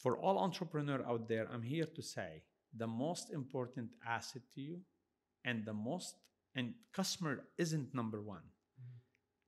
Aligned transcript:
for 0.00 0.16
all 0.18 0.38
entrepreneur 0.38 1.04
out 1.06 1.28
there, 1.28 1.46
I'm 1.52 1.62
here 1.62 1.84
to 1.84 2.02
say 2.02 2.42
the 2.74 2.86
most 2.86 3.30
important 3.30 3.90
asset 4.06 4.42
to 4.54 4.60
you 4.60 4.80
and 5.44 5.64
the 5.66 5.74
most 5.74 6.14
and 6.56 6.72
customer 6.92 7.44
isn't 7.58 7.94
number 7.94 8.22
one. 8.22 8.40
Mm-hmm. 8.40 8.98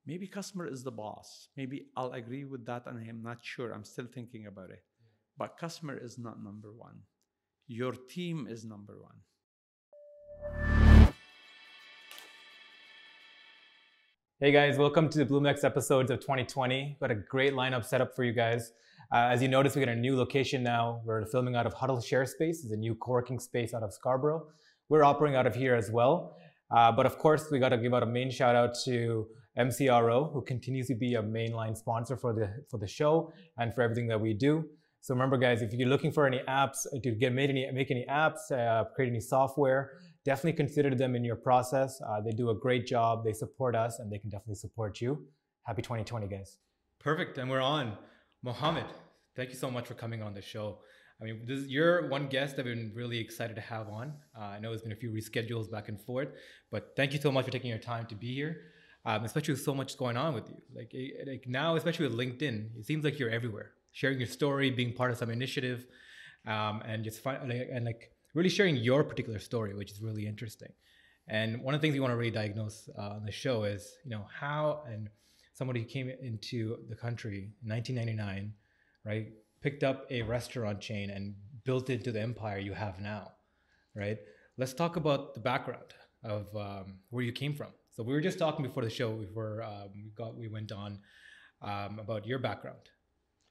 Maybe 0.06 0.26
customer 0.26 0.66
is 0.66 0.84
the 0.84 0.90
boss. 0.90 1.48
Maybe 1.56 1.86
I'll 1.96 2.12
agree 2.12 2.44
with 2.44 2.66
that 2.66 2.86
and 2.86 2.98
I'm 2.98 3.22
not 3.22 3.38
sure. 3.42 3.72
I'm 3.72 3.84
still 3.84 4.06
thinking 4.12 4.46
about 4.46 4.70
it. 4.70 4.84
But 5.38 5.56
customer 5.56 5.96
is 5.96 6.18
not 6.18 6.45
number 6.45 6.71
one. 6.71 7.00
Your 7.66 7.93
team 7.93 8.46
is 8.48 8.64
number 8.64 8.98
one. 9.00 9.16
Hey 14.39 14.53
guys, 14.53 14.77
welcome 14.77 15.09
to 15.09 15.19
the 15.19 15.25
BloomX 15.25 15.64
episodes 15.64 16.11
of 16.11 16.21
2020. 16.21 16.98
Got 17.00 17.11
a 17.11 17.14
great 17.14 17.55
lineup 17.55 17.84
set 17.84 18.00
up 18.00 18.14
for 18.14 18.25
you 18.25 18.32
guys. 18.32 18.73
Uh, 19.12 19.29
as 19.30 19.42
you 19.42 19.48
notice, 19.48 19.76
we're 19.76 19.84
got 19.84 19.92
a 19.92 19.96
new 19.96 20.16
location 20.16 20.62
now. 20.62 21.02
We're 21.04 21.26
filming 21.26 21.54
out 21.54 21.66
of 21.66 21.74
Huddle 21.74 22.00
Share 22.00 22.24
Space. 22.24 22.64
It's 22.64 22.73
a 22.73 22.77
new 22.77 22.95
co-working 22.95 23.38
space 23.38 23.74
out 23.74 23.82
of 23.82 23.92
Scarborough. 23.92 24.46
We're 24.88 25.04
operating 25.04 25.37
out 25.37 25.46
of 25.46 25.54
here 25.54 25.74
as 25.74 25.91
well. 25.91 26.34
Uh, 26.74 26.91
but 26.92 27.04
of 27.04 27.18
course, 27.18 27.48
we 27.51 27.59
got 27.59 27.68
to 27.68 27.77
give 27.77 27.92
out 27.92 28.02
a 28.02 28.06
main 28.06 28.30
shout 28.30 28.56
out 28.56 28.74
to 28.87 29.27
MCRO, 29.59 30.32
who 30.32 30.40
continues 30.40 30.87
to 30.87 30.95
be 30.95 31.16
a 31.16 31.23
mainline 31.23 31.77
sponsor 31.77 32.16
for 32.16 32.32
the 32.32 32.64
for 32.70 32.78
the 32.78 32.87
show 32.87 33.30
and 33.59 33.74
for 33.74 33.82
everything 33.82 34.06
that 34.09 34.18
we 34.18 34.32
do. 34.32 34.64
So 35.02 35.12
remember, 35.12 35.37
guys, 35.37 35.60
if 35.60 35.74
you're 35.74 35.90
looking 35.90 36.10
for 36.10 36.26
any 36.26 36.40
apps 36.48 36.87
to 37.02 37.10
get 37.10 37.34
made 37.34 37.51
any 37.51 37.70
make 37.70 37.90
any 37.90 38.06
apps, 38.09 38.51
uh, 38.51 38.84
create 38.95 39.10
any 39.10 39.20
software, 39.20 39.90
definitely 40.24 40.54
consider 40.54 40.95
them 40.95 41.15
in 41.15 41.23
your 41.23 41.37
process. 41.37 42.01
Uh, 42.01 42.23
they 42.23 42.30
do 42.30 42.48
a 42.48 42.54
great 42.54 42.87
job. 42.87 43.24
They 43.24 43.34
support 43.34 43.76
us, 43.76 43.98
and 43.98 44.10
they 44.10 44.18
can 44.18 44.30
definitely 44.30 44.54
support 44.54 45.02
you. 45.02 45.26
Happy 45.65 45.82
2020, 45.82 46.29
guys. 46.29 46.56
Perfect, 46.98 47.37
and 47.37 47.51
we're 47.51 47.60
on. 47.60 47.98
Mohammed, 48.45 48.87
thank 49.37 49.51
you 49.51 49.56
so 49.56 49.70
much 49.70 49.87
for 49.87 49.95
coming 49.95 50.20
on 50.20 50.34
the 50.34 50.42
show. 50.42 50.78
I 51.20 51.24
mean, 51.24 51.42
this, 51.46 51.66
you're 51.69 52.09
one 52.09 52.27
guest 52.27 52.56
I've 52.59 52.65
been 52.65 52.91
really 52.92 53.18
excited 53.18 53.55
to 53.55 53.62
have 53.62 53.88
on. 53.88 54.15
Uh, 54.37 54.43
I 54.45 54.59
know 54.59 54.71
there's 54.71 54.82
been 54.82 54.90
a 54.90 54.96
few 54.96 55.12
reschedules 55.12 55.71
back 55.71 55.88
and 55.88 56.01
forth, 56.01 56.30
but 56.73 56.95
thank 56.96 57.13
you 57.13 57.20
so 57.20 57.30
much 57.30 57.45
for 57.45 57.52
taking 57.52 57.70
your 57.70 57.79
time 57.79 58.07
to 58.07 58.16
be 58.16 58.35
here, 58.35 58.63
um, 59.04 59.24
especially 59.24 59.54
with 59.54 59.63
so 59.63 59.73
much 59.73 59.96
going 59.96 60.16
on 60.16 60.35
with 60.35 60.48
you. 60.48 60.57
Like, 60.74 60.90
eh, 60.93 61.10
like 61.24 61.45
now, 61.46 61.76
especially 61.76 62.09
with 62.09 62.18
LinkedIn, 62.18 62.76
it 62.76 62.85
seems 62.85 63.04
like 63.04 63.20
you're 63.20 63.30
everywhere, 63.30 63.70
sharing 63.93 64.19
your 64.19 64.26
story, 64.26 64.70
being 64.70 64.93
part 64.93 65.12
of 65.12 65.19
some 65.19 65.31
initiative, 65.31 65.87
um, 66.48 66.82
and 66.84 67.04
just 67.04 67.22
find, 67.22 67.48
like, 67.48 67.69
and 67.72 67.84
like 67.84 68.10
really 68.34 68.48
sharing 68.48 68.75
your 68.75 69.04
particular 69.04 69.38
story, 69.38 69.72
which 69.75 69.93
is 69.93 70.03
really 70.03 70.26
interesting. 70.26 70.72
And 71.28 71.62
one 71.62 71.75
of 71.76 71.81
the 71.81 71.87
things 71.87 71.94
we 71.94 72.00
want 72.00 72.10
to 72.10 72.16
really 72.16 72.32
diagnose 72.32 72.88
uh, 72.98 73.10
on 73.10 73.25
the 73.25 73.31
show 73.31 73.62
is, 73.62 73.94
you 74.04 74.10
know, 74.10 74.26
how 74.41 74.82
and 74.88 75.09
somebody 75.53 75.81
who 75.81 75.86
came 75.86 76.08
into 76.08 76.76
the 76.88 76.97
country 76.97 77.53
in 77.62 77.69
1999, 77.69 78.53
right, 79.04 79.28
picked 79.62 79.84
up 79.84 80.06
a 80.10 80.22
restaurant 80.22 80.81
chain 80.81 81.10
and 81.10 81.34
built 81.64 81.91
it 81.91 81.94
into 81.94 82.12
the 82.12 82.20
empire 82.20 82.58
you 82.58 82.72
have 82.72 83.00
now, 83.00 83.32
right? 83.94 84.19
Let's 84.58 84.72
talk 84.75 84.97
about 84.97 85.34
the 85.34 85.41
background 85.41 85.94
of 86.25 86.54
um, 86.56 86.98
where 87.10 87.25
you 87.25 87.32
came 87.32 87.54
from. 87.54 87.69
So 87.91 88.03
we 88.03 88.12
were 88.12 88.20
just 88.20 88.38
talking 88.38 88.64
before 88.64 88.82
the 88.82 88.91
show, 88.91 89.12
before 89.12 89.62
um, 89.62 89.91
we 89.94 90.10
got 90.16 90.36
we 90.36 90.48
went 90.48 90.72
on 90.72 90.98
um, 91.60 91.98
about 91.98 92.26
your 92.26 92.38
background, 92.38 92.91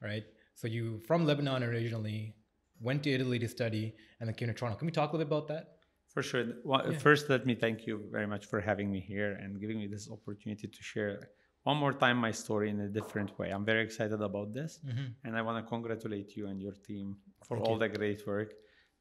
right? 0.02 0.24
So 0.56 0.68
you 0.68 1.00
from 1.08 1.26
Lebanon 1.26 1.64
originally, 1.64 2.36
went 2.80 3.04
to 3.04 3.12
Italy 3.12 3.40
to 3.40 3.48
study, 3.48 3.94
and 4.20 4.28
then 4.28 4.36
came 4.36 4.48
to 4.48 4.54
Toronto. 4.54 4.78
Can 4.78 4.88
we 4.88 4.92
talk 4.92 5.14
a 5.14 5.18
little 5.18 5.30
bit 5.30 5.38
about 5.38 5.48
that? 5.50 5.78
For 6.14 6.24
sure. 6.24 6.46
Well, 6.66 6.92
Yeah. 6.92 6.98
First, 6.98 7.30
let 7.30 7.46
me 7.46 7.56
thank 7.56 7.88
you 7.88 8.04
very 8.12 8.28
much 8.28 8.46
for 8.48 8.60
having 8.60 8.92
me 8.92 9.00
here 9.00 9.34
and 9.34 9.60
giving 9.62 9.78
me 9.78 9.88
this 9.88 10.10
opportunity 10.10 10.68
to 10.68 10.84
share 10.84 11.30
one 11.64 11.78
more 11.78 11.94
time 11.94 12.18
my 12.18 12.32
story 12.32 12.70
in 12.70 12.80
a 12.82 12.88
different 12.88 13.38
way. 13.38 13.50
I'm 13.52 13.66
very 13.66 13.84
excited 13.84 14.22
about 14.22 14.54
this, 14.54 14.80
and 15.24 15.38
I 15.38 15.42
want 15.42 15.64
to 15.64 15.70
congratulate 15.70 16.36
you 16.38 16.48
and 16.48 16.62
your 16.62 16.74
team 16.74 17.18
for 17.48 17.58
Thank 17.58 17.68
all 17.68 17.74
you. 17.76 17.80
the 17.80 17.90
great 17.90 18.26
work. 18.26 18.54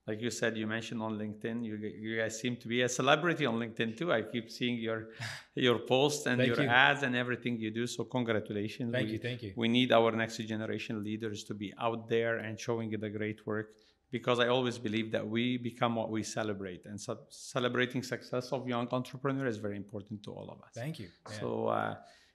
Like 0.07 0.21
you 0.23 0.31
said, 0.31 0.57
you 0.57 0.67
mentioned 0.67 1.03
on 1.03 1.13
LinkedIn, 1.19 1.65
you, 1.65 1.77
you 1.77 2.17
guys 2.19 2.41
seem 2.41 2.57
to 2.57 2.67
be 2.69 2.83
a 2.83 2.89
celebrity 2.89 3.45
on 3.47 3.55
LinkedIn 3.63 3.97
too. 3.99 4.13
I 4.13 4.23
keep 4.23 4.51
seeing 4.51 4.77
your 4.79 5.01
your 5.55 5.79
posts 5.79 6.27
and 6.27 6.41
your 6.45 6.61
you. 6.63 6.69
ads 6.69 7.03
and 7.03 7.15
everything 7.15 7.59
you 7.59 7.71
do. 7.71 7.87
So 7.87 8.05
congratulations. 8.05 8.93
Thank 8.93 9.07
We- 9.09 9.13
you, 9.13 9.19
thank 9.19 9.43
you. 9.43 9.53
we 9.57 9.69
need 9.69 9.93
our 9.93 10.11
next 10.13 10.39
generation 10.39 11.05
leaders 11.05 11.45
to 11.45 11.55
be 11.55 11.73
out 11.79 12.09
there 12.09 12.39
and 12.39 12.59
showing 12.59 12.91
the 12.91 13.11
great 13.11 13.47
work 13.47 13.69
because 14.11 14.39
I 14.41 14.49
always 14.49 14.77
believe 14.79 15.13
that 15.13 15.25
we 15.37 15.57
become 15.59 15.95
what 15.95 16.11
we 16.11 16.23
celebrate, 16.25 16.83
and 16.87 17.01
so 17.01 17.11
celebrating 17.29 18.03
success 18.03 18.51
of 18.57 18.67
young 18.67 18.89
entrepreneurs 18.91 19.55
is 19.55 19.61
very 19.67 19.77
important 19.77 20.17
to 20.25 20.31
all 20.33 20.49
of 20.55 20.59
us. 20.67 20.73
Thank 20.75 20.99
you. 20.99 21.09
Yeah. 21.31 21.39
So 21.41 21.49
uh, 21.69 21.95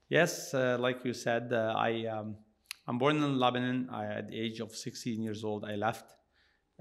yes, 0.09 0.53
uh, 0.53 0.77
like 0.79 1.03
you 1.03 1.13
said, 1.13 1.51
uh, 1.51 1.73
I 1.77 2.05
um, 2.05 2.35
I'm 2.87 2.97
born 2.97 3.17
in 3.17 3.39
Lebanon. 3.39 3.89
I, 3.91 4.05
at 4.05 4.29
the 4.29 4.39
age 4.39 4.59
of 4.59 4.75
16 4.75 5.21
years 5.21 5.43
old, 5.43 5.65
I 5.65 5.75
left 5.75 6.05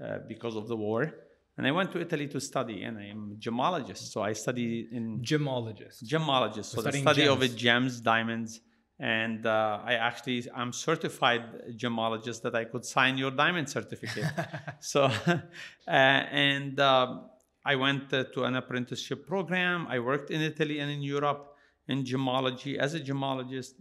uh, 0.03 0.19
because 0.27 0.55
of 0.55 0.67
the 0.67 0.75
war, 0.75 1.13
and 1.57 1.65
I 1.65 1.71
went 1.71 1.91
to 1.93 1.99
Italy 2.01 2.27
to 2.27 2.39
study. 2.39 2.83
And 2.83 2.97
I 2.97 3.05
am 3.05 3.31
a 3.33 3.35
gemologist, 3.35 4.11
so 4.11 4.21
I 4.21 4.33
study 4.33 4.87
in 4.91 5.21
gemologist. 5.21 6.03
gemologist 6.03 6.65
so 6.65 6.81
the 6.81 6.91
study 6.91 7.27
of 7.27 7.39
gems. 7.39 7.53
it 7.53 7.55
gems 7.57 8.01
diamonds 8.01 8.61
and 8.99 9.45
uh, 9.45 9.79
i 9.83 9.93
actually 9.95 10.47
i'm 10.55 10.71
certified 10.71 11.43
gemologist 11.75 12.41
that 12.41 12.55
i 12.55 12.63
could 12.63 12.85
sign 12.85 13.17
your 13.17 13.31
diamond 13.31 13.69
certificate 13.69 14.31
so 14.79 15.03
uh, 15.27 15.39
and 15.87 16.79
um, 16.79 17.29
i 17.65 17.75
went 17.75 18.13
uh, 18.13 18.23
to 18.33 18.43
an 18.45 18.55
apprenticeship 18.55 19.27
program 19.27 19.85
i 19.89 19.99
worked 19.99 20.31
in 20.31 20.39
italy 20.41 20.79
and 20.79 20.89
in 20.89 21.01
europe 21.01 21.54
in 21.87 22.03
gemology 22.03 22.77
as 22.77 22.93
a 22.93 22.99
gemologist 22.99 23.73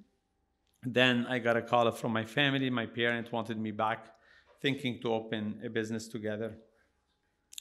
then 0.83 1.27
i 1.29 1.39
got 1.39 1.57
a 1.57 1.63
call 1.63 1.91
from 1.91 2.13
my 2.13 2.25
family 2.25 2.69
my 2.71 2.87
parents 2.87 3.33
wanted 3.33 3.59
me 3.59 3.71
back 3.71 4.07
thinking 4.61 5.01
to 5.01 5.13
open 5.13 5.61
a 5.65 5.69
business 5.69 6.09
together 6.09 6.57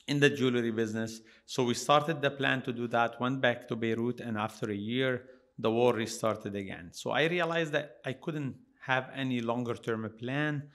in 0.07 0.19
the 0.19 0.29
jewelry 0.29 0.71
business. 0.71 1.21
So 1.45 1.63
we 1.63 1.73
started 1.73 2.21
the 2.21 2.31
plan 2.31 2.61
to 2.63 2.73
do 2.73 2.87
that, 2.87 3.19
went 3.19 3.41
back 3.41 3.67
to 3.69 3.75
Beirut, 3.75 4.19
and 4.19 4.37
after 4.37 4.69
a 4.69 4.75
year, 4.75 5.23
the 5.57 5.71
war 5.71 5.93
restarted 5.93 6.55
again. 6.55 6.89
So 6.91 7.11
I 7.11 7.25
realized 7.25 7.71
that 7.73 7.97
I 8.05 8.13
couldn't 8.13 8.55
have 8.81 9.09
any 9.15 9.39
longer 9.41 9.75
term 9.75 10.09
plan. 10.19 10.69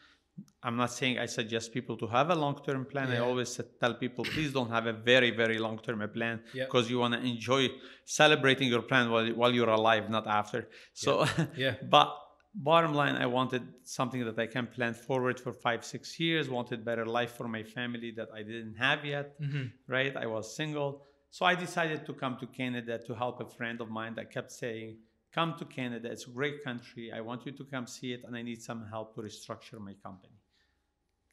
I'm 0.63 0.77
not 0.77 0.91
saying 0.93 1.19
I 1.19 1.27
suggest 1.27 1.73
people 1.73 1.97
to 1.99 2.07
have 2.09 2.31
a 2.31 2.35
long 2.35 2.57
term 2.67 2.85
plan. 2.85 3.11
I 3.11 3.19
always 3.19 3.61
tell 3.81 3.95
people, 3.95 4.25
please 4.25 4.53
don't 4.53 4.71
have 4.71 4.87
a 4.87 4.93
very, 4.93 5.31
very 5.31 5.59
long 5.59 5.79
term 5.79 6.01
plan 6.13 6.41
Yeah. 6.55 6.65
because 6.65 6.91
you 6.91 6.99
want 6.99 7.15
to 7.15 7.21
enjoy 7.21 7.69
celebrating 8.05 8.69
your 8.69 8.83
plan 8.83 9.11
while, 9.11 9.29
while 9.41 9.53
you're 9.55 9.69
alive, 9.69 10.11
not 10.11 10.27
after. 10.27 10.69
So, 10.95 11.27
Yeah. 11.57 11.75
but 11.97 12.09
bottom 12.55 12.93
line, 12.95 13.17
I 13.17 13.27
wanted 13.27 13.63
something 13.85 14.25
that 14.25 14.39
I 14.39 14.47
can 14.47 14.67
plan 14.67 14.95
forward 14.95 15.39
for 15.39 15.53
five, 15.53 15.85
six 15.85 16.19
years, 16.19 16.49
wanted 16.49 16.85
better 16.85 17.07
life 17.07 17.33
for 17.37 17.47
my 17.49 17.63
family 17.63 18.11
that 18.17 18.29
I 18.35 18.43
didn't 18.43 18.75
have 18.87 19.05
yet, 19.05 19.41
Mhm. 19.41 19.73
right? 19.87 20.17
I 20.17 20.27
was 20.27 20.45
single. 20.57 20.91
So 21.31 21.45
I 21.45 21.55
decided 21.55 22.07
to 22.07 22.13
come 22.15 22.37
to 22.41 22.47
Canada 22.47 22.99
to 23.07 23.15
help 23.15 23.41
a 23.41 23.47
friend 23.47 23.81
of 23.81 23.89
mine 23.91 24.15
that 24.17 24.33
kept 24.33 24.51
saying, 24.51 24.97
Come 25.35 25.55
to 25.59 25.65
Canada, 25.65 26.11
it's 26.11 26.27
a 26.27 26.31
great 26.31 26.65
country. 26.65 27.13
I 27.13 27.21
want 27.21 27.45
you 27.47 27.53
to 27.53 27.65
come 27.65 27.87
see 27.87 28.13
it, 28.13 28.23
and 28.27 28.35
I 28.35 28.43
need 28.43 28.63
some 28.63 28.87
help 28.87 29.15
to 29.15 29.21
restructure 29.23 29.79
my 29.79 29.95
company. 30.03 30.39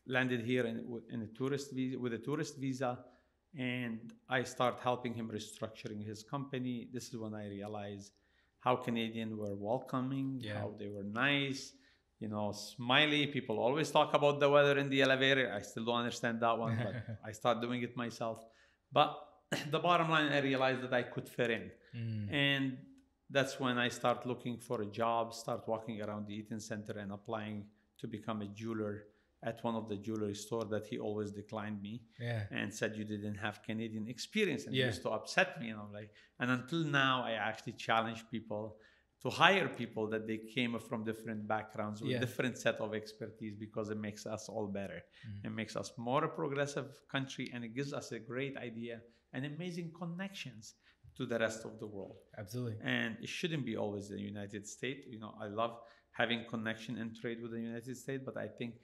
Landed 0.06 0.42
here 0.42 0.66
in, 0.66 0.86
in 1.10 1.22
a 1.22 1.28
tourist 1.28 1.72
visa, 1.74 1.98
with 1.98 2.14
a 2.14 2.18
tourist 2.18 2.58
visa, 2.58 3.00
and 3.58 4.14
I 4.30 4.44
start 4.44 4.80
helping 4.84 5.14
him 5.14 5.30
restructuring 5.30 6.06
his 6.06 6.24
company. 6.24 6.90
This 6.92 7.08
is 7.10 7.18
when 7.18 7.34
I 7.34 7.48
realized 7.48 8.12
how 8.60 8.76
Canadians 8.76 9.34
were 9.34 9.56
welcoming, 9.56 10.40
Yeah. 10.42 10.60
how 10.60 10.74
they 10.78 10.90
were 10.90 11.04
nice, 11.04 11.72
you 12.20 12.28
know, 12.28 12.52
smiley. 12.52 13.28
People 13.28 13.60
always 13.60 13.90
talk 13.92 14.14
about 14.14 14.40
the 14.40 14.50
weather 14.50 14.78
in 14.78 14.90
the 14.90 15.02
elevator. 15.02 15.54
I 15.54 15.62
still 15.62 15.86
don't 15.86 16.00
understand 16.00 16.42
that 16.42 16.58
one, 16.58 16.78
but 16.84 16.96
I 17.26 17.32
start 17.32 17.62
doing 17.62 17.82
it 17.82 17.96
myself. 17.96 18.44
But 18.92 19.18
the 19.72 19.80
bottom 19.80 20.10
line, 20.10 20.32
I 20.34 20.40
realized 20.40 20.82
that 20.82 20.94
I 20.94 21.04
could 21.04 21.30
fit 21.30 21.50
in. 21.50 21.72
Mm. 21.96 22.34
And 22.34 22.78
that's 23.30 23.60
when 23.60 23.78
I 23.78 23.90
start 23.90 24.26
looking 24.26 24.58
for 24.58 24.82
a 24.82 24.86
job, 24.86 25.34
start 25.34 25.68
walking 25.68 26.02
around 26.02 26.28
the 26.28 26.36
Eaton 26.36 26.60
Center 26.60 26.94
and 27.00 27.12
applying 27.12 27.66
to 28.00 28.08
become 28.08 28.42
a 28.42 28.48
jeweler 28.48 29.06
at 29.44 29.64
one 29.64 29.76
of 29.76 29.88
the 29.90 29.96
jewelry 29.98 30.34
store 30.34 30.66
that 30.66 30.86
he 30.88 30.98
always 30.98 31.32
declined 31.32 31.82
me 31.82 32.02
Yeah. 32.20 32.44
and 32.52 32.74
said 32.74 32.96
you 32.96 33.04
didn't 33.06 33.36
have 33.36 33.62
Canadian 33.64 34.08
experience 34.08 34.66
and 34.66 34.76
Yeah. 34.76 34.86
it 34.86 34.88
used 34.88 35.02
to 35.04 35.10
upset 35.12 35.60
me 35.60 35.70
and 35.70 35.80
I'm 35.80 35.92
like 35.92 36.12
and 36.40 36.50
until 36.52 36.84
now 36.84 37.24
I 37.24 37.32
actually 37.34 37.74
challenge 37.74 38.22
people 38.32 38.78
to 39.22 39.30
hire 39.30 39.68
people 39.70 40.08
that 40.10 40.26
they 40.28 40.38
came 40.38 40.78
from 40.80 41.04
different 41.04 41.48
backgrounds 41.48 42.02
with 42.02 42.12
Yeah. 42.12 42.20
different 42.20 42.58
set 42.58 42.76
of 42.86 42.94
expertise 42.94 43.56
because 43.56 43.90
it 43.90 43.98
makes 43.98 44.26
us 44.26 44.50
all 44.50 44.68
better 44.68 45.02
Mhm. 45.28 45.46
it 45.48 45.52
makes 45.52 45.76
us 45.76 45.92
more 45.98 46.24
a 46.26 46.30
progressive 46.42 46.90
country 47.08 47.50
and 47.54 47.64
it 47.64 47.74
gives 47.80 47.92
us 47.94 48.12
a 48.14 48.20
great 48.20 48.56
idea 48.58 49.02
and 49.34 49.46
amazing 49.46 49.92
connections 50.02 50.76
to 51.18 51.26
the 51.26 51.40
rest 51.40 51.66
of 51.66 51.80
the 51.80 51.88
world 51.88 52.18
Absolutely. 52.38 52.78
and 52.84 53.18
it 53.22 53.30
shouldn't 53.30 53.66
be 53.66 53.76
always 53.78 54.10
the 54.10 54.20
United 54.20 54.68
States. 54.68 55.08
You 55.10 55.20
know, 55.20 55.34
I 55.42 55.48
love 55.48 55.80
having 56.12 56.46
connection 56.50 56.98
and 56.98 57.16
trade 57.16 57.42
with 57.42 57.52
the 57.52 57.60
United 57.60 57.96
States, 57.98 58.24
but 58.26 58.38
I 58.38 58.48
think 58.48 58.76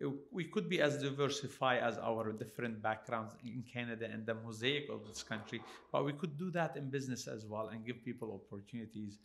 it, 0.00 0.10
we 0.32 0.44
could 0.44 0.68
be 0.68 0.80
as 0.80 0.98
diversified 0.98 1.82
as 1.82 1.98
our 1.98 2.32
different 2.32 2.82
backgrounds 2.82 3.34
in 3.44 3.62
Canada 3.72 4.08
and 4.10 4.24
the 4.24 4.34
mosaic 4.34 4.88
of 4.88 5.06
this 5.06 5.22
country, 5.22 5.62
but 5.92 6.04
we 6.04 6.12
could 6.12 6.38
do 6.38 6.50
that 6.52 6.76
in 6.76 6.90
business 6.90 7.28
as 7.28 7.44
well 7.46 7.68
and 7.68 7.84
give 7.84 8.04
people 8.04 8.40
opportunities, 8.42 9.18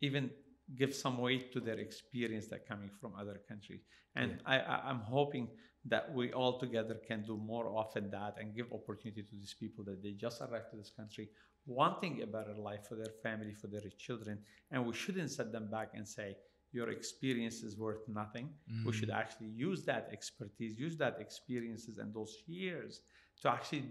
even 0.00 0.30
give 0.76 0.94
some 0.94 1.18
weight 1.18 1.52
to 1.52 1.60
their 1.60 1.78
experience 1.78 2.46
that 2.48 2.66
coming 2.66 2.90
from 3.00 3.12
other 3.18 3.40
countries. 3.48 3.82
And 4.16 4.38
I, 4.46 4.58
I, 4.60 4.88
I'm 4.88 5.00
hoping 5.00 5.48
that 5.86 6.12
we 6.14 6.32
all 6.32 6.58
together 6.58 6.98
can 7.06 7.22
do 7.22 7.36
more 7.36 7.68
often 7.68 8.10
that 8.10 8.36
and 8.40 8.54
give 8.54 8.72
opportunity 8.72 9.22
to 9.22 9.34
these 9.34 9.54
people 9.54 9.84
that 9.84 10.02
they 10.02 10.12
just 10.12 10.40
arrived 10.40 10.70
to 10.70 10.76
this 10.76 10.90
country 10.90 11.28
wanting 11.66 12.22
a 12.22 12.26
better 12.26 12.54
life 12.54 12.86
for 12.88 12.94
their 12.94 13.12
family, 13.22 13.54
for 13.54 13.68
their 13.68 13.82
children. 13.98 14.38
And 14.70 14.86
we 14.86 14.94
shouldn't 14.94 15.30
set 15.30 15.52
them 15.52 15.70
back 15.70 15.90
and 15.94 16.06
say, 16.06 16.36
your 16.72 16.90
experience 16.90 17.62
is 17.62 17.78
worth 17.78 18.06
nothing. 18.08 18.50
We 18.84 18.92
should 18.92 19.08
Mm. 19.10 19.16
actually 19.20 19.48
use 19.48 19.84
that 19.84 20.08
expertise, 20.12 20.78
use 20.78 20.96
that 20.96 21.20
experiences 21.20 21.98
and 21.98 22.12
those 22.12 22.42
years 22.46 23.02
to 23.42 23.50
actually 23.50 23.84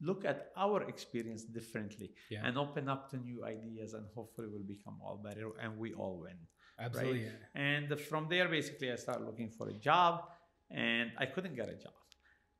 look 0.00 0.24
at 0.24 0.52
our 0.56 0.82
experience 0.88 1.42
differently 1.44 2.12
Yeah. 2.30 2.46
and 2.46 2.58
open 2.58 2.88
up 2.88 3.10
to 3.10 3.16
new 3.16 3.44
ideas 3.44 3.94
and 3.94 4.06
hopefully 4.14 4.48
we'll 4.52 4.62
become 4.76 4.98
all 5.02 5.16
better 5.28 5.48
and 5.62 5.78
we 5.78 5.94
all 5.94 6.18
win. 6.20 6.38
Absolutely. 6.78 7.24
yeah. 7.24 7.30
And 7.54 7.98
from 8.00 8.28
there, 8.28 8.48
basically, 8.48 8.92
I 8.92 8.96
started 8.96 9.24
looking 9.24 9.50
for 9.50 9.68
a 9.70 9.74
job 9.74 10.24
and 10.70 11.12
I 11.16 11.26
couldn't 11.26 11.54
get 11.56 11.68
a 11.70 11.74
job. 11.76 11.94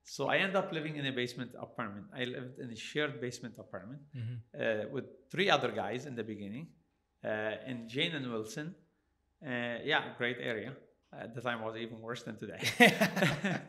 So 0.05 0.29
I 0.29 0.37
ended 0.37 0.57
up 0.57 0.73
living 0.73 0.97
in 0.97 1.05
a 1.07 1.13
basement 1.13 1.51
apartment. 1.61 2.07
I 2.15 2.25
lived 2.25 2.59
in 2.61 2.71
a 2.71 2.77
shared 2.77 3.21
basement 3.21 3.59
apartment 3.59 4.03
Mhm. 4.15 4.37
uh, 4.63 4.89
with 4.95 5.05
three 5.31 5.51
other 5.51 5.71
guys 5.73 6.07
in 6.07 6.15
the 6.15 6.25
beginning 6.25 6.69
uh, 7.25 7.57
in 7.67 7.89
Jane 7.89 8.15
and 8.15 8.31
Wilson. 8.31 8.75
Uh, 9.45 9.79
yeah, 9.85 10.15
great 10.17 10.39
area. 10.41 10.75
At 11.13 11.35
the 11.35 11.41
time, 11.41 11.61
it 11.61 11.65
was 11.65 11.77
even 11.77 12.01
worse 12.01 12.23
than 12.25 12.37
today. 12.37 12.61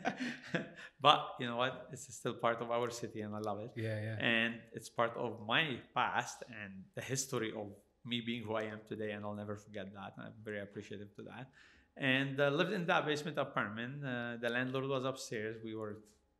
but 1.01 1.35
you 1.39 1.47
know 1.47 1.57
what? 1.57 1.87
It's 1.93 2.13
still 2.13 2.33
part 2.33 2.61
of 2.61 2.71
our 2.71 2.89
city 2.89 3.21
and 3.21 3.35
I 3.35 3.39
love 3.39 3.59
it. 3.59 3.71
yeah, 3.75 4.01
yeah. 4.01 4.17
And 4.19 4.55
it's 4.73 4.89
part 4.89 5.15
of 5.15 5.45
my 5.45 5.77
past 5.93 6.43
and 6.49 6.73
the 6.95 7.01
history 7.01 7.53
of 7.55 7.67
me 8.05 8.21
being 8.25 8.43
who 8.43 8.55
I 8.55 8.63
am 8.63 8.79
today. 8.87 9.11
And 9.11 9.23
I'll 9.23 9.35
never 9.35 9.55
forget 9.55 9.93
that. 9.93 10.13
And 10.17 10.27
I'm 10.27 10.33
very 10.43 10.61
appreciative 10.61 11.15
to 11.15 11.23
that. 11.23 11.47
And 11.95 12.39
uh, 12.39 12.49
lived 12.49 12.73
in 12.73 12.85
that 12.87 13.05
basement 13.05 13.37
apartment. 13.37 14.03
Uh, 14.03 14.37
the 14.41 14.49
landlord 14.49 14.87
was 14.87 15.05
upstairs. 15.05 15.57
We 15.63 15.75
were 15.75 15.97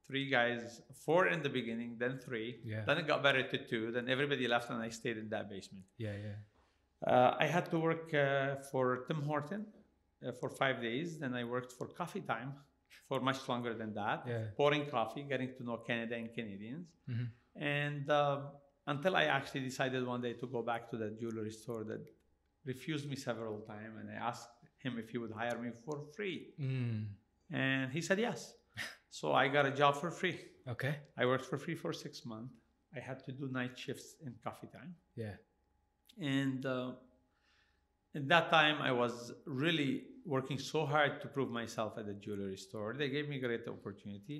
three 0.08 0.30
guys, 0.30 0.82
four 1.06 1.28
in 1.28 1.42
the 1.42 1.50
beginning, 1.50 1.96
then 2.00 2.18
three. 2.18 2.60
Yeah. 2.64 2.84
Then 2.86 2.98
it 3.00 3.08
got 3.08 3.24
better 3.24 3.44
to 3.48 3.58
two. 3.58 3.92
Then 3.92 4.10
everybody 4.10 4.48
left 4.48 4.70
and 4.70 4.82
I 4.82 4.90
stayed 4.90 5.18
in 5.18 5.30
that 5.30 5.50
basement. 5.50 5.86
Yeah, 5.98 6.14
yeah. 6.14 7.12
Uh, 7.12 7.38
I 7.40 7.46
had 7.46 7.70
to 7.72 7.80
work 7.80 8.14
uh, 8.14 8.56
for 8.72 9.06
Tim 9.08 9.22
Horton 9.22 9.66
uh, 10.26 10.32
for 10.40 10.50
five 10.50 10.82
days. 10.82 11.20
Then 11.20 11.34
I 11.34 11.44
worked 11.44 11.72
for 11.74 11.88
Coffee 11.88 12.22
Time 12.22 12.54
for 13.08 13.20
much 13.20 13.48
longer 13.50 13.74
than 13.74 13.94
that, 13.94 14.24
Yeah. 14.28 14.46
pouring 14.56 14.86
coffee, 14.98 15.24
getting 15.24 15.52
to 15.58 15.64
know 15.64 15.78
Canada 15.78 16.16
and 16.16 16.34
Canadians. 16.34 16.88
Mhm. 17.10 17.28
And 17.56 18.10
uh, 18.10 18.42
until 18.86 19.16
I 19.16 19.24
actually 19.38 19.62
decided 19.72 20.06
one 20.06 20.22
day 20.22 20.34
to 20.34 20.48
go 20.48 20.62
back 20.62 20.90
to 20.92 20.98
that 20.98 21.20
jewelry 21.20 21.52
store 21.52 21.84
that 21.86 22.04
refused 22.66 23.10
me 23.10 23.16
several 23.16 23.60
times, 23.62 23.94
and 24.00 24.10
I 24.10 24.16
asked 24.30 24.50
him 24.84 24.98
if 25.00 25.10
he 25.10 25.18
would 25.18 25.32
hire 25.32 25.58
me 25.66 25.72
for 25.86 25.96
free, 26.16 26.54
Mm. 26.60 27.08
and 27.52 27.92
he 27.92 28.02
said 28.02 28.20
yes. 28.20 28.54
so 29.10 29.34
I 29.34 29.48
got 29.48 29.66
a 29.66 29.72
job 29.72 29.96
for 29.96 30.12
free. 30.12 30.38
Okay. 30.68 30.94
I 31.18 31.26
worked 31.26 31.46
for 31.46 31.58
free 31.58 31.76
for 31.76 31.92
six 31.94 32.26
months. 32.26 32.54
I 32.96 33.00
had 33.00 33.24
to 33.26 33.32
do 33.32 33.48
night 33.60 33.78
shifts 33.78 34.16
in 34.26 34.34
Coffee 34.44 34.68
Time. 34.68 34.96
Yeah. 35.16 35.36
And 36.20 36.66
uh, 36.66 36.94
at 38.18 38.26
that 38.34 38.46
time, 38.58 38.78
I 38.90 38.92
was 39.04 39.16
really 39.64 39.92
working 40.36 40.60
so 40.74 40.80
hard 40.94 41.14
to 41.22 41.28
prove 41.36 41.50
myself 41.62 41.92
at 42.00 42.06
the 42.12 42.18
jewelry 42.26 42.58
store. 42.68 42.90
They 43.02 43.10
gave 43.16 43.26
me 43.32 43.36
great 43.48 43.66
opportunity. 43.76 44.40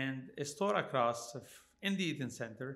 And 0.00 0.18
a 0.38 0.44
store 0.54 0.76
across 0.84 1.20
in 1.86 1.92
the 1.98 2.04
Eaton 2.10 2.30
Center, 2.42 2.68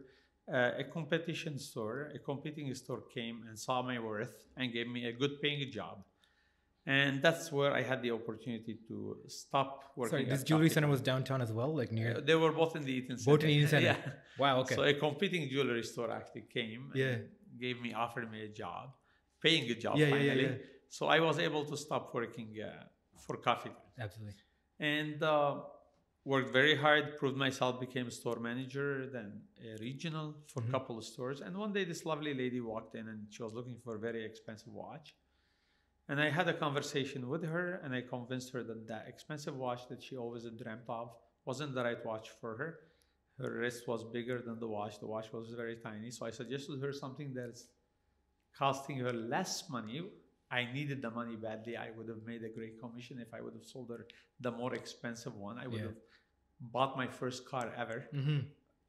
uh, 0.57 0.83
a 0.83 0.85
competition 0.99 1.55
store, 1.59 1.99
a 2.15 2.19
competing 2.31 2.69
store 2.83 3.03
came 3.17 3.37
and 3.49 3.55
saw 3.67 3.77
my 3.91 3.99
worth 4.11 4.37
and 4.59 4.73
gave 4.77 4.89
me 4.97 5.01
a 5.13 5.13
good 5.23 5.35
paying 5.43 5.71
job. 5.79 5.97
And 6.87 7.23
that's 7.27 7.51
where 7.57 7.73
I 7.73 7.83
had 7.91 8.03
the 8.03 8.11
opportunity 8.11 8.75
to 8.89 9.17
stop 9.29 9.71
working. 9.97 10.11
Sorry, 10.11 10.25
this 10.35 10.43
jewelry 10.43 10.69
center 10.69 10.89
was 10.97 11.01
downtown 11.11 11.41
as 11.47 11.51
well, 11.59 11.73
like 11.81 11.91
Uh, 11.93 11.99
near. 12.01 12.21
they 12.21 12.35
were 12.35 12.53
both 12.53 12.73
in 12.77 12.83
the 12.89 12.93
Eaton 12.99 13.17
Center. 13.17 13.31
Both 13.37 13.45
in 13.45 13.51
Eaton 13.57 13.69
Center. 13.75 13.87
yeah. 14.07 14.13
Wow. 14.39 14.55
Okay. 14.63 14.75
So 14.75 14.83
a 14.83 14.95
competing 15.07 15.49
jewelry 15.49 15.83
store 15.93 16.11
actually 16.19 16.45
came 16.59 16.83
Yeah. 16.95 17.07
and 17.15 17.29
gave 17.65 17.77
me, 17.85 17.95
offered 17.95 18.31
me 18.31 18.41
a 18.45 18.49
job, 18.63 18.85
paying 19.47 19.65
a 19.71 19.77
job 19.85 19.97
Yeah, 19.99 20.11
finally. 20.15 20.45
yeah, 20.45 20.51
yeah. 20.51 20.57
So 20.97 21.03
I 21.17 21.19
was 21.29 21.37
able 21.49 21.65
to 21.73 21.77
stop 21.87 22.05
working 22.19 22.51
uh, 22.69 22.85
for 23.25 23.37
coffee 23.49 23.75
Absolutely. 24.07 24.43
and 24.81 25.23
uh, 25.23 25.55
worked 26.33 26.53
very 26.61 26.75
hard, 26.85 27.05
proved 27.21 27.37
myself, 27.47 27.73
became 27.87 28.07
store 28.21 28.41
manager, 28.51 28.89
then 29.17 29.29
a 29.69 29.71
regional 29.89 30.27
for 30.53 30.61
a 30.61 30.67
Mhm. 30.67 30.71
couple 30.75 30.95
of 31.01 31.05
stores. 31.13 31.39
And 31.45 31.53
one 31.65 31.73
day 31.77 31.85
this 31.93 32.03
lovely 32.13 32.35
lady 32.43 32.61
walked 32.73 32.95
in 33.01 33.05
and 33.13 33.21
she 33.35 33.43
was 33.47 33.53
looking 33.59 33.79
for 33.85 33.93
a 33.97 34.03
very 34.09 34.23
expensive 34.31 34.73
watch. 34.85 35.09
And 36.09 36.17
I 36.27 36.29
had 36.39 36.47
a 36.55 36.57
conversation 36.67 37.21
with 37.33 37.45
her 37.55 37.67
and 37.83 37.91
I 37.99 38.03
convinced 38.15 38.49
her 38.55 38.63
that 38.71 38.81
that 38.93 39.05
expensive 39.13 39.57
watch 39.67 39.83
that 39.91 40.01
she 40.07 40.15
always 40.23 40.45
dreamt 40.63 40.89
of 40.89 41.07
wasn't 41.49 41.73
the 41.77 41.83
right 41.89 42.03
watch 42.11 42.27
for 42.41 42.53
her. 42.61 42.71
Her 43.43 43.51
wrist 43.61 43.83
was 43.93 44.01
bigger 44.17 44.39
than 44.47 44.57
the 44.65 44.69
watch. 44.79 44.95
The 45.05 45.11
watch 45.15 45.29
was 45.37 45.47
very 45.63 45.77
tiny. 45.89 46.11
So 46.17 46.21
I 46.27 46.31
suggested 46.31 46.77
her 46.85 46.93
something 47.05 47.29
that's 47.39 47.63
costing 48.59 48.99
her 48.99 49.13
less 49.13 49.69
money. 49.71 50.03
I 50.51 50.67
needed 50.73 51.03
the 51.03 51.11
money 51.11 51.37
badly. 51.37 51.77
I 51.77 51.91
would 51.97 52.09
have 52.09 52.23
made 52.25 52.43
a 52.45 52.49
great 52.49 52.81
commission 52.81 53.19
if 53.21 53.33
I 53.35 53.41
would 53.41 53.55
have 53.55 53.65
sold 53.65 53.91
her 53.91 54.07
the 54.41 54.51
more 54.51 54.75
expensive 54.75 55.35
one. 55.37 55.59
I 55.59 55.67
would 55.67 55.81
Yeah. 55.81 55.87
have 55.89 55.97
bought 56.61 56.97
my 56.97 57.09
first 57.09 57.45
car 57.47 57.73
ever. 57.77 58.07
Mm-hmm. 58.15 58.41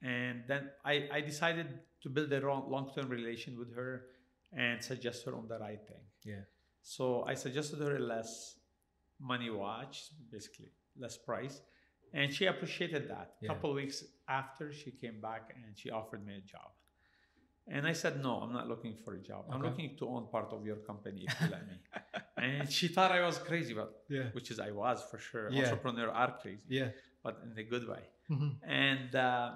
And 0.08 0.44
then 0.48 0.70
I, 0.84 1.10
I 1.12 1.22
decided 1.22 1.68
to 2.04 2.10
build 2.10 2.32
a 2.32 2.40
long 2.76 2.92
term 2.94 3.10
relation 3.10 3.58
with 3.58 3.74
her 3.76 4.06
and 4.54 4.84
suggest 4.84 5.26
her 5.26 5.34
on 5.36 5.48
the 5.48 5.58
right 5.58 5.82
thing. 5.88 6.04
Yeah. 6.24 6.44
So 6.82 7.24
I 7.24 7.34
suggested 7.34 7.80
her 7.80 7.96
a 7.96 8.00
less 8.00 8.60
money 9.20 9.50
watch, 9.50 10.10
basically 10.32 10.70
less 10.98 11.18
price, 11.18 11.62
and 12.14 12.32
she 12.32 12.46
appreciated 12.46 13.10
that. 13.10 13.28
A 13.42 13.46
Yeah. 13.46 13.48
couple 13.50 13.74
weeks 13.74 14.04
after, 14.28 14.72
she 14.72 14.92
came 14.92 15.20
back 15.20 15.56
and 15.56 15.76
she 15.78 15.90
offered 15.90 16.24
me 16.26 16.36
a 16.36 16.42
job. 16.42 16.72
And 17.68 17.88
I 17.88 17.94
said, 17.94 18.22
no, 18.22 18.36
I'm 18.42 18.54
not 18.54 18.68
looking 18.68 18.96
for 19.04 19.16
a 19.16 19.20
job. 19.20 19.46
I'm 19.52 19.62
looking 19.62 19.96
to 19.98 20.08
own 20.08 20.28
part 20.32 20.54
of 20.54 20.64
your 20.66 20.76
company 20.78 21.26
if 21.28 21.42
you 21.42 21.48
let 21.50 21.68
me. 21.68 21.78
and 22.38 22.72
she 22.72 22.88
thought 22.88 23.12
I 23.12 23.26
was 23.26 23.38
crazy, 23.40 23.74
but 23.74 24.04
Yeah. 24.08 24.30
which 24.34 24.52
is 24.52 24.60
I 24.60 24.72
was 24.72 25.04
for 25.10 25.18
sure. 25.18 25.50
Yeah. 25.50 25.64
Entrepreneur 25.64 26.10
are 26.12 26.38
crazy, 26.40 26.62
Yeah. 26.68 26.90
but 27.24 27.40
in 27.44 27.58
a 27.58 27.64
good 27.64 27.88
way. 27.88 28.04
Mm-hmm. 28.30 28.50
And 28.70 29.16
uh, 29.16 29.52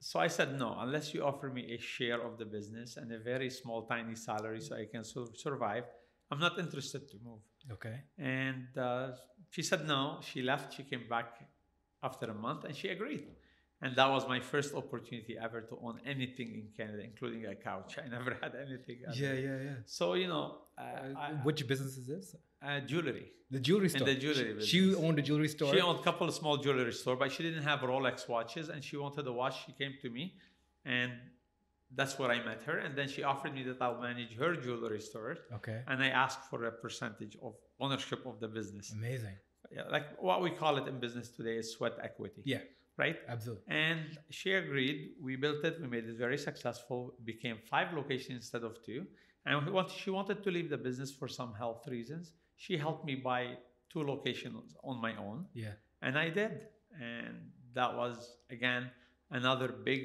so 0.00 0.20
I 0.20 0.26
said, 0.28 0.58
no, 0.58 0.76
unless 0.78 1.14
you 1.14 1.24
offer 1.24 1.48
me 1.48 1.62
a 1.74 1.78
share 1.80 2.20
of 2.20 2.36
the 2.36 2.44
business 2.44 2.98
and 2.98 3.10
a 3.10 3.18
very 3.18 3.48
small, 3.48 3.86
tiny 3.86 4.16
salary 4.16 4.60
so 4.60 4.76
I 4.76 4.84
can 4.92 5.02
sur- 5.02 5.34
survive, 5.34 5.84
I'm 6.30 6.38
not 6.40 6.58
interested 6.58 7.08
to 7.10 7.16
move. 7.24 7.40
Okay. 7.72 7.96
And 8.18 8.68
uh, 8.76 9.12
she 9.50 9.62
said 9.62 9.86
no. 9.88 10.18
She 10.20 10.42
left. 10.42 10.74
She 10.74 10.82
came 10.82 11.04
back 11.08 11.40
after 12.02 12.26
a 12.26 12.34
month 12.34 12.64
and 12.64 12.76
she 12.76 12.88
agreed. 12.88 13.24
And 13.82 13.94
that 13.96 14.08
was 14.08 14.26
my 14.26 14.40
first 14.40 14.74
opportunity 14.74 15.36
ever 15.46 15.60
to 15.60 15.78
own 15.82 16.00
anything 16.06 16.48
in 16.54 16.64
Canada, 16.76 17.02
including 17.04 17.44
a 17.46 17.54
couch. 17.54 17.98
I 18.04 18.08
never 18.16 18.32
had 18.42 18.52
anything. 18.66 18.98
ever. 19.06 19.16
Yeah, 19.16 19.32
yeah, 19.34 19.58
yeah. 19.68 19.74
So, 19.84 20.14
you 20.14 20.28
know, 20.28 20.44
uh, 20.78 20.82
Uh, 20.82 21.18
I- 21.24 21.32
which 21.46 21.60
business 21.72 21.96
is 22.00 22.06
this? 22.06 22.26
uh, 22.62 22.80
jewelry. 22.80 23.26
The 23.50 23.60
jewelry 23.60 23.88
store. 23.90 24.06
the 24.06 24.14
jewelry 24.24 24.60
She, 24.60 24.66
she 24.66 24.94
owned 25.04 25.18
a 25.18 25.22
jewelry 25.22 25.48
store. 25.56 25.72
She 25.74 25.80
owned 25.80 26.00
a 26.00 26.02
couple 26.02 26.26
of 26.30 26.34
small 26.34 26.56
jewelry 26.56 26.92
store, 26.92 27.16
but 27.22 27.30
she 27.34 27.42
didn't 27.46 27.62
have 27.70 27.80
Rolex 27.80 28.28
watches, 28.28 28.68
and 28.70 28.82
she 28.82 28.96
wanted 28.96 29.24
a 29.26 29.32
watch. 29.40 29.54
She 29.66 29.72
came 29.80 29.94
to 30.02 30.08
me, 30.10 30.34
and 30.84 31.12
that's 31.94 32.18
where 32.18 32.30
I 32.36 32.38
met 32.44 32.62
her. 32.68 32.78
And 32.78 32.96
then 32.98 33.08
she 33.08 33.22
offered 33.22 33.54
me 33.54 33.62
that 33.64 33.78
I'll 33.80 34.00
manage 34.00 34.32
her 34.42 34.52
jewelry 34.56 35.00
store, 35.10 35.36
okay. 35.58 35.82
and 35.86 36.02
I 36.02 36.08
asked 36.08 36.42
for 36.50 36.64
a 36.64 36.72
percentage 36.72 37.36
of 37.46 37.54
ownership 37.78 38.20
of 38.26 38.40
the 38.40 38.48
business. 38.48 38.90
Amazing. 38.92 39.36
Yeah, 39.70 39.82
like 39.96 40.06
what 40.28 40.42
we 40.42 40.50
call 40.50 40.76
it 40.78 40.86
in 40.88 40.98
business 40.98 41.28
today 41.28 41.56
is 41.62 41.66
sweat 41.76 41.94
equity. 42.02 42.42
Yeah. 42.44 42.62
Right. 42.96 43.16
Absolutely. 43.28 43.64
And 43.68 44.18
she 44.30 44.52
agreed. 44.54 45.10
We 45.20 45.36
built 45.36 45.62
it. 45.64 45.78
We 45.80 45.86
made 45.86 46.06
it 46.06 46.16
very 46.16 46.38
successful. 46.38 47.14
Became 47.24 47.58
five 47.58 47.92
locations 47.94 48.36
instead 48.36 48.62
of 48.64 48.82
two. 48.84 49.06
And 49.44 49.60
she 49.90 50.10
wanted 50.10 50.42
to 50.44 50.50
leave 50.50 50.70
the 50.70 50.78
business 50.78 51.12
for 51.12 51.28
some 51.28 51.52
health 51.54 51.86
reasons. 51.88 52.32
She 52.56 52.76
helped 52.76 53.04
me 53.04 53.14
buy 53.16 53.58
two 53.92 54.02
locations 54.02 54.74
on 54.82 55.00
my 55.00 55.14
own, 55.16 55.46
Yeah. 55.54 55.74
and 56.02 56.18
I 56.18 56.30
did. 56.30 56.52
And 57.00 57.52
that 57.74 57.94
was 57.94 58.38
again 58.50 58.90
another 59.30 59.68
big 59.68 60.02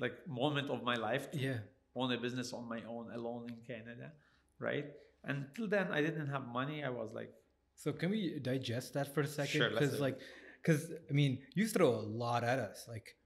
like 0.00 0.16
moment 0.26 0.70
of 0.70 0.82
my 0.82 0.94
life 0.94 1.30
to 1.32 1.38
Yeah. 1.38 1.58
own 1.94 2.10
a 2.12 2.18
business 2.18 2.52
on 2.52 2.68
my 2.68 2.82
own 2.84 3.10
alone 3.12 3.46
in 3.52 3.56
Canada, 3.72 4.12
right? 4.58 4.86
Until 5.24 5.66
then, 5.68 5.88
I 5.92 6.00
didn't 6.00 6.28
have 6.28 6.44
money. 6.48 6.82
I 6.84 6.88
was 6.90 7.12
like, 7.12 7.32
So 7.74 7.92
can 7.92 8.10
we 8.10 8.38
digest 8.40 8.94
that 8.94 9.14
for 9.14 9.20
a 9.20 9.26
second? 9.26 9.58
Sure, 9.60 9.70
Because 9.70 10.00
like, 10.00 10.18
because 10.68 10.90
I 11.08 11.12
mean, 11.12 11.38
you 11.54 11.66
throw 11.66 11.88
a 11.88 12.04
lot 12.24 12.44
at 12.44 12.58
us. 12.58 12.84
Like, 12.88 13.16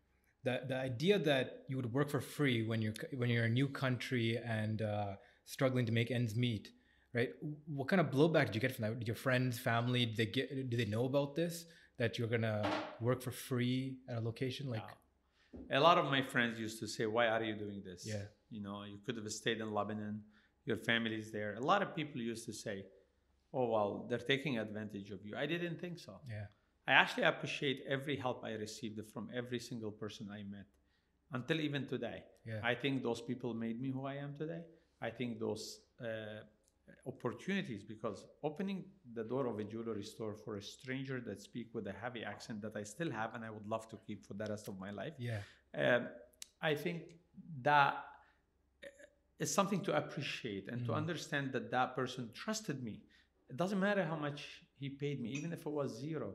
the 0.44 0.60
the 0.68 0.76
idea 0.76 1.18
that 1.18 1.64
you 1.68 1.76
would 1.76 1.92
work 1.92 2.08
for 2.08 2.20
free 2.20 2.66
when 2.66 2.80
you're 2.82 2.94
when 3.16 3.28
you're 3.30 3.44
in 3.44 3.50
a 3.50 3.54
new 3.54 3.68
country 3.68 4.38
and 4.38 4.82
uh, 4.82 5.14
struggling 5.44 5.86
to 5.86 5.92
make 5.92 6.10
ends 6.10 6.36
meet, 6.36 6.68
right? 7.14 7.30
What 7.66 7.88
kind 7.88 8.00
of 8.00 8.10
blowback 8.10 8.46
did 8.46 8.54
you 8.54 8.60
get 8.60 8.74
from 8.74 8.82
that? 8.84 8.98
Did 8.98 9.08
your 9.08 9.16
friends, 9.16 9.58
family, 9.58 10.06
did 10.06 10.16
they 10.16 10.26
get? 10.26 10.70
Did 10.70 10.78
they 10.78 10.90
know 10.96 11.04
about 11.06 11.34
this? 11.34 11.64
That 11.98 12.18
you're 12.18 12.28
gonna 12.28 12.58
work 13.00 13.22
for 13.22 13.30
free 13.30 13.98
at 14.08 14.18
a 14.18 14.20
location? 14.20 14.68
Like, 14.68 14.88
a 15.70 15.80
lot 15.80 15.98
of 15.98 16.06
my 16.06 16.22
friends 16.22 16.58
used 16.58 16.78
to 16.80 16.86
say, 16.88 17.06
"Why 17.06 17.26
are 17.28 17.42
you 17.42 17.54
doing 17.54 17.82
this? 17.84 18.06
Yeah. 18.06 18.24
you 18.50 18.62
know, 18.62 18.84
you 18.84 18.98
could 19.04 19.16
have 19.16 19.30
stayed 19.32 19.60
in 19.60 19.72
Lebanon. 19.72 20.22
Your 20.64 20.76
family's 20.76 21.30
there." 21.32 21.54
A 21.54 21.60
lot 21.72 21.82
of 21.82 21.94
people 21.94 22.20
used 22.20 22.46
to 22.46 22.52
say, 22.64 22.76
"Oh 23.52 23.66
well, 23.74 24.06
they're 24.08 24.26
taking 24.34 24.58
advantage 24.58 25.10
of 25.10 25.20
you." 25.26 25.36
I 25.36 25.46
didn't 25.46 25.78
think 25.80 25.98
so. 25.98 26.14
yeah, 26.28 26.46
I 26.86 26.92
actually 26.92 27.24
appreciate 27.24 27.84
every 27.88 28.16
help 28.16 28.44
I 28.44 28.52
received 28.52 29.00
from 29.12 29.28
every 29.34 29.60
single 29.60 29.92
person 29.92 30.28
I 30.30 30.42
met 30.42 30.66
until 31.32 31.60
even 31.60 31.86
today. 31.86 32.24
Yeah. 32.44 32.60
I 32.62 32.74
think 32.74 33.02
those 33.02 33.20
people 33.20 33.54
made 33.54 33.80
me 33.80 33.90
who 33.90 34.04
I 34.06 34.14
am 34.14 34.34
today. 34.36 34.62
I 35.00 35.10
think 35.10 35.38
those 35.38 35.80
uh, 36.00 36.42
opportunities 37.06 37.84
because 37.84 38.26
opening 38.42 38.84
the 39.14 39.24
door 39.24 39.46
of 39.46 39.58
a 39.58 39.64
jewelry 39.64 40.02
store 40.02 40.34
for 40.34 40.56
a 40.56 40.62
stranger 40.62 41.20
that 41.20 41.40
speak 41.40 41.68
with 41.72 41.86
a 41.86 41.92
heavy 41.92 42.24
accent 42.24 42.60
that 42.62 42.76
I 42.76 42.82
still 42.82 43.10
have 43.10 43.34
and 43.34 43.44
I 43.44 43.50
would 43.50 43.66
love 43.66 43.88
to 43.90 43.96
keep 44.06 44.26
for 44.26 44.34
the 44.34 44.46
rest 44.46 44.68
of 44.68 44.78
my 44.78 44.90
life. 44.90 45.14
Yeah. 45.18 45.38
Um, 45.76 46.08
I 46.60 46.74
think 46.74 47.02
that 47.62 48.04
is 49.38 49.52
something 49.52 49.80
to 49.82 49.96
appreciate 49.96 50.68
and 50.68 50.84
to 50.86 50.92
Mm. 50.92 50.96
understand 50.96 51.52
that 51.52 51.70
that 51.70 51.94
person 51.96 52.30
trusted 52.32 52.82
me. 52.82 53.02
It 53.48 53.56
doesn't 53.56 53.80
matter 53.80 54.04
how 54.04 54.16
much 54.16 54.64
he 54.78 54.88
paid 54.88 55.20
me, 55.20 55.30
even 55.30 55.52
if 55.52 55.60
it 55.66 55.72
was 55.72 55.98
zero. 55.98 56.34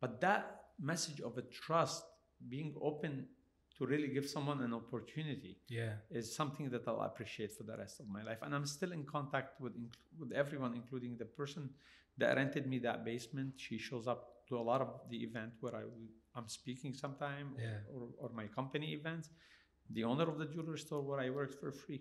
But 0.00 0.20
that 0.20 0.44
message 0.78 1.20
of 1.20 1.36
a 1.38 1.42
trust, 1.42 2.04
being 2.48 2.74
open 2.80 3.26
to 3.76 3.86
really 3.86 4.08
give 4.08 4.26
someone 4.28 4.60
an 4.62 4.72
opportunity, 4.74 5.60
Yeah. 5.68 5.96
is 6.10 6.34
something 6.34 6.68
that 6.70 6.86
I'll 6.88 7.00
appreciate 7.02 7.52
for 7.52 7.64
the 7.64 7.76
rest 7.76 8.00
of 8.00 8.06
my 8.08 8.22
life. 8.22 8.38
And 8.42 8.54
I'm 8.54 8.66
still 8.66 8.92
in 8.92 9.04
contact 9.04 9.60
with 9.60 9.74
with 10.20 10.32
everyone, 10.32 10.74
including 10.74 11.16
the 11.16 11.24
person 11.40 11.62
that 12.20 12.36
rented 12.36 12.66
me 12.66 12.78
that 12.80 13.04
basement. 13.04 13.50
She 13.66 13.76
shows 13.78 14.06
up 14.12 14.20
to 14.48 14.58
a 14.58 14.64
lot 14.70 14.80
of 14.80 14.90
the 15.10 15.18
event 15.28 15.52
where 15.60 15.74
I 15.76 15.84
I'm 16.36 16.48
speaking 16.48 16.92
sometime, 16.94 17.46
or- 17.56 17.60
Yeah. 17.60 17.80
or, 17.94 18.02
or 18.22 18.28
my 18.40 18.46
company 18.58 18.88
events. 19.00 19.26
The 19.96 20.04
owner 20.04 20.26
of 20.32 20.36
the 20.38 20.46
jewelry 20.46 20.78
store 20.78 21.02
where 21.08 21.20
I 21.26 21.30
worked 21.30 21.54
for 21.62 21.70
free. 21.72 22.00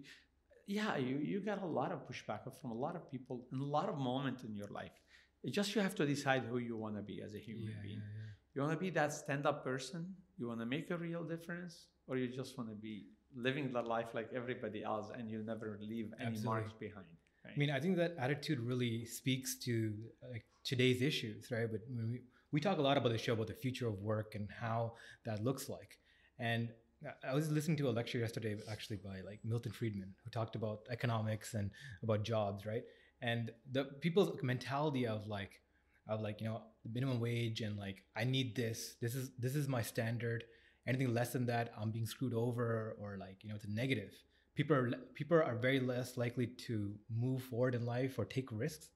Yeah, 0.77 0.98
you 1.08 1.16
you 1.32 1.38
got 1.51 1.60
a 1.70 1.72
lot 1.80 1.92
of 1.96 2.00
pushback 2.10 2.42
from 2.60 2.72
a 2.77 2.80
lot 2.86 2.96
of 3.00 3.04
people 3.13 3.36
in 3.54 3.60
a 3.68 3.70
lot 3.77 3.88
of 3.92 3.98
moments 3.98 4.44
in 4.44 4.54
your 4.62 4.72
life. 4.82 4.98
It 5.44 5.51
just 5.53 5.75
you 5.75 5.82
have 5.82 5.96
to 5.96 6.06
decide 6.06 6.44
who 6.50 6.58
you 6.58 6.75
want 6.77 6.96
to 6.96 7.01
be 7.01 7.22
as 7.22 7.34
a 7.34 7.39
human 7.39 7.67
Yeah. 7.70 7.82
being. 7.84 7.98
Yeah. 8.00 8.24
You 8.56 8.62
want 8.62 8.74
to 8.74 8.79
be 8.79 8.89
that 8.91 9.13
stand-up 9.13 9.63
person? 9.63 10.15
You 10.38 10.48
want 10.48 10.60
to 10.60 10.65
make 10.65 10.89
a 10.91 10.98
real 10.98 11.24
difference, 11.24 11.88
or 12.08 12.17
you 12.17 12.27
just 12.27 12.58
want 12.58 12.70
to 12.70 12.75
be 12.75 13.06
living 13.36 13.72
the 13.72 13.82
life 13.82 14.13
like 14.13 14.29
everybody 14.34 14.84
else, 14.84 15.12
and 15.15 15.29
you'll 15.29 15.46
never 15.46 15.77
leave 15.82 16.12
any 16.20 16.27
Absolutely. 16.29 16.50
marks 16.62 16.74
behind? 16.74 17.06
Right? 17.46 17.53
I 17.56 17.58
mean, 17.60 17.70
I 17.72 17.79
think 17.79 17.98
that 17.98 18.15
attitude 18.17 18.60
really 18.60 19.06
speaks 19.06 19.56
to 19.65 19.94
like 20.32 20.46
today's 20.63 21.01
issues, 21.01 21.51
right? 21.51 21.70
But 21.72 21.82
we, 21.89 22.22
we 22.51 22.60
talk 22.60 22.77
a 22.79 22.82
lot 22.82 22.98
about 22.98 23.10
the 23.12 23.17
show 23.17 23.34
about 23.34 23.48
the 23.48 23.53
future 23.53 23.88
of 23.88 24.00
work 24.01 24.34
and 24.36 24.50
how 24.51 24.94
that 25.25 25.44
looks 25.44 25.70
like. 25.70 26.00
And 26.39 26.70
I- 27.06 27.29
I 27.32 27.34
was 27.36 27.51
listening 27.51 27.77
to 27.77 27.89
a 27.89 27.91
lecture 28.00 28.17
yesterday, 28.17 28.58
actually 28.72 28.98
by 28.98 29.22
like 29.22 29.39
Milton 29.46 29.72
Friedman, 29.72 30.15
who 30.24 30.29
talked 30.32 30.56
about 30.56 30.79
economics 30.89 31.53
and 31.53 31.70
about 32.01 32.24
jobs, 32.24 32.65
right? 32.65 32.84
And 33.21 33.51
the 33.71 33.86
people's 33.86 34.41
mentality 34.43 35.07
of 35.07 35.27
like, 35.27 35.62
of 36.07 36.21
like 36.21 36.41
you 36.41 36.47
know, 36.47 36.62
the 36.83 36.89
minimum 36.89 37.19
wage 37.19 37.62
and 37.62 37.77
like 37.77 38.03
I 38.15 38.24
need 38.24 38.55
this. 38.55 38.95
This 39.01 39.15
is 39.15 39.31
this 39.39 39.55
is 39.55 39.67
my 39.67 39.81
standard. 39.81 40.43
Anything 40.86 41.13
less 41.13 41.33
than 41.33 41.45
that, 41.47 41.74
I'm 41.77 41.91
being 41.91 42.05
screwed 42.05 42.33
over, 42.33 42.95
or 43.01 43.17
like 43.19 43.43
you 43.43 43.50
know, 43.50 43.55
it's 43.55 43.65
a 43.65 43.71
negative 43.71 44.13
people 44.57 44.75
are 44.75 44.91
people 45.13 45.38
are 45.38 45.55
very 45.55 45.79
less 45.79 46.17
likely 46.17 46.47
to 46.47 46.93
move 47.15 47.43
forward 47.43 47.75
in 47.75 47.86
life 47.86 48.17
or 48.17 48.25
take 48.25 48.51
risks 48.51 48.89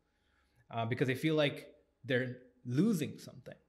uh, 0.71 0.85
because 0.85 1.07
they 1.07 1.15
feel 1.15 1.35
like 1.35 1.67
they're 2.03 2.37
losing 2.65 3.17
something 3.19 3.59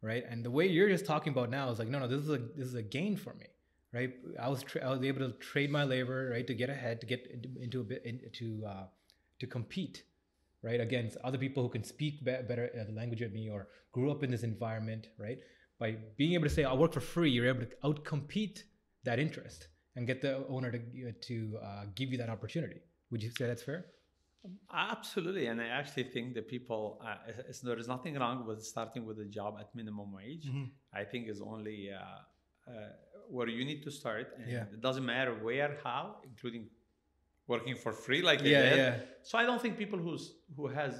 right 0.00 0.24
and 0.30 0.44
the 0.44 0.50
way 0.50 0.66
you're 0.66 0.88
just 0.88 1.04
talking 1.04 1.32
about 1.32 1.50
now 1.50 1.68
is 1.70 1.78
like 1.80 1.88
no 1.88 1.98
no 1.98 2.06
this 2.06 2.20
is 2.20 2.30
a 2.30 2.38
this 2.56 2.68
is 2.68 2.74
a 2.74 2.82
gain 2.82 3.16
for 3.16 3.34
me 3.34 3.46
right 3.92 4.14
i 4.40 4.48
was 4.48 4.62
tra- 4.62 4.84
i 4.86 4.90
was 4.90 5.02
able 5.02 5.28
to 5.28 5.32
trade 5.38 5.70
my 5.70 5.84
labor 5.84 6.30
right 6.32 6.46
to 6.46 6.54
get 6.54 6.70
ahead 6.70 7.00
to 7.00 7.06
get 7.06 7.26
into, 7.32 7.48
into 7.60 7.80
a 7.80 7.84
bit 7.84 8.02
into 8.04 8.64
uh, 8.64 8.86
to 9.42 9.46
compete 9.58 9.96
right 10.68 10.80
against 10.88 11.16
other 11.28 11.38
people 11.44 11.62
who 11.64 11.72
can 11.76 11.84
speak 11.94 12.14
be- 12.28 12.42
better 12.50 12.66
uh, 12.80 12.84
the 12.90 12.96
language 13.00 13.22
of 13.26 13.32
me 13.38 13.44
or 13.54 13.60
grew 13.96 14.10
up 14.14 14.22
in 14.26 14.30
this 14.34 14.44
environment 14.52 15.08
right 15.26 15.40
by 15.82 15.88
being 16.20 16.32
able 16.36 16.48
to 16.50 16.54
say 16.56 16.64
i'll 16.64 16.82
work 16.84 16.92
for 16.98 17.04
free 17.14 17.30
you're 17.34 17.48
able 17.54 17.66
to 17.66 17.76
outcompete 17.88 18.58
that 19.08 19.18
interest 19.26 19.60
and 19.96 20.06
get 20.12 20.20
the 20.26 20.34
owner 20.54 20.70
to 20.76 20.80
to 21.28 21.36
uh, 21.68 21.84
give 21.98 22.08
you 22.12 22.18
that 22.22 22.30
opportunity 22.36 22.80
would 23.10 23.22
you 23.26 23.30
say 23.38 23.46
that's 23.52 23.66
fair 23.70 23.80
Absolutely, 24.74 25.46
and 25.46 25.60
I 25.60 25.66
actually 25.66 26.04
think 26.14 26.34
that 26.34 26.48
people, 26.48 27.00
uh, 27.06 27.16
it's- 27.40 27.60
there 27.60 27.78
is 27.78 27.86
nothing 27.86 28.14
wrong 28.20 28.38
with 28.48 28.60
starting 28.64 29.04
with 29.08 29.18
a 29.20 29.24
job 29.38 29.56
at 29.60 29.68
minimum 29.80 30.12
wage. 30.12 30.46
I 31.00 31.04
think 31.04 31.28
is 31.28 31.40
only 31.40 31.78
uh, 31.92 32.00
uh, 32.72 32.88
where 33.28 33.48
you 33.48 33.64
need 33.64 33.82
to 33.84 33.90
start, 34.00 34.26
and 34.38 34.50
Yeah. 34.50 34.64
it 34.76 34.80
doesn't 34.80 35.06
matter 35.14 35.32
where, 35.46 35.70
how, 35.84 36.04
including 36.30 36.64
working 37.54 37.76
for 37.84 37.92
free 38.04 38.20
like 38.30 38.40
yeah 38.42 38.62
did. 38.70 38.78
yeah 38.82 38.94
So 39.28 39.34
I 39.42 39.44
don't 39.48 39.60
think 39.64 39.74
people 39.84 40.00
who's 40.06 40.24
who 40.56 40.64
has 40.80 40.92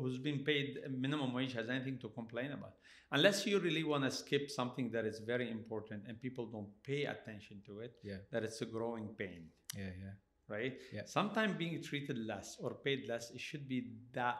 who's 0.00 0.18
been 0.28 0.40
paid 0.50 0.68
minimum 1.06 1.30
wage 1.38 1.52
has 1.60 1.66
anything 1.74 1.96
to 2.04 2.08
complain 2.20 2.50
about, 2.58 2.74
unless 3.16 3.38
you 3.48 3.56
really 3.68 3.84
want 3.92 4.02
to 4.08 4.10
skip 4.22 4.44
something 4.60 4.86
that 4.94 5.04
is 5.12 5.16
very 5.32 5.46
important 5.58 6.00
and 6.08 6.14
people 6.26 6.44
don't 6.56 6.72
pay 6.90 7.00
attention 7.14 7.56
to 7.68 7.72
it. 7.86 7.92
yeah 8.10 8.20
That 8.32 8.42
it's 8.48 8.60
a 8.66 8.68
growing 8.76 9.06
pain 9.22 9.42
yeah 9.82 9.94
yeah 10.04 10.14
right? 10.56 10.74
Yeah. 10.96 11.04
Sometimes 11.18 11.52
being 11.64 11.76
treated 11.88 12.16
less 12.32 12.48
or 12.62 12.70
paid 12.86 13.00
less, 13.10 13.24
it 13.36 13.40
should 13.48 13.64
be 13.74 13.78
that 14.18 14.36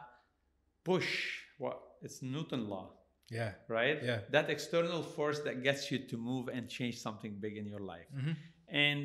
push. 0.84 1.10
What 1.58 1.78
it's 2.02 2.18
Newton 2.34 2.62
law, 2.72 2.86
yeah 3.38 3.52
right? 3.68 3.98
Yeah. 4.02 4.20
That 4.36 4.46
external 4.56 5.02
force 5.16 5.38
that 5.46 5.56
gets 5.68 5.82
you 5.90 5.98
to 6.10 6.16
move 6.30 6.44
and 6.56 6.62
change 6.78 6.96
something 7.06 7.32
big 7.44 7.54
in 7.62 7.66
your 7.72 7.80
life. 7.94 8.10
Mhm. 8.18 8.34
And 8.86 9.02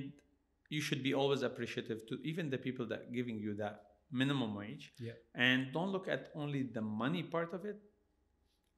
you 0.69 0.81
should 0.81 1.03
be 1.03 1.13
always 1.13 1.41
appreciative 1.43 2.05
to 2.07 2.17
even 2.23 2.49
the 2.49 2.57
people 2.57 2.85
that 2.87 3.13
giving 3.13 3.37
you 3.39 3.55
that 3.55 3.81
minimum 4.11 4.55
wage. 4.55 4.93
Yeah. 4.99 5.13
And 5.35 5.71
don't 5.73 5.91
look 5.91 6.07
at 6.07 6.29
only 6.35 6.63
the 6.63 6.81
money 6.81 7.23
part 7.23 7.53
of 7.53 7.65
it, 7.65 7.77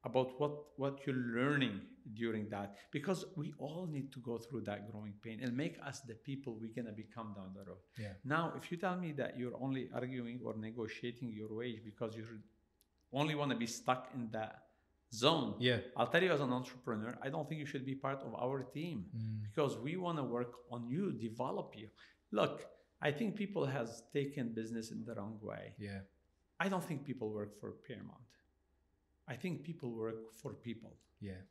about 0.04 0.38
what 0.38 0.52
what 0.76 1.06
you're 1.06 1.16
learning 1.16 1.80
during 2.14 2.48
that 2.48 2.76
because 2.90 3.24
we 3.36 3.52
all 3.58 3.86
need 3.86 4.10
to 4.12 4.18
go 4.20 4.38
through 4.38 4.62
that 4.62 4.90
growing 4.90 5.12
pain 5.22 5.40
and 5.42 5.54
make 5.56 5.76
us 5.84 6.00
the 6.00 6.14
people 6.14 6.58
we're 6.58 6.74
gonna 6.74 6.94
become 6.96 7.34
down 7.36 7.52
the 7.54 7.62
road. 7.70 7.78
Yeah. 7.98 8.14
Now, 8.24 8.54
if 8.56 8.70
you 8.70 8.78
tell 8.78 8.96
me 8.96 9.12
that 9.12 9.38
you're 9.38 9.56
only 9.60 9.90
arguing 9.94 10.40
or 10.44 10.56
negotiating 10.56 11.32
your 11.32 11.54
wage 11.54 11.80
because 11.84 12.16
you 12.16 12.24
only 13.12 13.34
want 13.34 13.50
to 13.50 13.56
be 13.56 13.66
stuck 13.66 14.08
in 14.14 14.30
that 14.32 14.62
zone, 15.12 15.54
yeah 15.58 15.78
I'll 15.96 16.06
tell 16.06 16.22
you 16.22 16.32
as 16.32 16.40
an 16.40 16.52
entrepreneur, 16.52 17.18
I 17.22 17.28
don't 17.30 17.48
think 17.48 17.58
you 17.60 17.66
should 17.66 17.84
be 17.84 17.94
part 17.94 18.20
of 18.22 18.34
our 18.34 18.62
team 18.62 18.98
Mm. 19.16 19.42
because 19.42 19.76
we 19.78 19.96
want 19.96 20.18
to 20.18 20.24
work 20.24 20.52
on 20.70 20.88
you, 20.88 21.12
develop 21.12 21.74
you. 21.76 21.88
Look, 22.32 22.64
I 23.02 23.10
think 23.12 23.34
people 23.34 23.64
has 23.66 24.02
taken 24.12 24.52
business 24.54 24.90
in 24.92 25.04
the 25.04 25.14
wrong 25.14 25.38
way. 25.42 25.74
yeah 25.78 26.00
I 26.64 26.68
don't 26.68 26.84
think 26.84 27.04
people 27.04 27.28
work 27.32 27.52
for 27.60 27.70
Paramount. 27.88 28.28
I 29.26 29.34
think 29.42 29.62
people 29.62 29.90
work 30.04 30.20
for 30.40 30.52
people. 30.68 30.92
yeah 31.20 31.42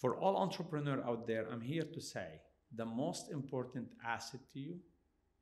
For 0.00 0.16
all 0.16 0.36
entrepreneur 0.36 0.98
out 1.08 1.26
there, 1.26 1.46
I'm 1.50 1.60
here 1.60 1.84
to 1.96 2.00
say 2.00 2.40
the 2.74 2.84
most 2.84 3.30
important 3.30 3.88
asset 4.04 4.40
to 4.52 4.58
you 4.58 4.80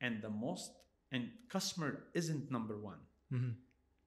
and 0.00 0.20
the 0.22 0.28
most 0.30 0.70
and 1.10 1.30
customer 1.48 2.04
isn't 2.14 2.50
number 2.50 2.76
one. 2.78 3.00
Mhm. 3.32 3.54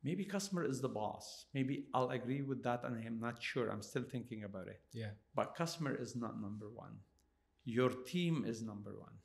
Maybe 0.08 0.24
customer 0.24 0.64
is 0.72 0.80
the 0.86 0.94
boss. 1.02 1.26
Maybe 1.58 1.76
I'll 1.94 2.12
agree 2.20 2.44
with 2.50 2.62
that 2.68 2.84
and 2.86 2.94
I'm 3.06 3.20
not 3.28 3.42
sure. 3.52 3.66
I'm 3.74 3.82
still 3.92 4.06
thinking 4.14 4.42
about 4.50 4.68
it. 4.76 4.82
yeah 5.02 5.12
But 5.38 5.56
customer 5.62 5.94
is 6.06 6.12
not 6.24 6.34
number 6.48 6.70
one. 6.86 6.96
Your 7.78 7.90
team 8.14 8.46
is 8.52 8.58
number 8.72 8.94
one. 9.08 9.18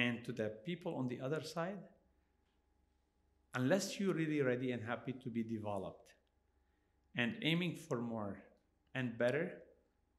And 0.00 0.24
to 0.26 0.32
the 0.40 0.48
people 0.68 0.92
on 1.00 1.08
the 1.12 1.20
other 1.26 1.42
side, 1.54 1.80
unless 3.54 3.98
you're 3.98 4.14
really 4.14 4.40
ready 4.42 4.70
and 4.72 4.82
happy 4.92 5.12
to 5.24 5.28
be 5.28 5.42
developed 5.42 6.12
and 7.16 7.34
aiming 7.42 7.74
for 7.76 8.00
more 8.00 8.36
and 8.94 9.18
better, 9.18 9.46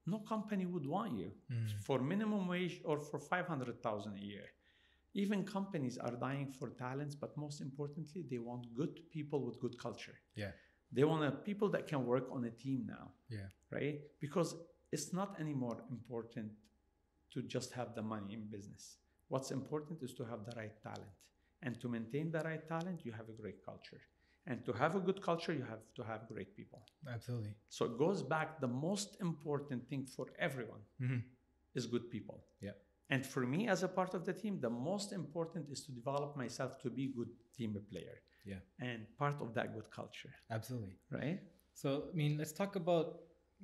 no 0.06 0.20
company 0.34 0.66
would 0.66 0.86
want 0.96 1.12
you 1.22 1.32
Mm. 1.52 1.72
for 1.88 1.98
minimum 2.00 2.48
wage 2.48 2.82
or 2.84 2.98
for 3.00 3.20
500,000 3.20 4.16
a 4.18 4.26
year. 4.34 4.48
Even 5.14 5.44
companies 5.44 5.98
are 5.98 6.16
dying 6.16 6.48
for 6.48 6.70
talents, 6.70 7.16
but 7.16 7.36
most 7.38 7.62
importantly, 7.62 8.24
they 8.30 8.38
want 8.38 8.74
good 8.74 9.00
people 9.10 9.46
with 9.46 9.60
good 9.60 9.78
culture. 9.78 10.18
yeah 10.36 10.52
They 10.94 11.04
want 11.04 11.24
a, 11.24 11.32
people 11.32 11.70
that 11.70 11.88
can 11.88 12.06
work 12.06 12.28
on 12.32 12.46
a 12.46 12.52
team 12.64 12.86
now 12.98 13.12
yeah 13.30 13.50
right? 13.72 14.00
Because 14.20 14.50
it's 14.92 15.14
not 15.14 15.40
anymore 15.40 15.78
important 15.90 16.52
to 17.34 17.42
just 17.42 17.72
have 17.74 17.96
the 17.96 18.02
money 18.02 18.34
in 18.34 18.44
business. 18.50 18.98
What's 19.30 19.52
important 19.52 20.04
is 20.04 20.14
to 20.16 20.24
have 20.26 20.44
the 20.46 20.54
right 20.62 20.76
talent. 20.84 21.16
And 21.64 21.80
to 21.82 21.88
maintain 21.88 22.32
the 22.32 22.40
right 22.40 22.68
talent, 22.68 23.06
you 23.06 23.14
have 23.14 23.30
a 23.30 23.42
great 23.42 23.64
culture. 23.64 24.02
And 24.48 24.66
to 24.66 24.74
have 24.74 24.96
a 24.96 25.00
good 25.00 25.22
culture, 25.22 25.54
you 25.54 25.64
have 25.64 25.84
to 25.96 26.04
have 26.04 26.28
great 26.28 26.56
people. 26.56 26.82
absolutely 27.08 27.54
So 27.70 27.86
it 27.86 27.98
goes 27.98 28.24
back 28.24 28.60
the 28.60 28.68
most 28.68 29.16
important 29.22 29.88
thing 29.88 30.06
for 30.16 30.26
everyone 30.48 30.84
Mhm. 31.00 31.22
is 31.76 31.86
good 31.88 32.10
people. 32.10 32.44
Yeah. 32.60 32.76
And 33.12 33.26
for 33.26 33.46
me 33.46 33.68
as 33.68 33.84
a 33.84 33.88
part 33.88 34.14
of 34.14 34.26
the 34.26 34.34
team, 34.34 34.60
the 34.60 34.70
most 34.70 35.12
important 35.12 35.70
is 35.70 35.82
to 35.86 35.92
develop 35.92 36.38
myself 36.38 36.80
to 36.82 36.90
be 36.90 37.04
a 37.06 37.18
good 37.18 37.30
team 37.56 37.78
player. 37.92 38.18
Yeah. 38.46 38.62
And 38.80 39.06
part 39.20 39.36
of 39.42 39.54
that 39.54 39.74
good 39.76 39.92
culture, 39.92 40.34
absolutely 40.50 40.96
right? 41.12 41.40
So, 41.74 42.06
I 42.12 42.16
mean, 42.16 42.38
let's 42.38 42.54
talk 42.54 42.76
about 42.76 43.20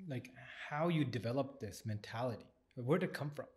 like 0.07 0.29
how 0.69 0.89
you 0.89 1.03
developed 1.03 1.61
this 1.61 1.83
mentality. 1.85 2.45
Where 2.75 2.99
did 2.99 3.09
it 3.09 3.13
come 3.13 3.31
from? 3.35 3.47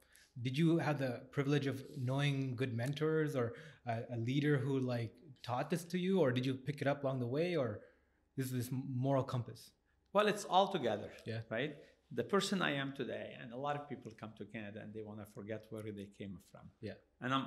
Did 0.40 0.56
you 0.56 0.78
have 0.78 0.99
the 0.99 1.23
privilege 1.32 1.66
of 1.66 1.82
knowing 1.99 2.54
good 2.56 2.75
mentors 2.75 3.37
or 3.37 3.52
a, 3.87 3.99
a 4.14 4.16
leader 4.16 4.56
who 4.56 4.78
like 4.78 5.12
taught 5.42 5.68
this 5.68 5.85
to 5.85 5.99
you, 5.99 6.20
or 6.20 6.32
did 6.32 6.47
you 6.47 6.54
pick 6.54 6.80
it 6.80 6.87
up 6.87 7.04
along 7.04 7.18
the 7.20 7.26
way, 7.26 7.56
or 7.56 7.80
is 8.37 8.50
this 8.50 8.70
moral 8.70 9.25
compass? 9.25 9.70
Well, 10.12 10.26
it's 10.26 10.44
all 10.44 10.68
together. 10.68 11.11
Yeah. 11.26 11.40
Right. 11.50 11.76
The 12.12 12.24
person 12.24 12.60
I 12.60 12.72
am 12.74 12.92
today, 12.96 13.36
and 13.40 13.52
a 13.52 13.56
lot 13.56 13.76
of 13.76 13.88
people 13.88 14.12
come 14.18 14.32
to 14.38 14.44
Canada 14.44 14.80
and 14.82 14.92
they 14.92 15.02
want 15.02 15.20
to 15.20 15.26
forget 15.32 15.66
where 15.70 15.82
they 15.84 16.08
came 16.18 16.38
from. 16.50 16.62
Yeah. 16.80 16.94
And 17.20 17.32
I'm 17.32 17.46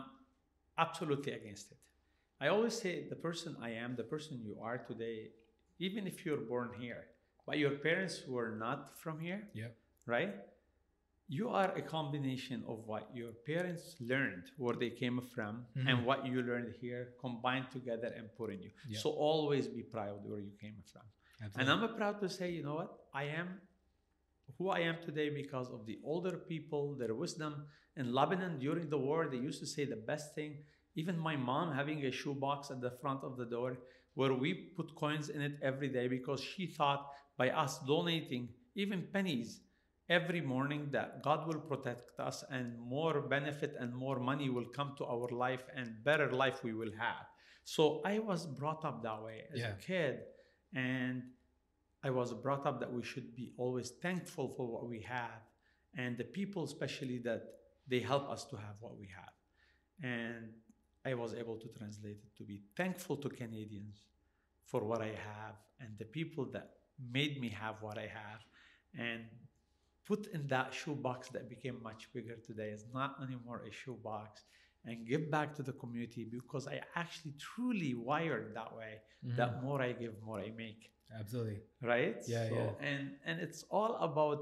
absolutely 0.77 1.33
against 1.33 1.71
it. 1.71 1.77
I 2.39 2.47
always 2.47 2.73
say 2.79 3.07
the 3.09 3.15
person 3.15 3.55
I 3.61 3.71
am, 3.71 3.95
the 3.95 4.03
person 4.03 4.39
you 4.41 4.57
are 4.61 4.77
today, 4.77 5.29
even 5.79 6.07
if 6.07 6.25
you're 6.25 6.37
born 6.53 6.71
here, 6.79 7.05
but 7.45 7.57
your 7.57 7.71
parents 7.71 8.23
were 8.27 8.51
not 8.55 8.97
from 8.97 9.19
here, 9.19 9.49
Yeah. 9.53 9.67
right? 10.05 10.33
You 11.27 11.49
are 11.49 11.71
a 11.75 11.81
combination 11.81 12.63
of 12.67 12.85
what 12.87 13.09
your 13.13 13.31
parents 13.45 13.95
learned, 13.99 14.51
where 14.57 14.75
they 14.75 14.89
came 14.91 15.19
from, 15.21 15.65
Mhm. 15.75 15.89
and 15.89 16.05
what 16.05 16.25
you 16.25 16.41
learned 16.41 16.73
here, 16.75 17.13
combined 17.19 17.69
together 17.71 18.07
and 18.07 18.33
put 18.35 18.51
in 18.53 18.61
you. 18.61 18.71
Yeah. 18.87 18.99
So 18.99 19.09
always 19.11 19.67
be 19.67 19.83
proud 19.83 20.23
where 20.25 20.39
you 20.39 20.51
came 20.59 20.81
from. 20.83 21.03
Absolutely. 21.41 21.73
And 21.73 21.83
I'm 21.83 21.95
proud 21.95 22.19
to 22.21 22.29
say, 22.29 22.51
you 22.51 22.63
know 22.63 22.75
what? 22.75 23.09
I 23.13 23.23
am 23.25 23.61
who 24.57 24.69
I 24.69 24.79
am 24.79 24.97
today 25.03 25.29
because 25.29 25.69
of 25.69 25.85
the 25.85 25.99
older 26.03 26.37
people, 26.37 26.95
their 26.95 27.13
wisdom. 27.13 27.65
In 27.95 28.13
Lebanon 28.13 28.59
during 28.59 28.89
the 28.89 28.97
war, 28.97 29.27
they 29.29 29.37
used 29.37 29.59
to 29.59 29.67
say 29.67 29.85
the 29.85 29.95
best 29.95 30.33
thing. 30.35 30.63
Even 30.95 31.17
my 31.17 31.35
mom 31.35 31.73
having 31.73 32.05
a 32.05 32.11
shoebox 32.11 32.71
at 32.71 32.81
the 32.81 32.91
front 33.01 33.23
of 33.23 33.37
the 33.37 33.45
door 33.45 33.77
where 34.15 34.33
we 34.33 34.53
put 34.77 34.93
coins 34.95 35.29
in 35.29 35.41
it 35.41 35.53
every 35.61 35.89
day 35.89 36.07
because 36.07 36.39
she 36.41 36.67
thought 36.67 37.07
by 37.37 37.49
us 37.49 37.79
donating 37.87 38.49
even 38.75 39.07
pennies 39.11 39.61
every 40.09 40.41
morning 40.41 40.89
that 40.91 41.23
God 41.23 41.47
will 41.47 41.59
protect 41.61 42.11
us 42.19 42.43
and 42.51 42.77
more 42.79 43.21
benefit 43.21 43.75
and 43.79 43.93
more 43.93 44.19
money 44.19 44.49
will 44.49 44.65
come 44.75 44.93
to 44.97 45.05
our 45.05 45.27
life 45.29 45.63
and 45.75 46.03
better 46.03 46.31
life 46.31 46.63
we 46.63 46.73
will 46.73 46.91
have. 46.99 47.25
So 47.63 48.01
I 48.05 48.19
was 48.19 48.45
brought 48.45 48.83
up 48.85 49.01
that 49.03 49.23
way 49.23 49.43
as 49.53 49.59
Yeah. 49.59 49.69
a 49.73 49.75
kid 49.77 50.19
and 50.75 51.23
I 52.03 52.09
was 52.09 52.33
brought 52.33 52.65
up 52.65 52.79
that 52.81 52.91
we 52.91 53.03
should 53.03 53.35
be 53.35 53.53
always 53.57 53.91
thankful 53.91 54.49
for 54.49 54.67
what 54.67 54.87
we 54.87 54.99
have 55.01 55.41
and 55.97 56.17
the 56.17 56.23
people 56.23 56.63
especially 56.63 57.19
that 57.19 57.43
they 57.87 57.99
help 57.99 58.29
us 58.29 58.45
to 58.45 58.55
have 58.55 58.75
what 58.79 58.97
we 58.97 59.07
have. 59.07 59.33
And 60.01 60.49
I 61.05 61.13
was 61.13 61.33
able 61.33 61.57
to 61.57 61.67
translate 61.77 62.17
it 62.23 62.35
to 62.37 62.43
be 62.43 62.61
thankful 62.75 63.17
to 63.17 63.29
Canadians 63.29 64.05
for 64.65 64.83
what 64.83 65.01
I 65.01 65.07
have 65.33 65.55
and 65.79 65.89
the 65.97 66.05
people 66.05 66.45
that 66.53 66.71
made 67.11 67.39
me 67.39 67.49
have 67.49 67.75
what 67.81 67.97
I 67.97 68.07
have 68.07 68.41
and 68.97 69.23
put 70.05 70.27
in 70.27 70.47
that 70.47 70.73
shoebox 70.73 71.29
that 71.29 71.49
became 71.49 71.81
much 71.81 72.09
bigger 72.13 72.35
today 72.35 72.69
is 72.69 72.85
not 72.93 73.15
anymore 73.25 73.63
a 73.67 73.71
shoebox 73.71 74.43
and 74.85 75.07
give 75.07 75.31
back 75.31 75.55
to 75.55 75.63
the 75.63 75.71
community 75.73 76.25
because 76.29 76.67
I 76.67 76.81
actually 76.95 77.33
truly 77.39 77.93
wired 77.93 78.53
that 78.55 78.75
way 78.75 79.01
Mhm. 79.25 79.35
that 79.37 79.63
more 79.63 79.81
I 79.81 79.93
give, 79.93 80.21
more 80.21 80.39
I 80.39 80.49
make 80.51 80.92
absolutely. 81.19 81.59
right 81.81 82.17
Yeah, 82.27 82.49
so, 82.49 82.55
yeah. 82.55 82.87
and 82.89 83.03
and 83.25 83.35
it's 83.45 83.63
all 83.69 83.95
about 84.09 84.39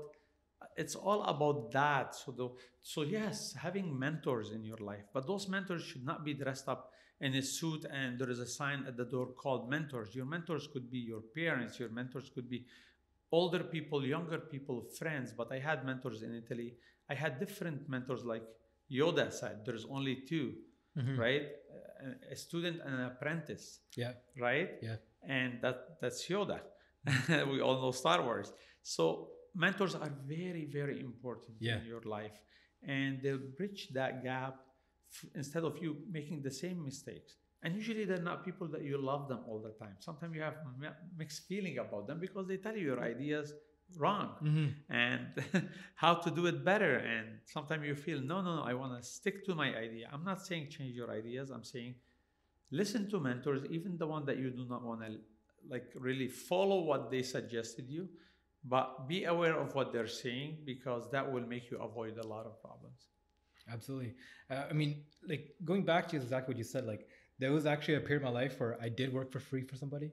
it's 0.77 0.95
all 0.95 1.23
about 1.23 1.71
that 1.71 2.15
so 2.15 2.31
the, 2.31 2.47
so 2.81 3.01
yes 3.01 3.53
having 3.53 3.87
mentors 4.05 4.51
in 4.51 4.63
your 4.63 4.77
life 4.77 5.05
but 5.13 5.25
those 5.27 5.47
mentors 5.49 5.83
should 5.83 6.05
not 6.05 6.23
be 6.23 6.33
dressed 6.33 6.67
up 6.69 6.91
in 7.19 7.33
a 7.35 7.41
suit 7.41 7.85
and 7.91 8.17
there 8.19 8.29
is 8.29 8.39
a 8.39 8.47
sign 8.59 8.79
at 8.87 8.95
the 8.97 9.05
door 9.05 9.27
called 9.43 9.69
mentors 9.69 10.15
your 10.15 10.25
mentors 10.25 10.67
could 10.73 10.89
be 10.89 10.99
your 10.99 11.21
parents 11.35 11.79
your 11.79 11.89
mentors 11.89 12.29
could 12.33 12.49
be 12.49 12.65
older 13.31 13.63
people 13.75 14.05
younger 14.05 14.39
people 14.39 14.77
friends 14.99 15.33
but 15.33 15.51
i 15.51 15.59
had 15.59 15.85
mentors 15.85 16.21
in 16.23 16.33
italy 16.35 16.69
i 17.09 17.13
had 17.13 17.39
different 17.39 17.87
mentors 17.89 18.23
like 18.25 18.43
yoda 18.91 19.31
said 19.31 19.55
there's 19.65 19.85
only 19.97 20.15
2 20.27 20.53
Mhm. 20.97 21.17
right 21.17 21.45
a 22.31 22.35
student 22.35 22.77
and 22.83 22.93
an 22.95 23.03
apprentice 23.11 23.79
Yeah. 23.95 24.13
right? 24.37 24.71
Yeah. 24.81 24.97
And 25.27 25.59
that 25.61 25.77
that's 26.01 26.27
Yoda. 26.27 26.59
we 27.51 27.61
all 27.61 27.81
know 27.81 27.91
Star 27.91 28.21
Wars. 28.23 28.51
So 28.83 29.29
mentors 29.55 29.95
are 29.95 30.11
very, 30.27 30.65
very 30.71 30.99
important 30.99 31.57
Yeah. 31.59 31.79
in 31.79 31.85
your 31.85 32.01
life, 32.01 32.37
and 32.87 33.21
they'll 33.21 33.45
bridge 33.57 33.89
that 33.93 34.23
gap 34.23 34.55
f- 35.13 35.29
instead 35.35 35.63
of 35.63 35.77
you 35.81 35.97
making 36.09 36.41
the 36.41 36.51
same 36.51 36.83
mistakes. 36.83 37.35
And 37.63 37.75
usually 37.75 38.05
they're 38.05 38.21
not 38.31 38.43
people 38.43 38.67
that 38.69 38.83
you 38.83 38.97
love 38.97 39.27
them 39.29 39.41
all 39.47 39.59
the 39.61 39.73
time. 39.83 39.95
Sometimes 39.99 40.35
you 40.35 40.41
have 40.41 40.55
mi- 40.79 40.87
mixed 41.15 41.47
feeling 41.47 41.77
about 41.77 42.07
them 42.07 42.19
because 42.19 42.47
they 42.47 42.57
tell 42.57 42.75
you 42.75 42.85
your 42.91 43.01
ideas 43.03 43.53
wrong 43.97 44.29
Mhm. 44.41 44.73
and 44.89 45.27
how 45.95 46.13
to 46.15 46.31
do 46.31 46.45
it 46.47 46.63
better. 46.63 46.95
And 46.97 47.27
sometimes 47.45 47.85
you 47.85 47.93
feel, 47.95 48.19
no, 48.21 48.41
no, 48.41 48.55
no, 48.57 48.63
I 48.63 48.73
want 48.73 48.91
to 48.99 49.07
stick 49.07 49.45
to 49.45 49.53
my 49.53 49.75
idea. 49.75 50.09
I'm 50.11 50.23
not 50.23 50.41
saying 50.47 50.69
change 50.69 50.95
your 50.95 51.11
ideas. 51.11 51.51
I'm 51.51 51.63
saying 51.63 51.95
listen 52.71 53.09
to 53.09 53.19
mentors, 53.19 53.63
even 53.69 53.97
the 53.97 54.07
one 54.07 54.25
that 54.25 54.37
you 54.37 54.49
do 54.49 54.65
not 54.69 54.83
want 54.83 55.01
to 55.01 55.17
like 55.69 55.91
really 55.95 56.27
follow 56.27 56.81
what 56.81 57.11
they 57.11 57.21
suggested 57.21 57.85
you, 57.87 58.07
but 58.63 59.07
be 59.07 59.25
aware 59.25 59.57
of 59.59 59.75
what 59.75 59.91
they're 59.91 60.07
saying 60.07 60.57
because 60.65 61.09
that 61.11 61.31
will 61.31 61.45
make 61.45 61.69
you 61.69 61.77
avoid 61.79 62.17
a 62.17 62.27
lot 62.27 62.45
of 62.45 62.61
problems. 62.61 63.07
Absolutely. 63.71 64.15
Uh, 64.49 64.63
I 64.69 64.73
mean, 64.73 65.03
like 65.27 65.53
going 65.63 65.83
back 65.83 66.07
to 66.09 66.15
exactly 66.15 66.53
what 66.53 66.57
you 66.57 66.63
said, 66.63 66.85
like 66.85 67.07
there 67.39 67.51
was 67.51 67.65
actually 67.65 67.95
a 67.95 67.99
period 67.99 68.25
in 68.25 68.33
my 68.33 68.39
life 68.41 68.59
where 68.59 68.77
I 68.81 68.89
did 68.89 69.13
work 69.13 69.31
for 69.31 69.39
free 69.39 69.63
for 69.63 69.75
somebody, 69.75 70.11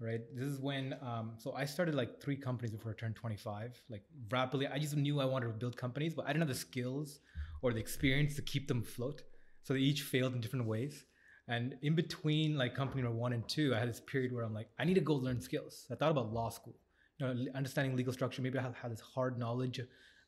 right? 0.00 0.20
This 0.34 0.46
is 0.46 0.60
when, 0.60 0.96
um, 1.02 1.32
so 1.38 1.52
I 1.52 1.64
started 1.64 1.94
like 1.94 2.20
three 2.20 2.36
companies 2.36 2.72
before 2.72 2.92
I 2.92 2.94
turned 2.94 3.16
25, 3.16 3.80
like 3.88 4.02
rapidly. 4.30 4.66
I 4.66 4.78
just 4.78 4.96
knew 4.96 5.20
I 5.20 5.24
wanted 5.24 5.46
to 5.46 5.52
build 5.52 5.76
companies, 5.76 6.14
but 6.14 6.24
I 6.24 6.28
didn't 6.28 6.40
have 6.40 6.48
the 6.48 6.54
skills 6.54 7.20
or 7.62 7.72
the 7.72 7.80
experience 7.80 8.36
to 8.36 8.42
keep 8.42 8.68
them 8.68 8.82
afloat. 8.82 9.22
So 9.62 9.74
they 9.74 9.80
each 9.80 10.02
failed 10.02 10.34
in 10.34 10.40
different 10.40 10.66
ways. 10.66 11.04
And 11.48 11.76
in 11.82 11.94
between 11.94 12.56
like 12.56 12.74
company 12.74 13.02
number 13.02 13.18
one 13.18 13.32
and 13.32 13.46
two, 13.48 13.74
I 13.74 13.78
had 13.78 13.88
this 13.88 14.00
period 14.00 14.32
where 14.32 14.44
I'm 14.44 14.54
like, 14.54 14.68
I 14.78 14.84
need 14.84 14.94
to 14.94 15.00
go 15.00 15.14
learn 15.14 15.40
skills. 15.40 15.86
I 15.90 15.94
thought 15.94 16.10
about 16.10 16.32
law 16.32 16.50
school, 16.50 16.76
you 17.18 17.26
know, 17.26 17.46
understanding 17.54 17.96
legal 17.96 18.12
structure. 18.12 18.42
Maybe 18.42 18.58
I 18.58 18.62
have, 18.62 18.74
have 18.74 18.90
this 18.90 19.00
hard 19.00 19.38
knowledge 19.38 19.80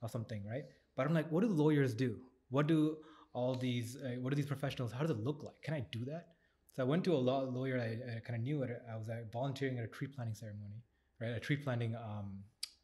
of 0.02 0.10
something, 0.10 0.42
right? 0.46 0.64
But 0.96 1.06
I'm 1.06 1.14
like, 1.14 1.30
what 1.30 1.42
do 1.42 1.48
lawyers 1.48 1.94
do? 1.94 2.16
What 2.48 2.66
do 2.66 2.96
all 3.32 3.54
these, 3.54 3.96
uh, 3.96 4.20
what 4.20 4.30
do 4.30 4.36
these 4.36 4.46
professionals, 4.46 4.92
how 4.92 5.00
does 5.00 5.10
it 5.10 5.22
look 5.22 5.42
like? 5.42 5.60
Can 5.62 5.74
I 5.74 5.84
do 5.92 6.04
that? 6.06 6.28
So 6.72 6.82
I 6.82 6.86
went 6.86 7.04
to 7.04 7.14
a 7.14 7.16
law 7.16 7.40
lawyer 7.40 7.78
I, 7.78 8.16
I 8.16 8.20
kind 8.20 8.36
of 8.36 8.42
knew. 8.42 8.64
I 8.64 8.96
was 8.96 9.08
uh, 9.08 9.16
volunteering 9.32 9.78
at 9.78 9.84
a 9.84 9.88
tree 9.88 10.08
planting 10.08 10.34
ceremony, 10.34 10.82
right? 11.20 11.30
A 11.30 11.40
tree 11.40 11.56
planting 11.56 11.96
um, 11.96 12.38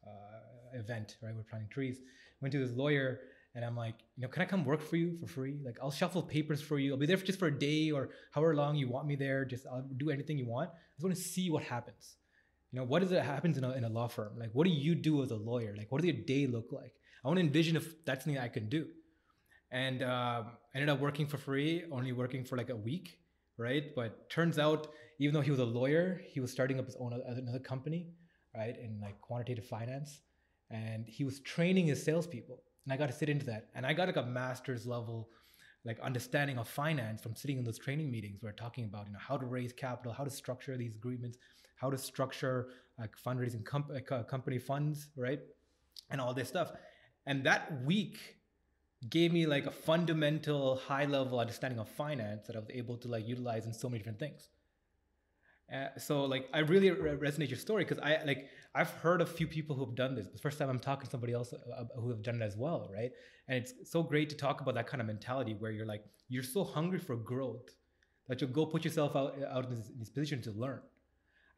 uh, 0.06 0.78
event, 0.78 1.16
right? 1.22 1.34
We're 1.34 1.42
planting 1.42 1.70
trees. 1.70 1.98
Went 2.40 2.52
to 2.52 2.58
this 2.58 2.76
lawyer 2.76 3.20
and 3.56 3.64
I'm 3.64 3.74
like, 3.74 3.94
you 4.16 4.22
know, 4.22 4.28
can 4.28 4.42
I 4.42 4.44
come 4.44 4.66
work 4.66 4.82
for 4.82 4.96
you 4.96 5.16
for 5.18 5.26
free? 5.26 5.56
Like, 5.64 5.78
I'll 5.82 5.90
shuffle 5.90 6.22
papers 6.22 6.60
for 6.60 6.78
you. 6.78 6.92
I'll 6.92 6.98
be 6.98 7.06
there 7.06 7.16
for 7.16 7.24
just 7.24 7.38
for 7.38 7.46
a 7.46 7.58
day 7.58 7.90
or 7.90 8.10
however 8.30 8.54
long 8.54 8.76
you 8.76 8.86
want 8.86 9.06
me 9.06 9.16
there. 9.16 9.46
Just 9.46 9.66
I'll 9.66 9.88
do 9.96 10.10
anything 10.10 10.36
you 10.36 10.46
want. 10.46 10.68
I 10.68 10.92
just 10.96 11.04
want 11.04 11.16
to 11.16 11.22
see 11.22 11.48
what 11.48 11.62
happens. 11.62 12.16
You 12.70 12.80
know, 12.80 12.84
what 12.84 13.02
is 13.02 13.12
it 13.12 13.22
happens 13.22 13.56
in 13.56 13.64
a, 13.64 13.72
in 13.72 13.84
a 13.84 13.88
law 13.88 14.08
firm? 14.08 14.38
Like, 14.38 14.50
what 14.52 14.66
do 14.66 14.70
you 14.70 14.94
do 14.94 15.22
as 15.22 15.30
a 15.30 15.36
lawyer? 15.36 15.74
Like, 15.74 15.90
what 15.90 16.02
does 16.02 16.06
your 16.12 16.22
day 16.22 16.46
look 16.46 16.70
like? 16.70 16.92
I 17.24 17.28
want 17.28 17.38
to 17.38 17.46
envision 17.46 17.76
if 17.76 18.04
that's 18.04 18.24
something 18.24 18.38
I 18.38 18.48
can 18.48 18.68
do. 18.68 18.88
And 19.70 20.02
um, 20.02 20.48
ended 20.74 20.90
up 20.90 21.00
working 21.00 21.26
for 21.26 21.38
free, 21.38 21.84
only 21.90 22.12
working 22.12 22.44
for 22.44 22.58
like 22.58 22.68
a 22.68 22.76
week, 22.76 23.18
right? 23.56 23.94
But 23.94 24.28
turns 24.28 24.58
out, 24.58 24.88
even 25.18 25.32
though 25.32 25.40
he 25.40 25.50
was 25.50 25.60
a 25.60 25.64
lawyer, 25.64 26.20
he 26.26 26.40
was 26.40 26.52
starting 26.52 26.78
up 26.78 26.84
his 26.84 26.96
own 26.96 27.14
another 27.26 27.58
company, 27.58 28.08
right, 28.54 28.76
in 28.78 29.00
like 29.00 29.18
quantitative 29.22 29.64
finance, 29.64 30.20
and 30.70 31.06
he 31.06 31.24
was 31.24 31.40
training 31.40 31.86
his 31.86 32.02
salespeople 32.02 32.62
and 32.86 32.92
I 32.92 32.96
got 32.96 33.06
to 33.06 33.12
sit 33.12 33.28
into 33.28 33.44
that. 33.46 33.68
And 33.74 33.84
I 33.84 33.92
got 33.92 34.06
like 34.06 34.16
a 34.16 34.22
master's 34.22 34.86
level 34.86 35.28
like 35.84 36.00
understanding 36.00 36.58
of 36.58 36.68
finance 36.68 37.20
from 37.20 37.36
sitting 37.36 37.58
in 37.58 37.64
those 37.64 37.78
training 37.78 38.10
meetings 38.10 38.42
where 38.42 38.52
talking 38.52 38.84
about 38.84 39.06
you 39.06 39.12
know 39.12 39.18
how 39.20 39.36
to 39.36 39.44
raise 39.44 39.72
capital, 39.72 40.12
how 40.12 40.24
to 40.24 40.30
structure 40.30 40.76
these 40.76 40.96
agreements, 40.96 41.38
how 41.76 41.90
to 41.90 41.98
structure 41.98 42.68
like 42.98 43.12
fundraising 43.24 43.64
comp- 43.64 43.90
uh, 43.90 44.22
company 44.22 44.58
funds, 44.58 45.08
right, 45.16 45.40
and 46.10 46.20
all 46.20 46.32
this 46.32 46.48
stuff. 46.48 46.72
And 47.26 47.44
that 47.44 47.84
week 47.84 48.18
gave 49.10 49.32
me 49.32 49.46
like 49.46 49.66
a 49.66 49.70
fundamental 49.70 50.76
high 50.76 51.04
level 51.04 51.38
understanding 51.38 51.78
of 51.78 51.88
finance 51.88 52.46
that 52.46 52.56
I 52.56 52.60
was 52.60 52.68
able 52.72 52.96
to 52.98 53.08
like 53.08 53.26
utilize 53.26 53.66
in 53.66 53.72
so 53.72 53.88
many 53.88 53.98
different 53.98 54.18
things. 54.18 54.48
Uh, 55.72 55.88
so 55.98 56.24
like 56.24 56.48
I 56.52 56.60
really 56.60 56.90
re- 56.90 57.16
resonate 57.16 57.48
your 57.48 57.58
story 57.58 57.84
because 57.84 57.98
I 57.98 58.22
like 58.24 58.48
I've 58.76 58.90
heard 58.90 59.22
a 59.22 59.26
few 59.26 59.46
people 59.46 59.74
who've 59.74 59.94
done 59.94 60.14
this. 60.14 60.26
The 60.26 60.38
first 60.38 60.58
time 60.58 60.68
I'm 60.68 60.78
talking 60.78 61.06
to 61.06 61.10
somebody 61.10 61.32
else 61.32 61.54
uh, 61.54 61.84
who 61.98 62.10
have 62.10 62.22
done 62.22 62.42
it 62.42 62.44
as 62.44 62.58
well, 62.58 62.90
right? 62.92 63.10
And 63.48 63.56
it's 63.56 63.72
so 63.90 64.02
great 64.02 64.28
to 64.28 64.36
talk 64.36 64.60
about 64.60 64.74
that 64.74 64.86
kind 64.86 65.00
of 65.00 65.06
mentality 65.06 65.56
where 65.58 65.70
you're 65.70 65.86
like 65.86 66.04
you're 66.28 66.42
so 66.42 66.62
hungry 66.62 66.98
for 66.98 67.16
growth 67.16 67.70
that 68.28 68.40
you'll 68.40 68.50
go 68.50 68.66
put 68.66 68.84
yourself 68.84 69.16
out 69.16 69.34
out 69.50 69.64
in 69.64 69.70
this, 69.70 69.88
in 69.88 69.98
this 69.98 70.10
position 70.10 70.42
to 70.42 70.50
learn. 70.50 70.80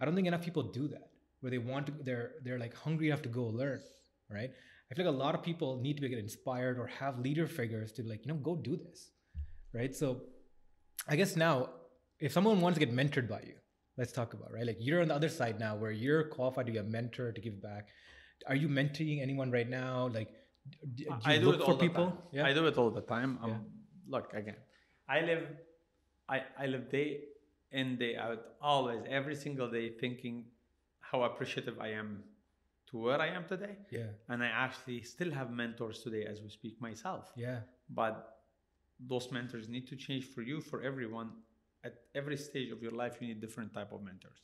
I 0.01 0.05
don't 0.05 0.15
think 0.15 0.29
enough 0.29 0.43
people 0.43 0.63
do 0.63 0.87
that 0.89 1.11
where 1.41 1.51
they 1.51 1.59
want 1.59 1.87
to 1.87 1.93
they're 2.05 2.33
they're 2.45 2.59
like 2.59 2.75
hungry 2.75 3.09
enough 3.09 3.23
to 3.23 3.29
go 3.29 3.47
learn, 3.47 3.81
right? 4.31 4.51
I 4.91 4.95
feel 4.95 5.05
like 5.05 5.15
a 5.15 5.19
lot 5.19 5.35
of 5.35 5.43
people 5.43 5.81
need 5.81 5.97
to 6.01 6.09
get 6.09 6.21
inspired 6.21 6.79
or 6.79 6.87
have 6.87 7.19
leader 7.19 7.49
figures 7.49 7.91
to 7.93 8.05
be 8.05 8.11
like 8.11 8.25
you 8.25 8.33
know 8.33 8.39
go 8.39 8.55
do 8.55 8.77
this, 8.77 9.11
right? 9.73 9.93
So 9.93 10.21
I 11.09 11.17
guess 11.17 11.35
now 11.35 11.71
if 12.21 12.31
someone 12.33 12.61
wants 12.61 12.79
to 12.79 12.87
get 12.87 12.95
mentored 12.95 13.29
by 13.29 13.41
you 13.41 13.55
let's 13.99 14.13
talk 14.13 14.33
about 14.35 14.51
right 14.53 14.67
like 14.67 14.79
you're 14.81 15.03
on 15.03 15.09
the 15.09 15.15
other 15.15 15.29
side 15.29 15.59
now 15.61 15.73
where 15.77 15.91
you're 15.91 16.25
qualified 16.25 16.67
to 16.67 16.73
be 16.73 16.79
a 16.79 16.83
mentor 16.85 17.33
to 17.33 17.41
give 17.41 17.61
back 17.61 17.89
are 18.47 18.55
you 18.55 18.69
mentoring 18.69 19.21
anyone 19.21 19.51
right 19.51 19.69
now 19.69 20.09
like 20.19 20.31
do, 20.95 21.05
do 21.05 21.11
I 21.25 21.35
you 21.35 21.41
do 21.41 21.47
look 21.47 21.61
it 21.61 21.65
for 21.65 21.73
all 21.73 21.79
people 21.79 22.07
the 22.07 22.11
time. 22.13 22.23
yeah 22.33 22.47
I 22.47 22.53
do 22.53 22.67
it 22.67 22.77
all 22.79 22.91
the 22.91 23.01
time. 23.17 23.39
Um, 23.43 23.51
Yeah. 23.51 23.57
Look 24.15 24.33
again. 24.35 24.57
I 25.09 25.21
live, 25.21 25.45
I, 26.29 26.43
I 26.59 26.67
live 26.67 26.91
day 26.91 27.09
in 27.73 27.97
day 27.99 28.17
out, 28.17 28.41
always, 28.61 29.01
every 29.09 29.35
single 29.35 29.71
day, 29.71 29.91
thinking 29.91 30.45
how 31.01 31.23
appreciative 31.25 31.77
I 31.81 31.89
am 31.93 32.23
to 32.91 32.99
where 32.99 33.21
I 33.21 33.29
am 33.29 33.45
today. 33.47 33.77
Yeah. 33.91 34.11
And 34.29 34.43
I 34.43 34.47
actually 34.49 35.03
still 35.03 35.31
have 35.31 35.51
mentors 35.51 36.03
today 36.03 36.25
as 36.25 36.41
we 36.43 36.49
speak 36.51 36.81
myself. 36.81 37.33
Yeah. 37.37 37.61
But 37.91 38.15
those 39.01 39.31
mentors 39.31 39.69
need 39.69 39.87
to 39.89 39.97
change 39.97 40.25
for 40.35 40.43
you, 40.43 40.61
for 40.61 40.83
everyone. 40.83 41.31
At 41.85 41.95
every 42.15 42.37
stage 42.37 42.71
of 42.71 42.83
your 42.83 42.93
life, 42.93 43.19
you 43.21 43.29
need 43.29 43.41
different 43.41 43.73
type 43.73 43.93
of 43.93 44.03
mentors 44.03 44.41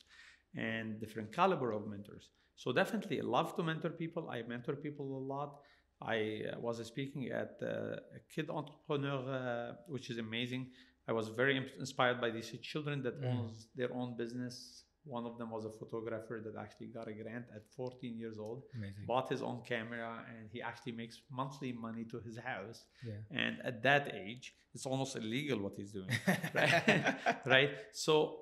and 0.55 0.99
different 0.99 1.33
caliber 1.33 1.71
of 1.73 1.87
mentors. 1.87 2.29
So 2.55 2.71
definitely 2.71 3.19
love 3.21 3.55
to 3.57 3.63
mentor 3.63 3.89
people. 3.89 4.29
I 4.29 4.41
mentor 4.43 4.75
people 4.75 5.17
a 5.17 5.23
lot. 5.33 5.59
I 6.01 6.41
uh, 6.53 6.59
was 6.59 6.85
speaking 6.85 7.29
at 7.31 7.57
uh, 7.61 7.97
a 8.17 8.19
kid 8.33 8.49
entrepreneur, 8.49 9.19
uh, 9.29 9.73
which 9.87 10.09
is 10.09 10.17
amazing. 10.17 10.71
I 11.07 11.11
was 11.11 11.27
very 11.29 11.71
inspired 11.79 12.19
by 12.21 12.29
these 12.31 12.49
children 12.61 13.03
that 13.03 13.21
Mm. 13.21 13.31
owns 13.31 13.67
their 13.75 13.93
own 13.93 14.15
business. 14.15 14.84
One 15.05 15.25
of 15.25 15.37
them 15.37 15.51
was 15.51 15.65
a 15.65 15.69
photographer 15.69 16.41
that 16.43 16.59
actually 16.59 16.87
got 16.87 17.07
a 17.07 17.13
grant 17.13 17.45
at 17.55 17.63
14 17.75 18.17
years 18.17 18.37
old, 18.39 18.63
Amazing. 18.75 19.05
bought 19.05 19.29
his 19.29 19.41
own 19.41 19.61
camera, 19.67 20.25
and 20.29 20.49
he 20.51 20.61
actually 20.61 20.93
makes 20.93 21.21
monthly 21.31 21.71
money 21.71 22.05
to 22.05 22.19
his 22.19 22.37
house. 22.37 22.85
Yeah. 23.05 23.13
And 23.31 23.57
at 23.63 23.83
that 23.83 24.13
age, 24.15 24.55
it's 24.73 24.85
almost 24.85 25.15
illegal 25.15 25.59
what 25.59 25.73
he's 25.77 25.91
doing, 25.91 26.09
right? 26.53 27.15
right? 27.45 27.69
So, 27.91 28.37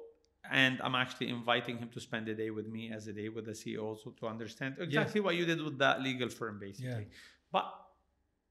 and 0.49 0.79
I'm 0.81 0.95
actually 0.95 1.29
inviting 1.29 1.77
him 1.77 1.89
to 1.89 1.99
spend 1.99 2.29
a 2.29 2.35
day 2.35 2.49
with 2.49 2.67
me 2.67 2.91
as 2.91 3.07
a 3.07 3.13
day 3.13 3.29
with 3.29 3.45
the 3.45 3.51
CEO 3.51 3.97
so 4.01 4.11
to 4.19 4.27
understand 4.27 4.75
exactly 4.79 5.21
what 5.21 5.35
you 5.35 5.45
did 5.45 5.61
with 5.61 5.77
that 5.79 6.01
legal 6.01 6.29
firm, 6.29 6.59
basically. 6.59 7.07
Yeah. 7.09 7.51
But 7.51 7.65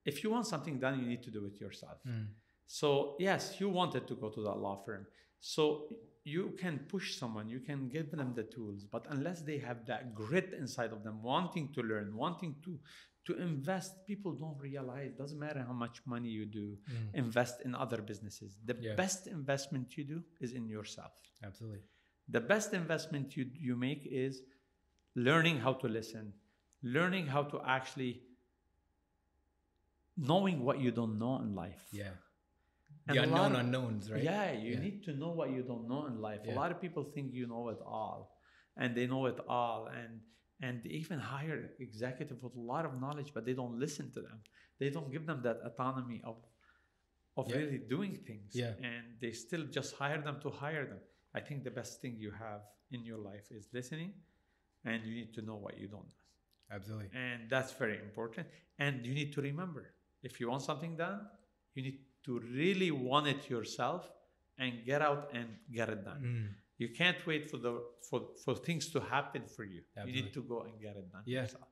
if 0.04 0.22
you 0.22 0.30
want 0.30 0.46
something 0.46 0.78
done, 0.78 1.00
you 1.00 1.06
need 1.06 1.22
to 1.22 1.30
do 1.30 1.46
it 1.46 1.60
yourself. 1.60 1.98
Mm. 2.06 2.26
So, 2.66 3.16
yes, 3.18 3.56
you 3.58 3.68
wanted 3.68 4.06
to 4.08 4.14
go 4.14 4.28
to 4.30 4.42
that 4.42 4.58
law 4.58 4.76
firm. 4.84 5.06
So, 5.40 5.88
you 6.24 6.54
can 6.58 6.78
push 6.88 7.16
someone, 7.16 7.48
you 7.48 7.58
can 7.60 7.88
give 7.88 8.10
them 8.10 8.32
the 8.34 8.44
tools, 8.44 8.84
but 8.84 9.06
unless 9.10 9.42
they 9.42 9.58
have 9.58 9.86
that 9.86 10.14
grit 10.14 10.54
inside 10.56 10.92
of 10.92 11.02
them, 11.02 11.22
wanting 11.22 11.72
to 11.74 11.82
learn, 11.82 12.16
wanting 12.16 12.54
to 12.64 12.78
to 13.24 13.36
invest, 13.38 14.04
people 14.04 14.32
don't 14.32 14.58
realize. 14.58 15.12
Doesn't 15.14 15.38
matter 15.38 15.62
how 15.64 15.72
much 15.72 16.04
money 16.06 16.28
you 16.28 16.44
do, 16.44 16.76
Mm. 16.90 17.14
invest 17.14 17.60
in 17.60 17.72
other 17.72 18.02
businesses. 18.02 18.58
The 18.64 18.74
Yeah. 18.80 18.96
best 18.96 19.28
investment 19.28 19.96
you 19.96 20.02
do 20.04 20.24
is 20.40 20.52
in 20.52 20.68
yourself. 20.68 21.12
Absolutely. 21.40 21.82
The 22.28 22.40
best 22.40 22.74
investment 22.74 23.36
you 23.36 23.44
you 23.68 23.76
make 23.76 24.06
is 24.06 24.42
learning 25.14 25.58
how 25.58 25.72
to 25.74 25.86
listen, 25.88 26.32
learning 26.82 27.26
how 27.28 27.44
to 27.44 27.60
actually 27.62 28.12
knowing 30.16 30.64
what 30.64 30.78
you 30.80 30.90
don't 30.90 31.16
know 31.18 31.36
in 31.40 31.54
life. 31.54 31.88
Yeah. 31.92 32.14
And 33.08 33.16
the 33.18 33.22
unknown 33.24 33.52
of- 33.52 33.60
unknowns, 33.60 34.10
right? 34.12 34.22
Yeah, 34.22 34.52
you 34.52 34.72
Yeah. 34.74 34.80
need 34.86 35.02
to 35.04 35.12
know 35.12 35.32
what 35.32 35.50
you 35.50 35.62
don't 35.62 35.86
know 35.88 36.06
in 36.06 36.20
life. 36.20 36.40
Yeah. 36.44 36.54
A 36.54 36.56
lot 36.62 36.70
of 36.70 36.80
people 36.80 37.02
think 37.14 37.32
you 37.32 37.46
know 37.46 37.68
it 37.74 37.80
all, 37.84 38.20
and 38.76 38.96
they 38.96 39.06
know 39.06 39.26
it 39.26 39.40
all, 39.48 39.86
and 39.88 40.20
and 40.64 40.80
they 40.84 40.90
even 40.90 41.18
hire 41.18 41.74
executive 41.80 42.40
with 42.44 42.54
a 42.54 42.60
lot 42.72 42.84
of 42.88 42.92
knowledge, 43.00 43.30
but 43.34 43.44
they 43.44 43.52
don't 43.60 43.76
listen 43.80 44.12
to 44.12 44.20
them. 44.22 44.38
They 44.78 44.90
don't 44.90 45.10
give 45.10 45.26
them 45.26 45.42
that 45.42 45.58
autonomy 45.68 46.20
of 46.22 46.36
of 47.36 47.48
Yeah. 47.48 47.56
really 47.60 47.78
doing 47.78 48.14
things. 48.28 48.54
Yeah. 48.54 48.74
And 48.90 49.04
they 49.22 49.32
still 49.32 49.64
just 49.78 49.90
hire 49.96 50.20
them 50.22 50.38
to 50.44 50.50
hire 50.50 50.84
them. 50.92 51.00
I 51.34 51.40
think 51.40 51.64
the 51.64 51.70
best 51.80 52.00
thing 52.02 52.14
you 52.18 52.30
have 52.30 52.62
in 52.90 53.00
your 53.04 53.18
life 53.18 53.50
is 53.50 53.72
listening, 53.72 54.12
and 54.84 55.04
you 55.06 55.14
need 55.20 55.32
to 55.34 55.42
know 55.42 55.56
what 55.56 55.74
you 55.78 55.88
don't 55.88 56.06
know. 56.14 56.22
Absolutely. 56.76 57.10
And 57.14 57.50
that's 57.50 57.72
very 57.72 57.98
important. 58.08 58.46
And 58.78 59.04
you 59.06 59.14
need 59.14 59.32
to 59.32 59.40
remember 59.42 59.94
if 60.22 60.38
you 60.40 60.48
want 60.48 60.62
something 60.62 60.96
done, 60.96 61.20
you 61.74 61.82
need 61.82 61.98
to 62.24 62.40
really 62.54 62.90
want 62.90 63.26
it 63.26 63.48
yourself 63.50 64.08
and 64.58 64.84
get 64.86 65.00
out 65.02 65.30
and 65.34 65.46
get 65.72 65.88
it 65.88 66.04
done. 66.04 66.22
Mm. 66.24 66.48
You 66.78 66.88
can't 67.00 67.16
wait 67.26 67.50
for 67.50 67.58
the 67.58 67.80
for, 68.08 68.20
for 68.44 68.54
things 68.54 68.88
to 68.90 69.00
happen 69.00 69.42
for 69.54 69.64
you. 69.64 69.82
You 70.06 70.12
need 70.12 70.32
to 70.34 70.42
go 70.42 70.62
and 70.62 70.80
get 70.80 70.96
it 70.96 71.10
done 71.12 71.22
Yeah. 71.26 71.42
yourself. 71.42 71.68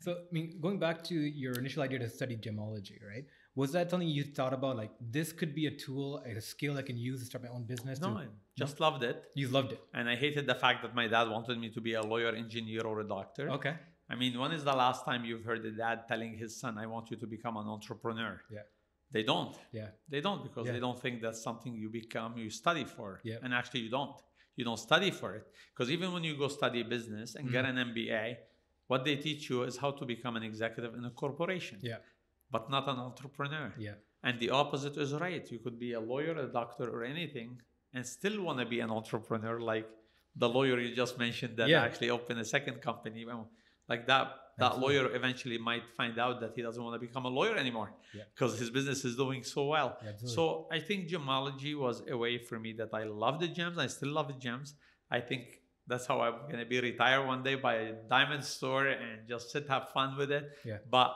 So, 0.00 0.12
I 0.12 0.32
mean, 0.32 0.58
going 0.60 0.78
back 0.78 1.02
to 1.04 1.14
your 1.14 1.54
initial 1.54 1.82
idea 1.82 1.98
to 2.00 2.08
study 2.10 2.36
gemology, 2.36 2.96
right? 3.12 3.24
Was 3.54 3.72
that 3.72 3.90
something 3.90 4.08
you 4.08 4.24
thought 4.24 4.52
about? 4.52 4.76
Like, 4.76 4.90
this 5.00 5.32
could 5.32 5.54
be 5.54 5.66
a 5.66 5.70
tool, 5.70 6.18
a 6.26 6.40
skill 6.40 6.76
I 6.76 6.82
can 6.82 6.96
use 6.98 7.20
to 7.20 7.26
start 7.26 7.44
my 7.44 7.50
own 7.50 7.64
business? 7.64 8.00
No, 8.00 8.10
to- 8.14 8.20
I 8.20 8.26
just 8.58 8.80
loved 8.80 9.02
it. 9.04 9.24
you 9.34 9.48
loved 9.48 9.72
it. 9.72 9.80
And 9.94 10.08
I 10.08 10.16
hated 10.16 10.46
the 10.46 10.56
fact 10.56 10.82
that 10.82 10.94
my 10.94 11.06
dad 11.06 11.30
wanted 11.30 11.58
me 11.58 11.70
to 11.70 11.80
be 11.80 11.94
a 11.94 12.02
lawyer, 12.02 12.30
engineer, 12.34 12.82
or 12.82 13.00
a 13.00 13.08
doctor. 13.16 13.48
Okay. 13.50 13.74
I 14.10 14.16
mean, 14.16 14.38
when 14.38 14.52
is 14.52 14.64
the 14.64 14.74
last 14.84 15.04
time 15.06 15.24
you've 15.24 15.44
heard 15.44 15.64
a 15.64 15.70
dad 15.70 16.00
telling 16.08 16.36
his 16.36 16.60
son, 16.60 16.76
I 16.76 16.86
want 16.86 17.10
you 17.10 17.16
to 17.16 17.26
become 17.26 17.56
an 17.56 17.66
entrepreneur? 17.66 18.42
Yeah. 18.50 18.60
They 19.14 19.22
don't. 19.22 19.54
Yeah. 19.80 19.90
They 20.12 20.20
don't 20.26 20.42
because 20.48 20.64
Yeah. 20.66 20.74
they 20.74 20.80
don't 20.86 21.00
think 21.04 21.14
that's 21.26 21.40
something 21.48 21.72
you 21.82 21.88
become, 22.02 22.30
you 22.44 22.50
study 22.62 22.84
for. 22.96 23.08
Yeah. 23.30 23.38
And 23.44 23.50
actually, 23.60 23.82
you 23.86 23.90
don't. 23.98 24.16
You 24.58 24.64
don't 24.68 24.82
study 24.90 25.10
for 25.20 25.30
it. 25.38 25.44
Because 25.72 25.88
even 25.96 26.08
when 26.14 26.24
you 26.28 26.34
go 26.44 26.48
study 26.60 26.82
business 26.96 27.28
and 27.36 27.44
get 27.56 27.64
Mhm. 27.64 27.70
an 27.72 27.76
MBA, 27.88 28.24
what 28.90 29.00
they 29.06 29.16
teach 29.26 29.42
you 29.50 29.58
is 29.68 29.74
how 29.82 29.90
to 29.98 30.04
become 30.14 30.34
an 30.40 30.44
executive 30.50 30.92
in 30.98 31.04
a 31.04 31.14
corporation, 31.22 31.78
Yeah. 31.90 32.00
but 32.54 32.64
not 32.74 32.84
an 32.92 32.98
entrepreneur. 33.08 33.68
Yeah. 33.78 33.96
And 34.26 34.34
the 34.44 34.50
opposite 34.62 34.96
is 35.04 35.10
right. 35.26 35.44
You 35.54 35.60
could 35.64 35.78
be 35.86 35.92
a 35.92 36.00
lawyer, 36.12 36.34
a 36.46 36.48
doctor, 36.60 36.86
or 36.94 37.02
anything, 37.14 37.50
and 37.94 38.02
still 38.16 38.36
want 38.46 38.58
to 38.62 38.66
be 38.74 38.80
an 38.86 38.90
entrepreneur, 38.90 39.56
like 39.72 39.88
the 40.42 40.48
lawyer 40.48 40.76
you 40.84 40.92
just 41.04 41.14
mentioned 41.18 41.56
that 41.58 41.68
Yeah. 41.68 41.82
actually 41.86 42.10
opened 42.10 42.40
a 42.40 42.48
second 42.56 42.76
company. 42.88 43.24
Like 43.92 44.06
that, 44.12 44.26
that 44.58 44.72
Absolutely. 44.72 44.96
lawyer 44.98 45.14
eventually 45.16 45.58
might 45.58 45.82
find 45.96 46.18
out 46.18 46.40
that 46.40 46.52
he 46.56 46.62
doesn't 46.62 46.82
want 46.82 46.94
to 47.00 47.06
become 47.06 47.24
a 47.24 47.28
lawyer 47.28 47.56
anymore 47.56 47.90
Yeah. 48.14 48.22
because 48.34 48.58
his 48.58 48.70
business 48.70 49.04
is 49.04 49.16
doing 49.16 49.42
so 49.42 49.66
well. 49.66 49.90
Absolutely. 50.00 50.28
So 50.28 50.68
I 50.70 50.78
think 50.78 51.08
gemology 51.08 51.74
was 51.76 52.02
a 52.08 52.16
way 52.16 52.38
for 52.38 52.58
me 52.58 52.72
that 52.74 52.90
I 52.92 53.04
love 53.04 53.40
the 53.40 53.48
gems. 53.48 53.76
I 53.78 53.88
still 53.88 54.10
love 54.18 54.28
the 54.28 54.34
gems. 54.46 54.74
I 55.10 55.20
think 55.20 55.42
that's 55.86 56.06
how 56.06 56.20
I'm 56.20 56.48
gonna 56.50 56.64
be 56.64 56.80
retired 56.80 57.26
one 57.26 57.42
day 57.42 57.56
by 57.56 57.74
a 57.74 57.92
diamond 58.16 58.44
store 58.44 58.86
and 58.86 59.28
just 59.28 59.50
sit 59.50 59.68
have 59.68 59.88
fun 59.90 60.16
with 60.16 60.30
it. 60.30 60.44
Yeah. 60.64 60.78
But 60.88 61.14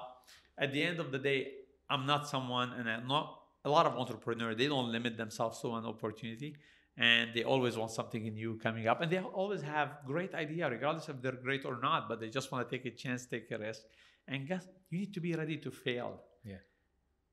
at 0.59 0.73
the 0.73 0.83
end 0.83 0.99
of 1.01 1.13
the 1.13 1.19
day, 1.19 1.53
I'm 1.89 2.05
not 2.07 2.29
someone, 2.29 2.73
and 2.73 2.89
I'm 2.91 3.07
not 3.07 3.27
a 3.65 3.71
lot 3.71 3.87
of 3.87 3.95
entrepreneurs. 3.97 4.57
They 4.57 4.67
don't 4.67 4.91
limit 4.93 5.17
themselves 5.17 5.61
to 5.63 5.75
an 5.77 5.85
opportunity, 5.87 6.57
and 6.99 7.31
they 7.33 7.45
always 7.45 7.77
want 7.77 7.93
something 7.93 8.23
new 8.35 8.59
coming 8.59 8.89
up, 8.89 9.01
and 9.01 9.11
they 9.11 9.21
always 9.21 9.63
have 9.63 9.89
great 10.05 10.35
idea, 10.35 10.69
regardless 10.69 11.09
if 11.09 11.23
they're 11.23 11.41
great 11.49 11.65
or 11.65 11.79
not. 11.81 12.09
But 12.09 12.21
they 12.21 12.29
just 12.29 12.51
want 12.51 12.69
to 12.69 12.77
take 12.77 12.85
a 12.87 12.95
chance, 13.03 13.25
take 13.27 13.51
a 13.53 13.59
risk, 13.59 13.83
and 14.27 14.47
guess 14.49 14.67
you 14.91 14.99
need 14.99 15.15
to 15.15 15.21
be 15.21 15.33
ready 15.35 15.57
to 15.59 15.71
fail. 15.71 16.21
Yeah. 16.45 16.57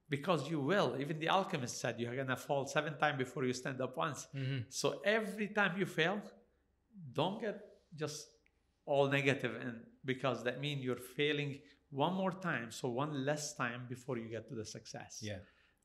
Because 0.07 0.49
you 0.51 0.59
will. 0.59 0.95
Even 0.99 1.19
the 1.19 1.29
alchemist 1.29 1.79
said 1.81 1.99
you're 1.99 2.15
gonna 2.15 2.37
fall 2.37 2.67
seven 2.67 2.93
times 2.99 3.17
before 3.17 3.43
you 3.43 3.53
stand 3.53 3.81
up 3.81 3.97
once. 3.97 4.27
Mhm. 4.35 4.65
So 4.69 5.01
every 5.03 5.47
time 5.47 5.79
you 5.79 5.87
fail, 5.87 6.21
don't 7.13 7.41
get 7.41 7.57
just 7.95 8.29
all 8.85 9.07
negative 9.09 9.55
and 9.55 9.83
because 10.03 10.43
that 10.43 10.59
means 10.61 10.83
you're 10.83 11.05
failing 11.19 11.59
one 11.89 12.13
more 12.13 12.31
time. 12.31 12.69
So 12.69 12.89
one 12.89 13.25
less 13.25 13.55
time 13.55 13.87
before 13.89 14.17
you 14.19 14.27
get 14.29 14.47
to 14.49 14.55
the 14.55 14.65
success. 14.65 15.21
Yeah. 15.23 15.39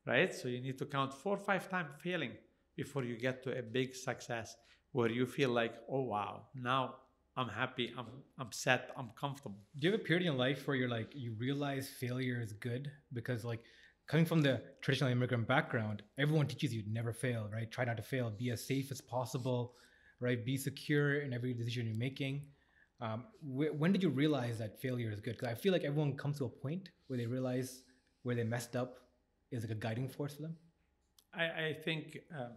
Right? 0.05 0.31
So 0.33 0.47
you 0.47 0.61
need 0.61 0.77
to 0.77 0.85
count 0.85 1.13
four 1.13 1.35
or 1.37 1.43
five 1.51 1.67
times 1.69 1.89
failing 2.03 2.33
before 2.75 3.03
you 3.03 3.17
get 3.17 3.43
to 3.43 3.57
a 3.57 3.61
big 3.61 3.95
success 3.95 4.55
where 4.91 5.09
you 5.09 5.25
feel 5.25 5.49
like, 5.49 5.73
oh 5.89 6.01
wow, 6.01 6.43
now 6.55 6.95
I'm 7.37 7.47
happy, 7.47 7.93
I'm 7.97 8.07
I'm 8.39 8.51
set, 8.51 8.91
I'm 8.97 9.09
comfortable. 9.19 9.59
Do 9.79 9.87
you 9.87 9.91
have 9.93 10.01
a 10.01 10.03
period 10.03 10.27
in 10.27 10.37
life 10.37 10.67
where 10.67 10.75
you're 10.75 10.89
like 10.89 11.11
you 11.15 11.33
realize 11.39 11.89
failure 11.89 12.41
is 12.41 12.53
good 12.53 12.91
because 13.13 13.45
like 13.45 13.61
coming 14.07 14.25
from 14.25 14.41
the 14.41 14.61
traditional 14.81 15.09
immigrant 15.09 15.47
background, 15.47 16.03
everyone 16.17 16.47
teaches 16.47 16.73
you 16.73 16.83
never 16.87 17.13
fail, 17.13 17.49
right? 17.51 17.71
Try 17.71 17.85
not 17.85 17.97
to 17.97 18.03
fail, 18.03 18.29
be 18.29 18.51
as 18.51 18.65
safe 18.65 18.91
as 18.91 18.99
possible, 18.99 19.73
right? 20.19 20.43
Be 20.45 20.57
secure 20.57 21.21
in 21.21 21.33
every 21.33 21.53
decision 21.53 21.85
you're 21.87 21.95
making. 21.95 22.43
Um, 22.99 23.25
wh- 23.41 23.73
when 23.79 23.91
did 23.93 24.03
you 24.03 24.09
realize 24.09 24.59
that 24.59 24.81
failure 24.81 25.09
is 25.11 25.21
good? 25.21 25.37
Because 25.37 25.47
I 25.47 25.55
feel 25.55 25.71
like 25.71 25.83
everyone 25.83 26.17
comes 26.17 26.37
to 26.39 26.45
a 26.45 26.49
point 26.49 26.89
where 27.07 27.17
they 27.17 27.25
realize 27.25 27.83
where 28.23 28.35
they 28.35 28.43
messed 28.43 28.75
up 28.75 28.97
is 29.51 29.63
like 29.63 29.71
a 29.71 29.75
guiding 29.75 30.09
force 30.09 30.35
for 30.35 30.43
them. 30.43 30.55
I, 31.33 31.43
I 31.43 31.73
think 31.83 32.19
um, 32.37 32.51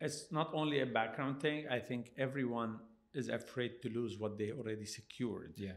it's 0.00 0.30
not 0.30 0.50
only 0.54 0.80
a 0.80 0.86
background 0.86 1.40
thing. 1.40 1.66
I 1.70 1.78
think 1.78 2.12
everyone 2.18 2.78
is 3.14 3.28
afraid 3.28 3.82
to 3.82 3.88
lose 3.88 4.18
what 4.18 4.38
they 4.38 4.52
already 4.52 4.84
secured. 4.84 5.54
Yeah. 5.56 5.72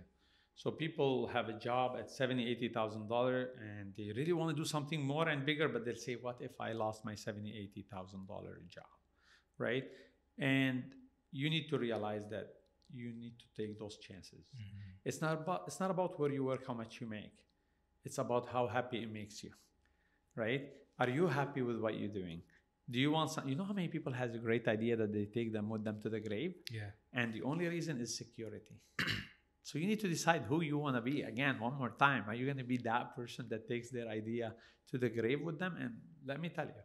So 0.56 0.70
people 0.70 1.28
have 1.28 1.50
a 1.50 1.54
job 1.54 1.96
at 1.98 2.12
seventy, 2.12 2.48
eighty 2.48 2.70
thousand 2.70 3.08
dollar, 3.10 3.50
and 3.60 3.94
they 3.98 4.12
really 4.16 4.34
want 4.34 4.56
to 4.56 4.62
do 4.62 4.66
something 4.66 5.04
more 5.04 5.28
and 5.28 5.46
bigger, 5.46 5.68
but 5.68 5.84
they'll 5.84 5.96
say, 5.96 6.14
"What 6.14 6.38
if 6.42 6.62
I 6.62 6.74
lost 6.74 7.04
my 7.04 7.16
seventy, 7.16 7.52
eighty 7.58 7.82
thousand 7.92 8.28
dollar 8.28 8.62
job?" 8.70 8.86
Right? 9.58 9.86
And 10.38 10.84
you 11.32 11.50
need 11.50 11.70
to 11.70 11.78
realize 11.80 12.30
that 12.30 12.54
you 12.94 13.12
need 13.14 13.34
to 13.40 13.46
take 13.58 13.80
those 13.80 13.98
chances. 13.98 14.46
It's 15.04 15.22
not 15.22 15.34
about 15.42 15.64
it's 15.66 15.80
not 15.80 15.90
about 15.90 16.20
where 16.20 16.32
you 16.32 16.44
work, 16.44 16.68
how 16.68 16.76
much 16.76 17.02
you 17.02 17.08
make. 17.08 17.34
It's 18.06 18.20
about 18.20 18.48
how 18.48 18.68
happy 18.68 19.02
it 19.02 19.12
makes 19.12 19.44
you. 19.44 19.52
Right? 20.36 20.70
Are 21.00 21.10
you 21.10 21.28
happy 21.28 21.62
with 21.62 21.80
what 21.80 21.98
you're 22.00 22.10
doing? 22.22 22.42
Do 22.90 23.00
you 23.00 23.12
want 23.12 23.32
some? 23.32 23.48
You 23.48 23.56
know 23.56 23.64
how 23.64 23.74
many 23.74 23.88
people 23.88 24.12
has 24.14 24.34
a 24.36 24.38
great 24.38 24.68
idea 24.68 24.96
that 24.98 25.12
they 25.14 25.26
take 25.26 25.54
them 25.54 25.70
with 25.70 25.84
them 25.84 26.00
to 26.02 26.10
the 26.10 26.20
grave, 26.20 26.54
Yeah. 26.72 26.90
and 27.14 27.34
the 27.34 27.42
only 27.44 27.68
reason 27.68 28.00
is 28.02 28.18
security. 28.18 28.76
so 29.64 29.80
you 29.80 29.88
need 29.88 30.02
to 30.02 30.08
decide 30.10 30.44
who 30.50 30.62
you 30.62 30.78
want 30.78 30.96
to 30.98 31.02
be. 31.02 31.22
Again, 31.22 31.60
one 31.60 31.76
more 31.78 31.92
time, 31.98 32.26
are 32.28 32.36
you 32.36 32.46
going 32.46 32.58
to 32.58 32.64
be 32.76 32.78
that 32.80 33.16
person 33.16 33.48
that 33.50 33.68
takes 33.70 33.90
their 33.90 34.08
idea 34.10 34.54
to 34.92 34.98
the 34.98 35.10
grave 35.10 35.42
with 35.42 35.60
them? 35.60 35.76
And 35.80 35.92
let 36.26 36.42
me 36.42 36.50
tell 36.50 36.66
you, 36.66 36.84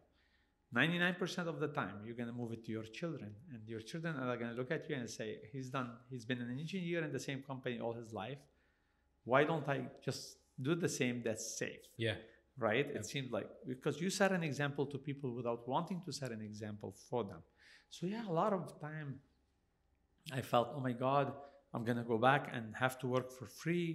99% 0.75 1.47
of 1.47 1.59
the 1.59 1.67
time 1.67 1.95
you're 2.05 2.15
going 2.15 2.29
to 2.29 2.33
move 2.33 2.51
it 2.53 2.63
to 2.65 2.71
your 2.71 2.83
children 2.83 3.33
and 3.53 3.67
your 3.67 3.81
children 3.81 4.15
are 4.17 4.37
going 4.37 4.51
to 4.51 4.55
look 4.55 4.71
at 4.71 4.87
you 4.89 4.95
and 4.95 5.09
say 5.09 5.37
he's 5.51 5.69
done 5.71 5.89
he's 6.11 6.25
been 6.25 6.39
an 6.41 6.51
engineer 6.59 7.03
in 7.03 7.11
the 7.11 7.19
same 7.19 7.41
company 7.41 7.79
all 7.79 7.93
his 7.93 8.13
life 8.13 8.37
why 9.23 9.43
don't 9.43 9.67
i 9.67 9.81
just 10.05 10.37
do 10.61 10.75
the 10.75 10.87
same 10.87 11.23
that's 11.25 11.57
safe 11.57 11.81
Yeah. 11.97 12.17
Right 12.59 12.87
it 12.97 13.05
seemed 13.05 13.31
like 13.31 13.47
because 13.67 13.95
you 14.03 14.09
set 14.09 14.31
an 14.31 14.43
example 14.43 14.85
to 14.85 14.97
people 14.97 15.29
without 15.39 15.61
wanting 15.67 15.99
to 16.05 16.11
set 16.19 16.29
an 16.37 16.41
example 16.41 16.91
for 17.09 17.23
them 17.23 17.41
so 17.89 18.05
yeah 18.05 18.23
a 18.27 18.35
lot 18.41 18.51
of 18.53 18.63
time 18.81 19.09
i 20.39 20.41
felt 20.41 20.67
oh 20.75 20.79
my 20.79 20.91
god 20.91 21.33
i'm 21.73 21.83
going 21.83 21.97
to 21.97 22.03
go 22.13 22.17
back 22.17 22.43
and 22.55 22.65
have 22.75 22.95
to 22.99 23.07
work 23.07 23.31
for 23.37 23.47
free 23.47 23.89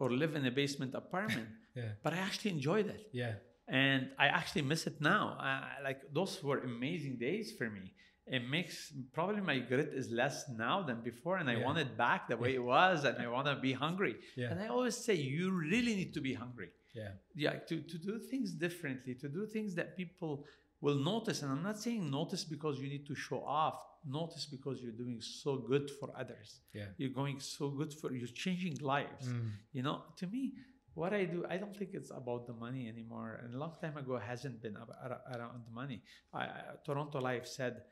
or 0.00 0.10
live 0.10 0.34
in 0.38 0.44
a 0.46 0.50
basement 0.62 0.92
apartment 0.94 1.48
Yeah. 1.76 1.92
but 2.02 2.12
i 2.14 2.18
actually 2.28 2.52
enjoyed 2.58 2.86
it 2.96 3.02
Yeah. 3.22 3.34
and 3.68 4.00
I 4.24 4.26
actually 4.40 4.62
miss 4.72 4.82
it 4.90 4.96
now. 5.14 5.24
Uh, 5.48 5.66
like 5.88 6.00
those 6.18 6.32
were 6.46 6.58
amazing 6.72 7.14
days 7.28 7.46
for 7.58 7.68
me. 7.76 7.84
It 8.26 8.48
makes 8.48 8.92
probably 9.12 9.40
my 9.40 9.58
grit 9.60 9.90
is 9.94 10.10
less 10.10 10.48
now 10.48 10.82
than 10.82 11.00
before, 11.02 11.36
and 11.38 11.48
I 11.48 11.56
Yeah. 11.58 11.64
want 11.64 11.78
it 11.78 11.96
back 11.96 12.28
the 12.28 12.36
way 12.36 12.54
it 12.54 12.62
was, 12.62 13.04
and 13.04 13.16
I 13.18 13.28
want 13.28 13.46
to 13.46 13.56
be 13.56 13.72
hungry. 13.72 14.16
Yeah. 14.36 14.50
And 14.50 14.60
I 14.60 14.66
always 14.68 14.96
say 14.96 15.14
you 15.14 15.52
really 15.52 15.94
need 15.94 16.12
to 16.14 16.20
be 16.20 16.34
hungry. 16.34 16.70
Yeah. 16.92 17.12
Yeah, 17.34 17.54
to, 17.68 17.80
to 17.82 17.98
do 17.98 18.18
things 18.18 18.52
differently, 18.52 19.14
to 19.16 19.28
do 19.28 19.46
things 19.46 19.74
that 19.76 19.96
people 19.96 20.44
will 20.80 20.96
notice. 20.96 21.42
And 21.42 21.52
I'm 21.52 21.62
not 21.62 21.78
saying 21.78 22.10
notice 22.10 22.44
because 22.44 22.80
you 22.80 22.88
need 22.88 23.06
to 23.06 23.14
show 23.14 23.42
off. 23.44 23.78
Notice 24.04 24.46
because 24.46 24.82
you're 24.82 24.92
doing 25.04 25.20
so 25.20 25.56
good 25.58 25.90
for 25.98 26.10
others. 26.16 26.60
Yeah. 26.72 26.86
You're 26.96 27.10
going 27.22 27.38
so 27.40 27.70
good 27.70 27.92
for 27.94 28.12
you're 28.12 28.26
changing 28.28 28.78
lives. 28.80 29.28
Mm. 29.28 29.50
You 29.72 29.82
know, 29.82 30.02
to 30.16 30.26
me, 30.26 30.54
what 30.94 31.12
I 31.12 31.24
do, 31.26 31.44
I 31.48 31.58
don't 31.58 31.76
think 31.76 31.90
it's 31.92 32.10
about 32.10 32.46
the 32.46 32.54
money 32.54 32.88
anymore. 32.88 33.40
And 33.42 33.54
a 33.54 33.58
long 33.58 33.74
time 33.80 33.96
ago, 33.98 34.16
it 34.16 34.22
hasn't 34.22 34.62
been 34.62 34.76
ab- 34.76 34.94
ar- 35.04 35.20
around 35.34 35.64
the 35.66 35.72
money. 35.72 36.02
I, 36.32 36.44
I, 36.44 36.62
Toronto 36.84 37.20
Life 37.20 37.46
said 37.46 37.82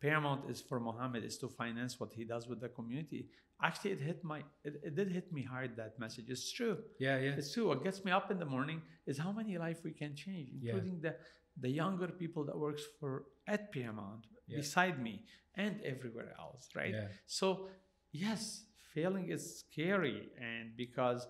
Paramount 0.00 0.50
is 0.50 0.60
for 0.60 0.80
Mohammed 0.80 1.24
is 1.24 1.36
to 1.38 1.48
finance 1.48 2.00
what 2.00 2.12
he 2.12 2.24
does 2.24 2.48
with 2.48 2.60
the 2.60 2.68
community. 2.68 3.28
Actually, 3.62 3.90
it 3.92 4.00
hit 4.00 4.24
my, 4.24 4.38
it, 4.64 4.80
it 4.82 4.94
did 4.96 5.12
hit 5.12 5.30
me 5.32 5.42
hard. 5.42 5.76
That 5.76 5.98
message. 5.98 6.26
It's 6.28 6.50
true. 6.50 6.78
Yeah. 6.98 7.18
Yeah. 7.18 7.32
It's 7.36 7.52
true. 7.52 7.68
What 7.68 7.84
gets 7.84 8.02
me 8.04 8.10
up 8.10 8.30
in 8.30 8.38
the 8.38 8.46
morning 8.46 8.80
is 9.06 9.18
how 9.18 9.32
many 9.32 9.58
life 9.58 9.80
we 9.84 9.92
can 9.92 10.16
change, 10.16 10.48
Yeah. 10.62 10.72
including 10.74 11.00
the 11.02 11.16
the 11.60 11.68
younger 11.68 12.08
people 12.08 12.44
that 12.46 12.56
works 12.58 12.82
for 12.98 13.24
at 13.46 13.70
Paramount 13.72 14.24
Yeah. 14.46 14.58
beside 14.58 15.02
me 15.02 15.24
and 15.56 15.80
everywhere 15.82 16.32
else. 16.38 16.68
Right. 16.74 16.94
Yeah. 16.94 17.08
So, 17.26 17.68
yes, 18.12 18.64
failing 18.94 19.28
is 19.30 19.42
scary, 19.60 20.30
and 20.40 20.74
because 20.76 21.26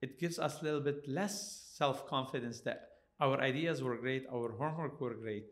it 0.00 0.18
gives 0.18 0.38
us 0.38 0.60
a 0.62 0.64
little 0.64 0.80
bit 0.80 1.06
less 1.06 1.36
self 1.76 2.06
confidence 2.06 2.60
that 2.62 2.80
our 3.20 3.38
ideas 3.40 3.82
were 3.82 3.96
great, 3.98 4.24
our 4.32 4.52
homework 4.52 5.00
were 5.00 5.14
great. 5.14 5.44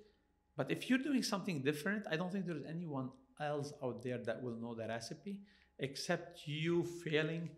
But 0.56 0.70
if 0.70 0.88
you're 0.88 0.98
doing 0.98 1.22
something 1.22 1.62
different, 1.62 2.06
I 2.10 2.16
don't 2.16 2.30
think 2.32 2.46
there's 2.46 2.64
anyone 2.68 3.10
else 3.40 3.72
out 3.82 4.02
there 4.02 4.18
that 4.18 4.42
will 4.42 4.56
know 4.56 4.74
the 4.74 4.86
recipe 4.86 5.40
except 5.78 6.46
you 6.46 6.84
failing 6.84 7.50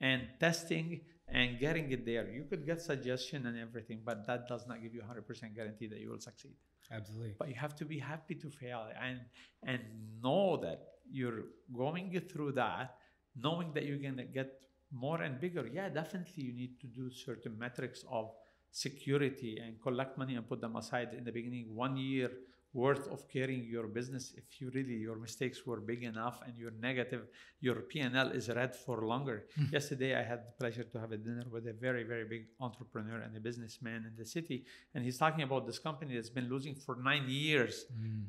and 0.00 0.22
testing 0.38 1.00
and 1.28 1.58
getting 1.58 1.90
it 1.90 2.04
there. 2.04 2.30
You 2.30 2.44
could 2.44 2.66
get 2.66 2.80
suggestion 2.82 3.46
and 3.46 3.58
everything, 3.58 4.02
but 4.04 4.26
that 4.26 4.46
does 4.46 4.66
not 4.66 4.82
give 4.82 4.94
you 4.94 5.00
100% 5.00 5.54
guarantee 5.54 5.86
that 5.86 5.98
you 5.98 6.10
will 6.10 6.20
succeed 6.20 6.52
Absolutely. 6.90 7.34
but 7.38 7.48
you 7.48 7.54
have 7.54 7.74
to 7.76 7.84
be 7.84 7.98
happy 7.98 8.34
to 8.34 8.50
fail 8.50 8.86
and 9.00 9.20
and 9.64 9.80
know 10.22 10.56
that 10.58 10.80
you're 11.10 11.44
going 11.74 12.20
through 12.30 12.52
that 12.52 12.96
knowing 13.36 13.72
that 13.72 13.84
you're 13.86 13.98
going 13.98 14.16
to 14.16 14.24
get 14.24 14.60
more 14.90 15.22
and 15.22 15.40
bigger 15.40 15.66
yeah 15.72 15.88
definitely 15.88 16.42
you 16.42 16.52
need 16.52 16.78
to 16.80 16.86
do 16.86 17.10
certain 17.10 17.58
metrics 17.58 18.04
of 18.10 18.30
security 18.72 19.58
and 19.62 19.80
collect 19.80 20.16
money 20.18 20.34
and 20.34 20.48
put 20.48 20.60
them 20.60 20.74
aside 20.76 21.10
in 21.16 21.24
the 21.24 21.32
beginning. 21.32 21.66
One 21.74 21.96
year 21.96 22.30
worth 22.74 23.06
of 23.08 23.28
carrying 23.28 23.64
your 23.64 23.86
business 23.86 24.32
if 24.34 24.58
you 24.58 24.70
really 24.74 24.94
your 24.94 25.16
mistakes 25.18 25.66
were 25.66 25.78
big 25.78 26.02
enough 26.04 26.40
and 26.46 26.56
you're 26.56 26.70
negative 26.80 27.26
your 27.60 27.74
p&l 27.90 28.28
is 28.30 28.48
red 28.48 28.74
for 28.74 29.06
longer. 29.06 29.44
Yesterday 29.70 30.14
i 30.18 30.22
had 30.22 30.40
the 30.46 30.52
pleasure 30.58 30.82
to 30.92 30.98
have 30.98 31.12
a 31.12 31.18
dinner 31.18 31.44
with 31.50 31.66
a 31.66 31.74
very 31.74 32.02
very 32.12 32.24
big 32.34 32.44
entrepreneur 32.60 33.18
and 33.26 33.36
a 33.36 33.40
businessman 33.40 34.06
in 34.08 34.14
the 34.16 34.24
city 34.24 34.64
and 34.94 35.04
he's 35.04 35.18
talking 35.18 35.42
about 35.48 35.66
this 35.66 35.78
company 35.78 36.14
that's 36.14 36.30
been 36.30 36.48
losing 36.48 36.74
for 36.74 36.96
nine 37.10 37.26
years. 37.28 37.84
Mm. 37.92 38.24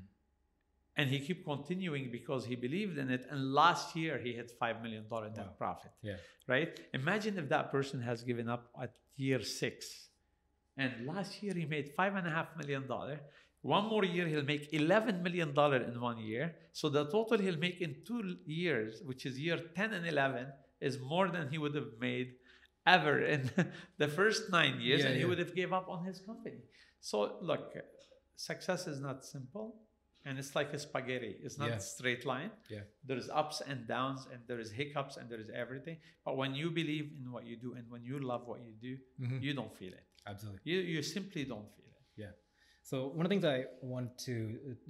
and 0.98 1.10
he 1.10 1.20
keep 1.28 1.40
continuing 1.54 2.12
because 2.12 2.42
he 2.46 2.56
believed 2.68 2.98
in 3.04 3.10
it 3.10 3.24
and 3.32 3.40
last 3.62 3.96
year 3.96 4.14
he 4.26 4.34
hit 4.40 4.52
five 4.64 4.82
million 4.84 5.04
dollar 5.10 5.30
net 5.30 5.48
Wow. 5.52 5.56
profit. 5.64 5.92
Yeah. 6.10 6.18
right? 6.54 6.72
Imagine 6.94 7.34
if 7.42 7.48
that 7.56 7.72
person 7.72 7.98
has 8.10 8.18
given 8.30 8.48
up 8.56 8.64
at 8.84 8.92
year 9.16 9.42
six 9.62 10.10
and 10.78 11.06
last 11.06 11.42
year 11.44 11.54
he 11.54 11.66
made 11.66 11.92
five 11.96 12.16
and 12.16 12.28
a 12.28 12.32
half 12.32 12.48
million 12.58 12.88
dollar. 12.88 13.20
One 13.62 13.86
more 13.86 14.04
year 14.04 14.28
he'll 14.28 14.44
make 14.44 14.74
11 14.74 15.24
million 15.24 15.54
dollar 15.54 15.78
in 15.78 16.00
one 16.02 16.18
year. 16.20 16.56
So 16.74 16.90
the 16.90 17.06
total 17.06 17.38
he'll 17.38 17.58
make 17.58 17.80
in 17.82 17.96
two 18.06 18.36
years 18.46 19.02
which 19.06 19.26
is 19.26 19.40
year 19.40 19.60
10 19.76 19.94
and 19.94 20.06
11 20.08 20.48
is 20.82 21.00
more 21.00 21.30
than 21.30 21.50
he 21.50 21.58
would 21.58 21.76
have 21.76 21.92
made 22.00 22.34
ever 22.86 23.22
in 23.22 23.50
the 23.98 24.08
first 24.08 24.52
nine 24.52 24.80
years 24.82 25.02
Yeah, 25.02 25.08
and 25.08 25.16
he 25.16 25.22
yeah. 25.22 25.28
would 25.28 25.40
have 25.40 25.56
gave 25.56 25.72
up 25.72 25.88
on 25.88 26.04
his 26.06 26.20
company. 26.20 26.62
So 27.00 27.38
look 27.42 27.74
success 28.36 28.88
is 28.88 29.00
not 29.00 29.24
simple 29.24 29.76
and 30.26 30.40
it's 30.40 30.54
like 30.60 30.70
a 30.74 30.80
spaghetti 30.80 31.36
it's 31.46 31.58
not 31.58 31.70
Yeah. 31.70 31.76
a 31.76 31.80
straight 31.80 32.24
line 32.26 32.52
Yeah. 32.70 32.84
there's 33.10 33.30
ups 33.42 33.62
and 33.70 33.88
downs 33.88 34.22
and 34.32 34.40
there 34.48 34.60
is 34.66 34.70
hiccups 34.72 35.18
and 35.18 35.30
there 35.32 35.40
is 35.46 35.50
everything 35.64 35.98
but 36.26 36.34
when 36.42 36.52
you 36.56 36.68
believe 36.72 37.08
in 37.20 37.32
what 37.32 37.44
you 37.50 37.56
do 37.66 37.74
and 37.78 37.86
when 37.94 38.04
you 38.10 38.20
love 38.32 38.48
what 38.52 38.60
you 38.68 38.74
do 38.90 38.94
Mhm. 39.22 39.42
you 39.46 39.54
don't 39.60 39.76
feel 39.82 39.94
it 39.94 40.06
Absolutely. 40.26 40.62
you, 40.72 40.80
you 40.94 41.02
simply 41.18 41.44
don't 41.54 41.70
feel 41.76 41.92
it 42.00 42.06
Yeah. 42.24 42.34
So 42.90 42.96
one 43.18 43.26
of 43.26 43.30
the 43.30 43.34
things 43.36 43.46
I 43.46 43.60
want 43.94 44.10
to 44.28 44.36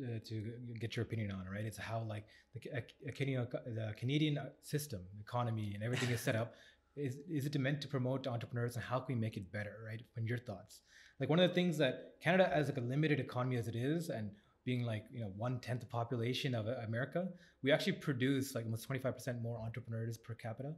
uh, 0.06 0.20
to 0.30 0.36
get 0.84 0.96
your 0.96 1.04
opinion 1.08 1.30
on, 1.38 1.44
right? 1.56 1.66
It's 1.72 1.78
how 1.90 2.00
like 2.14 2.26
the, 2.54 2.60
Ca- 2.64 2.72
uh, 2.78 3.12
Canadian 3.20 3.48
the 3.80 3.88
Canadian 4.02 4.36
system, 4.74 5.02
economy, 5.28 5.68
and 5.76 5.82
everything 5.88 6.10
is 6.16 6.22
set 6.30 6.36
up. 6.44 6.50
Is 7.08 7.14
is 7.38 7.44
it 7.50 7.56
meant 7.68 7.80
to 7.86 7.88
promote 7.96 8.22
entrepreneurs, 8.36 8.74
and 8.78 8.84
how 8.92 8.98
can 9.04 9.10
we 9.16 9.20
make 9.26 9.36
it 9.42 9.46
better, 9.58 9.76
right? 9.90 10.02
When 10.16 10.26
your 10.32 10.38
thoughts, 10.50 10.74
like 11.20 11.30
one 11.34 11.40
of 11.44 11.48
the 11.50 11.56
things 11.60 11.74
that 11.84 11.94
Canada, 12.26 12.46
as 12.60 12.64
like 12.72 12.78
a 12.84 12.86
limited 12.96 13.20
economy 13.28 13.56
as 13.62 13.68
it 13.74 13.78
is, 13.92 14.02
and 14.18 14.26
being 14.66 14.84
like 14.84 15.06
you 15.12 15.22
know 15.22 15.32
one 15.38 15.60
tenth 15.60 15.82
the 15.82 15.86
population 15.86 16.56
of 16.56 16.68
uh, 16.68 16.76
America, 16.88 17.28
we 17.62 17.72
actually 17.72 17.94
produce 17.94 18.56
like 18.56 18.66
almost 18.66 18.86
twenty 18.86 19.02
five 19.02 19.14
percent 19.14 19.42
more 19.42 19.60
entrepreneurs 19.60 20.18
per 20.18 20.34
capita, 20.34 20.74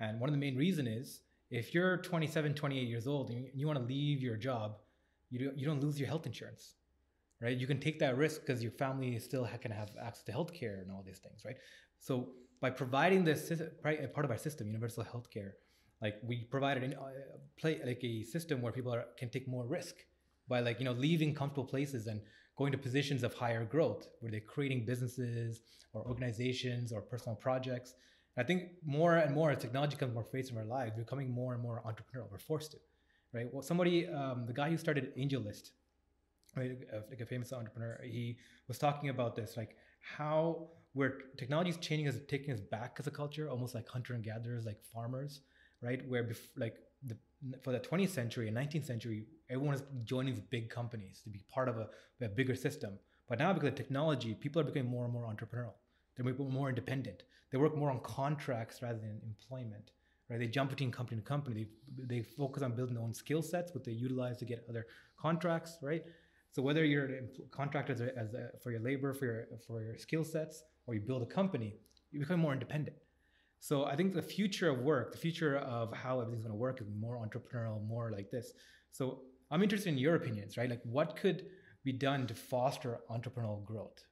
and 0.00 0.20
one 0.20 0.28
of 0.28 0.34
the 0.34 0.40
main 0.40 0.56
reason 0.56 0.86
is 0.86 1.22
if 1.50 1.74
you're 1.74 1.98
27, 1.98 2.54
28 2.54 2.88
years 2.88 3.06
old 3.06 3.28
and 3.28 3.46
you, 3.54 3.66
want 3.66 3.78
to 3.78 3.84
leave 3.84 4.22
your 4.22 4.38
job 4.38 4.76
you 5.32 5.38
don't, 5.46 5.58
you 5.58 5.66
don't 5.66 5.82
lose 5.82 5.98
your 5.98 6.08
health 6.08 6.26
insurance, 6.26 6.76
right? 7.40 7.56
You 7.56 7.66
can 7.66 7.80
take 7.80 7.98
that 8.00 8.16
risk 8.18 8.42
because 8.42 8.62
your 8.62 8.72
family 8.72 9.18
still 9.18 9.48
can 9.60 9.70
have 9.70 9.90
access 10.00 10.24
to 10.24 10.32
healthcare 10.32 10.82
and 10.82 10.90
all 10.90 11.02
these 11.04 11.18
things, 11.18 11.42
right? 11.44 11.56
So 11.98 12.28
by 12.60 12.70
providing 12.70 13.24
this 13.24 13.50
part 13.82 14.24
of 14.24 14.30
our 14.30 14.36
system, 14.36 14.66
universal 14.66 15.04
healthcare, 15.04 15.52
like 16.02 16.16
we 16.22 16.44
provided 16.50 16.82
an, 16.82 16.94
uh, 16.94 17.08
play 17.58 17.80
like 17.84 18.00
a 18.02 18.22
system 18.24 18.60
where 18.60 18.72
people 18.72 18.92
are, 18.92 19.06
can 19.18 19.30
take 19.30 19.48
more 19.48 19.66
risk 19.66 19.94
by 20.48 20.60
like 20.60 20.78
you 20.80 20.84
know 20.84 20.92
leaving 20.92 21.34
comfortable 21.34 21.64
places 21.64 22.06
and 22.08 22.20
going 22.62 22.72
to 22.78 22.82
positions 22.88 23.22
of 23.22 23.34
higher 23.34 23.64
growth 23.74 24.02
where 24.20 24.30
they're 24.32 24.48
creating 24.54 24.80
businesses 24.92 25.60
or 25.92 26.00
organizations 26.12 26.86
or 26.94 27.00
personal 27.12 27.36
projects. 27.46 27.90
And 28.34 28.44
I 28.44 28.46
think 28.46 28.60
more 28.84 29.14
and 29.24 29.32
more 29.38 29.48
as 29.52 29.58
technology 29.66 29.96
comes 29.96 30.14
more 30.14 30.28
face 30.36 30.48
in 30.50 30.56
our 30.56 30.70
lives, 30.78 30.92
we're 30.96 31.04
becoming 31.08 31.30
more 31.40 31.52
and 31.54 31.62
more 31.68 31.82
entrepreneurial. 31.90 32.30
We're 32.30 32.48
forced 32.52 32.70
to 32.72 32.78
right? 33.32 33.46
Well, 33.52 33.62
somebody, 33.62 34.08
um, 34.08 34.44
the 34.46 34.52
guy 34.52 34.70
who 34.70 34.76
started 34.76 35.14
AngelList, 35.16 35.70
right, 36.56 36.78
like 37.10 37.20
a 37.20 37.26
famous 37.26 37.52
entrepreneur, 37.52 38.00
he 38.04 38.36
was 38.68 38.78
talking 38.78 39.08
about 39.08 39.34
this, 39.34 39.56
like 39.56 39.76
how 40.16 40.68
where 40.94 41.12
technology 41.38 41.70
is 41.70 41.78
changing 41.78 42.08
us, 42.08 42.16
taking 42.28 42.52
us 42.52 42.60
back 42.60 42.96
as 42.98 43.06
a 43.06 43.10
culture, 43.10 43.48
almost 43.48 43.74
like 43.74 43.88
hunter 43.88 44.12
and 44.12 44.22
gatherers, 44.22 44.66
like 44.66 44.78
farmers, 44.92 45.40
right? 45.80 46.06
Where 46.06 46.24
bef- 46.24 46.50
like 46.56 46.76
the 47.06 47.16
for 47.62 47.72
the 47.72 47.80
20th 47.80 48.10
century 48.10 48.48
and 48.48 48.56
19th 48.56 48.84
century, 48.84 49.24
everyone 49.52 49.74
is 49.74 49.82
joining 50.04 50.34
these 50.34 50.42
big 50.50 50.70
companies 50.70 51.20
to 51.24 51.30
be 51.30 51.44
part 51.52 51.68
of 51.68 51.76
a, 51.78 51.88
a 52.20 52.28
bigger 52.28 52.54
system. 52.54 52.98
But 53.28 53.38
now 53.38 53.52
because 53.52 53.68
of 53.68 53.74
technology, 53.74 54.34
people 54.34 54.60
are 54.60 54.64
becoming 54.64 54.90
more 54.90 55.04
and 55.04 55.12
more 55.12 55.24
entrepreneurial. 55.24 55.74
They're 56.16 56.34
more 56.34 56.68
independent. 56.68 57.22
They 57.50 57.58
work 57.58 57.76
more 57.76 57.90
on 57.90 58.00
contracts 58.00 58.82
rather 58.82 58.98
than 58.98 59.20
employment 59.24 59.92
right? 60.32 60.38
They 60.38 60.48
jump 60.48 60.70
between 60.70 60.90
company 60.90 61.20
to 61.20 61.26
company. 61.26 61.66
They, 61.96 62.16
they 62.16 62.22
focus 62.22 62.62
on 62.62 62.72
building 62.74 62.94
their 62.94 63.04
own 63.04 63.14
skill 63.14 63.42
sets, 63.42 63.74
what 63.74 63.84
they 63.84 63.92
utilize 63.92 64.38
to 64.38 64.44
get 64.44 64.64
other 64.68 64.86
contracts, 65.20 65.78
right? 65.82 66.02
So 66.52 66.62
whether 66.62 66.84
you're 66.84 67.08
contractor 67.50 67.92
as, 67.92 68.00
a, 68.00 68.16
as 68.18 68.34
a, 68.34 68.50
for 68.62 68.70
your 68.70 68.80
labor, 68.80 69.14
for 69.14 69.24
your 69.24 69.46
for 69.66 69.82
your 69.82 69.96
skill 69.96 70.24
sets, 70.24 70.64
or 70.86 70.94
you 70.94 71.00
build 71.00 71.22
a 71.22 71.26
company, 71.26 71.74
you 72.10 72.20
become 72.20 72.40
more 72.40 72.52
independent. 72.52 72.96
So 73.60 73.84
I 73.84 73.94
think 73.94 74.12
the 74.12 74.22
future 74.22 74.68
of 74.68 74.80
work, 74.80 75.12
the 75.12 75.18
future 75.18 75.58
of 75.58 75.92
how 75.94 76.20
everything's 76.20 76.44
going 76.44 76.54
to 76.54 76.58
work, 76.58 76.80
is 76.80 76.88
more 76.98 77.16
entrepreneurial, 77.16 77.86
more 77.86 78.10
like 78.10 78.30
this. 78.30 78.52
So 78.90 79.20
I'm 79.52 79.62
interested 79.62 79.90
in 79.90 79.98
your 79.98 80.14
opinions, 80.16 80.56
right? 80.56 80.68
Like 80.74 80.82
what 80.84 81.14
could 81.16 81.44
be 81.84 81.92
done 81.92 82.26
to 82.28 82.34
foster 82.34 82.98
entrepreneurial 83.10 83.64
growth 83.64 84.02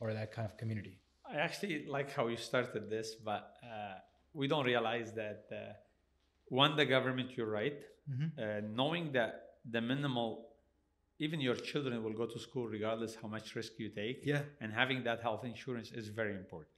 or 0.00 0.12
that 0.12 0.32
kind 0.32 0.46
of 0.50 0.56
community? 0.58 0.98
I 1.32 1.36
actually 1.36 1.86
like 1.86 2.12
how 2.12 2.26
you 2.26 2.36
started 2.36 2.90
this, 2.90 3.14
but 3.14 3.54
uh, 3.62 3.94
we 4.34 4.48
don't 4.48 4.64
realize 4.66 5.12
that 5.14 5.44
uh, 5.52 5.72
one, 6.48 6.76
the 6.76 6.84
government, 6.96 7.30
you're 7.36 7.54
right, 7.62 7.78
Mm-hmm. 8.10 8.42
uh, 8.42 8.60
knowing 8.74 9.12
that 9.12 9.32
the 9.70 9.80
minimal 9.80 10.48
even 11.20 11.38
your 11.40 11.54
children 11.54 12.02
will 12.02 12.14
go 12.14 12.26
to 12.26 12.38
school 12.40 12.66
regardless 12.66 13.14
how 13.22 13.28
much 13.28 13.54
risk 13.54 13.72
you 13.78 13.88
take. 13.90 14.22
Yeah. 14.24 14.40
And 14.60 14.72
having 14.72 15.04
that 15.04 15.20
health 15.20 15.44
insurance 15.44 15.92
is 15.92 16.08
very 16.08 16.34
important. 16.34 16.70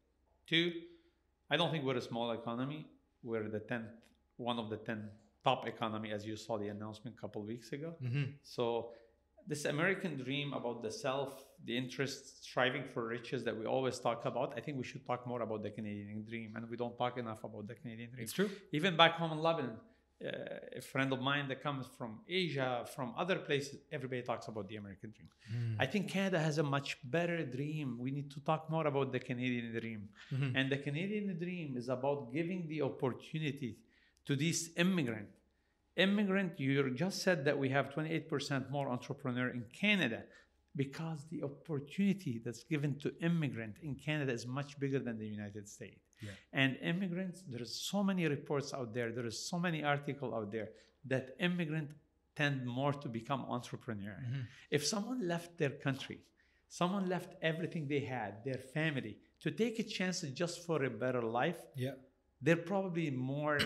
Two, 0.47 0.73
I 1.49 1.57
don't 1.57 1.71
think 1.71 1.85
we're 1.85 1.97
a 1.97 2.03
small 2.03 2.33
economy. 2.33 2.81
We're 3.23 3.49
the 3.49 3.61
tenth, 3.61 3.93
one 4.37 4.59
of 4.59 4.69
the 4.69 4.77
ten 4.77 5.09
top 5.45 5.67
economy, 5.67 6.13
as 6.13 6.25
you 6.27 6.37
saw 6.37 6.59
the 6.59 6.69
announcement 6.69 7.17
a 7.17 7.21
couple 7.21 7.43
weeks 7.43 7.73
ago. 7.73 7.95
Mm-hmm. 8.03 8.25
So 8.43 8.91
this 9.47 9.65
American 9.65 10.17
dream 10.17 10.53
about 10.53 10.83
the 10.83 10.91
self, 10.91 11.45
the 11.65 11.77
interest, 11.77 12.45
striving 12.45 12.85
for 12.85 13.07
riches 13.07 13.43
that 13.45 13.57
we 13.57 13.67
always 13.67 13.99
talk 13.99 14.25
about, 14.25 14.55
I 14.57 14.61
think 14.61 14.79
we 14.79 14.85
should 14.85 15.05
talk 15.05 15.27
more 15.27 15.43
about 15.43 15.63
the 15.63 15.71
Canadian 15.71 16.25
dream, 16.25 16.55
and 16.57 16.69
we 16.71 16.77
don't 16.77 16.97
talk 16.97 17.19
enough 17.19 17.43
about 17.45 17.67
the 17.67 17.75
Canadian 17.75 18.11
dream. 18.11 18.23
It's 18.23 18.33
true. 18.33 18.51
Even 18.73 18.97
back 18.97 19.15
home 19.15 19.33
in 19.33 19.39
Lebanon, 19.39 19.79
uh, 20.25 20.29
a 20.77 20.81
friend 20.81 21.13
of 21.13 21.21
mine 21.21 21.49
that 21.49 21.61
comes 21.61 21.87
from 21.99 22.21
Asia, 22.29 22.87
from 22.95 23.13
other 23.19 23.37
places, 23.37 23.81
everybody 23.91 24.23
talks 24.23 24.47
about 24.47 24.69
the 24.69 24.77
American 24.77 25.11
dream. 25.11 25.29
Mm. 25.53 25.77
I 25.81 25.87
think 25.87 26.09
Canada 26.09 26.39
has 26.39 26.59
a 26.59 26.63
much 26.63 26.99
better 27.03 27.45
dream. 27.45 27.99
We 27.99 28.13
need 28.13 28.31
to 28.31 28.41
talk 28.41 28.71
more 28.71 28.87
about 28.87 29.11
the 29.11 29.19
Canadian 29.19 29.73
dream. 29.73 30.09
Mhm. 30.33 30.53
And 30.55 30.71
the 30.71 30.79
Canadian 30.79 31.37
dream 31.37 31.77
is 31.77 31.89
about 31.89 32.33
giving 32.33 32.69
the 32.69 32.83
opportunity 32.83 33.79
to 34.27 34.37
these 34.37 34.71
immigrant. 34.77 35.29
Immigrant, 35.97 36.59
you 36.59 36.91
just 36.95 37.23
said 37.23 37.45
that 37.45 37.59
we 37.59 37.69
have 37.69 37.91
28% 37.91 38.71
more 38.71 38.89
entrepreneur 38.89 39.49
in 39.51 39.65
Canada 39.73 40.23
because 40.75 41.27
the 41.31 41.43
opportunity 41.43 42.41
that's 42.43 42.65
given 42.65 42.99
to 42.99 43.15
immigrant 43.21 43.77
in 43.83 43.95
Canada 43.95 44.33
is 44.33 44.47
much 44.47 44.79
bigger 44.81 44.99
than 44.99 45.19
the 45.19 45.27
United 45.27 45.69
States. 45.69 46.01
Yeah. 46.23 46.31
And 46.55 46.77
immigrants, 46.83 47.43
there's 47.47 47.75
so 47.75 48.03
many 48.03 48.27
reports 48.27 48.73
out 48.73 48.95
there, 48.95 49.13
there 49.13 49.27
is 49.27 49.39
so 49.51 49.59
many 49.59 49.85
articles 49.85 50.33
out 50.33 50.51
there 50.51 50.71
that 51.05 51.37
immigrant 51.41 51.91
tend 52.35 52.65
more 52.65 52.95
to 52.95 53.09
become 53.09 53.45
entrepreneur. 53.51 54.17
Mhm. 54.27 54.47
If 54.71 54.87
someone 54.87 55.29
left 55.29 55.59
their 55.59 55.71
country, 55.87 56.21
someone 56.69 57.07
left 57.07 57.35
everything 57.43 57.87
they 57.87 58.01
had, 58.01 58.43
their 58.45 58.63
family, 58.77 59.19
to 59.41 59.51
take 59.51 59.79
a 59.79 59.83
chance 59.83 60.23
just 60.23 60.65
for 60.65 60.83
a 60.85 60.89
better 60.91 61.21
life, 61.21 61.61
Yeah. 61.77 61.97
they're 62.41 62.65
probably 62.73 63.11
more 63.11 63.59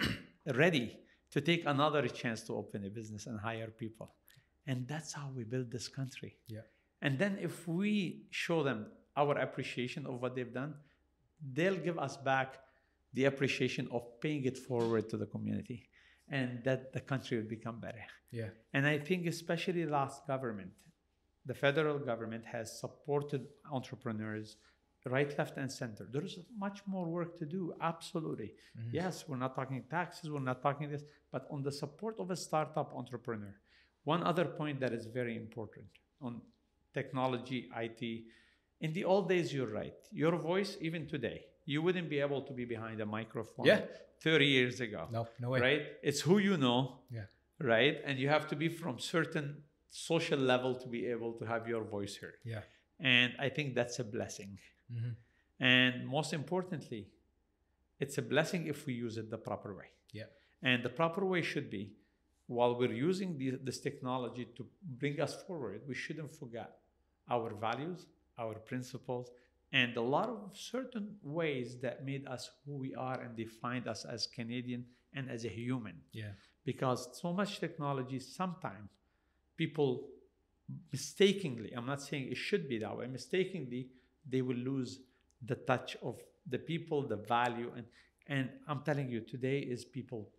ready 0.55 0.99
to 1.31 1.41
take 1.41 1.65
another 1.67 2.07
chance 2.09 2.43
to 2.43 2.55
open 2.55 2.85
a 2.85 2.91
business 2.91 3.27
and 3.27 3.39
hire 3.41 3.69
people. 3.69 4.15
And 4.67 4.87
that's 4.89 5.13
how 5.13 5.31
we 5.35 5.45
build 5.45 5.71
this 5.71 5.89
country. 5.89 6.37
Yeah. 6.49 6.61
And 7.03 7.19
then 7.19 7.39
if 7.41 7.67
we 7.69 8.27
show 8.31 8.63
them 8.63 8.87
our 9.17 9.39
appreciation 9.39 10.07
of 10.07 10.21
what 10.21 10.35
they've 10.35 10.53
done, 10.53 10.75
they'll 11.53 11.77
give 11.77 11.99
us 11.99 12.17
back 12.17 12.59
the 13.13 13.25
appreciation 13.25 13.89
of 13.93 14.21
paying 14.21 14.45
it 14.45 14.59
forward 14.59 15.09
to 15.11 15.17
the 15.17 15.27
community. 15.27 15.89
And 16.29 16.65
that 16.65 16.93
the 16.93 17.01
country 17.01 17.37
will 17.37 17.49
become 17.49 17.79
better. 17.79 18.05
Yeah. 18.33 18.49
And 18.75 18.85
I 18.85 18.99
think 18.99 19.27
especially 19.27 19.87
last 19.87 20.27
government, 20.27 20.73
the 21.45 21.55
federal 21.55 22.01
government 22.01 22.45
has 22.45 22.81
supported 22.81 23.47
entrepreneurs 23.71 24.57
right, 25.07 25.37
left, 25.39 25.57
and 25.57 25.71
center. 25.71 26.05
There 26.11 26.25
is 26.25 26.39
much 26.59 26.79
more 26.87 27.07
work 27.09 27.37
to 27.39 27.47
do, 27.47 27.73
absolutely. 27.81 28.55
Mhm. 28.79 28.93
Yes, 28.93 29.29
we're 29.29 29.37
not 29.47 29.55
talking 29.55 29.83
taxes, 29.99 30.31
we're 30.31 30.41
not 30.53 30.61
talking 30.63 30.91
this, 30.91 31.05
but 31.31 31.47
on 31.51 31.63
the 31.63 31.73
support 31.73 32.19
of 32.19 32.31
a 32.31 32.37
startup 32.37 32.93
entrepreneur. 32.95 33.55
One 34.05 34.23
other 34.23 34.45
point 34.45 34.81
that 34.81 34.93
is 34.93 35.07
very 35.07 35.37
important 35.37 35.89
on 36.21 36.41
technology, 36.95 37.69
IT. 37.75 38.27
In 38.81 38.93
the 38.93 39.05
old 39.05 39.29
days, 39.29 39.53
you're 39.55 39.73
right. 39.83 39.97
Your 40.13 40.37
voice, 40.37 40.77
even 40.81 41.07
today, 41.07 41.47
you 41.65 41.83
wouldn't 41.83 42.09
be 42.09 42.21
able 42.21 42.43
to 42.43 42.53
be 42.53 42.65
behind 42.65 43.01
a 43.01 43.07
microphone 43.07 43.67
Yeah. 43.67 43.87
30 44.21 44.47
years 44.47 44.81
ago 44.81 45.09
No, 45.11 45.29
no 45.41 45.51
way. 45.51 45.61
right? 45.61 45.83
It's 46.03 46.21
who 46.21 46.39
you 46.39 46.57
know, 46.57 47.01
Yeah. 47.11 47.27
right? 47.59 48.01
And 48.05 48.19
you 48.19 48.29
have 48.29 48.47
to 48.49 48.57
be 48.57 48.69
from 48.69 48.99
certain 48.99 49.63
social 49.91 50.39
level 50.39 50.75
to 50.75 50.89
be 50.89 51.07
able 51.07 51.33
to 51.39 51.45
have 51.47 51.69
your 51.69 51.85
voice 51.85 52.17
heard. 52.17 52.39
Yeah. 52.45 52.63
And 52.99 53.35
I 53.39 53.49
think 53.51 53.75
that's 53.75 53.99
a 53.99 54.05
blessing. 54.05 54.59
Hmm 54.91 55.11
And 55.59 56.07
most 56.07 56.33
importantly, 56.33 57.09
it's 57.99 58.19
a 58.19 58.23
blessing 58.23 58.67
if 58.67 58.87
we 58.87 58.93
use 58.93 59.17
it 59.17 59.31
the 59.31 59.39
proper 59.39 59.75
way. 59.75 59.89
Yeah. 60.13 60.29
And 60.63 60.83
the 60.83 60.91
proper 60.91 61.25
way 61.25 61.43
should 61.43 61.71
be 61.71 61.93
while 62.47 62.79
we're 62.79 62.93
using 62.93 63.37
the, 63.39 63.59
this 63.63 63.81
technology 63.81 64.47
to 64.57 64.67
bring 64.83 65.21
us 65.21 65.43
forward, 65.47 65.83
we 65.89 65.95
shouldn't 65.95 66.33
forget 66.35 66.79
our 67.29 67.55
values, 67.55 68.07
our 68.39 68.55
principles, 68.55 69.31
and 69.73 69.97
a 69.97 70.01
lot 70.01 70.29
of 70.29 70.51
certain 70.55 71.17
ways 71.23 71.77
that 71.83 72.05
made 72.05 72.27
us 72.29 72.51
who 72.65 72.77
we 72.77 72.95
are 72.95 73.21
and 73.21 73.37
defined 73.37 73.89
us 73.89 74.05
as 74.05 74.27
Canadian 74.27 74.85
and 75.13 75.29
as 75.29 75.45
a 75.45 75.49
human. 75.49 75.95
Yeah. 76.13 76.31
Because 76.65 77.21
so 77.21 77.33
much 77.33 77.59
technology, 77.59 78.21
sometimes 78.21 78.91
people 79.57 80.09
mistakenly, 80.93 81.73
I'm 81.77 81.87
not 81.87 82.03
saying 82.03 82.29
it 82.31 82.37
should 82.37 82.69
be 82.69 82.79
that 82.79 82.97
way, 82.97 83.07
mistakenly, 83.07 83.89
they 84.29 84.43
will 84.43 84.57
lose 84.57 85.01
the 85.45 85.55
touch 85.55 85.97
of 86.03 86.21
the 86.49 86.59
people, 86.59 87.07
the 87.07 87.17
value. 87.17 87.71
And, 87.77 87.87
and 88.29 88.51
I'm 88.69 88.83
telling 88.83 89.09
you, 89.11 89.21
today 89.21 89.59
is 89.61 89.85
people. 89.85 90.31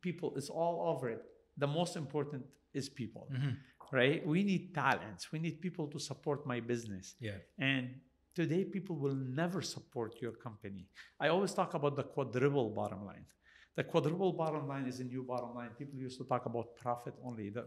People 0.00 0.34
is 0.36 0.48
all 0.50 0.94
over 0.94 1.08
it. 1.10 1.22
The 1.56 1.66
most 1.66 1.96
important 1.96 2.44
is 2.72 2.88
people, 2.88 3.28
Mhm. 3.32 3.56
right? 3.92 4.26
We 4.26 4.42
need 4.42 4.74
talents. 4.74 5.30
We 5.32 5.38
need 5.38 5.60
people 5.60 5.86
to 5.88 5.98
support 5.98 6.46
my 6.46 6.60
business. 6.60 7.14
Yeah. 7.20 7.38
And 7.58 8.00
today, 8.34 8.64
people 8.64 8.96
will 8.96 9.14
never 9.14 9.60
support 9.60 10.20
your 10.22 10.32
company. 10.32 10.86
I 11.20 11.28
always 11.28 11.52
talk 11.52 11.74
about 11.74 11.96
the 11.96 12.04
quadruple 12.04 12.70
bottom 12.70 13.04
line. 13.04 13.26
The 13.74 13.84
quadruple 13.84 14.32
bottom 14.32 14.66
line 14.68 14.86
is 14.86 15.00
a 15.00 15.04
new 15.04 15.22
bottom 15.22 15.54
line. 15.54 15.70
People 15.78 15.98
used 15.98 16.18
to 16.18 16.24
talk 16.24 16.46
about 16.46 16.74
profit 16.76 17.14
only. 17.22 17.50
The, 17.50 17.66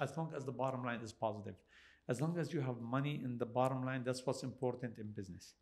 as 0.00 0.16
long 0.16 0.32
as 0.36 0.44
the 0.44 0.52
bottom 0.52 0.82
line 0.84 1.00
is 1.00 1.12
positive, 1.12 1.54
as 2.10 2.20
long 2.20 2.36
as 2.42 2.52
you 2.52 2.60
have 2.60 2.78
money 2.80 3.14
in 3.24 3.38
the 3.38 3.46
bottom 3.46 3.80
line, 3.88 4.02
that's 4.04 4.22
what's 4.26 4.42
important 4.42 4.98
in 4.98 5.06
business. 5.20 5.54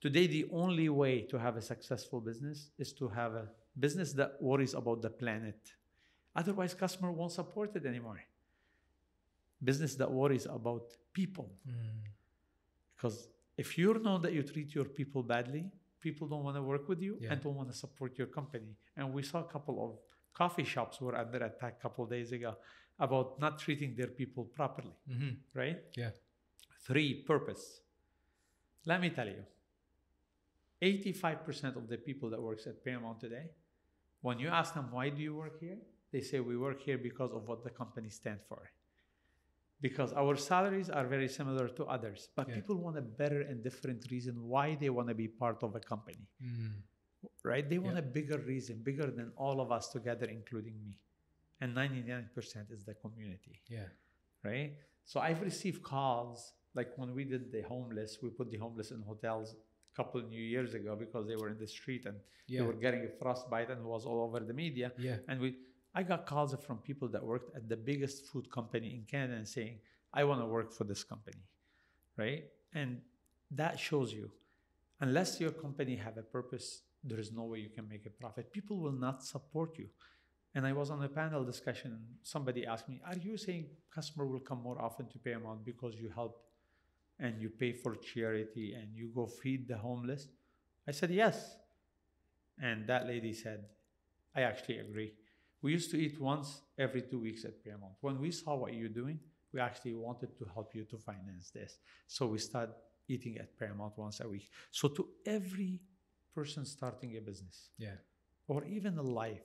Today, 0.00 0.26
the 0.26 0.44
only 0.52 0.88
way 0.88 1.14
to 1.30 1.38
have 1.38 1.56
a 1.56 1.62
successful 1.62 2.20
business 2.20 2.58
is 2.76 2.92
to 2.94 3.06
have 3.08 3.32
a 3.34 3.46
business 3.78 4.12
that 4.14 4.30
worries 4.48 4.74
about 4.74 5.00
the 5.00 5.10
planet. 5.22 5.60
Otherwise, 6.34 6.74
customer 6.74 7.12
won't 7.12 7.30
support 7.30 7.76
it 7.76 7.86
anymore. 7.86 8.20
Business 9.62 9.94
that 9.94 10.10
worries 10.10 10.46
about 10.46 10.84
people. 11.12 11.48
Mm. 11.68 12.00
Because 12.96 13.28
if 13.56 13.78
you 13.78 13.94
know 14.06 14.18
that 14.18 14.32
you 14.32 14.42
treat 14.42 14.74
your 14.74 14.86
people 14.86 15.22
badly, 15.22 15.64
people 16.00 16.26
don't 16.26 16.42
want 16.42 16.56
to 16.56 16.62
work 16.62 16.88
with 16.88 17.00
you 17.00 17.16
Yeah. 17.20 17.32
and 17.32 17.40
don't 17.40 17.54
want 17.54 17.70
to 17.70 17.76
support 17.84 18.18
your 18.18 18.26
company. 18.38 18.74
And 18.96 19.12
we 19.12 19.22
saw 19.22 19.38
a 19.38 19.50
couple 19.54 19.76
of 19.86 19.90
coffee 20.34 20.64
shops 20.64 21.00
were 21.00 21.14
under 21.14 21.38
attack 21.44 21.76
a 21.78 21.82
couple 21.82 22.02
of 22.04 22.10
days 22.10 22.32
ago 22.32 22.56
about 23.06 23.38
not 23.44 23.58
treating 23.58 23.94
their 23.96 24.06
people 24.20 24.44
properly, 24.58 24.94
Mhm. 25.08 25.36
right? 25.54 25.78
Yeah. 26.02 26.12
Three, 26.86 27.22
purpose. 27.32 27.64
Let 28.86 29.00
me 29.00 29.10
tell 29.10 29.28
you, 29.28 29.44
85% 30.80 31.76
of 31.76 31.88
the 31.88 31.98
people 31.98 32.30
that 32.30 32.40
works 32.40 32.66
at 32.66 32.84
Paramount 32.84 33.20
today, 33.20 33.50
when 34.20 34.38
you 34.38 34.48
ask 34.48 34.74
them, 34.74 34.90
why 34.90 35.08
do 35.10 35.20
you 35.22 35.34
work 35.34 35.58
here? 35.60 35.78
They 36.12 36.20
say, 36.20 36.40
we 36.40 36.56
work 36.56 36.80
here 36.80 36.98
because 36.98 37.32
of 37.32 37.48
what 37.48 37.64
the 37.64 37.70
company 37.70 38.08
stands 38.10 38.42
for. 38.48 38.70
Because 39.80 40.12
our 40.12 40.36
salaries 40.36 40.88
are 40.90 41.06
very 41.06 41.28
similar 41.28 41.68
to 41.78 41.84
others, 41.86 42.28
but 42.36 42.48
Yeah. 42.48 42.54
people 42.56 42.76
want 42.76 42.98
a 42.98 43.02
better 43.02 43.40
and 43.42 43.62
different 43.64 44.10
reason 44.10 44.34
why 44.52 44.76
they 44.76 44.90
want 44.90 45.08
to 45.08 45.14
be 45.14 45.26
part 45.28 45.62
of 45.64 45.74
a 45.74 45.80
company, 45.80 46.26
Mm. 46.40 46.82
right? 47.42 47.68
They 47.68 47.78
want 47.78 47.96
Yeah. 47.96 48.04
a 48.08 48.12
bigger 48.18 48.38
reason, 48.38 48.82
bigger 48.82 49.10
than 49.10 49.32
all 49.36 49.60
of 49.60 49.72
us 49.72 49.88
together, 49.96 50.26
including 50.26 50.76
me. 50.84 50.98
And 51.62 51.68
99% 51.76 52.72
is 52.76 52.82
the 52.84 52.94
community 53.04 53.54
Yeah. 53.76 53.88
right? 54.48 54.70
So 55.10 55.20
I've 55.20 55.42
received 55.50 55.80
calls 55.82 56.38
like 56.74 56.90
when 57.00 57.10
we 57.18 57.24
did 57.24 57.44
the 57.56 57.62
homeless, 57.72 58.10
we 58.22 58.28
put 58.40 58.48
the 58.54 58.56
homeless 58.64 58.90
in 58.96 59.00
hotels 59.12 59.48
a 59.92 59.94
couple 59.98 60.16
of 60.20 60.26
new 60.36 60.44
years 60.54 60.70
ago 60.80 60.92
because 61.04 61.24
they 61.28 61.36
were 61.36 61.50
in 61.54 61.58
the 61.64 61.70
street 61.78 62.02
and 62.10 62.16
Yeah. 62.46 62.60
they 62.60 62.66
were 62.70 62.80
getting 62.86 63.02
a 63.10 63.12
frostbite 63.20 63.68
and 63.72 63.78
it 63.84 63.88
was 63.96 64.04
all 64.08 64.20
over 64.26 64.40
the 64.50 64.56
media. 64.64 64.88
Yeah. 65.08 65.18
And 65.28 65.36
we, 65.44 65.48
I 65.94 66.02
got 66.12 66.20
calls 66.32 66.50
from 66.66 66.76
people 66.90 67.08
that 67.14 67.22
worked 67.32 67.50
at 67.58 67.64
the 67.72 67.76
biggest 67.90 68.16
food 68.30 68.46
company 68.58 68.88
in 68.98 69.02
Canada 69.14 69.34
and 69.40 69.46
saying, 69.56 69.74
"I 70.20 70.22
want 70.24 70.40
to 70.44 70.48
work 70.56 70.70
for 70.78 70.84
this 70.92 71.02
company," 71.12 71.42
right? 72.22 72.42
And 72.80 72.90
that 73.60 73.74
shows 73.88 74.08
you, 74.18 74.26
unless 75.06 75.30
your 75.42 75.52
company 75.66 75.94
have 76.06 76.16
a 76.24 76.26
purpose, 76.36 76.66
there 77.04 77.20
is 77.24 77.30
no 77.40 77.44
way 77.50 77.58
you 77.66 77.72
can 77.78 77.86
make 77.94 78.04
a 78.06 78.14
profit. 78.22 78.44
People 78.58 78.76
will 78.84 78.98
not 79.06 79.16
support 79.34 79.70
you. 79.78 79.88
And 80.54 80.66
I 80.66 80.72
was 80.72 80.90
on 80.90 81.02
a 81.02 81.08
panel 81.08 81.44
discussion. 81.44 82.18
Somebody 82.22 82.66
asked 82.66 82.88
me, 82.88 83.00
"Are 83.04 83.16
you 83.16 83.36
saying 83.36 83.70
customer 83.90 84.26
will 84.26 84.40
come 84.40 84.62
more 84.62 84.80
often 84.80 85.08
to 85.08 85.18
Paramount 85.18 85.64
because 85.64 85.96
you 85.96 86.10
help 86.10 86.44
and 87.18 87.40
you 87.40 87.48
pay 87.48 87.72
for 87.72 87.96
charity 87.96 88.74
and 88.74 88.94
you 88.94 89.08
go 89.14 89.26
feed 89.26 89.66
the 89.68 89.78
homeless?" 89.78 90.28
I 90.86 90.92
said, 90.92 91.10
"Yes." 91.10 91.56
And 92.58 92.86
that 92.86 93.06
lady 93.06 93.32
said, 93.32 93.68
"I 94.34 94.42
actually 94.42 94.78
agree. 94.78 95.16
We 95.62 95.72
used 95.72 95.90
to 95.92 95.96
eat 95.96 96.20
once 96.20 96.62
every 96.76 97.02
two 97.02 97.20
weeks 97.20 97.44
at 97.44 97.62
Paramount. 97.64 97.94
When 98.00 98.18
we 98.20 98.30
saw 98.30 98.56
what 98.56 98.74
you're 98.74 98.88
doing, 99.02 99.20
we 99.52 99.60
actually 99.60 99.94
wanted 99.94 100.36
to 100.36 100.44
help 100.44 100.74
you 100.74 100.84
to 100.86 100.98
finance 100.98 101.50
this. 101.50 101.78
So 102.06 102.26
we 102.26 102.38
started 102.38 102.74
eating 103.08 103.38
at 103.38 103.56
Paramount 103.58 103.96
once 103.96 104.20
a 104.20 104.28
week. 104.28 104.50
So 104.70 104.88
to 104.88 105.08
every 105.24 105.80
person 106.34 106.64
starting 106.64 107.16
a 107.16 107.20
business 107.20 107.70
Yeah. 107.78 107.96
or 108.48 108.64
even 108.64 108.98
a 108.98 109.02
life, 109.02 109.44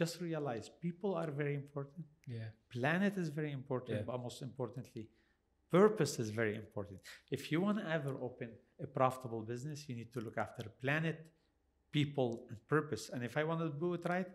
just 0.00 0.14
realize 0.28 0.64
people 0.86 1.12
are 1.20 1.30
very 1.42 1.54
important. 1.62 2.04
Yeah. 2.26 2.48
Planet 2.76 3.14
is 3.22 3.28
very 3.40 3.52
important, 3.60 3.98
Yeah. 3.98 4.06
but 4.08 4.16
most 4.28 4.40
importantly, 4.42 5.04
Purpose 5.70 6.18
is 6.18 6.30
very 6.30 6.54
important. 6.56 6.98
If 7.30 7.52
you 7.52 7.60
want 7.60 7.76
to 7.78 7.86
ever 7.90 8.16
open 8.22 8.48
a 8.80 8.86
profitable 8.86 9.42
business, 9.42 9.86
you 9.88 9.94
need 9.94 10.10
to 10.14 10.20
look 10.20 10.38
after 10.38 10.62
planet, 10.80 11.16
people, 11.92 12.46
and 12.48 12.56
purpose. 12.68 13.10
And 13.12 13.22
if 13.22 13.36
I 13.36 13.44
want 13.44 13.60
to 13.60 13.68
do 13.78 13.92
it 13.92 14.00
right, 14.08 14.26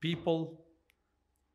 people, 0.00 0.64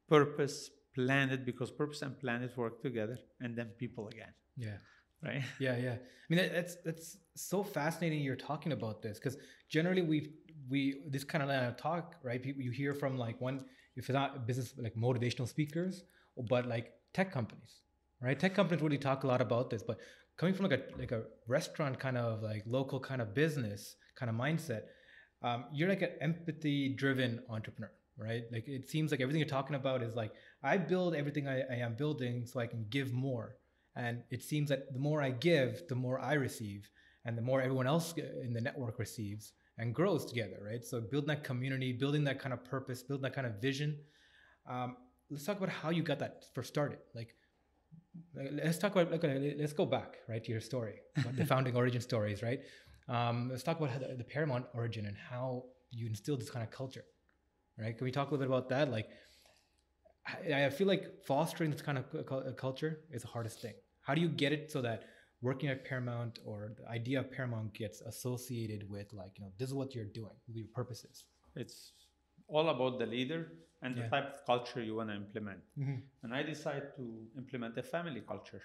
purpose, 0.08 0.70
planet, 0.94 1.46
because 1.46 1.72
purpose 1.72 2.02
and 2.02 2.20
planet 2.20 2.58
work 2.58 2.82
together, 2.82 3.18
and 3.40 3.56
then 3.56 3.68
people 3.78 4.10
again. 4.10 4.34
Yeah. 4.58 4.78
Right? 5.24 5.44
Yeah, 5.60 5.78
yeah. 5.78 5.96
I 5.96 6.26
mean, 6.30 6.40
that, 6.40 6.52
that's 6.54 6.76
that's 6.84 7.18
so 7.36 7.64
fascinating. 7.64 8.20
You're 8.22 8.44
talking 8.52 8.72
about 8.72 9.02
this 9.02 9.18
because 9.18 9.38
generally 9.70 10.02
we 10.02 10.34
we 10.70 11.02
this 11.08 11.24
kind 11.24 11.44
of 11.44 11.50
line 11.50 11.64
of 11.64 11.78
talk, 11.78 12.16
right? 12.24 12.42
People 12.42 12.62
you 12.62 12.72
hear 12.72 12.94
from 12.94 13.18
like 13.18 13.40
one 13.42 13.66
if 13.96 14.10
it's 14.10 14.14
not 14.14 14.48
business 14.48 14.74
like 14.78 14.96
motivational 14.96 15.48
speakers, 15.48 16.04
but 16.50 16.68
like 16.68 16.94
tech 17.14 17.32
companies, 17.32 17.82
right? 18.22 18.40
Tech 18.40 18.54
companies 18.56 18.82
really 18.82 18.98
talk 18.98 19.24
a 19.24 19.28
lot 19.28 19.42
about 19.42 19.70
this, 19.70 19.84
but 19.84 19.98
coming 20.38 20.54
from 20.54 20.70
like 20.70 20.80
a 20.80 20.98
like 20.98 21.12
a 21.12 21.24
restaurant 21.48 22.00
kind 22.00 22.18
of 22.18 22.42
like 22.42 22.64
local 22.66 23.00
kind 23.00 23.22
of 23.22 23.34
business 23.34 23.96
kind 24.16 24.30
of 24.30 24.36
mindset, 24.36 24.84
um, 25.44 25.66
you're 25.74 25.90
like 25.90 26.02
an 26.02 26.12
empathy 26.22 26.90
driven 26.96 27.42
entrepreneur, 27.50 27.92
right? 28.18 28.44
Like 28.52 28.68
it 28.68 28.90
seems 28.90 29.12
like 29.12 29.22
everything 29.22 29.40
you're 29.40 29.50
talking 29.50 29.76
about 29.76 30.04
is 30.04 30.16
like 30.16 30.32
I 30.64 30.78
build 30.78 31.16
everything 31.16 31.48
I, 31.48 31.62
I 31.62 31.76
am 31.78 31.96
building 31.96 32.46
so 32.46 32.60
I 32.60 32.68
can 32.68 32.86
give 32.90 33.12
more 33.12 33.56
and 33.96 34.24
it 34.30 34.44
seems 34.44 34.70
that 34.70 34.94
the 34.94 35.00
more 35.00 35.22
I 35.22 35.32
give, 35.32 35.84
the 35.90 35.96
more 35.96 36.20
I 36.20 36.34
receive, 36.34 36.90
and 37.26 37.38
the 37.38 37.42
more 37.42 37.62
everyone 37.62 37.88
else 37.88 38.14
in 38.18 38.54
the 38.54 38.62
network 38.62 38.98
receives 38.98 39.52
and 39.80 39.96
grows 39.96 40.26
together, 40.26 40.58
right? 40.64 40.84
So 40.84 41.00
building 41.00 41.30
that 41.30 41.44
community, 41.44 41.94
building 41.94 42.26
that 42.26 42.38
kind 42.38 42.54
of 42.54 42.64
purpose, 42.66 43.02
building 43.02 43.24
that 43.24 43.34
kind 43.34 43.48
of 43.48 43.62
vision. 43.62 43.98
Um, 44.70 44.98
let's 45.32 45.46
talk 45.46 45.58
about 45.58 45.70
how 45.70 45.90
you 45.90 46.04
got 46.04 46.20
that 46.20 46.44
first 46.54 46.68
started. 46.68 47.00
Like, 47.16 47.30
let's 48.36 48.78
talk 48.78 48.92
about. 48.92 49.10
Like, 49.10 49.24
let's 49.58 49.74
go 49.74 49.86
back, 49.86 50.18
right, 50.28 50.44
to 50.44 50.52
your 50.52 50.60
story, 50.60 50.96
the 51.34 51.46
founding 51.54 51.76
origin 51.76 52.02
stories, 52.02 52.44
right? 52.44 52.60
Um, 53.08 53.48
let's 53.50 53.64
talk 53.64 53.80
about 53.80 54.00
the, 54.00 54.16
the 54.16 54.24
Paramount 54.24 54.66
origin 54.76 55.06
and 55.06 55.16
how 55.18 55.64
you 55.92 56.08
instilled 56.08 56.42
this 56.42 56.50
kind 56.50 56.64
of 56.64 56.72
culture, 56.72 57.06
right? 57.80 57.98
Can 57.98 58.04
we 58.04 58.12
talk 58.12 58.30
a 58.30 58.32
little 58.32 58.46
bit 58.46 58.54
about 58.54 58.70
that? 58.70 58.92
Like, 58.92 59.08
I 60.54 60.70
feel 60.70 60.88
like 60.88 61.24
fostering 61.26 61.72
this 61.72 61.82
kind 61.82 61.98
of 61.98 62.56
culture 62.58 63.00
is 63.12 63.24
the 63.24 63.30
hardest 63.30 63.62
thing. 63.62 63.74
How 64.02 64.14
do 64.14 64.22
you 64.22 64.28
get 64.28 64.52
it 64.52 64.72
so 64.72 64.82
that 64.82 65.06
working 65.42 65.70
at 65.70 65.86
Paramount 65.86 66.40
or 66.46 66.72
the 66.78 66.88
idea 66.90 67.20
of 67.20 67.32
Paramount 67.32 67.74
gets 67.74 68.02
associated 68.02 68.90
with 68.90 69.14
like, 69.14 69.38
you 69.38 69.46
know, 69.46 69.52
this 69.58 69.70
is 69.70 69.74
what 69.74 69.96
you're 69.96 70.06
doing, 70.06 70.36
your 70.48 70.68
purposes? 70.74 71.24
It's 71.56 71.94
all 72.48 72.70
about 72.70 73.00
the 73.00 73.06
leader 73.06 73.52
and 73.82 73.96
the 73.96 74.02
Yeah. 74.02 74.10
type 74.10 74.28
of 74.34 74.46
culture 74.46 74.82
you 74.84 74.96
want 74.96 75.10
to 75.10 75.16
implement. 75.16 75.62
Mhm. 75.78 76.02
And 76.24 76.34
I 76.34 76.44
decided 76.44 76.94
to 76.98 77.28
implement 77.38 77.78
a 77.78 77.84
family 77.84 78.22
culture. 78.22 78.64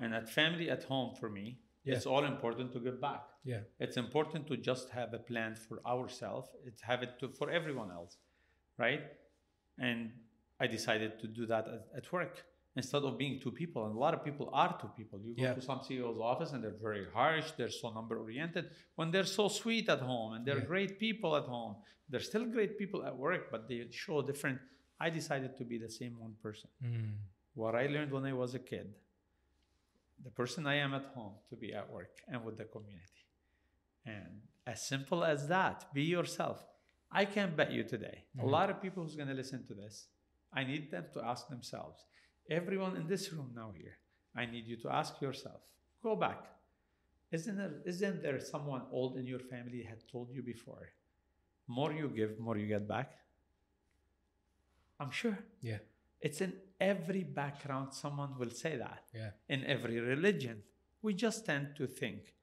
And 0.00 0.14
at 0.14 0.28
family 0.28 0.68
at 0.70 0.84
home 0.84 1.14
for 1.14 1.30
me, 1.30 1.60
Yeah. 1.84 1.94
it's 1.96 2.06
all 2.06 2.24
important 2.24 2.72
to 2.72 2.80
give 2.80 3.00
back. 3.00 3.22
Yeah. 3.44 3.62
It's 3.78 3.96
important 3.96 4.46
to 4.48 4.56
just 4.56 4.90
have 4.90 5.14
a 5.14 5.18
plan 5.18 5.54
for 5.54 5.80
ourselves. 5.86 6.48
It's 6.64 6.82
have 6.82 7.02
it 7.02 7.18
to, 7.20 7.28
for 7.30 7.50
everyone 7.50 7.90
else, 7.90 8.18
right? 8.76 9.02
And 9.78 10.12
I 10.60 10.66
decided 10.66 11.18
to 11.20 11.26
do 11.28 11.46
that 11.46 11.66
at, 11.68 11.82
at 11.96 12.12
work 12.12 12.44
instead 12.76 13.02
of 13.02 13.16
being 13.16 13.40
two 13.40 13.52
people. 13.52 13.86
And 13.86 13.94
a 13.94 13.98
lot 13.98 14.14
of 14.14 14.24
people 14.24 14.50
are 14.52 14.76
two 14.80 14.88
people. 14.96 15.20
You 15.20 15.34
go 15.34 15.42
Yeah. 15.42 15.54
to 15.54 15.60
some 15.60 15.80
CEO's 15.80 16.18
office 16.18 16.52
and 16.52 16.62
they're 16.62 16.80
very 16.88 17.06
harsh. 17.10 17.52
They're 17.52 17.70
so 17.70 17.90
number 17.92 18.18
oriented. 18.18 18.70
When 18.96 19.10
they're 19.12 19.24
so 19.40 19.48
sweet 19.48 19.88
at 19.88 20.00
home 20.00 20.34
and 20.34 20.44
they're 20.46 20.58
Yeah. 20.58 20.64
great 20.74 20.98
people 20.98 21.36
at 21.36 21.44
home, 21.44 21.76
they're 22.08 22.20
still 22.32 22.44
great 22.46 22.76
people 22.76 23.04
at 23.04 23.16
work, 23.16 23.50
but 23.50 23.68
they 23.68 23.88
show 23.90 24.22
different. 24.22 24.60
I 24.98 25.10
decided 25.10 25.56
to 25.56 25.64
be 25.64 25.78
the 25.78 25.88
same 25.90 26.18
one 26.18 26.34
person. 26.42 26.68
Mm. 26.82 27.16
What 27.54 27.74
I 27.76 27.86
learned 27.86 28.10
when 28.12 28.24
I 28.24 28.32
was 28.32 28.54
a 28.54 28.58
kid, 28.58 28.92
the 30.22 30.30
person 30.30 30.66
I 30.66 30.74
am 30.76 30.94
at 30.94 31.04
home 31.14 31.34
to 31.50 31.56
be 31.56 31.72
at 31.74 31.88
work 31.90 32.22
and 32.28 32.44
with 32.44 32.56
the 32.56 32.64
community. 32.64 33.26
And 34.04 34.42
as 34.66 34.86
simple 34.86 35.24
as 35.24 35.48
that, 35.48 35.92
be 35.94 36.02
yourself. 36.02 36.66
I 37.10 37.24
can 37.24 37.54
bet 37.54 37.70
you 37.70 37.84
today, 37.84 38.24
a 38.38 38.42
Mhm. 38.42 38.50
lot 38.50 38.70
of 38.70 38.80
people 38.82 39.02
who's 39.04 39.14
going 39.16 39.28
to 39.28 39.34
listen 39.34 39.64
to 39.66 39.74
this, 39.74 40.08
I 40.52 40.64
need 40.64 40.90
them 40.90 41.06
to 41.14 41.22
ask 41.24 41.48
themselves, 41.48 42.04
everyone 42.50 42.96
in 42.96 43.06
this 43.06 43.32
room 43.32 43.50
now 43.54 43.72
here, 43.76 43.96
I 44.36 44.46
need 44.46 44.66
you 44.66 44.76
to 44.78 44.90
ask 44.92 45.20
yourself, 45.20 45.60
go 46.02 46.16
back. 46.16 46.44
Isn't 47.30 47.56
there, 47.56 47.72
isn't 47.84 48.22
there 48.22 48.40
someone 48.40 48.82
old 48.92 49.16
in 49.16 49.26
your 49.26 49.40
family 49.40 49.82
had 49.82 50.02
told 50.10 50.30
you 50.32 50.42
before, 50.42 50.88
more 51.66 51.92
you 51.92 52.08
give, 52.08 52.38
more 52.38 52.56
you 52.56 52.66
get 52.66 52.86
back? 52.86 53.12
I'm 55.00 55.10
sure. 55.10 55.38
Yeah. 55.60 55.78
It's 56.20 56.40
in 56.40 56.52
every 56.80 57.22
background, 57.24 57.92
someone 57.92 58.38
will 58.38 58.50
say 58.50 58.76
that. 58.76 59.04
Yeah. 59.14 59.30
In 59.48 59.64
every 59.64 59.98
religion. 59.98 60.62
We 61.02 61.12
just 61.14 61.44
tend 61.44 61.74
to 61.76 61.86
think 61.86 62.34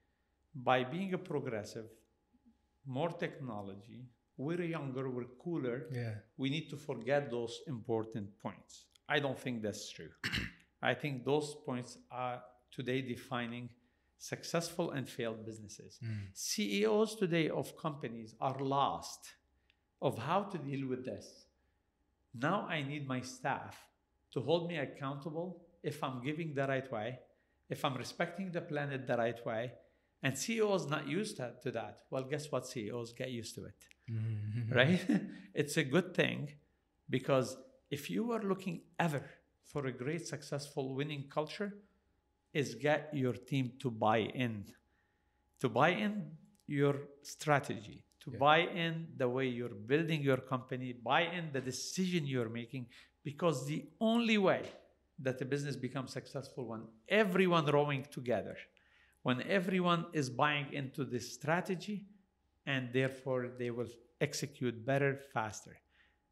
by 0.53 0.83
being 0.83 1.13
a 1.13 1.17
progressive, 1.17 1.85
more 2.85 3.09
technology, 3.09 4.05
we're 4.37 4.61
younger, 4.63 5.09
we're 5.09 5.31
cooler, 5.43 5.87
Yeah. 5.91 6.15
we 6.37 6.49
need 6.49 6.69
to 6.69 6.77
forget 6.77 7.31
those 7.31 7.61
important 7.67 8.37
points. 8.39 8.85
I 9.15 9.19
don't 9.19 9.39
think 9.45 9.61
that's 9.65 9.85
true. 9.97 10.11
I 10.91 10.93
think 11.01 11.25
those 11.31 11.49
points 11.69 11.91
are 12.25 12.37
today 12.77 12.99
defining 13.15 13.65
successful 14.17 14.91
and 14.91 15.03
failed 15.17 15.45
businesses. 15.45 15.99
Mm. 16.03 16.27
CEOs 16.33 17.11
today 17.23 17.47
of 17.49 17.65
companies 17.87 18.29
are 18.47 18.57
lost 18.77 19.21
of 20.01 20.13
how 20.17 20.41
to 20.51 20.57
deal 20.69 20.87
with 20.87 21.03
this. 21.11 21.27
Now 22.47 22.59
I 22.75 22.81
need 22.91 23.03
my 23.15 23.21
staff 23.21 23.75
to 24.33 24.39
hold 24.47 24.69
me 24.69 24.77
accountable 24.77 25.47
if 25.83 26.03
I'm 26.05 26.17
giving 26.23 26.53
the 26.53 26.65
right 26.73 26.89
way, 26.97 27.19
if 27.69 27.83
I'm 27.85 27.95
respecting 28.05 28.47
the 28.51 28.61
planet 28.61 29.07
the 29.07 29.17
right 29.17 29.45
way. 29.45 29.73
And 30.23 30.37
CEOs 30.37 30.83
not 30.95 31.07
used 31.07 31.37
to, 31.37 31.71
that. 31.79 31.95
Well, 32.11 32.23
guess 32.31 32.45
what? 32.51 32.63
CEOs 32.67 33.11
get 33.21 33.29
used 33.41 33.53
to 33.55 33.61
it, 33.71 33.79
Mhm. 34.09 34.73
right? 34.79 35.01
it's 35.61 35.75
a 35.77 35.83
good 35.95 36.09
thing 36.21 36.39
because 37.09 37.57
if 37.91 38.09
you 38.09 38.31
are 38.31 38.41
looking 38.41 38.81
ever 38.97 39.23
for 39.65 39.85
a 39.85 39.91
great, 39.91 40.25
successful, 40.25 40.95
winning 40.95 41.25
culture, 41.29 41.71
is 42.53 42.75
get 42.75 43.09
your 43.13 43.33
team 43.33 43.73
to 43.79 43.91
buy 43.91 44.17
in, 44.17 44.65
to 45.59 45.69
buy 45.69 45.89
in 45.89 46.31
your 46.67 46.95
strategy, 47.21 48.03
to 48.21 48.31
Yeah. 48.31 48.39
buy 48.39 48.59
in 48.85 48.93
the 49.17 49.29
way 49.29 49.47
you're 49.47 49.77
building 49.91 50.21
your 50.21 50.41
company, 50.53 50.93
buy 50.93 51.21
in 51.21 51.51
the 51.51 51.61
decision 51.61 52.25
you're 52.25 52.49
making, 52.49 52.87
because 53.23 53.65
the 53.67 53.85
only 53.99 54.37
way 54.37 54.63
that 55.19 55.41
a 55.41 55.45
business 55.45 55.75
becomes 55.75 56.11
successful 56.11 56.65
when 56.65 56.87
everyone 57.07 57.65
rowing 57.65 58.03
together, 58.17 58.57
when 59.21 59.41
everyone 59.43 60.05
is 60.13 60.29
buying 60.29 60.71
into 60.73 61.05
this 61.05 61.33
strategy, 61.33 62.05
and 62.65 62.91
therefore 62.93 63.49
they 63.59 63.69
will 63.69 63.89
execute 64.19 64.85
better, 64.85 65.19
faster. 65.33 65.77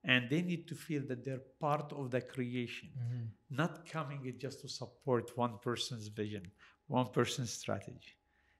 And 0.03 0.29
they 0.29 0.41
need 0.41 0.67
to 0.69 0.75
feel 0.75 1.03
that 1.07 1.25
they're 1.25 1.43
part 1.59 1.91
of 1.93 2.09
the 2.11 2.21
creation 2.21 2.89
Mhm. 2.97 3.29
not 3.49 3.85
coming 3.85 4.25
in 4.25 4.39
just 4.39 4.61
to 4.61 4.67
support 4.69 5.35
one 5.35 5.57
person's 5.59 6.07
vision, 6.07 6.51
one 6.87 7.07
person's 7.11 7.51
strategy. 7.51 8.15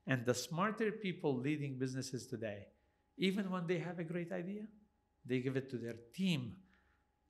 And 0.06 0.26
the 0.26 0.34
smarter 0.34 0.92
people 0.92 1.38
leading 1.38 1.78
businesses 1.78 2.28
today, 2.28 2.68
even 3.18 3.50
when 3.50 3.68
they 3.68 3.80
have 3.80 4.00
a 4.00 4.04
great 4.04 4.32
idea, 4.32 4.68
they 5.26 5.40
give 5.42 5.56
it 5.56 5.70
to 5.70 5.78
their 5.78 5.98
team 6.14 6.58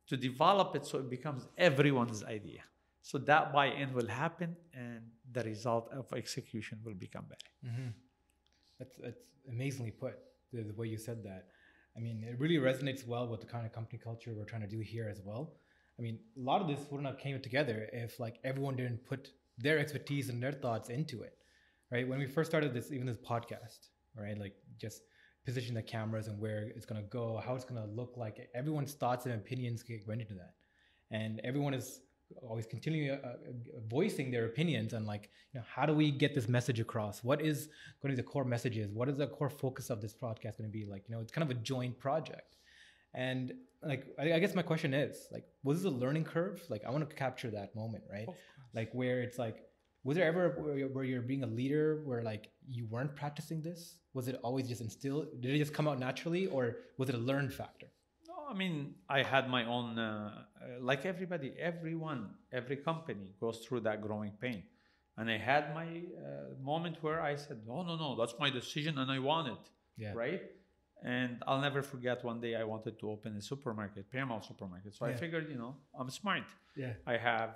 to 0.08 0.18
develop 0.18 0.76
it 0.76 0.86
so 0.86 0.98
it 1.00 1.10
becomes 1.10 1.48
everyone's 1.58 2.24
idea. 2.24 2.64
So 3.02 3.18
that 3.20 3.54
buy 3.54 3.68
in 3.68 3.94
will 3.94 4.08
happen 4.08 4.56
and 4.74 5.12
the 5.32 5.44
result 5.44 5.90
of 5.92 6.12
execution 6.14 6.80
will 6.84 6.96
become 6.96 7.26
better. 7.28 7.52
Mhm. 7.64 7.94
That's 8.80 8.96
that's 8.98 9.26
amazingly 9.48 9.92
put. 9.92 10.18
The, 10.52 10.64
the 10.64 10.74
way 10.74 10.88
you 10.88 10.98
said 10.98 11.24
that. 11.24 11.50
I 11.96 12.00
mean, 12.00 12.24
it 12.24 12.40
really 12.40 12.58
resonates 12.58 13.06
well 13.06 13.28
with 13.28 13.42
the 13.42 13.48
kind 13.48 13.66
of 13.66 13.74
company 13.74 14.00
culture 14.02 14.34
we're 14.36 14.46
trying 14.46 14.62
to 14.62 14.68
do 14.68 14.80
here 14.80 15.10
as 15.10 15.22
well. 15.24 15.56
I 15.98 16.02
mean, 16.02 16.20
a 16.38 16.42
lot 16.42 16.62
of 16.62 16.68
this 16.68 16.80
wouldn't 16.90 17.10
have 17.10 17.18
came 17.18 17.40
together 17.42 17.90
if 17.92 18.20
like 18.20 18.38
everyone 18.44 18.76
didn't 18.78 19.06
put 19.06 19.30
their 19.58 19.78
expertise 19.80 20.30
and 20.30 20.42
their 20.42 20.54
thoughts 20.54 20.90
into 20.90 21.24
it, 21.24 21.34
right? 21.92 22.08
When 22.08 22.20
we 22.20 22.26
first 22.26 22.50
started 22.50 22.74
this, 22.74 22.92
even 22.92 23.06
this 23.06 23.18
podcast, 23.18 23.90
right? 24.16 24.38
Like 24.38 24.54
just 24.80 25.02
position 25.46 25.76
the 25.76 25.82
cameras 25.82 26.28
and 26.28 26.40
where 26.40 26.72
it's 26.76 26.86
gonna 26.86 27.04
go, 27.04 27.42
how 27.46 27.56
it's 27.56 27.66
gonna 27.66 27.88
look 27.88 28.16
like. 28.16 28.50
Everyone's 28.56 28.94
thoughts 28.94 29.26
and 29.26 29.36
opinions 29.36 29.84
get 29.84 30.08
went 30.08 30.22
into 30.22 30.36
that, 30.36 30.54
and 31.12 31.42
everyone 31.44 31.74
is 31.74 32.02
always 32.48 32.66
continuing 32.66 33.12
uh, 33.12 33.20
uh, 33.24 33.36
voicing 33.90 34.32
their 34.32 34.46
opinions 34.46 34.94
and 34.94 35.06
like 35.06 35.30
you 35.54 35.60
know 35.60 35.66
how 35.68 35.86
do 35.86 35.94
we 35.94 36.12
get 36.12 36.36
this 36.36 36.48
message 36.48 36.80
across? 36.80 37.24
What 37.24 37.42
is 37.42 37.70
going 38.02 38.16
to 38.16 38.16
be 38.16 38.16
the 38.16 38.24
core 38.24 38.46
messages? 38.46 38.92
What 38.92 39.10
is 39.10 39.18
the 39.18 39.28
core 39.28 39.50
focus 39.50 39.90
of 39.90 40.02
this 40.02 40.14
podcast 40.14 40.58
going 40.58 40.70
to 40.70 40.72
be? 40.72 40.86
Like 40.86 41.04
you 41.08 41.16
know 41.16 41.22
it's 41.22 41.32
kind 41.32 41.50
of 41.50 41.56
a 41.56 41.60
joint 41.60 42.00
project. 42.00 42.58
And 43.14 43.54
like 43.82 44.06
I, 44.20 44.34
I 44.34 44.40
guess 44.40 44.54
my 44.56 44.62
question 44.62 44.94
is 44.94 45.28
like 45.32 45.46
was 45.64 45.84
this 45.84 45.92
a 45.92 45.96
learning 45.96 46.26
curve? 46.26 46.62
Like 46.70 46.84
i 46.86 46.92
want 46.92 47.10
to 47.10 47.16
capture 47.16 47.50
that 47.52 47.76
moment 47.76 48.04
right? 48.12 48.28
Like 48.74 48.92
where 48.94 49.22
it's 49.22 49.38
like 49.38 49.64
was 50.04 50.16
there 50.16 50.26
ever 50.26 50.50
where 50.94 51.04
you're, 51.04 51.22
being 51.22 51.44
a 51.44 51.48
leader 51.48 52.02
where 52.06 52.24
like 52.24 52.52
you 52.68 52.88
weren't 52.88 53.16
practicing 53.16 53.62
this? 53.62 53.98
Was 54.14 54.28
it 54.28 54.40
always 54.44 54.68
just 54.68 54.82
instilled 54.82 55.42
did 55.42 55.54
it 55.54 55.58
just 55.58 55.74
come 55.74 55.88
out 55.88 56.00
naturally 56.00 56.48
or 56.48 56.78
was 56.98 57.10
it 57.10 57.16
a 57.16 57.20
learned 57.20 57.54
factor? 57.54 57.88
No, 58.28 58.36
I 58.50 58.54
mean, 58.54 58.96
I 59.10 59.24
had 59.24 59.50
my 59.50 59.66
own, 59.66 59.98
uh, 59.98 60.44
like 60.82 61.06
everybody, 61.06 61.54
everyone, 61.60 62.32
every 62.52 62.78
company 62.78 63.34
goes 63.40 63.60
through 63.60 63.82
that 63.82 64.02
growing 64.02 64.32
pain. 64.42 64.64
And 65.18 65.30
I 65.30 65.38
had 65.38 65.74
my 65.76 65.86
uh, 65.86 66.62
moment 66.64 66.98
where 67.02 67.22
I 67.22 67.36
said, 67.36 67.62
no, 67.68 67.84
no, 67.84 67.98
no, 67.98 68.16
that's 68.18 68.36
my 68.40 68.50
decision 68.50 68.98
and 68.98 69.12
I 69.12 69.20
want 69.20 69.50
it. 69.50 69.70
Yeah. 69.98 70.14
Right. 70.14 70.44
And 71.04 71.38
I'll 71.48 71.62
never 71.62 71.82
forget 71.82 72.24
one 72.24 72.40
day 72.42 72.56
I 72.56 72.64
wanted 72.64 73.00
to 73.00 73.10
open 73.10 73.36
a 73.38 73.42
supermarket, 73.42 74.12
Paramount 74.12 74.46
supermarket. 74.46 74.96
So 74.96 75.06
I 75.06 75.14
figured, 75.14 75.50
you 75.50 75.58
know, 75.58 75.76
I'm 75.98 76.10
smart. 76.10 76.44
Yeah. 76.76 76.94
I 77.06 77.18
have, 77.18 77.52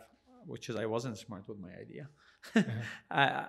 which 0.48 0.70
is 0.70 0.76
I 0.76 0.86
wasn't 0.86 1.18
smart 1.18 1.48
with 1.48 1.60
my 1.60 1.74
idea. 1.86 2.08
Uh-huh. 2.56 2.72
I, 3.12 3.46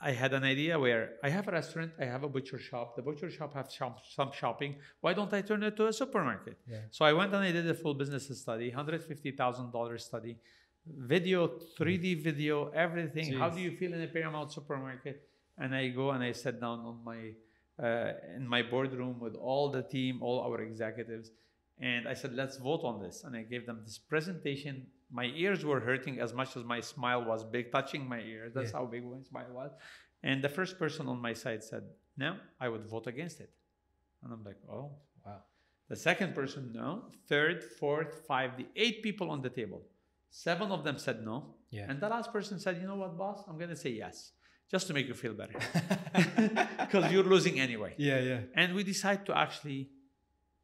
I- 0.00 0.12
had 0.22 0.32
an 0.34 0.42
idea 0.42 0.76
where 0.78 1.02
I 1.22 1.28
have 1.30 1.46
a 1.46 1.52
restaurant, 1.52 1.92
I 2.00 2.06
have 2.06 2.24
a 2.24 2.28
butcher 2.28 2.58
shop. 2.58 2.96
The 2.96 3.02
butcher 3.02 3.30
shop 3.30 3.54
has 3.54 3.72
shop, 3.72 4.00
some 4.18 4.32
shopping. 4.32 4.74
Why 5.00 5.12
don't 5.14 5.32
I 5.32 5.42
turn 5.42 5.62
it 5.62 5.76
to 5.76 5.86
a 5.86 5.92
supermarket? 5.92 6.56
Yeah. 6.66 6.78
So 6.90 7.04
I 7.04 7.12
went 7.12 7.32
and 7.32 7.42
I 7.44 7.52
did 7.52 7.68
a 7.70 7.74
full 7.74 7.94
business 7.94 8.24
study, 8.44 8.70
hundred 8.70 9.00
fifty 9.04 9.30
thousand 9.30 9.70
dollars 9.70 10.04
study, 10.04 10.38
video, 10.86 11.46
three 11.78 11.98
D 11.98 12.14
video, 12.14 12.68
everything. 12.70 13.32
How 13.34 13.48
do 13.48 13.60
you 13.60 13.70
feel 13.76 13.92
in 13.94 14.02
a 14.02 14.08
Paramount 14.08 14.50
supermarket? 14.52 15.22
And 15.58 15.74
I 15.74 15.88
go 15.88 16.10
and 16.10 16.22
I 16.24 16.32
sat 16.32 16.60
down 16.60 16.80
on 16.80 16.96
my 17.04 17.20
uh, 17.86 18.12
in 18.36 18.46
my 18.48 18.62
boardroom 18.62 19.20
with 19.20 19.34
all 19.36 19.70
the 19.70 19.82
team, 19.82 20.20
all 20.22 20.40
our 20.40 20.60
executives, 20.62 21.30
and 21.90 22.02
I 22.12 22.14
said, 22.20 22.32
let's 22.42 22.56
vote 22.68 22.82
on 22.90 22.96
this. 23.04 23.16
And 23.24 23.32
I 23.36 23.42
gave 23.52 23.64
them 23.66 23.78
this 23.84 23.98
presentation. 23.98 24.74
My 25.10 25.26
ears 25.44 25.60
were 25.70 25.80
hurting 25.80 26.20
as 26.24 26.32
much 26.40 26.50
as 26.58 26.62
my 26.74 26.80
smile 26.80 27.22
was 27.30 27.40
big, 27.56 27.64
touching 27.76 28.02
my 28.14 28.20
ears. 28.34 28.50
That's 28.54 28.70
Yeah. 28.72 28.78
how 28.78 28.86
big 28.94 29.02
my 29.04 29.20
smile 29.30 29.50
was. 29.60 29.72
And 30.28 30.36
the 30.46 30.48
first 30.58 30.78
person 30.78 31.04
on 31.12 31.18
my 31.28 31.34
side 31.42 31.62
said, 31.70 31.84
no, 32.24 32.30
I 32.64 32.66
would 32.72 32.84
vote 32.94 33.06
against 33.14 33.38
it. 33.46 33.50
And 34.22 34.28
I'm 34.32 34.44
like, 34.50 34.60
oh, 34.76 34.86
Wow. 35.26 35.40
the 35.92 35.96
second 36.08 36.30
person, 36.40 36.62
no. 36.82 36.88
Third, 37.32 37.56
fourth, 37.80 38.12
five, 38.30 38.50
the 38.60 38.66
eight 38.76 39.02
people 39.06 39.28
on 39.34 39.40
the 39.42 39.50
table. 39.60 39.80
Seven 40.30 40.68
of 40.76 40.80
them 40.86 40.96
said 41.06 41.18
no. 41.30 41.36
Yeah. 41.70 41.86
And 41.90 42.00
the 42.00 42.08
last 42.08 42.32
person 42.32 42.54
said, 42.64 42.74
you 42.80 42.86
know 42.90 42.96
what, 43.02 43.12
boss? 43.18 43.38
I'm 43.48 43.58
going 43.62 43.70
to 43.76 43.80
say 43.86 43.90
yes, 44.04 44.32
just 44.70 44.86
to 44.88 44.92
make 44.94 45.06
you 45.08 45.14
feel 45.24 45.34
better. 45.42 45.58
Because 46.86 47.10
you're 47.12 47.24
losing 47.34 47.58
anyway. 47.60 47.92
yeah. 47.98 48.20
Yeah. 48.20 48.40
And 48.54 48.74
we 48.74 48.82
decide 48.84 49.20
to 49.26 49.36
actually 49.36 49.80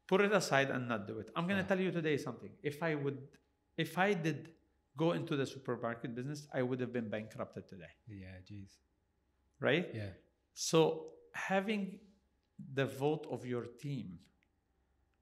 put 0.09 0.21
it 0.21 0.33
aside 0.33 0.69
and 0.71 0.87
not 0.87 1.01
do 1.07 1.19
it. 1.19 1.27
I'm 1.35 1.45
going 1.49 1.57
to 1.57 1.61
Yeah. 1.63 1.67
tell 1.71 1.79
you 1.85 1.91
today 1.91 2.17
something. 2.17 2.51
If 2.63 2.81
I 2.81 2.95
would, 2.95 3.19
if 3.77 3.91
I 3.97 4.09
did 4.27 4.39
go 4.97 5.11
into 5.19 5.33
the 5.41 5.45
supermarket 5.45 6.15
business, 6.15 6.47
I 6.51 6.61
would 6.67 6.79
have 6.85 6.91
been 6.91 7.09
bankrupted 7.09 7.63
today, 7.73 7.93
Yeah. 8.07 8.37
Jeez. 8.47 8.71
right? 9.59 9.87
Yeah. 9.93 10.13
So 10.55 10.79
having 11.51 11.99
the 12.79 12.87
vote 12.87 13.27
of 13.29 13.45
your 13.45 13.65
team 13.85 14.07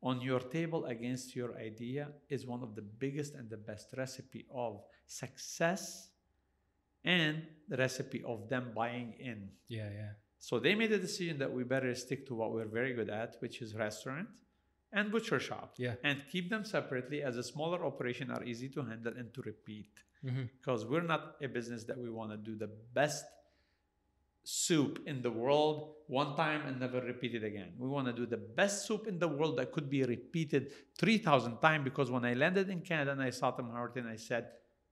on 0.01 0.21
your 0.21 0.39
table 0.39 0.85
against 0.85 1.35
your 1.35 1.51
idea 1.57 2.03
is 2.29 2.45
one 2.45 2.63
of 2.63 2.73
the 2.75 2.81
biggest 3.03 3.35
and 3.35 3.49
the 3.49 3.57
best 3.57 3.87
recipe 3.97 4.45
of 4.49 4.81
success 5.05 6.11
and 7.03 7.35
the 7.67 7.77
recipe 7.77 8.23
of 8.23 8.47
them 8.47 8.71
buying 8.73 9.13
in. 9.19 9.51
Yeah. 9.67 9.89
Yeah. 9.91 10.13
So 10.39 10.59
they 10.59 10.75
made 10.75 10.91
a 10.93 10.99
decision 11.07 11.37
that 11.39 11.51
we 11.51 11.63
better 11.65 11.93
stick 11.95 12.25
to 12.27 12.35
what 12.35 12.53
we're 12.53 12.71
very 12.79 12.93
good 12.93 13.09
at, 13.09 13.35
which 13.41 13.61
is 13.61 13.75
restaurant 13.75 14.29
and 14.93 15.11
butcher 15.11 15.39
shop. 15.39 15.73
Yeah. 15.77 15.95
And 16.03 16.23
keep 16.31 16.49
them 16.49 16.63
separately 16.63 17.21
as 17.23 17.37
a 17.37 17.43
smaller 17.43 17.85
operation 17.85 18.31
are 18.31 18.43
easy 18.43 18.69
to 18.69 18.83
handle 18.83 19.13
and 19.17 19.33
to 19.33 19.41
repeat 19.41 19.89
Mm-hmm. 20.25 20.45
because 20.57 20.83
we're 20.83 21.03
not 21.03 21.35
a 21.43 21.47
business 21.47 21.83
that 21.83 21.95
we 21.95 22.09
want 22.09 22.31
to 22.31 22.37
do 22.37 22.55
the 22.55 22.71
best 22.91 23.23
soup 24.43 24.99
in 25.05 25.21
the 25.21 25.29
world 25.29 25.93
one 26.07 26.35
time 26.35 26.61
and 26.65 26.79
never 26.79 27.01
repeat 27.01 27.35
it 27.35 27.43
again. 27.43 27.73
We 27.77 27.87
want 27.87 28.07
to 28.07 28.13
do 28.13 28.25
the 28.25 28.37
best 28.37 28.87
soup 28.87 29.05
in 29.07 29.19
the 29.19 29.27
world 29.27 29.57
that 29.57 29.71
could 29.71 29.89
be 29.89 30.03
repeated 30.03 30.71
3,000 30.97 31.57
times 31.59 31.83
because 31.83 32.09
when 32.09 32.23
I 32.25 32.33
landed 32.33 32.69
in 32.69 32.81
Canada 32.81 33.11
and 33.11 33.21
I 33.21 33.29
saw 33.29 33.51
Tim 33.51 33.69
Horton, 33.69 34.07
I 34.07 34.15
said, 34.15 34.47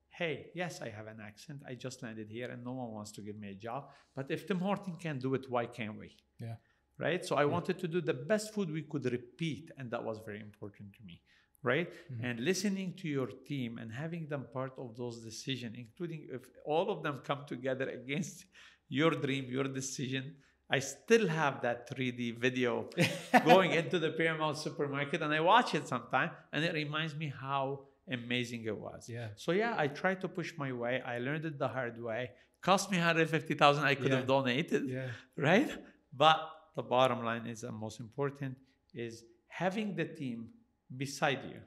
Hey, 0.10 0.52
yes, 0.54 0.82
I 0.82 0.90
have 0.90 1.08
an 1.08 1.20
accent. 1.22 1.62
I 1.68 1.74
just 1.74 2.04
landed 2.04 2.30
here 2.30 2.50
and 2.52 2.64
no 2.64 2.74
one 2.74 2.92
wants 2.92 3.12
to 3.14 3.22
give 3.22 3.38
me 3.38 3.50
a 3.50 3.56
job. 3.56 3.90
But 4.16 4.28
if 4.30 4.48
Tim 4.48 4.60
Horton 4.60 4.96
can 4.98 5.20
do 5.20 5.34
it, 5.34 5.50
why 5.50 5.66
can't 5.66 5.98
we? 5.98 6.16
Yeah. 6.40 6.56
Right? 6.98 7.26
So 7.26 7.36
I 7.36 7.46
wanted 7.46 7.78
to 7.80 7.88
do 7.88 8.00
the 8.02 8.14
best 8.14 8.54
food 8.54 8.72
we 8.72 8.84
could 8.84 9.06
repeat, 9.12 9.72
and 9.78 9.92
that 9.92 10.04
was 10.04 10.20
very 10.26 10.40
important 10.42 10.94
to 10.94 11.04
me 11.06 11.22
right? 11.66 11.90
Mm-hmm. 11.92 12.26
And 12.26 12.40
listening 12.42 12.94
to 13.02 13.08
your 13.08 13.28
team 13.28 13.80
and 13.80 13.92
having 13.92 14.28
them 14.28 14.46
part 14.54 14.74
of 14.78 14.96
those 14.96 15.22
decisions, 15.24 15.76
including 15.78 16.28
if 16.32 16.44
all 16.64 16.92
of 16.92 17.02
them 17.02 17.22
come 17.24 17.42
together 17.48 17.90
against 17.90 18.46
your 18.88 19.12
dream, 19.12 19.46
your 19.50 19.66
decision. 19.66 20.36
I 20.70 20.80
still 20.80 21.28
have 21.28 21.62
that 21.62 21.90
3D 21.90 22.40
video 22.40 22.90
going 23.46 23.72
into 23.72 24.00
the 24.00 24.12
Paramount 24.12 24.58
supermarket 24.58 25.22
and 25.22 25.32
I 25.34 25.40
watch 25.40 25.76
it 25.76 25.88
sometime 25.88 26.32
and 26.54 26.64
it 26.64 26.74
reminds 26.74 27.16
me 27.16 27.32
how 27.40 27.82
amazing 28.12 28.64
it 28.66 28.78
was. 28.78 29.08
Yeah. 29.08 29.30
So 29.36 29.52
yeah, 29.52 29.76
I 29.78 29.88
tried 29.88 30.22
to 30.22 30.28
push 30.28 30.54
my 30.58 30.72
way. 30.72 31.02
I 31.06 31.20
learned 31.20 31.46
it 31.46 31.60
the 31.60 31.68
hard 31.68 32.02
way. 32.02 32.32
Cost 32.62 32.90
me 32.92 32.98
150,000 32.98 33.84
I 33.84 33.94
could 33.96 34.10
Yeah. 34.10 34.16
have 34.18 34.28
donated 34.28 34.90
Yeah. 34.90 35.10
right? 35.38 35.72
But 36.12 36.40
the 36.76 36.84
bottom 36.84 37.24
line 37.24 37.48
is 37.48 37.62
the 37.62 37.72
most 37.72 38.00
important 38.00 38.56
is 38.94 39.24
having 39.48 39.96
the 39.96 40.06
team 40.06 40.50
beside 40.96 41.40
you. 41.50 41.60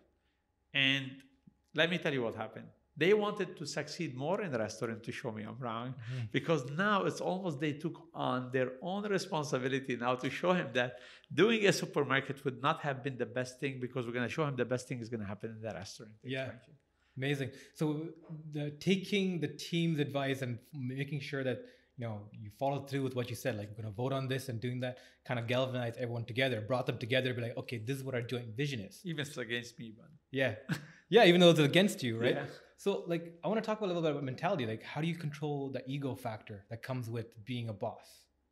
And 0.75 1.11
let 1.75 1.91
me 1.91 1.99
tell 1.99 2.13
you 2.13 2.23
what 2.23 2.35
happened. 2.35 2.67
They 2.97 3.15
wanted 3.15 3.57
to 3.59 3.65
succeed 3.65 4.17
more 4.17 4.43
in 4.43 4.51
the 4.51 4.59
restaurant 4.59 5.05
to 5.05 5.13
show 5.13 5.31
me 5.31 5.45
I'm 5.45 5.57
wrong 5.61 5.91
mm-hmm. 5.95 6.25
because 6.33 6.69
now 6.71 7.05
it's 7.05 7.21
almost 7.21 7.61
they 7.61 7.75
took 7.75 7.97
on 8.13 8.51
their 8.53 8.73
own 8.83 9.05
responsibility 9.05 9.95
now 9.95 10.17
to 10.17 10.29
show 10.29 10.53
him 10.53 10.69
that 10.75 10.99
doing 11.33 11.65
a 11.67 11.73
supermarket 11.73 12.45
would 12.45 12.61
not 12.61 12.81
have 12.81 13.05
been 13.05 13.17
the 13.17 13.27
best 13.27 13.61
thing 13.61 13.79
because 13.81 14.05
we're 14.05 14.13
going 14.13 14.27
to 14.27 14.35
show 14.39 14.45
him 14.45 14.57
the 14.57 14.65
best 14.65 14.89
thing 14.89 14.99
is 14.99 15.09
going 15.09 15.21
to 15.21 15.27
happen 15.27 15.51
in 15.51 15.61
the 15.61 15.73
restaurant. 15.73 16.13
Yeah. 16.25 16.51
Amazing. 17.17 17.51
So 17.75 18.09
the 18.53 18.71
taking 18.81 19.41
the 19.41 19.49
team's 19.49 20.01
advice 20.01 20.43
and 20.43 20.59
making 20.73 21.21
sure 21.21 21.45
that 21.45 21.59
you 21.99 22.07
know 22.07 22.21
you 22.33 22.51
follow 22.59 22.81
through 22.81 23.03
with 23.03 23.17
what 23.17 23.29
you 23.29 23.37
said, 23.37 23.59
like 23.59 23.69
we're 23.71 23.83
gonna 23.83 23.95
vote 23.95 24.13
on 24.13 24.29
this 24.29 24.49
and 24.49 24.61
doing 24.61 24.81
that, 24.81 24.99
kind 25.27 25.39
of 25.41 25.47
galvanized 25.47 25.97
everyone 25.99 26.25
together, 26.25 26.61
brought 26.61 26.87
them 26.87 26.99
together, 26.99 27.35
be 27.35 27.43
like, 27.43 27.57
okay, 27.57 27.79
this 27.79 27.97
is 27.97 28.05
what 28.05 28.15
our 28.15 28.23
joint 28.23 28.57
vision 28.57 28.81
is. 28.81 29.01
Even 29.05 29.21
if 29.21 29.29
it's 29.29 29.37
against 29.37 29.79
me, 29.79 29.93
but 29.97 30.07
Yeah, 30.31 30.55
yeah. 31.11 31.25
Even 31.25 31.41
though 31.41 31.51
it's 31.51 31.59
against 31.61 32.03
you, 32.03 32.19
right? 32.19 32.37
Yeah. 32.37 32.45
So 32.77 33.03
like, 33.09 33.35
I 33.43 33.49
want 33.49 33.61
to 33.63 33.67
talk 33.67 33.81
a 33.81 33.85
little 33.85 34.01
bit 34.01 34.13
about 34.13 34.23
mentality. 34.23 34.65
Like, 34.65 34.85
how 34.85 35.01
do 35.01 35.09
you 35.09 35.17
control 35.17 35.71
the 35.71 35.83
ego 35.89 36.15
factor 36.15 36.65
that 36.71 36.81
comes 36.83 37.11
with 37.11 37.45
being 37.45 37.69
a 37.69 37.73
boss, 37.73 38.07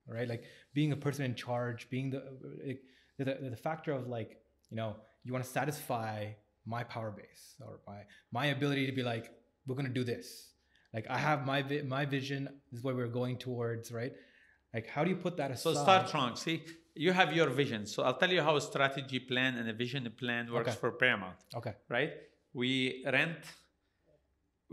right? 0.09 0.29
Like 0.29 0.43
being 0.75 0.91
a 0.91 0.97
person 0.97 1.25
in 1.25 1.37
charge, 1.37 1.89
being 1.89 2.11
the 2.11 2.25
like, 2.67 2.81
the, 3.19 3.25
the, 3.25 3.51
the 3.51 3.57
factor 3.57 3.93
of 3.93 4.09
like, 4.09 4.39
you 4.71 4.77
know, 4.77 4.97
you 5.23 5.33
want 5.33 5.45
to 5.45 5.51
satisfy 5.51 6.27
my 6.67 6.83
power 6.83 7.13
base 7.13 7.55
or 7.61 7.79
my 7.87 8.01
my 8.33 8.47
ability 8.47 8.87
to 8.87 8.93
be 8.93 9.05
like, 9.05 9.31
we're 9.67 9.77
gonna 9.77 9.89
do 9.89 10.03
this. 10.03 10.51
Like 10.97 11.07
I 11.11 11.19
have 11.19 11.41
my 11.53 11.61
vi- 11.71 11.83
my 11.97 12.05
vision. 12.19 12.41
This 12.71 12.79
is 12.79 12.85
what 12.87 12.95
we're 13.01 13.15
going 13.21 13.37
towards, 13.47 13.87
right? 14.01 14.15
Like, 14.75 14.87
how 14.95 15.03
do 15.05 15.11
you 15.15 15.17
put 15.27 15.35
that 15.41 15.51
aside? 15.51 15.75
So 15.75 15.83
start 15.87 16.09
strong. 16.09 16.31
See, 16.45 16.57
you 17.05 17.13
have 17.21 17.31
your 17.39 17.49
vision. 17.63 17.81
So 17.93 17.99
I'll 18.07 18.19
tell 18.23 18.33
you 18.37 18.43
how 18.49 18.55
a 18.57 18.61
strategy 18.73 19.21
plan 19.31 19.53
and 19.59 19.67
a 19.75 19.77
vision 19.85 20.03
plan 20.21 20.43
works 20.57 20.71
Okay. 20.71 20.79
for 20.83 20.91
Paramount, 21.03 21.39
Okay. 21.59 21.75
right? 21.97 22.13
We 22.63 22.71
rent, 23.17 23.41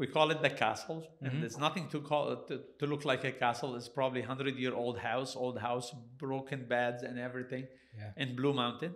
we 0.02 0.08
call 0.16 0.28
it 0.32 0.42
the 0.48 0.50
castle, 0.64 1.00
Mhm. 1.04 1.26
and 1.28 1.34
there's 1.42 1.58
nothing 1.68 1.86
to 1.94 2.00
call 2.12 2.26
it 2.36 2.42
to, 2.50 2.56
to 2.80 2.86
look 2.92 3.04
like 3.12 3.24
a 3.32 3.34
castle. 3.44 3.70
It's 3.80 3.90
probably 4.00 4.22
hundred 4.32 4.56
year 4.64 4.74
old 4.84 4.98
house, 5.00 5.32
old 5.36 5.58
house, 5.68 5.88
broken 6.26 6.60
beds 6.74 7.04
and 7.04 7.16
everything 7.20 7.68
Yeah. 8.00 8.12
in 8.24 8.28
Blue 8.40 8.54
Mountain. 8.64 8.94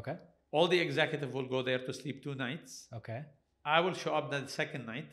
Okay. 0.00 0.16
All 0.54 0.66
the 0.74 0.80
executive 0.88 1.30
will 1.36 1.48
go 1.56 1.60
there 1.62 1.80
to 1.86 1.92
sleep 1.92 2.16
two 2.26 2.34
nights. 2.46 2.88
Okay. 3.00 3.20
I 3.76 3.78
will 3.84 3.94
show 4.04 4.12
up 4.18 4.26
the 4.30 4.40
second 4.60 4.86
night. 4.86 5.10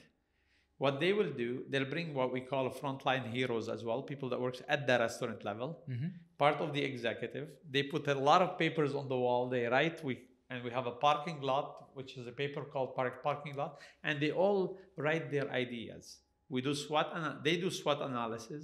What 0.80 0.99
they 1.01 1.11
will 1.13 1.32
do, 1.45 1.49
they'll 1.69 1.91
bring 1.95 2.13
what 2.19 2.32
we 2.36 2.41
call 2.51 2.69
frontline 2.82 3.25
heroes 3.38 3.67
as 3.69 3.84
well, 3.88 4.01
people 4.11 4.30
that 4.30 4.39
works 4.47 4.61
at 4.75 4.88
the 4.88 4.97
restaurant 5.05 5.43
level 5.49 5.69
Mm-hmm. 5.89 6.07
part 6.43 6.57
of 6.65 6.69
the 6.75 6.82
executive. 6.91 7.47
They 7.73 7.84
put 7.84 8.07
a 8.07 8.15
lot 8.30 8.41
of 8.45 8.57
papers 8.57 8.91
on 8.99 9.05
the 9.13 9.17
wall. 9.25 9.49
They 9.55 9.65
write 9.73 9.97
we 10.07 10.13
and 10.51 10.63
we 10.63 10.71
have 10.77 10.88
a 10.88 10.95
parking 11.07 11.41
lot, 11.41 11.67
which 11.97 12.11
is 12.19 12.25
a 12.27 12.32
paper 12.41 12.61
called 12.73 12.95
park 12.99 13.15
parking 13.27 13.55
lot, 13.61 13.71
and 14.05 14.19
they 14.23 14.32
all 14.32 14.61
write 15.05 15.25
their 15.36 15.47
ideas. 15.63 16.03
We 16.53 16.59
do 16.67 16.73
SWOT. 16.73 17.07
Ana- 17.17 17.38
they 17.43 17.55
do 17.63 17.69
SWOT 17.69 17.99
analysis, 18.01 18.63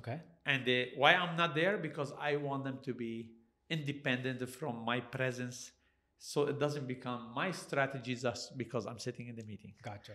Okay. 0.00 0.20
and 0.46 0.64
they, 0.68 0.92
why 0.96 1.14
I'm 1.14 1.36
not 1.36 1.54
there 1.54 1.76
because 1.78 2.12
I 2.20 2.36
want 2.36 2.62
them 2.64 2.78
to 2.84 2.92
be 2.94 3.30
independent 3.70 4.48
from 4.48 4.84
my 4.84 5.00
presence, 5.00 5.72
so 6.18 6.42
it 6.52 6.58
doesn't 6.60 6.86
become 6.86 7.32
my 7.34 7.50
strategy 7.50 8.14
just 8.14 8.56
because 8.58 8.86
I'm 8.86 8.98
sitting 8.98 9.26
in 9.28 9.36
the 9.36 9.44
meeting 9.44 9.72
Gotcha. 9.82 10.12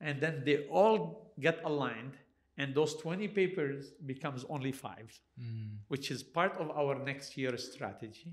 And 0.00 0.20
then 0.20 0.42
they 0.44 0.66
all 0.68 1.32
get 1.40 1.60
aligned 1.64 2.14
and 2.58 2.74
those 2.74 2.94
20 2.96 3.28
papers 3.28 3.90
becomes 4.06 4.44
only 4.48 4.72
five 4.72 5.10
Mm. 5.40 5.76
which 5.88 6.10
is 6.10 6.22
part 6.22 6.56
of 6.56 6.70
our 6.70 6.94
next 7.04 7.36
year 7.36 7.56
strategy 7.58 8.32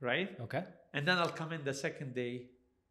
right 0.00 0.36
Okay. 0.40 0.64
and 0.94 1.06
then 1.06 1.16
i'll 1.18 1.28
come 1.42 1.52
in 1.52 1.62
the 1.64 1.72
second 1.74 2.14
day 2.14 2.46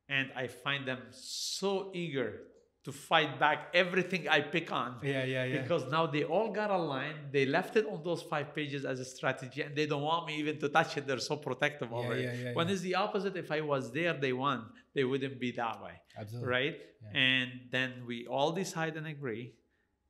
and 0.10 0.32
i 0.36 0.48
find 0.48 0.88
them 0.88 1.00
so 1.12 1.92
eager 1.94 2.42
to 2.86 2.92
fight 2.92 3.32
back 3.46 3.60
everything 3.84 4.24
i 4.38 4.40
pick 4.56 4.68
on 4.82 4.92
Yeah. 5.02 5.24
Yeah. 5.24 5.44
Yeah. 5.46 5.62
because 5.62 5.84
now 5.98 6.04
they 6.16 6.24
all 6.34 6.50
got 6.60 6.70
aligned 6.80 7.20
they 7.36 7.46
left 7.58 7.74
it 7.80 7.86
on 7.94 8.00
those 8.10 8.22
five 8.34 8.48
pages 8.58 8.82
as 8.92 8.98
a 9.06 9.08
strategy 9.18 9.60
and 9.66 9.72
they 9.80 9.88
don't 9.92 10.06
want 10.12 10.22
me 10.28 10.34
even 10.44 10.56
to 10.64 10.68
touch 10.78 10.92
it 10.98 11.04
they're 11.08 11.28
so 11.32 11.36
protective 11.50 11.90
Yeah, 11.92 11.98
over 12.00 12.14
yeah, 12.16 12.30
it 12.30 12.40
yeah, 12.44 12.54
when 12.58 12.66
it's 12.74 12.82
the 12.90 12.96
opposite 13.06 13.36
if 13.44 13.50
i 13.60 13.62
was 13.74 13.84
there 13.98 14.14
day 14.26 14.34
one 14.34 14.62
they 14.96 15.04
wouldn't 15.04 15.38
be 15.46 15.52
that 15.62 15.78
way 15.86 15.96
Absolutely. 16.18 16.50
right? 16.56 16.78
And 17.14 17.50
then 17.76 17.90
we 18.10 18.18
all 18.36 18.52
decide 18.64 18.94
and 19.00 19.06
agree 19.06 19.46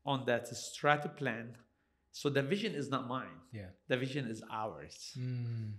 on 0.06 0.18
that 0.30 0.44
strata 0.48 1.10
plan. 1.10 1.46
So 2.12 2.30
the 2.30 2.44
vision 2.54 2.72
is 2.82 2.88
not 2.96 3.04
mine. 3.08 3.38
Yeah. 3.52 3.70
The 3.92 3.98
vision 3.98 4.24
is 4.34 4.40
ours. 4.62 4.96
Mm. 5.20 5.72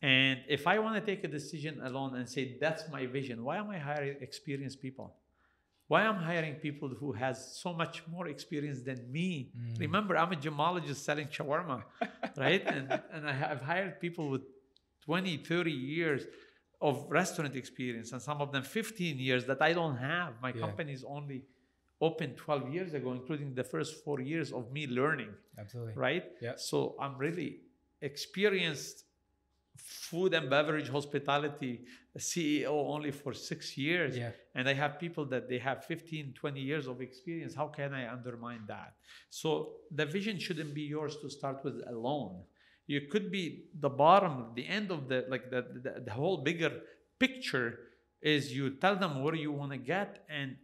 And 0.00 0.40
if 0.48 0.66
I 0.66 0.78
want 0.78 0.94
to 0.98 1.04
take 1.10 1.22
a 1.24 1.28
decision 1.28 1.80
alone 1.82 2.16
and 2.16 2.28
say 2.28 2.56
that's 2.64 2.84
my 2.96 3.04
vision, 3.06 3.44
why 3.44 3.56
am 3.58 3.68
I 3.70 3.78
hiring 3.78 4.16
experienced 4.28 4.80
people? 4.80 5.14
Why 5.88 6.02
I'm 6.06 6.16
hiring 6.30 6.56
people 6.56 6.90
who 7.00 7.12
has 7.12 7.36
so 7.62 7.72
much 7.72 8.06
more 8.06 8.28
experience 8.28 8.80
than 8.82 9.10
me? 9.10 9.50
Mm. 9.58 9.80
Remember, 9.80 10.16
I'm 10.18 10.32
a 10.32 10.36
gemologist 10.36 10.96
selling 11.08 11.28
shawarma, 11.28 11.82
right? 12.36 12.62
And 12.66 12.86
and 13.14 13.22
I 13.28 13.32
have 13.32 13.60
hired 13.62 13.98
people 14.00 14.26
with 14.34 14.42
20, 15.04 15.38
30 15.38 15.70
years 15.72 16.22
of 16.80 17.06
restaurant 17.08 17.56
experience, 17.56 18.12
and 18.12 18.20
some 18.22 18.40
of 18.40 18.52
them 18.52 18.62
15 18.62 19.18
years 19.18 19.46
that 19.46 19.60
I 19.62 19.72
don't 19.72 19.96
have. 19.96 20.30
My 20.42 20.50
Yeah. 20.52 20.60
company 20.66 20.92
is 20.92 21.04
only 21.04 21.38
open 22.00 22.34
12 22.36 22.72
years 22.74 22.94
ago, 22.94 23.12
including 23.12 23.54
the 23.54 23.64
first 23.64 24.04
four 24.04 24.20
years 24.20 24.52
of 24.52 24.70
me 24.70 24.86
learning 24.86 25.32
Absolutely. 25.58 25.94
right? 25.96 26.24
Yeah. 26.40 26.52
So 26.56 26.94
I'm 27.00 27.16
really 27.16 27.50
experienced 28.02 29.04
food 29.78 30.34
and 30.34 30.50
beverage 30.50 30.88
hospitality 30.88 31.84
CEO 32.18 32.66
only 32.68 33.10
for 33.10 33.32
six 33.32 33.76
years. 33.76 34.16
Yeah. 34.16 34.30
And 34.54 34.68
I 34.68 34.74
have 34.74 34.98
people 34.98 35.24
that 35.26 35.48
they 35.48 35.58
have 35.58 35.84
15, 35.84 36.34
20 36.34 36.60
years 36.60 36.86
of 36.86 37.00
experience. 37.00 37.54
How 37.54 37.68
can 37.68 37.94
I 37.94 38.10
undermine 38.10 38.62
that? 38.68 38.94
So 39.30 39.72
the 39.90 40.06
vision 40.06 40.38
shouldn't 40.38 40.74
be 40.74 40.82
yours 40.82 41.16
to 41.22 41.30
start 41.30 41.64
with 41.64 41.80
alone. 41.88 42.42
You 42.86 43.02
could 43.02 43.30
be 43.30 43.66
the 43.78 43.90
bottom, 43.90 44.52
the 44.54 44.66
end 44.66 44.90
of 44.90 45.08
the 45.08 45.26
like 45.28 45.50
the, 45.50 45.66
the, 45.82 46.02
the 46.06 46.12
whole 46.12 46.38
bigger 46.38 46.72
picture 47.18 47.78
is 48.22 48.52
you 48.52 48.70
tell 48.70 48.96
them 48.96 49.22
where 49.22 49.34
you 49.34 49.52
want 49.52 49.72
to 49.72 49.78
get 49.78 50.24
and 50.28 50.56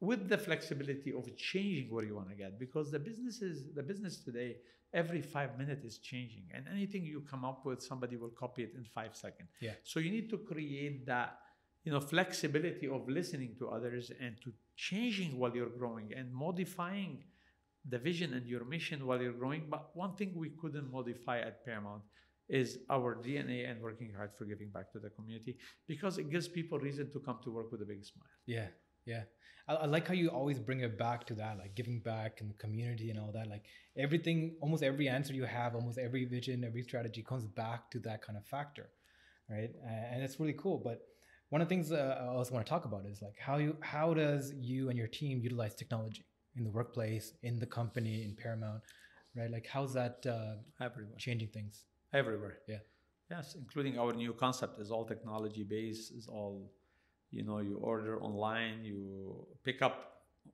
with 0.00 0.28
the 0.28 0.38
flexibility 0.38 1.12
of 1.12 1.24
changing 1.36 1.92
where 1.92 2.04
you 2.04 2.14
want 2.14 2.28
to 2.28 2.34
get 2.34 2.58
because 2.58 2.90
the 2.90 2.98
business 2.98 3.42
is 3.42 3.64
the 3.74 3.82
business 3.82 4.18
today 4.18 4.56
every 4.92 5.22
five 5.22 5.58
minutes 5.58 5.84
is 5.84 5.98
changing. 5.98 6.44
And 6.54 6.66
anything 6.70 7.04
you 7.04 7.20
come 7.20 7.44
up 7.44 7.64
with 7.64 7.82
somebody 7.82 8.16
will 8.16 8.30
copy 8.30 8.62
it 8.64 8.72
in 8.76 8.84
five 8.84 9.16
seconds. 9.16 9.50
Yeah. 9.60 9.72
so 9.84 10.00
you 10.00 10.10
need 10.10 10.30
to 10.30 10.38
create 10.38 11.06
that 11.06 11.38
you 11.84 11.92
know 11.92 12.00
flexibility 12.00 12.86
of 12.88 13.08
listening 13.08 13.56
to 13.58 13.68
others 13.68 14.10
and 14.20 14.36
to 14.44 14.52
changing 14.76 15.38
while 15.38 15.54
you're 15.54 15.76
growing 15.80 16.12
and 16.14 16.32
modifying 16.32 17.24
the 17.88 17.98
vision 17.98 18.34
and 18.34 18.46
your 18.46 18.64
mission 18.64 19.06
while 19.06 19.20
you're 19.20 19.32
growing. 19.32 19.64
But 19.70 19.96
one 19.96 20.14
thing 20.14 20.32
we 20.36 20.50
couldn't 20.50 20.90
modify 20.92 21.38
at 21.40 21.64
paramount 21.64 22.02
is 22.48 22.78
our 22.90 23.14
dna 23.14 23.70
and 23.70 23.80
working 23.80 24.12
hard 24.12 24.32
for 24.36 24.44
giving 24.44 24.68
back 24.70 24.90
to 24.92 24.98
the 24.98 25.08
community 25.10 25.56
because 25.86 26.18
it 26.18 26.28
gives 26.30 26.48
people 26.48 26.78
reason 26.80 27.08
to 27.12 27.20
come 27.20 27.38
to 27.44 27.50
work 27.50 27.70
with 27.70 27.80
a 27.80 27.84
big 27.84 28.04
smile. 28.04 28.26
Yeah, 28.44 28.66
yeah. 29.06 29.22
I, 29.68 29.74
I 29.74 29.86
like 29.86 30.08
how 30.08 30.14
you 30.14 30.28
always 30.28 30.58
bring 30.58 30.80
it 30.80 30.98
back 30.98 31.26
to 31.28 31.34
that, 31.34 31.58
like 31.58 31.74
giving 31.74 32.00
back 32.00 32.40
and 32.40 32.50
the 32.50 32.54
community 32.54 33.10
and 33.10 33.18
all 33.18 33.32
that. 33.32 33.48
Like 33.48 33.64
everything, 33.96 34.56
almost 34.60 34.82
every 34.82 35.08
answer 35.08 35.34
you 35.34 35.44
have, 35.44 35.74
almost 35.74 35.98
every 35.98 36.24
vision, 36.24 36.64
every 36.64 36.82
strategy 36.82 37.22
comes 37.22 37.46
back 37.46 37.90
to 37.92 37.98
that 38.00 38.22
kind 38.22 38.36
of 38.36 38.46
factor, 38.46 38.90
right? 39.48 39.70
And 40.12 40.22
it's 40.22 40.38
really 40.40 40.56
cool. 40.58 40.80
But 40.82 41.00
one 41.50 41.60
of 41.60 41.68
the 41.68 41.74
things 41.74 41.92
uh, 41.92 42.18
I 42.20 42.26
also 42.26 42.54
want 42.54 42.66
to 42.66 42.70
talk 42.70 42.84
about 42.84 43.06
is 43.06 43.22
like 43.22 43.38
how 43.38 43.56
you, 43.56 43.76
how 43.80 44.14
does 44.14 44.52
you 44.60 44.88
and 44.88 44.98
your 44.98 45.08
team 45.08 45.40
utilize 45.40 45.74
technology 45.74 46.24
in 46.56 46.64
the 46.64 46.70
workplace, 46.70 47.32
in 47.42 47.58
the 47.58 47.66
company, 47.66 48.24
in 48.24 48.36
Paramount, 48.36 48.82
right? 49.36 49.50
Like 49.50 49.66
how's 49.66 49.94
that 49.94 50.24
uh, 50.26 50.56
everywhere 50.84 51.16
changing 51.18 51.48
things? 51.48 51.84
everywhere 52.12 52.58
Yeah. 52.66 52.78
yes 53.30 53.54
including 53.54 53.98
our 53.98 54.12
new 54.12 54.32
concept 54.32 54.80
is 54.80 54.90
all 54.90 55.04
technology 55.04 55.62
based 55.62 56.12
is 56.12 56.26
all 56.26 56.72
you 57.30 57.42
know 57.44 57.58
you 57.58 57.76
order 57.78 58.20
online 58.22 58.84
you 58.84 59.46
pick 59.64 59.82
up 59.82 59.96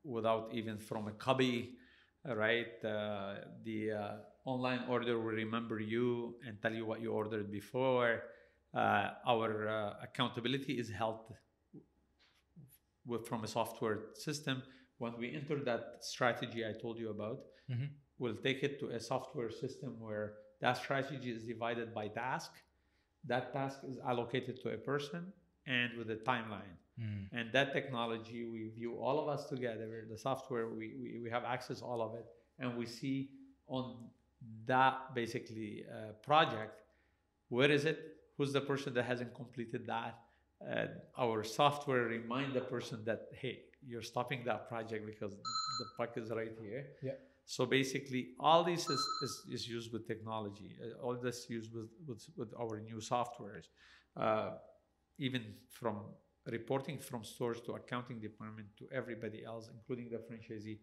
without 0.05 0.49
even 0.53 0.79
from 0.79 1.09
a 1.09 1.13
cubby 1.13 1.75
right 2.25 2.85
uh, 2.85 3.35
the 3.65 3.93
uh, 3.93 4.11
online 4.45 4.83
order 4.89 5.19
will 5.19 5.33
remember 5.45 5.79
you 5.81 6.35
and 6.47 6.61
tell 6.63 6.73
you 6.73 6.85
what 6.85 7.01
you 7.01 7.13
ordered 7.13 7.51
before 7.51 8.23
uh, 8.75 9.11
our 9.27 9.69
uh, 9.69 9.95
accountability 10.03 10.75
is 10.79 10.91
held 10.91 11.21
with, 13.07 13.27
from 13.27 13.45
a 13.45 13.47
software 13.49 13.99
system 14.15 14.63
when 14.99 15.17
we 15.19 15.35
enter 15.35 15.63
that 15.63 15.99
strategy 16.01 16.65
i 16.67 16.73
told 16.81 16.99
you 16.99 17.11
about 17.11 17.39
Mhm. 17.71 17.89
we'll 18.19 18.37
take 18.49 18.63
it 18.63 18.79
to 18.81 18.87
a 18.91 19.01
software 19.01 19.51
system 19.51 19.99
where 20.01 20.35
that 20.61 20.77
strategy 20.77 21.31
is 21.31 21.45
divided 21.45 21.93
by 21.93 22.09
task. 22.09 22.51
That 23.25 23.53
task 23.53 23.81
is 23.91 23.99
allocated 23.99 24.63
to 24.63 24.71
a 24.71 24.79
person 24.79 25.33
and 25.67 25.97
with 25.99 26.11
a 26.11 26.17
timeline. 26.17 26.77
Mm. 27.01 27.27
And 27.33 27.53
that 27.53 27.73
technology, 27.73 28.45
we 28.45 28.69
view 28.69 28.95
all 28.95 29.19
of 29.21 29.29
us 29.29 29.47
together. 29.47 30.07
The 30.11 30.17
software, 30.17 30.69
we, 30.69 30.95
we, 31.01 31.21
we 31.25 31.31
have 31.31 31.45
access 31.45 31.83
all 31.83 32.01
of 32.01 32.15
it, 32.15 32.27
and 32.59 32.77
we 32.77 32.87
see 32.87 33.31
on 33.69 33.97
that 34.67 35.15
basically 35.15 35.85
uh, 35.91 36.13
project 36.23 36.75
where 37.49 37.71
is 37.71 37.85
it, 37.85 38.17
who's 38.37 38.53
the 38.53 38.61
person 38.61 38.95
that 38.95 39.05
hasn't 39.05 39.35
completed 39.35 39.87
that. 39.87 40.19
Uh, 40.61 40.87
our 41.19 41.45
software 41.45 42.05
remind 42.05 42.55
the 42.55 42.61
person 42.61 42.99
that 43.05 43.29
hey, 43.33 43.61
you're 43.87 44.03
stopping 44.03 44.43
that 44.45 44.69
project 44.69 45.07
because 45.07 45.33
the 45.33 45.87
puck 45.97 46.17
is 46.17 46.31
right 46.31 46.53
here. 46.61 46.87
Yeah. 47.03 47.13
So 47.45 47.67
basically, 47.67 48.31
all 48.41 48.65
this 48.65 48.89
is, 48.89 49.01
is, 49.23 49.43
is 49.53 49.69
used 49.69 49.93
with 49.93 50.09
technology. 50.09 50.77
Uh, 50.83 51.05
all 51.05 51.15
this 51.15 51.47
used 51.49 51.73
with, 51.73 51.91
with, 52.07 52.27
with 52.37 52.53
our 52.59 52.81
new 52.81 52.97
softwares. 52.97 53.69
Uh, 54.17 54.53
even 55.19 55.43
from 55.71 55.97
reporting 56.47 56.99
from 56.99 57.25
stores 57.25 57.61
to 57.63 57.73
accounting 57.73 58.21
department 58.21 58.69
to 58.79 58.87
everybody 58.93 59.45
else, 59.45 59.69
including 59.73 60.11
the 60.11 60.19
franchisee, 60.19 60.79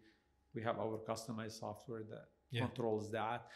we 0.54 0.62
have 0.62 0.78
our 0.78 0.98
customized 1.08 1.58
software 1.58 2.02
that 2.04 2.28
Yeah. 2.50 2.66
controls 2.66 3.10
that. 3.10 3.50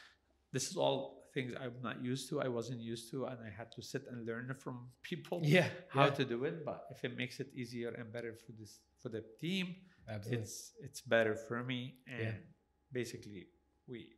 This 0.52 0.70
is 0.70 0.76
all 0.76 1.28
things 1.34 1.52
I'm 1.54 1.80
not 1.82 2.02
used 2.02 2.28
to. 2.30 2.40
I 2.40 2.48
wasn't 2.48 2.80
used 2.80 3.10
to, 3.10 3.26
and 3.26 3.38
I 3.44 3.50
had 3.50 3.70
to 3.72 3.82
sit 3.82 4.06
and 4.10 4.24
learn 4.26 4.54
from 4.54 4.90
people 5.02 5.40
Yeah. 5.44 5.68
how 5.88 6.06
yeah. 6.06 6.14
to 6.14 6.24
do 6.24 6.44
it. 6.44 6.64
But 6.64 6.86
if 6.90 7.04
it 7.04 7.16
makes 7.16 7.38
it 7.40 7.48
easier 7.54 7.90
and 7.90 8.10
better 8.12 8.34
for 8.34 8.52
this 8.52 8.80
for 9.00 9.10
the 9.10 9.22
team, 9.40 9.66
Absolutely. 10.08 10.42
it's 10.42 10.72
it's 10.80 11.00
better 11.02 11.34
for 11.34 11.62
me 11.62 12.00
and 12.06 12.20
Yeah. 12.20 12.36
basically 12.92 13.50
we 13.86 14.16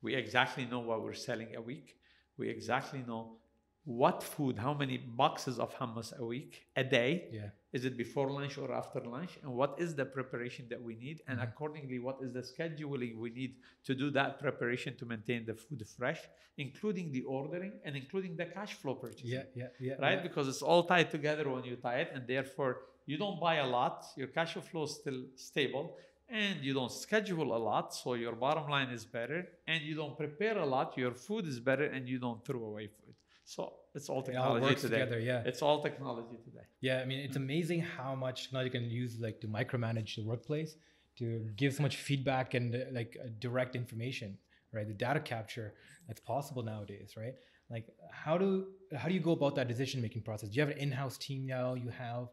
we 0.00 0.14
exactly 0.14 0.64
know 0.64 0.80
what 0.80 1.02
we're 1.04 1.12
selling 1.28 1.54
a 1.54 1.60
week 1.60 2.00
we 2.38 2.48
exactly 2.48 3.02
know 3.02 3.38
what 3.84 4.22
food 4.22 4.56
how 4.58 4.72
many 4.72 4.96
boxes 4.96 5.58
of 5.58 5.74
hummus 5.76 6.16
a 6.18 6.24
week 6.24 6.66
a 6.76 6.84
day 6.84 7.28
yeah. 7.32 7.48
is 7.72 7.84
it 7.84 7.96
before 7.96 8.30
lunch 8.30 8.56
or 8.56 8.72
after 8.72 9.00
lunch 9.00 9.32
and 9.42 9.52
what 9.52 9.74
is 9.78 9.94
the 9.96 10.04
preparation 10.04 10.64
that 10.70 10.80
we 10.80 10.94
need 10.94 11.20
and 11.26 11.38
Mhm. 11.40 11.48
accordingly 11.48 11.98
what 11.98 12.18
is 12.22 12.30
the 12.32 12.42
scheduling 12.52 13.16
we 13.18 13.30
need 13.30 13.56
to 13.84 13.92
do 14.02 14.08
that 14.18 14.38
preparation 14.38 14.94
to 15.00 15.04
maintain 15.04 15.44
the 15.50 15.54
food 15.54 15.82
fresh 15.96 16.20
including 16.58 17.10
the 17.16 17.22
ordering 17.38 17.72
and 17.84 17.96
including 18.02 18.36
the 18.36 18.46
cash 18.56 18.74
flow 18.80 18.94
purchasing 18.94 19.30
Yeah. 19.30 19.44
Yeah. 19.62 19.68
Yeah. 19.80 19.94
right? 20.04 20.18
yeah. 20.18 20.22
Because 20.28 20.46
it's 20.52 20.62
all 20.70 20.84
tied 20.92 21.10
together 21.10 21.44
when 21.54 21.64
you 21.64 21.76
tie 21.86 22.00
it, 22.04 22.10
and 22.14 22.22
therefore 22.34 22.72
you 23.10 23.16
don't 23.24 23.40
buy 23.40 23.56
a 23.56 23.66
lot, 23.66 23.96
your 24.20 24.28
cash 24.38 24.52
flow 24.70 24.84
is 24.84 24.92
still 25.02 25.20
stable, 25.34 25.86
and 26.28 26.54
you 26.66 26.72
don't 26.78 26.92
schedule 27.06 27.48
a 27.58 27.60
lot, 27.70 27.86
so 28.00 28.08
your 28.14 28.34
bottom 28.46 28.66
line 28.74 28.90
is 28.98 29.04
better, 29.18 29.40
and 29.66 29.78
you 29.88 29.94
don't 30.00 30.16
prepare 30.16 30.56
a 30.58 30.66
lot, 30.74 30.96
your 30.96 31.14
food 31.26 31.44
is 31.52 31.58
better, 31.70 31.86
and 31.94 32.02
you 32.12 32.18
don't 32.26 32.42
throw 32.46 32.62
away 32.72 32.86
food. 32.86 33.01
So 33.44 33.72
it's 33.94 34.08
all 34.08 34.18
It 34.18 34.36
all 34.36 34.54
technology 34.54 34.74
today. 34.74 34.98
together. 35.00 35.20
Yeah. 35.20 35.42
It's 35.44 35.62
all 35.62 35.82
technology 35.82 36.38
today. 36.44 36.66
Yeah, 36.80 37.00
I 37.00 37.04
mean, 37.04 37.20
it's 37.20 37.36
amazing 37.36 37.80
how 37.80 38.14
much 38.14 38.44
technology 38.44 38.68
you 38.68 38.80
can 38.80 38.90
use 38.90 39.18
like 39.20 39.40
to 39.40 39.48
micromanage 39.48 40.16
the 40.16 40.22
workplace, 40.22 40.76
to 41.18 41.46
give 41.56 41.74
so 41.74 41.82
much 41.82 41.96
feedback 41.96 42.54
and 42.54 42.74
uh, 42.74 42.78
like 42.92 43.16
uh, 43.22 43.28
direct 43.38 43.76
information, 43.76 44.38
right? 44.72 44.86
The 44.86 44.94
data 44.94 45.20
capture 45.20 45.74
that's 46.06 46.20
possible 46.20 46.62
nowadays, 46.62 47.14
right? 47.16 47.34
Like, 47.70 47.86
how 48.10 48.38
do 48.38 48.66
how 48.96 49.08
do 49.08 49.14
you 49.14 49.20
go 49.20 49.32
about 49.32 49.54
that 49.56 49.68
decision 49.68 50.00
making 50.02 50.22
process? 50.22 50.48
Do 50.50 50.56
you 50.56 50.62
have 50.66 50.70
an 50.70 50.78
in-house 50.78 51.16
team 51.18 51.46
now? 51.46 51.74
You 51.74 51.90
have 51.90 52.28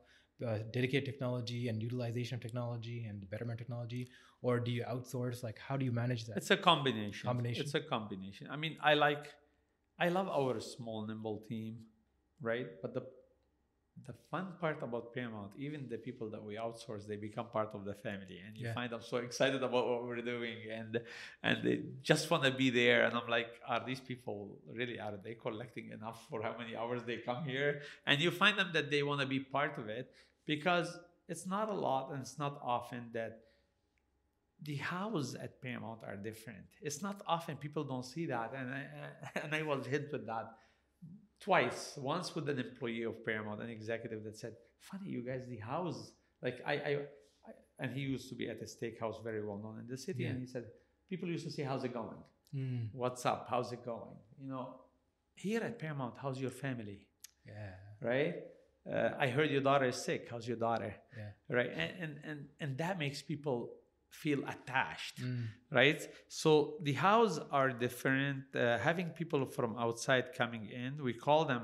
uh, 0.45 0.59
dedicated 0.71 1.05
technology 1.05 1.67
and 1.69 1.81
utilization 1.81 2.35
of 2.35 2.41
technology 2.41 3.05
and 3.07 3.29
betterment 3.29 3.57
technology, 3.59 4.09
or 4.41 4.59
do 4.59 4.71
you 4.71 4.83
outsource? 4.83 5.43
Like, 5.43 5.59
how 5.59 5.75
do 5.77 5.85
you 5.85 5.91
manage 5.91 6.25
that? 6.25 6.37
It's 6.37 6.51
a 6.51 6.57
combination. 6.57 7.27
Combination. 7.27 7.63
It's 7.63 7.73
a 7.73 7.81
combination. 7.81 8.47
I 8.49 8.55
mean, 8.55 8.77
I 8.81 8.93
like, 8.93 9.27
I 9.99 10.09
love 10.09 10.27
our 10.29 10.59
small, 10.59 11.05
nimble 11.05 11.39
team, 11.47 11.79
right? 12.41 12.67
But 12.81 12.93
the 12.93 13.03
the 14.07 14.13
fun 14.31 14.53
part 14.61 14.81
about 14.81 15.13
Paramount, 15.13 15.51
even 15.57 15.89
the 15.89 15.97
people 15.97 16.29
that 16.29 16.41
we 16.41 16.55
outsource, 16.55 17.05
they 17.05 17.17
become 17.17 17.47
part 17.47 17.71
of 17.73 17.83
the 17.83 17.93
family, 17.93 18.39
and 18.45 18.57
you 18.57 18.67
Yeah. 18.67 18.73
find 18.73 18.89
them 18.93 19.01
so 19.01 19.17
excited 19.17 19.61
about 19.61 19.85
what 19.89 20.03
we're 20.05 20.21
doing, 20.21 20.57
and 20.71 21.01
and 21.43 21.63
they 21.65 21.81
just 22.01 22.29
want 22.31 22.43
to 22.43 22.51
be 22.51 22.69
there. 22.69 23.03
And 23.05 23.13
I'm 23.17 23.27
like, 23.27 23.49
are 23.67 23.83
these 23.85 23.99
people 23.99 24.57
really 24.79 24.99
are 25.01 25.17
they 25.17 25.35
collecting 25.35 25.89
enough 25.91 26.25
for 26.29 26.41
how 26.41 26.55
many 26.57 26.75
hours 26.77 27.03
they 27.03 27.17
come 27.17 27.43
here? 27.43 27.81
And 28.05 28.21
you 28.21 28.31
find 28.31 28.57
them 28.57 28.69
that 28.73 28.89
they 28.89 29.03
want 29.03 29.19
to 29.19 29.27
be 29.27 29.41
part 29.41 29.77
of 29.77 29.89
it 29.89 30.13
because 30.45 30.97
it's 31.27 31.45
not 31.45 31.67
a 31.69 31.73
lot 31.87 32.11
and 32.11 32.21
it's 32.21 32.39
not 32.39 32.59
often 32.63 33.09
that 33.13 33.33
the 34.63 34.75
house 34.75 35.35
at 35.41 35.61
Paramount 35.61 35.99
are 36.05 36.15
different. 36.17 36.65
It's 36.81 37.01
not 37.01 37.21
often 37.27 37.55
people 37.57 37.83
don't 37.83 38.05
see 38.05 38.25
that, 38.27 38.53
and 38.55 38.69
I, 38.73 38.83
and 39.43 39.55
I 39.55 39.61
was 39.63 39.85
hit 39.85 40.09
with 40.11 40.25
that 40.27 40.47
twice. 41.39 41.93
Once 41.97 42.35
with 42.35 42.49
an 42.49 42.59
employee 42.59 43.03
of 43.03 43.23
Paramount, 43.25 43.61
an 43.61 43.69
executive 43.69 44.23
that 44.25 44.37
said, 44.37 44.53
"Funny, 44.79 45.09
you 45.09 45.21
guys, 45.25 45.43
the 45.47 45.57
house 45.57 46.11
like 46.41 46.59
I 46.65 46.73
I." 46.73 46.77
I- 46.89 47.03
and 47.81 47.93
he 47.93 48.01
used 48.01 48.27
to 48.27 48.35
be 48.35 48.49
at 48.49 48.59
a 48.61 48.65
steakhouse 48.65 49.23
very 49.23 49.41
well 49.41 49.57
known 49.57 49.79
in 49.79 49.87
the 49.87 49.97
city. 49.97 50.23
Yeah. 50.23 50.31
And 50.31 50.41
he 50.41 50.45
said, 50.45 50.65
people 51.09 51.29
used 51.29 51.45
to 51.45 51.51
say, 51.51 51.63
"How's 51.63 51.85
it 51.85 51.93
going? 51.93 52.17
Mm. 52.53 52.89
What's 52.91 53.25
up? 53.25 53.47
How's 53.49 53.71
it 53.71 53.85
going?" 53.85 54.17
You 54.41 54.49
know, 54.49 54.81
here 55.33 55.61
at 55.61 55.79
Paramount, 55.79 56.15
how's 56.21 56.39
your 56.41 56.51
family? 56.51 57.07
Yeah. 57.47 57.75
Right? 58.01 58.35
Uh, 58.91 59.11
I 59.17 59.27
heard 59.27 59.49
your 59.49 59.61
daughter 59.61 59.85
is 59.85 59.95
sick. 59.95 60.27
How's 60.29 60.45
your 60.45 60.57
daughter? 60.57 60.93
Yeah. 61.17 61.55
Right? 61.55 61.71
And 61.73 61.91
and 62.03 62.19
and, 62.25 62.39
and 62.59 62.77
that 62.79 62.99
makes 62.99 63.21
people 63.21 63.71
feel 64.09 64.39
attached 64.55 65.17
Mm. 65.21 65.45
right 65.71 66.01
so 66.27 66.77
the 66.81 66.93
house 66.93 67.39
are 67.51 67.69
different 67.71 68.43
uh, 68.55 68.77
having 68.79 69.09
people 69.09 69.45
from 69.45 69.75
outside 69.77 70.33
coming 70.33 70.65
in 70.83 70.91
we 71.03 71.13
call 71.13 71.45
them 71.45 71.63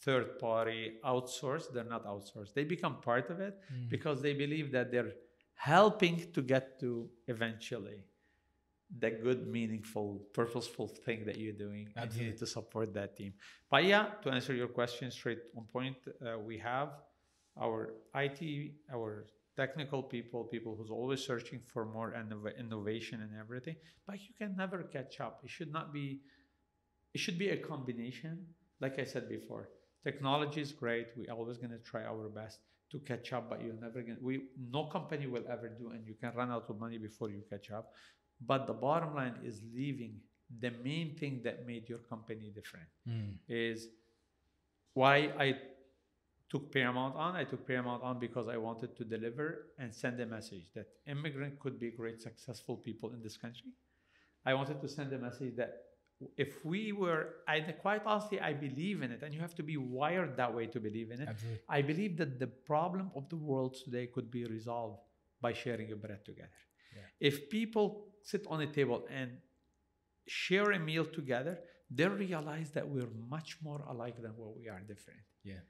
third 0.00 0.38
party 0.38 0.82
outsourced 1.04 1.72
they're 1.72 1.92
not 1.96 2.04
outsourced 2.04 2.52
they 2.54 2.64
become 2.64 2.94
part 3.00 3.30
of 3.30 3.40
it 3.40 3.54
Mm. 3.72 3.88
because 3.88 4.20
they 4.22 4.34
believe 4.34 4.70
that 4.72 4.90
they're 4.92 5.12
helping 5.54 6.16
to 6.32 6.40
get 6.42 6.78
to 6.80 7.08
eventually 7.28 7.98
the 8.98 9.10
good 9.10 9.46
meaningful 9.46 10.08
purposeful 10.32 10.88
thing 10.88 11.24
that 11.24 11.36
you're 11.38 11.52
doing 11.66 11.86
and 11.86 11.94
you 11.96 12.02
Absolutely. 12.02 12.30
need 12.30 12.38
to 12.38 12.46
support 12.46 12.92
that 12.94 13.16
team 13.16 13.32
but 13.70 13.84
yeah 13.84 14.06
to 14.22 14.30
answer 14.30 14.52
your 14.54 14.68
question 14.68 15.10
straight 15.10 15.42
on 15.56 15.64
point 15.64 15.96
uh, 16.08 16.38
we 16.38 16.58
have 16.58 16.88
our 17.64 17.94
it 18.14 18.72
our 18.92 19.26
technical 19.62 20.00
people 20.14 20.40
people 20.54 20.72
who's 20.76 20.92
always 20.98 21.20
searching 21.30 21.60
for 21.72 21.82
more 21.96 22.10
innov- 22.20 22.56
innovation 22.64 23.16
and 23.24 23.32
everything 23.44 23.76
but 24.06 24.16
you 24.26 24.32
can 24.40 24.50
never 24.62 24.78
catch 24.96 25.14
up. 25.26 25.34
It 25.46 25.50
should 25.56 25.72
not 25.78 25.86
be 25.98 26.06
it 27.14 27.20
should 27.24 27.38
be 27.44 27.48
a 27.56 27.60
combination. 27.72 28.34
Like 28.84 28.96
i 29.04 29.06
said 29.12 29.24
before 29.38 29.64
technology 30.08 30.60
is 30.66 30.72
great. 30.84 31.06
We're 31.16 31.34
always 31.38 31.58
going 31.62 31.74
to 31.78 31.82
try 31.92 32.02
our 32.12 32.26
best 32.40 32.56
to 32.92 32.98
catch 33.10 33.28
up 33.36 33.44
but 33.50 33.58
you're 33.64 33.80
never 33.86 34.00
going 34.06 34.18
we 34.28 34.34
no 34.76 34.82
company 34.96 35.26
will 35.34 35.46
ever 35.54 35.68
do 35.82 35.86
and 35.94 36.00
you 36.10 36.14
can 36.22 36.32
run 36.40 36.50
out 36.56 36.66
of 36.70 36.76
money 36.84 36.98
before 37.08 37.28
you 37.34 37.42
catch 37.52 37.68
up. 37.78 37.86
But 38.50 38.60
the 38.70 38.76
bottom 38.86 39.12
line 39.20 39.36
is 39.50 39.56
leaving 39.78 40.14
the 40.64 40.72
main 40.88 41.08
thing 41.20 41.34
that 41.46 41.56
made 41.72 41.84
your 41.92 42.02
company 42.12 42.46
different 42.58 42.90
Mm. 43.08 43.32
is 43.48 43.78
why 45.00 45.16
I 45.46 45.48
took 46.50 46.72
Paramount 46.72 47.14
on. 47.16 47.36
I 47.36 47.44
took 47.44 47.66
Paramount 47.66 48.02
on 48.02 48.18
because 48.18 48.48
I 48.48 48.56
wanted 48.56 48.96
to 48.96 49.04
deliver 49.04 49.68
and 49.78 49.94
send 49.94 50.20
a 50.20 50.26
message 50.26 50.66
that 50.74 50.88
immigrant 51.06 51.60
could 51.60 51.78
be 51.78 51.90
great, 51.90 52.20
successful 52.20 52.76
people 52.76 53.12
in 53.12 53.22
this 53.22 53.36
country. 53.36 53.70
I 54.44 54.54
wanted 54.54 54.80
to 54.80 54.88
send 54.88 55.12
a 55.12 55.18
message 55.18 55.56
that 55.56 55.72
if 56.36 56.64
we 56.64 56.92
were, 56.92 57.36
I 57.48 57.60
quite 57.60 58.02
honestly, 58.04 58.40
I 58.40 58.52
believe 58.52 59.02
in 59.02 59.10
it, 59.10 59.22
and 59.22 59.32
you 59.32 59.40
have 59.40 59.54
to 59.54 59.62
be 59.62 59.76
wired 59.76 60.36
that 60.36 60.52
way 60.54 60.66
to 60.66 60.80
believe 60.80 61.10
in 61.10 61.20
it. 61.22 61.28
Absolutely. 61.28 61.60
I 61.68 61.82
believe 61.82 62.16
that 62.18 62.38
the 62.38 62.46
problem 62.46 63.10
of 63.14 63.28
the 63.28 63.36
world 63.36 63.76
today 63.84 64.06
could 64.06 64.30
be 64.30 64.44
resolved 64.44 65.00
by 65.40 65.52
sharing 65.52 65.92
a 65.92 65.96
bread 65.96 66.24
together. 66.24 66.50
Yeah. 66.94 67.28
If 67.28 67.48
people 67.48 68.08
sit 68.22 68.44
on 68.48 68.60
a 68.60 68.66
table 68.66 69.06
and 69.10 69.30
share 70.26 70.72
a 70.72 70.78
meal 70.78 71.06
together, 71.06 71.58
they 71.90 72.06
realize 72.06 72.70
that 72.72 72.86
we're 72.86 73.10
much 73.28 73.56
more 73.62 73.82
alike 73.88 74.20
than 74.20 74.32
what 74.36 74.56
we 74.56 74.68
are 74.68 74.80
different. 74.80 75.20
Yeah. 75.42 75.62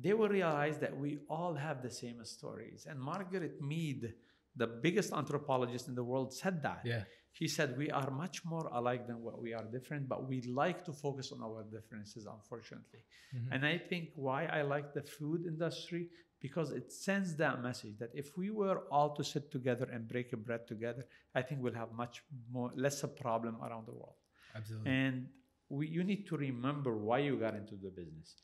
They 0.00 0.14
will 0.14 0.28
realize 0.28 0.78
that 0.78 0.96
we 0.96 1.18
all 1.28 1.54
have 1.54 1.82
the 1.82 1.90
same 1.90 2.24
stories. 2.24 2.86
And 2.88 3.00
Margaret 3.00 3.60
Mead, 3.60 4.14
the 4.54 4.66
biggest 4.66 5.12
anthropologist 5.12 5.88
in 5.88 5.94
the 5.94 6.04
world, 6.04 6.32
said 6.32 6.62
that. 6.62 6.82
Yeah. 6.84 7.04
She 7.32 7.48
said, 7.48 7.76
We 7.76 7.90
are 7.90 8.10
much 8.10 8.44
more 8.44 8.68
alike 8.72 9.06
than 9.06 9.22
what 9.22 9.40
we 9.40 9.52
are 9.54 9.64
different, 9.64 10.08
but 10.08 10.28
we 10.28 10.40
like 10.42 10.84
to 10.86 10.92
focus 10.92 11.32
on 11.32 11.42
our 11.42 11.64
differences, 11.64 12.26
unfortunately. 12.26 13.04
Mhm. 13.34 13.48
And 13.52 13.66
I 13.66 13.78
think 13.78 14.10
why 14.14 14.46
I 14.46 14.62
like 14.62 14.94
the 14.94 15.02
food 15.02 15.46
industry 15.46 16.10
because 16.40 16.70
it 16.70 16.92
sends 16.92 17.34
that 17.36 17.60
message 17.62 17.98
that 17.98 18.10
if 18.14 18.36
we 18.36 18.50
were 18.50 18.84
all 18.90 19.14
to 19.16 19.24
sit 19.24 19.50
together 19.50 19.88
and 19.92 20.06
break 20.06 20.32
a 20.32 20.36
bread 20.36 20.66
together, 20.68 21.04
I 21.34 21.42
think 21.42 21.62
we'll 21.62 21.74
have 21.74 21.92
much 21.92 22.22
more 22.50 22.70
less 22.76 23.02
a 23.02 23.08
problem 23.08 23.56
around 23.60 23.86
the 23.86 23.92
world. 23.92 24.14
Absolutely. 24.54 24.90
And 24.90 25.28
we, 25.68 25.88
you 25.88 26.04
need 26.04 26.26
to 26.28 26.36
remember 26.36 26.96
why 26.96 27.18
you 27.18 27.36
got 27.36 27.54
into 27.54 27.74
the 27.74 27.90
business. 27.90 28.36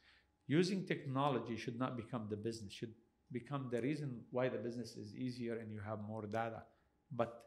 Using 0.46 0.86
technology 0.86 1.56
should 1.56 1.78
not 1.78 1.96
become 1.96 2.26
the 2.28 2.36
business, 2.36 2.72
should 2.72 2.94
become 3.32 3.68
the 3.70 3.80
reason 3.80 4.20
why 4.30 4.48
the 4.48 4.58
business 4.58 4.96
is 4.96 5.14
easier 5.16 5.58
and 5.58 5.72
you 5.72 5.80
have 5.80 6.00
more 6.00 6.26
data. 6.26 6.62
But 7.10 7.44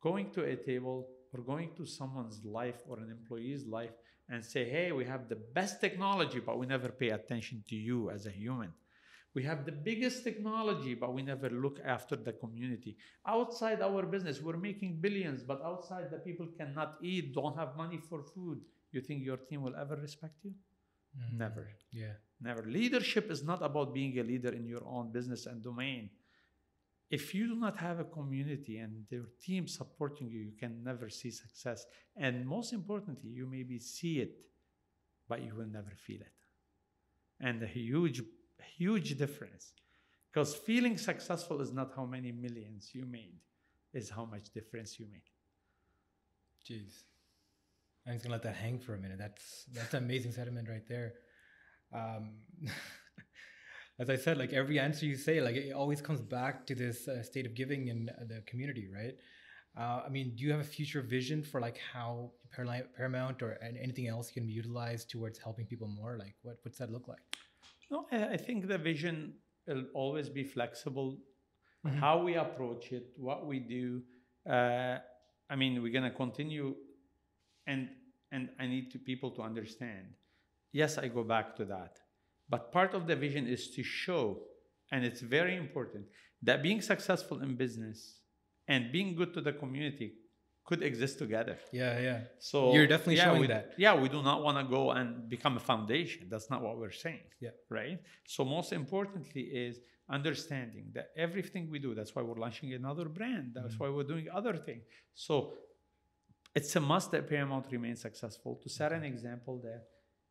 going 0.00 0.30
to 0.32 0.44
a 0.44 0.56
table 0.56 1.08
or 1.32 1.40
going 1.40 1.70
to 1.76 1.84
someone's 1.86 2.44
life 2.44 2.80
or 2.88 2.98
an 2.98 3.10
employee's 3.10 3.66
life 3.66 3.90
and 4.28 4.44
say, 4.44 4.68
hey, 4.68 4.92
we 4.92 5.04
have 5.04 5.28
the 5.28 5.36
best 5.36 5.80
technology, 5.80 6.40
but 6.40 6.58
we 6.58 6.66
never 6.66 6.88
pay 6.88 7.10
attention 7.10 7.64
to 7.68 7.76
you 7.76 8.10
as 8.10 8.26
a 8.26 8.30
human. 8.30 8.72
We 9.34 9.42
have 9.42 9.66
the 9.66 9.72
biggest 9.72 10.24
technology, 10.24 10.94
but 10.94 11.12
we 11.12 11.22
never 11.22 11.50
look 11.50 11.78
after 11.84 12.16
the 12.16 12.32
community. 12.32 12.96
Outside 13.26 13.82
our 13.82 14.04
business, 14.06 14.40
we're 14.40 14.56
making 14.56 15.00
billions, 15.00 15.42
but 15.42 15.60
outside 15.62 16.10
the 16.10 16.18
people 16.18 16.46
cannot 16.56 16.96
eat, 17.02 17.34
don't 17.34 17.56
have 17.56 17.76
money 17.76 17.98
for 17.98 18.22
food. 18.22 18.60
You 18.92 19.02
think 19.02 19.22
your 19.22 19.36
team 19.36 19.62
will 19.62 19.76
ever 19.76 19.96
respect 19.96 20.42
you? 20.42 20.54
Mhm. 21.18 21.38
Never. 21.38 21.68
Yeah. 21.92 22.14
Never. 22.40 22.64
Leadership 22.64 23.30
is 23.30 23.42
not 23.42 23.62
about 23.62 23.94
being 23.94 24.18
a 24.18 24.22
leader 24.22 24.50
in 24.50 24.66
your 24.66 24.82
own 24.86 25.10
business 25.10 25.46
and 25.46 25.62
domain. 25.62 26.10
If 27.08 27.34
you 27.34 27.46
do 27.46 27.54
not 27.54 27.78
have 27.78 28.00
a 28.00 28.04
community 28.04 28.78
and 28.78 29.04
your 29.10 29.26
team 29.40 29.68
supporting 29.68 30.28
you, 30.28 30.40
you 30.40 30.52
can 30.58 30.82
never 30.82 31.08
see 31.08 31.30
success. 31.30 31.86
And 32.16 32.46
most 32.46 32.72
importantly, 32.72 33.30
you 33.30 33.46
maybe 33.46 33.78
see 33.78 34.18
it, 34.18 34.36
but 35.28 35.42
you 35.42 35.54
will 35.54 35.66
never 35.66 35.92
feel 36.06 36.20
it. 36.20 36.32
And 37.40 37.62
a 37.62 37.66
huge, 37.66 38.22
huge 38.76 39.16
difference. 39.16 39.72
Because 40.32 40.54
feeling 40.54 40.98
successful 40.98 41.60
is 41.62 41.72
not 41.72 41.92
how 41.96 42.04
many 42.04 42.32
millions 42.32 42.90
you 42.92 43.06
made, 43.06 43.38
is 43.94 44.10
how 44.10 44.24
much 44.24 44.52
difference 44.52 44.98
you 44.98 45.06
made. 45.10 45.22
Jeez. 46.68 47.04
I'm 48.06 48.14
just 48.14 48.24
gonna 48.24 48.34
let 48.34 48.42
that 48.42 48.56
hang 48.56 48.78
for 48.78 48.94
a 48.94 48.98
minute. 48.98 49.18
That's 49.18 49.64
that's 49.72 49.94
amazing 49.94 50.32
sentiment 50.32 50.68
right 50.68 50.86
there. 50.88 51.14
Um, 51.92 52.34
as 53.98 54.10
I 54.10 54.16
said, 54.16 54.36
like 54.38 54.52
every 54.52 54.78
answer 54.78 55.06
you 55.06 55.16
say, 55.16 55.40
like 55.40 55.56
it 55.56 55.72
always 55.72 56.00
comes 56.00 56.20
back 56.20 56.66
to 56.66 56.74
this 56.74 57.08
uh, 57.08 57.22
state 57.22 57.46
of 57.46 57.54
giving 57.54 57.88
in 57.88 58.10
uh, 58.10 58.24
the 58.28 58.42
community, 58.46 58.88
right? 58.92 59.14
Uh, 59.78 60.02
I 60.06 60.08
mean, 60.08 60.34
do 60.36 60.44
you 60.44 60.50
have 60.52 60.60
a 60.60 60.64
future 60.64 61.02
vision 61.02 61.42
for 61.42 61.60
like 61.60 61.78
how 61.92 62.30
Paramount 62.50 63.42
or 63.42 63.52
an- 63.62 63.76
anything 63.80 64.08
else 64.08 64.30
can 64.30 64.46
be 64.46 64.52
utilized 64.52 65.10
towards 65.10 65.38
helping 65.38 65.66
people 65.66 65.88
more? 65.88 66.16
Like, 66.18 66.34
what 66.42 66.56
what's 66.62 66.78
that 66.78 66.90
look 66.90 67.08
like? 67.08 67.20
No, 67.90 68.06
I 68.10 68.36
think 68.36 68.66
the 68.68 68.78
vision 68.78 69.34
will 69.66 69.84
always 69.94 70.28
be 70.28 70.44
flexible. 70.44 71.18
Mhm. 71.86 71.98
How 71.98 72.22
we 72.22 72.34
approach 72.34 72.90
it, 72.92 73.06
what 73.16 73.46
we 73.46 73.58
do. 73.60 74.02
Uh, 74.48 74.98
I 75.48 75.56
mean, 75.56 75.80
we're 75.82 75.92
gonna 75.92 76.10
continue, 76.10 76.74
and 77.66 77.88
and 78.32 78.48
I 78.58 78.66
need 78.66 78.90
to 78.92 78.98
people 78.98 79.30
to 79.32 79.42
understand. 79.42 80.06
Yes, 80.72 80.98
I 80.98 81.08
go 81.08 81.24
back 81.24 81.56
to 81.56 81.64
that, 81.66 81.98
but 82.48 82.72
part 82.72 82.94
of 82.94 83.06
the 83.06 83.16
vision 83.16 83.46
is 83.46 83.70
to 83.76 83.82
show, 83.82 84.42
and 84.92 85.04
it's 85.04 85.20
very 85.20 85.56
important 85.56 86.06
that 86.42 86.62
being 86.62 86.80
successful 86.82 87.40
in 87.42 87.56
business 87.56 88.20
and 88.68 88.92
being 88.92 89.14
good 89.16 89.32
to 89.34 89.40
the 89.40 89.52
community 89.52 90.14
could 90.64 90.82
exist 90.82 91.18
together. 91.18 91.56
Yeah, 91.72 92.00
yeah. 92.00 92.20
So 92.40 92.72
You're 92.74 92.88
definitely 92.88 93.16
yeah, 93.16 93.24
showing 93.24 93.40
we, 93.42 93.46
that. 93.46 93.74
Yeah, 93.78 93.94
we 93.94 94.08
do 94.08 94.20
not 94.22 94.42
want 94.42 94.58
to 94.58 94.64
go 94.64 94.90
and 94.90 95.28
become 95.28 95.56
a 95.56 95.60
foundation. 95.60 96.26
That's 96.28 96.50
not 96.50 96.60
what 96.60 96.76
we're 96.78 96.90
saying. 96.90 97.20
Yeah. 97.40 97.50
Right. 97.70 98.00
So 98.26 98.44
most 98.44 98.72
importantly 98.72 99.42
is 99.42 99.78
understanding 100.10 100.86
that 100.94 101.10
everything 101.16 101.70
we 101.70 101.78
do. 101.78 101.94
That's 101.94 102.14
why 102.14 102.22
we're 102.22 102.34
launching 102.38 102.72
another 102.74 103.08
brand. 103.08 103.52
That's 103.54 103.74
Mhm. 103.74 103.80
why 103.80 103.88
we're 103.90 104.04
doing 104.14 104.28
other 104.28 104.56
things. 104.56 104.84
So 105.14 105.56
it's 106.54 106.74
a 106.74 106.80
must 106.80 107.12
that 107.12 107.28
Paramount 107.28 107.66
remains 107.70 108.00
successful. 108.00 108.56
To 108.62 108.68
set 108.68 108.92
an 108.92 109.04
example, 109.04 109.58
that 109.60 109.84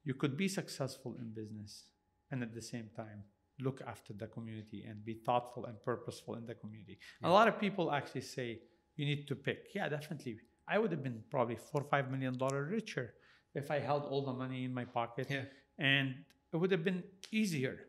you 0.05 0.13
could 0.13 0.37
be 0.37 0.47
successful 0.47 1.15
in 1.19 1.33
business 1.33 1.85
and 2.31 2.41
at 2.41 2.53
the 2.53 2.61
same 2.61 2.89
time 2.95 3.23
look 3.59 3.81
after 3.87 4.13
the 4.13 4.27
community 4.27 4.83
and 4.87 5.03
be 5.05 5.13
thoughtful 5.13 5.65
and 5.65 5.81
purposeful 5.81 6.35
in 6.35 6.45
the 6.45 6.55
community. 6.55 6.97
A 7.23 7.29
lot 7.29 7.47
of 7.47 7.59
people 7.59 7.91
actually 7.91 8.21
say 8.21 8.59
you 8.95 9.05
need 9.05 9.27
to 9.27 9.35
pick. 9.35 9.67
Yeah, 9.73 9.87
definitely. 9.89 10.37
I 10.67 10.79
would 10.79 10.91
have 10.91 11.03
been 11.03 11.23
probably 11.29 11.55
four 11.55 11.81
or 11.81 11.89
five 11.89 12.11
million 12.11 12.37
dollar 12.37 12.63
richer 12.65 13.13
if 13.53 13.71
I 13.71 13.79
held 13.79 14.03
all 14.03 14.25
the 14.25 14.33
money 14.33 14.65
in 14.65 14.73
my 14.73 14.85
pocket. 14.85 15.27
Yeah. 15.29 15.45
And 15.79 16.15
it 16.53 16.57
would 16.57 16.71
have 16.71 16.83
been 16.83 17.03
easier 17.31 17.79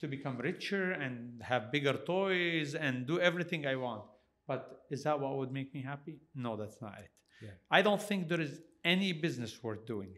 to 0.00 0.08
become 0.08 0.36
richer 0.38 0.92
and 0.92 1.42
have 1.42 1.72
bigger 1.72 1.94
toys 1.94 2.74
and 2.74 3.06
do 3.06 3.18
everything 3.18 3.66
I 3.66 3.76
want. 3.76 4.04
But 4.46 4.84
is 4.90 5.02
that 5.04 5.18
what 5.18 5.36
would 5.36 5.52
make 5.52 5.74
me 5.74 5.82
happy? 5.82 6.20
No, 6.34 6.56
that's 6.56 6.80
not 6.80 6.94
it. 6.98 7.10
Yeah. 7.42 7.50
I 7.70 7.82
don't 7.82 8.00
think 8.00 8.28
there 8.28 8.40
is 8.40 8.60
any 8.84 9.12
business 9.12 9.62
worth 9.62 9.86
doing 9.86 10.10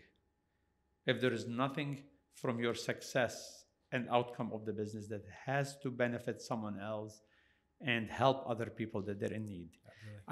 if 1.10 1.20
there 1.22 1.32
is 1.32 1.46
nothing 1.64 1.90
from 2.34 2.60
your 2.64 2.74
success 2.74 3.64
and 3.92 4.06
outcome 4.18 4.50
of 4.52 4.64
the 4.66 4.74
business 4.80 5.08
that 5.08 5.24
has 5.46 5.76
to 5.82 5.90
benefit 5.90 6.36
someone 6.50 6.78
else 6.78 7.14
and 7.80 8.10
help 8.10 8.38
other 8.52 8.66
people 8.80 9.00
that 9.02 9.18
they're 9.20 9.32
in 9.40 9.46
need. 9.46 9.70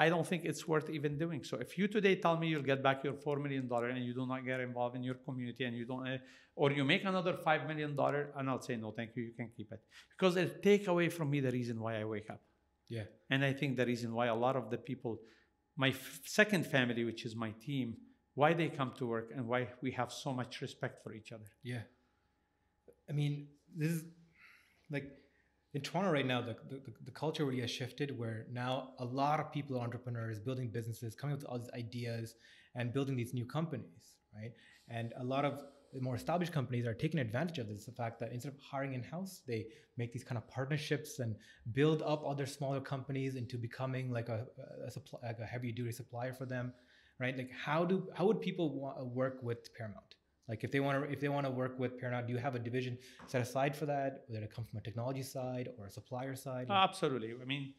I 0.05 0.09
don't 0.11 0.27
think 0.27 0.45
it's 0.45 0.68
worth 0.68 0.89
even 0.91 1.18
doing. 1.18 1.43
So 1.43 1.57
if 1.66 1.79
you 1.79 1.89
today 1.89 2.16
tell 2.16 2.37
me 2.37 2.49
you'll 2.49 2.70
get 2.72 2.83
back 2.83 3.03
your 3.03 3.14
four 3.14 3.39
million 3.39 3.66
dollar 3.66 3.89
and 3.89 4.05
you 4.05 4.14
do 4.14 4.27
not 4.27 4.45
get 4.45 4.61
involved 4.61 4.95
in 4.97 5.03
your 5.03 5.18
community 5.27 5.64
and 5.64 5.74
you 5.77 5.87
don't, 5.87 6.07
uh, 6.07 6.18
or 6.55 6.70
you 6.70 6.85
make 6.85 7.05
another 7.05 7.35
five 7.49 7.66
million 7.66 7.97
dollar, 7.97 8.31
and 8.37 8.49
I'll 8.51 8.61
say 8.61 8.77
no, 8.77 8.91
thank 8.91 9.11
you, 9.16 9.22
you 9.22 9.35
can 9.41 9.51
keep 9.57 9.72
it 9.72 9.81
because 10.12 10.37
it'll 10.37 10.61
take 10.62 10.87
away 10.89 11.09
from 11.09 11.31
me 11.31 11.41
the 11.41 11.51
reason 11.51 11.81
why 11.81 12.01
I 12.01 12.05
wake 12.05 12.29
up. 12.31 12.43
Yeah. 12.89 13.05
And 13.31 13.45
I 13.45 13.53
think 13.53 13.77
the 13.77 13.87
reason 13.87 14.14
why 14.14 14.27
a 14.27 14.35
lot 14.35 14.57
of 14.57 14.70
the 14.70 14.79
people, 14.79 15.18
my 15.77 15.89
f- 15.89 16.20
second 16.24 16.66
family, 16.66 17.05
which 17.05 17.24
is 17.24 17.35
my 17.35 17.53
team, 17.66 17.97
why 18.37 18.53
they 18.53 18.68
come 18.68 18.93
to 18.99 19.07
work 19.07 19.30
and 19.34 19.49
why 19.49 19.66
we 19.82 19.91
have 19.91 20.12
so 20.12 20.32
much 20.32 20.61
respect 20.61 21.03
for 21.03 21.12
each 21.12 21.32
other. 21.32 21.51
Yeah. 21.64 21.80
I 23.11 23.12
mean, 23.12 23.49
this 23.74 23.91
is 23.91 24.05
like 24.91 25.11
in 25.72 25.80
Toronto 25.80 26.11
right 26.12 26.24
now, 26.24 26.41
the, 26.43 26.57
the, 26.68 26.80
the 27.05 27.11
culture 27.11 27.45
really 27.45 27.62
has 27.62 27.70
shifted 27.70 28.16
where 28.16 28.47
now 28.53 28.91
a 28.99 29.05
lot 29.05 29.41
of 29.41 29.53
people 29.53 29.78
are 29.78 29.80
entrepreneurs, 29.80 30.39
building 30.39 30.68
businesses, 30.68 31.14
coming 31.14 31.34
up 31.34 31.41
with 31.41 31.49
all 31.49 31.59
these 31.59 31.70
ideas 31.74 32.34
and 32.74 32.93
building 32.93 33.16
these 33.16 33.32
new 33.34 33.47
companies, 33.47 34.16
right? 34.34 34.53
And 34.89 35.12
a 35.18 35.24
lot 35.24 35.45
of 35.45 35.62
the 35.93 36.01
more 36.03 36.14
established 36.14 36.53
companies 36.53 36.87
are 36.87 36.93
taking 36.95 37.20
advantage 37.20 37.59
of 37.59 37.68
this 37.68 37.87
the 37.87 37.93
fact 37.93 38.20
that 38.20 38.32
instead 38.32 38.53
of 38.53 38.59
hiring 38.61 38.93
in 38.93 39.03
house, 39.03 39.41
they 39.47 39.66
make 39.97 40.12
these 40.12 40.24
kind 40.24 40.37
of 40.37 40.47
partnerships 40.49 41.20
and 41.20 41.37
build 41.72 42.03
up 42.03 42.22
other 42.26 42.45
smaller 42.45 42.80
companies 42.80 43.34
into 43.34 43.57
becoming 43.57 44.11
like 44.11 44.28
a, 44.28 44.47
a 44.87 44.91
supply, 44.91 45.20
like 45.22 45.39
a 45.41 45.47
heavy 45.47 45.72
duty 45.72 45.93
supplier 45.93 46.34
for 46.34 46.45
them, 46.45 46.72
right? 47.18 47.36
Like 47.36 47.50
how 47.52 47.84
do 47.84 48.08
how 48.14 48.26
would 48.26 48.40
people 48.40 48.78
wa- 48.80 48.96
uh, 49.00 49.04
work 49.04 49.42
with 49.42 49.72
Paramount? 49.74 50.14
Like 50.48 50.62
if 50.64 50.70
they 50.70 50.80
want 50.80 51.02
to 51.02 51.12
if 51.12 51.20
they 51.20 51.28
want 51.28 51.46
to 51.46 51.50
work 51.50 51.78
with 51.78 51.98
Paramount, 51.98 52.26
do 52.26 52.32
you 52.32 52.38
have 52.38 52.54
a 52.54 52.58
division 52.58 52.98
set 53.26 53.40
aside 53.42 53.74
for 53.74 53.86
that? 53.86 54.24
Whether 54.28 54.44
it 54.44 54.54
come 54.54 54.64
from 54.64 54.78
a 54.78 54.82
technology 54.82 55.22
side 55.22 55.68
or 55.78 55.86
a 55.86 55.90
supplier 55.90 56.36
side? 56.36 56.66
Uh, 56.70 56.74
absolutely. 56.74 57.34
I 57.40 57.44
mean, 57.44 57.74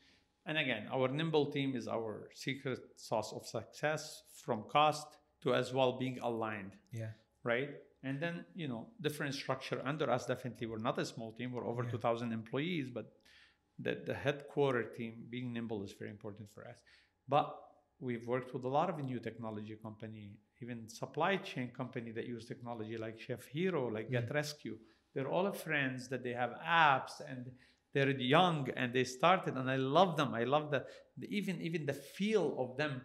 and 0.45 0.57
again, 0.57 0.87
our 0.91 1.07
nimble 1.07 1.47
team 1.51 1.75
is 1.75 1.87
our 1.87 2.29
secret 2.33 2.79
sauce 2.95 3.31
of 3.33 3.45
success 3.45 4.23
from 4.43 4.63
cost 4.69 5.07
to 5.43 5.53
as 5.53 5.73
well 5.73 5.97
being 5.97 6.19
aligned, 6.19 6.73
yeah, 6.91 7.11
right? 7.43 7.69
And 8.03 8.19
then, 8.19 8.45
you 8.55 8.67
know, 8.67 8.87
different 9.01 9.33
structure 9.33 9.81
under 9.83 10.09
us. 10.09 10.25
Definitely, 10.25 10.67
we're 10.67 10.77
not 10.77 10.97
a 10.99 11.05
small 11.05 11.31
team. 11.33 11.51
We're 11.51 11.67
over 11.67 11.83
Yeah. 11.83 11.91
2,000 11.91 12.31
employees, 12.31 12.89
but 12.89 13.11
the, 13.79 14.01
the 14.05 14.13
headquarter 14.13 14.83
team 14.83 15.25
being 15.29 15.51
nimble 15.53 15.83
is 15.83 15.93
very 15.93 16.11
important 16.11 16.49
for 16.51 16.67
us. 16.67 16.77
But 17.27 17.53
we've 17.99 18.27
worked 18.27 18.53
with 18.53 18.63
a 18.63 18.67
lot 18.67 18.89
of 18.89 19.03
new 19.03 19.19
technology 19.19 19.75
company, 19.81 20.37
even 20.61 20.87
supply 20.87 21.37
chain 21.37 21.71
company 21.75 22.11
that 22.11 22.25
use 22.25 22.45
technology 22.45 22.97
like 22.97 23.19
Chef 23.19 23.45
Hero, 23.47 23.87
like 23.87 24.11
Get 24.11 24.33
Rescue. 24.33 24.77
They're 25.13 25.27
all 25.27 25.51
friends 25.51 26.07
that 26.09 26.23
they 26.23 26.33
have 26.33 26.51
apps 26.67 27.21
and 27.27 27.51
they're 27.93 28.11
young 28.11 28.69
and 28.75 28.93
they 28.93 29.03
started 29.03 29.55
and 29.55 29.69
I 29.69 29.77
love 29.77 30.15
them. 30.17 30.33
I 30.33 30.43
love 30.43 30.69
the, 30.69 30.85
the 31.17 31.27
even 31.35 31.59
even 31.61 31.85
the 31.85 31.93
feel 31.93 32.55
of 32.59 32.77
them 32.77 33.01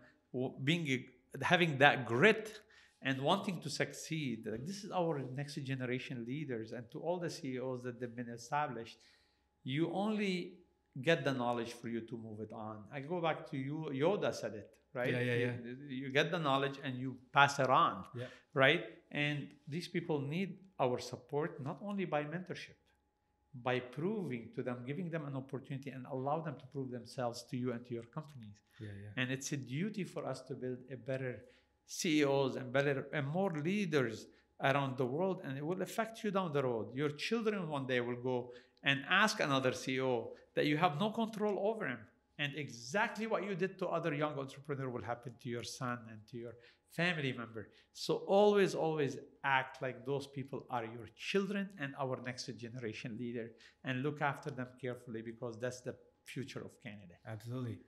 being 0.65 1.05
having 1.41 1.79
that 1.79 2.07
grit 2.07 2.61
and 3.01 3.21
wanting 3.21 3.61
to 3.63 3.71
succeed. 3.71 4.47
Like 4.47 4.67
this 4.67 4.85
is 4.85 4.91
our 4.93 5.21
next 5.35 5.55
generation 5.55 6.25
leaders 6.27 6.73
and 6.73 6.91
to 6.91 7.01
all 7.01 7.19
the 7.19 7.31
CEOs 7.31 7.83
that 7.85 7.99
they've 7.99 8.15
been 8.15 8.29
established, 8.29 8.99
you 9.65 9.91
only 9.93 10.59
get 11.01 11.25
the 11.25 11.33
knowledge 11.33 11.73
for 11.73 11.89
you 11.89 12.03
to 12.03 12.17
move 12.19 12.41
it 12.41 12.53
on. 12.53 12.85
I 12.93 13.01
go 13.01 13.21
back 13.21 13.51
to 13.51 13.57
you, 13.57 13.91
Yoda 13.93 14.35
said 14.35 14.53
it, 14.55 14.71
right? 14.95 15.13
Yeah, 15.13 15.21
yeah, 15.21 15.35
yeah. 15.35 15.53
You, 15.65 15.77
you 16.07 16.09
get 16.11 16.31
the 16.31 16.39
knowledge 16.39 16.79
and 16.85 16.97
you 16.99 17.17
pass 17.33 17.59
it 17.59 17.71
on, 17.71 18.05
Yeah. 18.15 18.27
right? 18.55 18.85
And 19.11 19.49
these 19.69 19.89
people 19.89 20.21
need 20.21 20.59
our 20.81 20.99
support 20.99 21.63
not 21.63 21.79
only 21.83 22.05
by 22.07 22.25
mentorship, 22.25 22.77
by 23.55 23.81
proving 23.81 24.51
to 24.55 24.63
them, 24.63 24.79
giving 24.87 25.11
them 25.11 25.27
an 25.27 25.37
opportunity 25.37 25.91
and 25.91 26.07
allow 26.07 26.41
them 26.41 26.57
to 26.59 26.67
prove 26.67 26.91
themselves 26.91 27.45
to 27.51 27.57
you 27.57 27.73
and 27.73 27.85
to 27.87 27.95
your 27.95 28.05
companies. 28.19 28.59
yeah, 28.81 28.89
yeah. 29.03 29.11
And 29.23 29.31
it's 29.31 29.53
a 29.53 29.57
duty 29.57 30.05
for 30.05 30.25
us 30.27 30.41
to 30.49 30.55
build 30.55 30.79
a 30.91 30.97
better 30.97 31.43
CEOs 31.87 32.57
and 32.57 32.73
better 32.73 33.07
and 33.13 33.27
more 33.27 33.53
leaders 33.53 34.27
around 34.63 34.97
the 34.97 35.05
world, 35.05 35.43
and 35.45 35.59
it 35.59 35.67
will 35.67 35.83
affect 35.83 36.23
you 36.25 36.31
down 36.31 36.53
the 36.53 36.63
road. 36.63 36.87
Your 36.95 37.11
children 37.11 37.69
one 37.69 37.87
day 37.87 38.01
will 38.01 38.21
go 38.23 38.53
and 38.83 39.01
ask 39.09 39.41
another 39.41 39.73
CEO 39.73 40.29
that 40.55 40.67
you 40.67 40.77
have 40.77 40.99
no 40.99 41.11
control 41.11 41.57
over 41.71 41.87
him. 41.89 41.99
And 42.39 42.53
exactly 42.57 43.27
what 43.27 43.45
you 43.45 43.55
did 43.55 43.79
to 43.79 43.87
other 43.89 44.15
young 44.15 44.39
entrepreneur 44.39 44.89
will 44.89 45.03
happen 45.03 45.35
to 45.43 45.49
your 45.49 45.63
son 45.63 45.99
and 46.11 46.21
to 46.31 46.39
your 46.39 46.55
family 46.91 47.33
member. 47.33 47.69
So 47.93 48.17
always, 48.27 48.75
always 48.75 49.17
act 49.45 49.83
like 49.83 50.05
those 50.07 50.27
people 50.27 50.67
are 50.71 50.85
your 50.85 51.09
children 51.17 51.69
and 51.79 51.95
our 52.01 52.21
next 52.25 52.47
generation 52.57 53.17
leader, 53.19 53.51
and 53.85 54.03
look 54.03 54.21
after 54.21 54.51
them 54.51 54.69
carefully 54.81 55.23
because 55.23 55.59
that's 55.61 55.81
the 55.81 55.95
future 56.25 56.61
of 56.65 56.73
Canada. 56.83 57.15
Absolutely. 57.27 57.79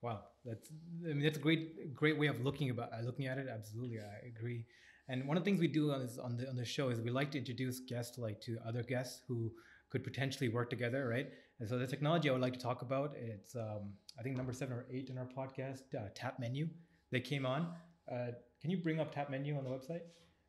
Wow, 0.00 0.22
that's 0.44 0.68
I 1.08 1.12
mean 1.14 1.22
that's 1.22 1.38
a 1.38 1.40
great 1.40 1.94
great 1.94 2.18
way 2.18 2.26
of 2.26 2.40
looking 2.40 2.70
about 2.70 2.92
uh, 2.92 3.02
looking 3.02 3.26
at 3.26 3.38
it. 3.38 3.46
Absolutely, 3.48 3.98
I 4.00 4.26
agree. 4.26 4.66
And 5.08 5.26
one 5.28 5.36
of 5.36 5.44
the 5.44 5.48
things 5.48 5.60
we 5.60 5.68
do 5.68 5.92
on 5.92 6.00
this 6.00 6.18
on 6.18 6.36
the 6.36 6.48
on 6.48 6.56
the 6.56 6.64
show 6.64 6.88
is 6.88 7.00
we 7.00 7.10
like 7.10 7.30
to 7.32 7.38
introduce 7.38 7.80
guests 7.80 8.18
like 8.18 8.40
to 8.42 8.58
other 8.66 8.82
guests 8.82 9.22
who 9.28 9.52
could 9.90 10.02
potentially 10.02 10.48
work 10.48 10.70
together, 10.70 11.06
right? 11.06 11.28
And 11.62 11.68
so 11.68 11.78
the 11.78 11.86
technology 11.86 12.28
I 12.28 12.32
would 12.32 12.42
like 12.42 12.54
to 12.54 12.58
talk 12.58 12.82
about 12.82 13.14
it's 13.16 13.54
um, 13.54 13.92
I 14.18 14.22
think 14.24 14.36
number 14.36 14.52
seven 14.52 14.74
or 14.74 14.84
eight 14.90 15.10
in 15.10 15.16
our 15.16 15.28
podcast, 15.28 15.94
uh, 15.96 16.08
Tap 16.12 16.40
Menu. 16.40 16.68
They 17.12 17.20
came 17.20 17.46
on. 17.46 17.68
Uh, 18.10 18.32
can 18.60 18.68
you 18.72 18.78
bring 18.78 18.98
up 18.98 19.14
Tap 19.14 19.30
Menu 19.30 19.56
on 19.56 19.62
the 19.62 19.70
website? 19.70 20.00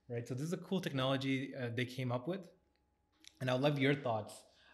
Right. 0.09 0.27
So 0.27 0.33
this 0.33 0.41
is 0.41 0.53
a 0.53 0.57
cool 0.57 0.81
technology 0.81 1.53
uh, 1.55 1.67
they 1.75 1.85
came 1.85 2.11
up 2.11 2.27
with, 2.27 2.39
and 3.41 3.51
I'd 3.51 3.61
love 3.61 3.77
your 3.77 3.93
thoughts 3.93 4.33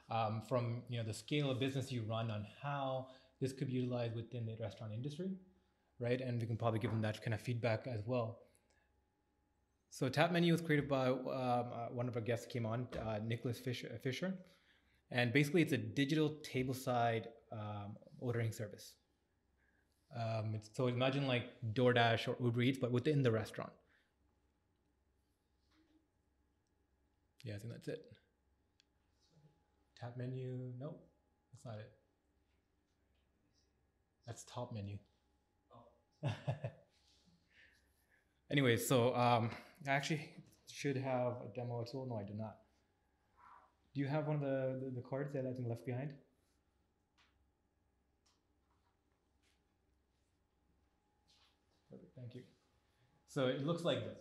um, 0.10 0.42
from 0.48 0.84
you 0.88 0.98
know 0.98 1.04
the 1.04 1.14
scale 1.14 1.52
of 1.52 1.60
business 1.60 1.92
you 1.92 2.04
run 2.04 2.32
on 2.32 2.48
how 2.64 3.08
this 3.42 3.52
could 3.52 3.68
be 3.68 3.74
utilized 3.74 4.16
within 4.16 4.46
the 4.46 4.56
restaurant 4.62 4.94
industry, 4.94 5.32
right? 6.00 6.22
And 6.22 6.40
we 6.40 6.48
can 6.48 6.56
probably 6.56 6.80
give 6.80 6.92
them 6.92 7.02
that 7.02 7.22
kind 7.22 7.34
of 7.34 7.42
feedback 7.42 7.86
as 7.86 8.00
well. 8.06 8.40
So 9.90 10.08
Tap 10.08 10.32
Menu 10.32 10.54
was 10.54 10.62
created 10.62 10.88
by 10.88 11.08
um, 11.08 11.20
uh, 11.28 11.88
one 11.92 12.08
of 12.08 12.16
our 12.16 12.22
guests 12.22 12.46
came 12.46 12.66
on, 12.66 12.88
uh, 13.06 13.20
Nicholas 13.26 13.60
Fisher, 13.60 14.00
Fisher, 14.02 14.34
and 15.12 15.34
basically 15.34 15.62
it's 15.62 15.74
a 15.74 15.78
digital 15.78 16.38
tableside 16.44 17.26
um, 17.52 17.98
ordering 18.20 18.52
service. 18.52 18.94
Um, 20.16 20.54
it's, 20.56 20.70
so 20.74 20.88
imagine 20.88 21.28
like 21.28 21.50
DoorDash 21.74 22.28
or 22.28 22.36
Uber 22.44 22.62
Eats, 22.62 22.80
but 22.80 22.92
within 22.92 23.22
the 23.22 23.32
restaurant. 23.32 23.72
Yeah, 27.44 27.56
I 27.56 27.58
think 27.58 27.74
that's 27.74 27.88
it. 27.88 28.04
Tap 30.00 30.18
menu, 30.18 30.74
nope, 30.80 31.04
that's 31.52 31.66
not 31.66 31.76
it. 31.76 31.92
That's 34.26 34.44
top 34.44 34.74
menu. 34.74 34.98
anyway, 38.52 38.78
so 38.78 39.16
um, 39.16 39.50
I 39.88 39.92
actually 39.92 40.30
should 40.72 40.98
have 40.98 41.34
a 41.44 41.48
demo 41.56 41.84
tool. 41.90 42.06
No, 42.08 42.18
I 42.18 42.24
do 42.24 42.34
not. 42.36 42.58
Do 44.00 44.06
you 44.06 44.12
have 44.12 44.28
one 44.28 44.38
of 44.38 44.42
the, 44.42 44.80
the, 44.82 44.92
the 44.96 45.02
cards 45.02 45.34
that 45.34 45.42
I 45.42 45.52
think 45.52 45.68
left 45.68 45.86
behind? 45.86 46.12
Perfect, 51.92 52.16
thank 52.16 52.34
you. 52.34 52.44
So 53.28 53.48
it 53.48 53.66
looks 53.66 53.84
like 53.84 54.06
this. 54.06 54.20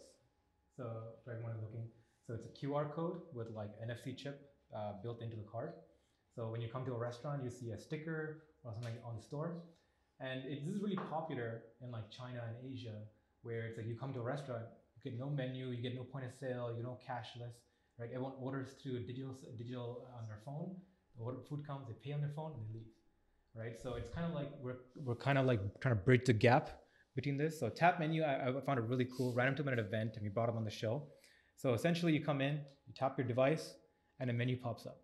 So 0.76 0.82
for 1.24 1.30
everyone 1.30 1.52
looking, 1.62 1.86
so 2.26 2.34
it's 2.34 2.44
a 2.44 2.48
QR 2.58 2.90
code 2.92 3.20
with 3.32 3.52
like 3.54 3.70
NFC 3.78 4.16
chip 4.16 4.50
uh, 4.76 4.94
built 5.00 5.22
into 5.22 5.36
the 5.36 5.44
card. 5.44 5.74
So 6.34 6.48
when 6.48 6.60
you 6.60 6.66
come 6.66 6.84
to 6.84 6.92
a 6.92 6.98
restaurant, 6.98 7.44
you 7.44 7.50
see 7.50 7.70
a 7.70 7.78
sticker 7.78 8.42
or 8.64 8.72
something 8.74 8.94
on 9.06 9.14
the 9.14 9.22
store, 9.22 9.62
and 10.18 10.40
it, 10.44 10.66
this 10.66 10.74
is 10.74 10.82
really 10.82 10.98
popular 11.08 11.62
in 11.84 11.92
like 11.92 12.10
China 12.10 12.42
and 12.48 12.68
Asia, 12.68 12.98
where 13.42 13.68
it's 13.68 13.78
like 13.78 13.86
you 13.86 13.94
come 13.94 14.12
to 14.14 14.18
a 14.18 14.24
restaurant, 14.24 14.64
you 14.96 15.08
get 15.08 15.20
no 15.20 15.30
menu, 15.30 15.68
you 15.68 15.80
get 15.80 15.94
no 15.94 16.02
point 16.02 16.24
of 16.24 16.32
sale, 16.34 16.74
you 16.76 16.82
know 16.82 16.98
cashless, 17.08 17.54
right? 17.98 18.10
Everyone 18.12 18.32
orders 18.40 18.68
through 18.82 19.00
digital 19.06 19.34
digital 19.56 20.06
on 20.16 20.26
their 20.28 20.40
phone. 20.44 20.76
The 21.16 21.24
order, 21.24 21.38
food 21.48 21.66
comes, 21.66 21.88
they 21.88 21.94
pay 21.94 22.12
on 22.12 22.20
their 22.20 22.32
phone, 22.34 22.52
and 22.52 22.62
they 22.62 22.78
leave, 22.78 22.86
right? 23.54 23.80
So 23.82 23.94
it's 23.94 24.10
kind 24.10 24.26
of 24.26 24.34
like 24.34 24.50
we're 24.62 24.76
we're 24.96 25.16
kind 25.16 25.38
of 25.38 25.46
like 25.46 25.60
trying 25.80 25.96
to 25.96 26.00
bridge 26.00 26.26
the 26.26 26.32
gap 26.32 26.70
between 27.16 27.36
this. 27.36 27.58
So 27.58 27.68
tap 27.68 27.98
menu, 27.98 28.22
I, 28.22 28.48
I 28.48 28.60
found 28.60 28.78
it 28.78 28.84
really 28.84 29.08
cool. 29.16 29.34
Ran 29.34 29.48
into 29.48 29.62
them 29.62 29.72
at 29.72 29.78
an 29.78 29.84
event, 29.84 30.12
and 30.14 30.22
we 30.22 30.28
brought 30.28 30.46
them 30.46 30.56
on 30.56 30.64
the 30.64 30.70
show. 30.70 31.02
So 31.56 31.74
essentially, 31.74 32.12
you 32.12 32.24
come 32.24 32.40
in, 32.40 32.60
you 32.86 32.94
tap 32.94 33.18
your 33.18 33.26
device, 33.26 33.74
and 34.20 34.30
a 34.30 34.32
menu 34.32 34.56
pops 34.56 34.86
up. 34.86 35.00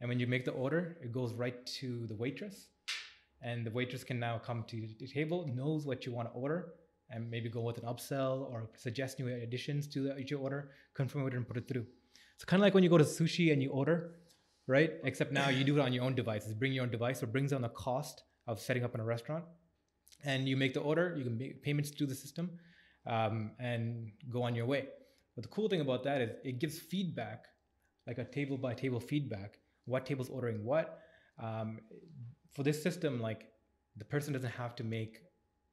And 0.00 0.08
when 0.08 0.18
you 0.18 0.26
make 0.26 0.44
the 0.44 0.52
order, 0.52 0.96
it 1.02 1.12
goes 1.12 1.34
right 1.34 1.64
to 1.80 2.06
the 2.06 2.14
waitress, 2.14 2.68
and 3.42 3.66
the 3.66 3.70
waitress 3.70 4.02
can 4.02 4.18
now 4.18 4.38
come 4.38 4.64
to 4.68 4.88
the 4.98 5.06
table, 5.06 5.46
knows 5.54 5.86
what 5.86 6.06
you 6.06 6.12
want 6.12 6.28
to 6.28 6.34
order, 6.34 6.72
and 7.10 7.30
maybe 7.30 7.48
go 7.50 7.60
with 7.60 7.78
an 7.78 7.84
upsell 7.84 8.50
or 8.50 8.70
suggest 8.76 9.20
new 9.20 9.28
additions 9.28 9.86
to 9.88 10.04
the, 10.04 10.24
your 10.26 10.40
order, 10.40 10.70
confirm 10.94 11.26
it, 11.26 11.34
and 11.34 11.46
put 11.46 11.58
it 11.58 11.68
through. 11.68 11.86
So 12.38 12.46
kind 12.46 12.60
of 12.60 12.64
like 12.64 12.74
when 12.74 12.82
you 12.82 12.90
go 12.90 12.98
to 12.98 13.04
sushi 13.04 13.52
and 13.52 13.62
you 13.62 13.70
order, 13.70 14.16
right? 14.66 14.92
Except 15.04 15.32
now 15.32 15.48
you 15.48 15.64
do 15.64 15.78
it 15.78 15.80
on 15.80 15.92
your 15.92 16.04
own 16.04 16.14
device. 16.14 16.44
It's 16.44 16.54
Bring 16.54 16.72
your 16.72 16.82
own 16.82 16.90
device, 16.90 17.20
so 17.20 17.24
it 17.24 17.32
brings 17.32 17.50
down 17.50 17.62
the 17.62 17.68
cost 17.68 18.22
of 18.46 18.60
setting 18.60 18.84
up 18.84 18.94
in 18.94 19.00
a 19.00 19.04
restaurant. 19.04 19.44
And 20.24 20.48
you 20.48 20.56
make 20.56 20.74
the 20.74 20.80
order, 20.80 21.14
you 21.16 21.24
can 21.24 21.36
make 21.36 21.62
payments 21.62 21.90
through 21.90 22.06
the 22.08 22.14
system, 22.14 22.50
um, 23.06 23.52
and 23.58 24.10
go 24.30 24.42
on 24.42 24.54
your 24.54 24.66
way. 24.66 24.88
But 25.34 25.42
the 25.42 25.48
cool 25.48 25.68
thing 25.68 25.80
about 25.80 26.04
that 26.04 26.20
is 26.20 26.30
it 26.44 26.58
gives 26.58 26.78
feedback, 26.78 27.46
like 28.06 28.18
a 28.18 28.24
table 28.24 28.56
by 28.56 28.74
table 28.74 29.00
feedback, 29.00 29.58
what 29.84 30.06
table's 30.06 30.28
ordering 30.28 30.64
what. 30.64 30.98
Um, 31.42 31.80
for 32.52 32.62
this 32.62 32.82
system, 32.82 33.20
like 33.20 33.48
the 33.96 34.04
person 34.04 34.32
doesn't 34.32 34.50
have 34.50 34.74
to 34.76 34.84
make 34.84 35.18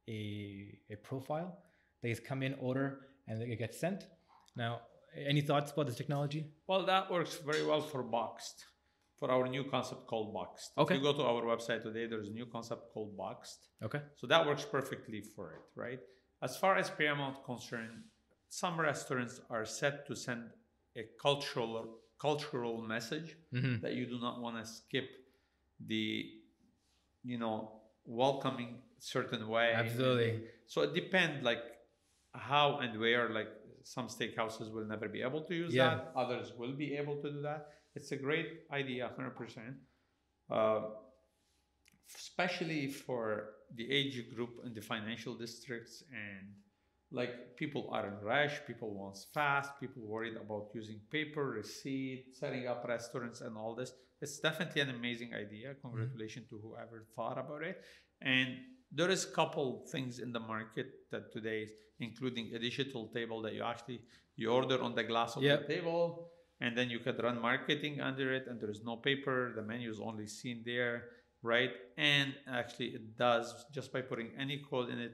a, 0.09 0.77
a 0.89 0.95
profile. 0.95 1.59
They 2.01 2.09
just 2.09 2.25
come 2.25 2.43
in, 2.43 2.55
order, 2.55 3.01
and 3.27 3.41
it 3.41 3.57
gets 3.57 3.79
sent. 3.79 4.05
Now, 4.55 4.81
any 5.15 5.41
thoughts 5.41 5.71
about 5.71 5.87
this 5.87 5.95
technology? 5.95 6.45
Well, 6.67 6.85
that 6.85 7.11
works 7.11 7.37
very 7.45 7.65
well 7.65 7.81
for 7.81 8.03
boxed. 8.03 8.65
for 9.21 9.29
our 9.29 9.47
new 9.47 9.63
concept 9.63 10.07
called 10.07 10.33
Boxed. 10.33 10.71
Okay. 10.79 10.95
If 10.95 11.01
you 11.01 11.11
go 11.11 11.15
to 11.15 11.23
our 11.23 11.43
website 11.43 11.83
today, 11.83 12.07
there's 12.07 12.27
a 12.27 12.31
new 12.31 12.47
concept 12.47 12.91
called 12.91 13.15
Boxed. 13.15 13.69
Okay. 13.83 14.01
So 14.15 14.25
that 14.25 14.47
works 14.47 14.65
perfectly 14.65 15.21
for 15.21 15.45
it, 15.57 15.65
right? 15.75 15.99
As 16.41 16.57
far 16.57 16.75
as 16.75 16.89
Paramount 16.89 17.43
concerned, 17.45 18.01
some 18.49 18.79
restaurants 18.79 19.39
are 19.51 19.63
set 19.63 20.07
to 20.07 20.15
send 20.15 20.41
a 20.97 21.03
cultural 21.21 21.99
cultural 22.19 22.81
message 22.81 23.29
hmm 23.51 23.75
that 23.83 23.93
you 23.93 24.05
do 24.05 24.19
not 24.19 24.41
want 24.41 24.55
to 24.59 24.65
skip 24.77 25.07
the, 25.87 26.23
you 27.23 27.37
know, 27.37 27.57
welcoming 28.05 28.71
certain 28.99 29.47
way. 29.47 29.73
Absolutely. 29.75 30.31
So 30.65 30.81
it 30.81 30.93
depends, 30.95 31.43
like 31.43 31.63
how 32.33 32.77
and 32.79 32.99
where. 32.99 33.29
Like 33.29 33.49
some 33.83 34.07
steakhouses 34.07 34.71
will 34.71 34.85
never 34.85 35.07
be 35.07 35.21
able 35.21 35.41
to 35.41 35.55
use 35.55 35.73
Yeah. 35.73 35.95
that. 35.95 36.11
Others 36.15 36.53
will 36.57 36.73
be 36.73 36.95
able 36.95 37.17
to 37.21 37.31
do 37.31 37.41
that. 37.41 37.69
It's 37.95 38.11
a 38.11 38.17
great 38.17 38.63
idea, 38.71 39.09
hundred 39.15 39.35
percent. 39.35 39.75
Uh, 40.49 40.81
especially 42.15 42.87
for 42.87 43.51
the 43.75 43.89
age 43.89 44.15
group 44.35 44.49
in 44.65 44.73
the 44.73 44.81
financial 44.81 45.33
districts 45.33 46.03
and 46.11 46.47
like 47.13 47.55
people 47.57 47.89
are 47.91 48.07
in 48.07 48.17
rush 48.21 48.59
people 48.67 48.93
want 48.93 49.17
fast 49.33 49.71
people 49.79 50.01
worried 50.05 50.35
about 50.35 50.69
using 50.73 50.99
paper 51.09 51.45
receipt 51.51 52.25
setting 52.33 52.67
up 52.67 52.85
restaurants 52.87 53.39
and 53.41 53.57
all 53.57 53.73
this 53.75 53.93
it's 54.21 54.39
definitely 54.39 54.81
an 54.81 54.89
amazing 54.89 55.33
idea 55.33 55.73
congratulations 55.81 56.47
to 56.49 56.57
whoever 56.61 57.05
thought 57.15 57.37
about 57.37 57.63
it 57.63 57.81
and 58.21 58.49
there 58.91 59.09
is 59.09 59.23
a 59.25 59.31
couple 59.39 59.85
things 59.91 60.19
in 60.19 60.31
the 60.31 60.39
market 60.39 60.87
that 61.11 61.31
today 61.31 61.67
including 61.99 62.45
a 62.55 62.59
digital 62.59 63.07
table 63.17 63.41
that 63.41 63.53
you 63.53 63.63
actually 63.63 64.01
you 64.35 64.49
order 64.49 64.81
on 64.81 64.95
the 64.95 65.03
glass 65.03 65.35
of 65.35 65.43
Yep. 65.43 65.67
the 65.67 65.73
table 65.75 66.29
and 66.59 66.77
then 66.77 66.89
you 66.89 66.99
could 66.99 67.21
run 67.23 67.39
marketing 67.41 68.01
under 68.01 68.33
it 68.33 68.45
and 68.47 68.59
there 68.61 68.69
is 68.69 68.81
no 68.83 68.95
paper 68.97 69.53
the 69.55 69.61
menu 69.61 69.89
is 69.89 69.99
only 69.99 70.27
seen 70.27 70.61
there 70.65 70.95
right 71.43 71.71
and 71.97 72.33
actually 72.47 72.87
it 72.97 73.17
does 73.17 73.65
just 73.71 73.91
by 73.93 74.01
putting 74.01 74.29
any 74.37 74.57
code 74.69 74.89
in 74.89 74.99
it 74.99 75.13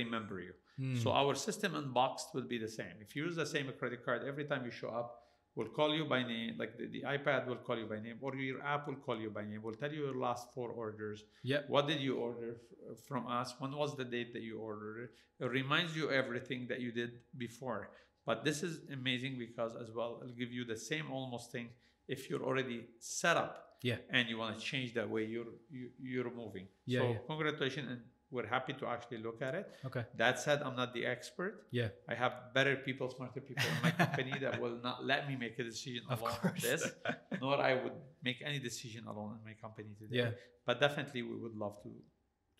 remember 0.00 0.40
you 0.40 0.52
Hmm. 0.78 0.94
so 1.02 1.10
our 1.10 1.34
system 1.34 1.74
unboxed 1.74 2.34
will 2.34 2.46
be 2.54 2.58
the 2.58 2.68
same 2.68 2.96
if 3.00 3.16
you 3.16 3.24
use 3.24 3.36
the 3.36 3.46
same 3.46 3.66
credit 3.78 4.04
card 4.04 4.20
every 4.30 4.44
time 4.44 4.62
you 4.66 4.70
show 4.70 4.90
up 4.90 5.08
we'll 5.56 5.72
call 5.78 5.90
you 5.98 6.04
by 6.04 6.22
name 6.22 6.54
like 6.62 6.72
the, 6.78 6.86
the 6.94 7.02
ipad 7.14 7.46
will 7.48 7.56
call 7.66 7.76
you 7.82 7.86
by 7.86 7.98
name 8.06 8.16
or 8.20 8.34
your 8.36 8.62
app 8.62 8.86
will 8.88 9.00
call 9.06 9.18
you 9.24 9.30
by 9.38 9.42
name 9.50 9.62
will 9.66 9.74
tell 9.82 9.92
you 9.96 10.02
your 10.06 10.18
last 10.28 10.44
four 10.54 10.68
orders 10.70 11.24
Yeah. 11.42 11.62
what 11.74 11.84
did 11.90 12.00
you 12.06 12.14
order 12.28 12.50
f- 12.90 12.98
from 13.08 13.22
us 13.26 13.48
when 13.60 13.72
was 13.82 13.96
the 13.96 14.04
date 14.16 14.30
that 14.34 14.42
you 14.48 14.58
ordered 14.70 14.96
it 15.04 15.10
it 15.44 15.50
reminds 15.60 15.92
you 15.98 16.04
everything 16.22 16.60
that 16.70 16.80
you 16.84 16.90
did 17.00 17.10
before 17.46 17.80
but 18.28 18.44
this 18.48 18.58
is 18.68 18.80
amazing 18.92 19.34
because 19.38 19.72
as 19.82 19.90
well 19.96 20.12
it'll 20.22 20.34
give 20.42 20.52
you 20.58 20.64
the 20.64 20.76
same 20.92 21.06
almost 21.10 21.46
thing 21.52 21.68
if 22.14 22.20
you're 22.28 22.44
already 22.50 22.78
set 23.00 23.36
up 23.44 23.54
Yeah. 23.90 23.98
and 24.16 24.22
you 24.30 24.36
want 24.42 24.52
to 24.58 24.62
change 24.72 24.88
the 24.98 25.04
way 25.14 25.22
you're 25.34 25.52
you, 25.76 25.86
you're 26.12 26.32
moving 26.42 26.66
Yeah, 26.94 27.00
so 27.00 27.04
yeah. 27.12 27.18
congratulations 27.30 27.86
and 27.92 28.00
we're 28.34 28.46
happy 28.56 28.72
to 28.80 28.84
actually 28.94 29.18
look 29.26 29.40
at 29.48 29.54
it 29.54 29.66
Okay. 29.88 30.04
that 30.22 30.34
said 30.44 30.58
i'm 30.66 30.76
not 30.82 30.90
the 30.98 31.04
expert 31.06 31.54
Yeah. 31.70 31.88
i 32.12 32.14
have 32.14 32.32
better 32.54 32.74
people 32.88 33.06
smarter 33.16 33.40
people 33.40 33.64
in 33.74 33.78
my 33.82 33.92
company 34.04 34.34
that 34.44 34.60
will 34.60 34.78
not 34.88 35.04
let 35.12 35.20
me 35.28 35.34
make 35.44 35.58
a 35.58 35.64
decision 35.72 36.02
Of 36.10 36.20
alone 36.20 36.32
on 36.32 36.38
course. 36.40 36.62
this 36.62 36.82
nor 37.40 37.54
i 37.70 37.72
would 37.82 37.96
make 38.28 38.38
any 38.44 38.58
decision 38.58 39.02
alone 39.06 39.32
in 39.38 39.42
my 39.50 39.54
company 39.64 39.90
today 40.02 40.16
Yeah. 40.22 40.30
but 40.66 40.80
definitely 40.80 41.22
we 41.22 41.36
would 41.44 41.56
love 41.64 41.76
to 41.84 41.90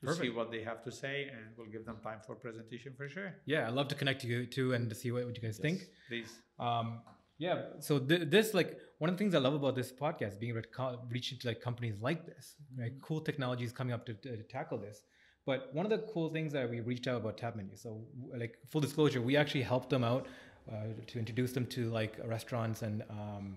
to 0.05 0.15
see 0.15 0.29
what 0.39 0.49
they 0.55 0.63
have 0.71 0.81
to 0.85 0.93
say 0.93 1.17
and 1.35 1.43
we'll 1.57 1.73
give 1.77 1.85
them 1.91 1.99
time 2.09 2.21
for 2.27 2.35
presentation 2.47 2.93
for 2.99 3.09
sure 3.09 3.31
Yeah. 3.53 3.67
I'd 3.67 3.75
love 3.81 3.89
to 3.93 3.97
connect 4.01 4.21
to 4.25 4.29
you 4.33 4.47
too 4.57 4.69
and 4.75 4.83
to 4.91 4.95
see 5.01 5.11
what, 5.11 5.25
what 5.27 5.35
you 5.39 5.43
guys 5.49 5.59
think. 5.67 5.79
Please 6.11 6.31
Um, 6.67 7.01
yeah. 7.39 7.57
So 7.81 7.99
th- 7.99 8.25
this, 8.35 8.47
like, 8.55 8.71
one 8.99 9.09
of 9.11 9.15
the 9.17 9.21
things 9.23 9.35
I 9.35 9.39
love 9.47 9.55
about 9.63 9.75
this 9.81 9.91
podcast, 9.93 10.39
being 10.41 10.53
able 10.55 10.63
to 10.63 10.69
co- 10.79 11.01
reach 11.15 11.33
into 11.33 11.45
like 11.51 11.61
companies 11.61 11.97
like 12.09 12.23
this, 12.31 12.45
right? 12.79 12.93
Mm-hmm. 12.93 13.01
Cool 13.09 13.21
technologies 13.31 13.73
coming 13.73 13.95
up 13.97 14.07
to, 14.09 14.15
to, 14.15 14.37
to 14.37 14.43
tackle 14.57 14.79
this. 14.79 14.99
But 15.47 15.71
one 15.73 15.87
of 15.87 15.91
the 15.91 15.99
cool 16.13 16.29
things 16.29 16.53
that 16.53 16.69
we 16.69 16.81
reached 16.81 17.07
out 17.07 17.17
about 17.23 17.39
Tap 17.39 17.57
Menu. 17.57 17.71
So, 17.77 17.99
like, 18.35 18.59
full 18.69 18.81
disclosure, 18.81 19.23
we 19.23 19.37
actually 19.37 19.63
helped 19.63 19.89
them 19.89 20.05
out 20.05 20.27
uh, 20.71 20.89
to 21.07 21.19
introduce 21.19 21.53
them 21.53 21.67
to 21.67 21.89
like 21.91 22.19
restaurants 22.25 22.83
and 22.83 23.03
um, 23.09 23.57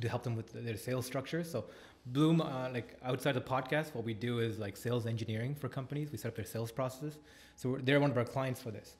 to 0.00 0.08
help 0.08 0.22
them 0.22 0.34
with 0.34 0.52
their 0.52 0.76
sales 0.76 1.06
structure. 1.06 1.44
So, 1.44 1.66
Bloom, 2.06 2.42
uh, 2.42 2.68
like 2.70 2.98
outside 3.02 3.32
the 3.32 3.40
podcast, 3.40 3.94
what 3.94 4.04
we 4.04 4.12
do 4.12 4.40
is 4.40 4.58
like 4.58 4.76
sales 4.76 5.06
engineering 5.06 5.54
for 5.54 5.68
companies. 5.68 6.12
We 6.12 6.18
set 6.18 6.28
up 6.28 6.36
their 6.36 6.44
sales 6.44 6.70
processes. 6.70 7.18
So 7.56 7.78
they're 7.82 8.00
one 8.00 8.10
of 8.10 8.18
our 8.18 8.24
clients 8.24 8.60
for 8.60 8.70
this. 8.70 8.96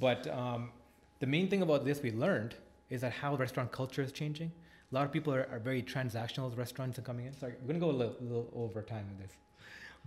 But 0.00 0.26
um, 0.26 0.70
the 1.20 1.26
main 1.26 1.48
thing 1.48 1.62
about 1.62 1.84
this 1.84 2.02
we 2.02 2.10
learned 2.10 2.56
is 2.90 3.02
that 3.02 3.12
how 3.12 3.36
restaurant 3.36 3.70
culture 3.70 4.02
is 4.02 4.10
changing. 4.10 4.50
A 4.90 4.94
lot 4.94 5.04
of 5.04 5.12
people 5.12 5.32
are, 5.32 5.46
are 5.52 5.60
very 5.60 5.82
transactional 5.82 6.56
restaurants 6.56 6.98
are 6.98 7.02
coming 7.02 7.26
in. 7.26 7.32
Sorry, 7.32 7.54
we're 7.60 7.68
gonna 7.68 7.78
go 7.78 7.90
a 7.90 7.92
little, 7.92 8.16
little 8.20 8.50
over 8.56 8.82
time 8.82 9.06
with 9.10 9.28
this, 9.28 9.36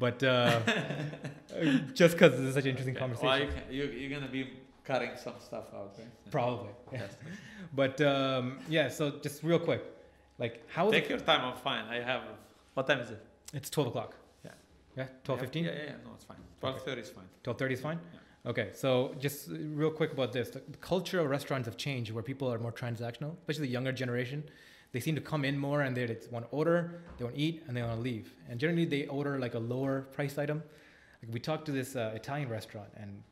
but 0.05 0.21
uh, 0.23 0.59
just 2.01 2.13
because 2.15 2.31
this 2.37 2.41
is 2.49 2.53
such 2.57 2.65
an 2.65 2.71
interesting 2.73 2.95
conversation. 3.03 3.27
well, 3.29 3.39
you 3.39 3.47
can, 3.55 3.63
you, 3.77 3.83
you're 3.99 4.13
gonna 4.19 4.31
be 4.39 4.43
cutting 4.83 5.11
some 5.25 5.35
stuff 5.47 5.65
out 5.79 5.93
right 5.97 6.07
Probably. 6.37 6.71
Yeah. 6.91 7.07
But 7.81 7.95
um, 8.01 8.45
yeah, 8.77 8.87
so 8.97 9.03
just 9.25 9.37
real 9.43 9.59
quick, 9.69 9.83
like 10.43 10.55
how 10.75 10.83
is 10.87 10.93
take 10.97 11.07
your 11.13 11.19
time 11.31 11.41
i'm 11.49 11.57
fine 11.69 11.85
i 11.95 11.97
have 12.11 12.21
what 12.75 12.85
time 12.89 12.99
is 13.05 13.09
it 13.15 13.21
It's 13.57 13.69
twelve 13.75 13.87
o'clock. 13.91 14.11
Yeah. 14.47 14.51
Yeah, 14.99 15.07
twelve 15.25 15.39
fifteen. 15.45 15.65
yeah, 15.65 15.71
yeah 15.79 15.83
yeah 15.91 16.05
no 16.05 16.11
it's 16.17 16.25
fine 16.31 16.37
12.30 16.61 16.97
is 17.05 17.09
fine 17.17 17.29
Twelve 17.43 17.57
thirty 17.61 17.75
is 17.79 17.81
fine. 17.89 17.99
Okay, 18.51 18.67
so 18.73 18.87
just 19.25 19.39
real 19.81 19.91
quick 19.99 20.11
about 20.17 20.31
this: 20.37 20.47
the 20.49 20.61
culture 20.91 21.19
of 21.23 21.27
restaurants 21.37 21.65
have 21.69 21.77
changed, 21.85 22.09
where 22.15 22.23
people 22.31 22.47
are 22.53 22.59
more 22.67 22.75
transactional, 22.83 23.31
especially 23.41 23.67
the 23.67 23.73
younger 23.77 23.93
generation. 24.03 24.39
They 24.91 24.99
seem 24.99 25.15
to 25.15 25.21
come 25.21 25.45
in 25.45 25.57
more 25.57 25.81
and 25.81 25.95
they 25.95 26.05
want 26.31 26.49
to 26.49 26.51
order, 26.51 27.03
they 27.17 27.23
want 27.23 27.35
to 27.35 27.41
eat, 27.41 27.63
and 27.67 27.75
they 27.75 27.81
want 27.81 27.95
to 27.95 28.01
leave. 28.01 28.33
And 28.49 28.59
generally, 28.59 28.85
they 28.85 29.07
order 29.07 29.39
like 29.39 29.53
a 29.53 29.59
lower 29.59 30.01
price 30.01 30.37
item. 30.37 30.63
Like 31.23 31.33
we 31.33 31.39
talked 31.39 31.65
to 31.67 31.71
this 31.71 31.95
uh, 31.95 32.11
Italian 32.15 32.49
restaurant, 32.49 32.89
and 32.95 33.23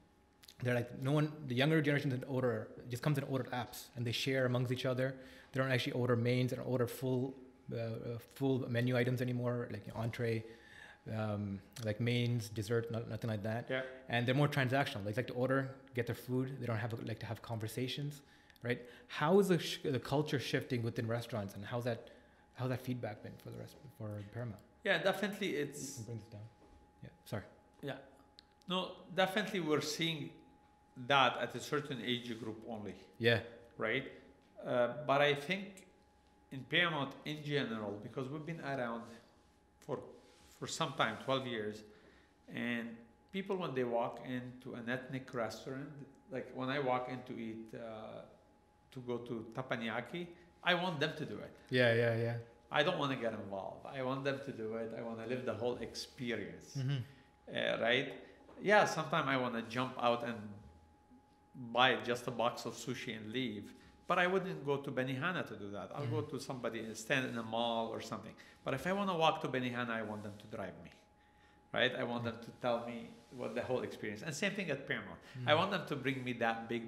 they're 0.64 0.76
like, 0.76 1.02
no 1.02 1.12
one, 1.12 1.32
the 1.48 1.56
younger 1.56 1.82
generation 1.82 2.10
doesn't 2.12 2.30
order, 2.30 2.70
just 2.90 3.04
comes 3.04 3.18
and 3.18 3.28
order 3.30 3.46
apps, 3.52 3.86
and 3.96 4.06
they 4.06 4.12
share 4.12 4.46
amongst 4.46 4.72
each 4.72 4.86
other. 4.86 5.16
They 5.52 5.60
don't 5.60 5.72
actually 5.72 5.94
order 5.94 6.16
mains 6.16 6.54
and 6.54 6.62
order 6.62 6.88
full, 6.88 7.34
uh, 7.74 7.78
uh, 7.78 7.90
full 8.36 8.66
menu 8.70 8.96
items 8.96 9.22
anymore, 9.22 9.68
like 9.72 9.84
entree, 9.96 10.44
um, 11.18 11.60
like 11.84 12.00
mains, 12.00 12.50
dessert, 12.50 12.92
not, 12.92 13.10
nothing 13.10 13.30
like 13.30 13.42
that 13.44 13.66
yeah 13.70 13.82
and 14.10 14.26
they're 14.28 14.36
more 14.36 14.48
transactional. 14.48 15.04
They 15.06 15.14
like 15.14 15.28
to 15.28 15.34
order, 15.34 15.70
get 15.96 16.08
their 16.08 16.16
food. 16.16 16.58
They 16.60 16.66
don't 16.66 16.78
have 16.78 16.94
like 17.08 17.20
to 17.20 17.26
have 17.26 17.42
conversations, 17.42 18.22
right? 18.64 18.82
How 19.08 19.40
is 19.40 19.48
the, 19.48 19.60
sh- 19.60 19.80
the 19.84 20.00
culture 20.00 20.40
shifting 20.40 20.84
within 20.84 21.08
restaurants, 21.08 21.56
and 21.56 21.64
how's 21.66 21.86
that 21.86 22.10
how's 22.54 22.70
that 22.70 22.82
feedback 22.82 23.24
been 23.24 23.32
for 23.44 23.50
the 23.52 23.58
rest 23.58 23.76
for 23.98 24.10
Paramount? 24.34 24.60
yeah 24.84 24.98
definitely 25.02 25.50
You 25.56 25.64
it's 25.64 25.98
bring 26.00 26.18
this 26.20 26.28
down. 26.28 26.42
Yeah, 27.04 27.10
sorry. 27.26 27.44
Yeah. 27.82 27.98
No, 28.68 28.92
definitely 29.16 29.62
we're 29.62 29.82
seeing 29.98 30.30
that 31.08 31.38
at 31.42 31.56
a 31.56 31.60
certain 31.60 32.00
age 32.06 32.28
group 32.42 32.58
only, 32.70 32.96
Yeah, 33.18 33.40
right? 33.78 34.06
Uh, 34.66 34.90
but 35.08 35.22
I 35.22 35.34
think 35.36 35.88
in 36.52 36.62
Paramount 36.70 37.14
in 37.26 37.44
general, 37.44 37.98
because 38.04 38.28
we've 38.30 38.46
been 38.46 38.62
around 38.62 39.04
for 39.80 40.00
for 40.60 40.68
some 40.68 40.92
time, 40.98 41.16
12 41.24 41.48
years, 41.48 41.84
and 42.54 42.90
people 43.32 43.56
when 43.56 43.74
they 43.74 43.86
walk 43.86 44.20
into 44.28 44.74
an 44.74 44.90
ethnic 44.90 45.34
restaurant, 45.34 45.88
like 46.32 46.52
when 46.54 46.68
I 46.70 46.80
walk 46.80 47.08
in 47.10 47.20
to 47.34 47.42
eat, 47.42 47.74
uh, 47.74 48.24
to 48.92 49.00
go 49.02 49.18
to 49.20 49.46
Teppanyaki, 49.54 50.28
I 50.64 50.74
want 50.74 51.00
them 51.00 51.14
to 51.18 51.26
do 51.26 51.36
it. 51.38 51.54
yeah, 51.70 51.94
yeah, 51.94 52.16
yeah. 52.18 52.36
I 52.72 52.84
don't 52.84 53.00
want 53.00 53.12
to 53.12 53.18
get 53.18 53.34
involved. 53.34 53.86
I 53.98 54.04
want 54.04 54.24
them 54.24 54.40
to 54.46 54.52
do 54.52 54.76
it. 54.76 54.94
I 54.98 55.02
want 55.02 55.18
to 55.24 55.26
live 55.26 55.44
the 55.46 55.54
whole 55.56 55.78
experience 55.78 56.76
Mm-hmm. 56.78 56.98
uh, 57.58 57.82
right? 57.82 58.14
Yeah, 58.62 58.86
sometimes 58.86 59.28
I 59.28 59.38
want 59.38 59.56
to 59.56 59.64
jump 59.64 59.94
out 60.00 60.24
and 60.28 60.36
buy 61.74 61.96
just 62.06 62.28
a 62.28 62.32
box 62.32 62.66
of 62.66 62.74
sushi 62.76 63.16
and 63.18 63.32
leave. 63.32 63.74
But 64.08 64.18
I 64.20 64.28
wouldn't 64.28 64.66
go 64.66 64.78
to 64.78 64.92
Benihana 64.92 65.48
to 65.48 65.56
do 65.56 65.70
that. 65.72 65.92
I'll 65.96 66.08
go 66.08 66.22
to 66.22 66.40
somebody 66.40 66.80
and 66.80 66.96
stand 66.98 67.26
in 67.32 67.38
a 67.38 67.44
mall 67.44 67.90
or 67.90 68.02
something. 68.02 68.34
But 68.66 68.74
if 68.74 68.86
I 68.88 68.94
want 68.94 69.10
to 69.10 69.16
walk 69.16 69.42
to 69.42 69.48
Benihana, 69.48 69.92
I 69.92 70.02
want 70.02 70.24
them 70.24 70.34
to 70.44 70.56
drive 70.56 70.74
me, 70.84 70.92
right? 71.74 71.94
I 71.98 72.04
want 72.04 72.24
them 72.24 72.36
to 72.42 72.52
tell 72.62 72.86
me 72.88 73.10
what 73.38 73.54
the 73.56 73.62
whole 73.62 73.82
experience. 73.82 74.22
And 74.26 74.34
same 74.34 74.54
thing 74.54 74.70
at 74.72 74.88
Paramount. 74.88 75.20
I 75.46 75.54
want 75.54 75.70
them 75.72 75.84
to 75.88 75.96
bring 75.96 76.24
me 76.24 76.34
that 76.34 76.68
big 76.68 76.84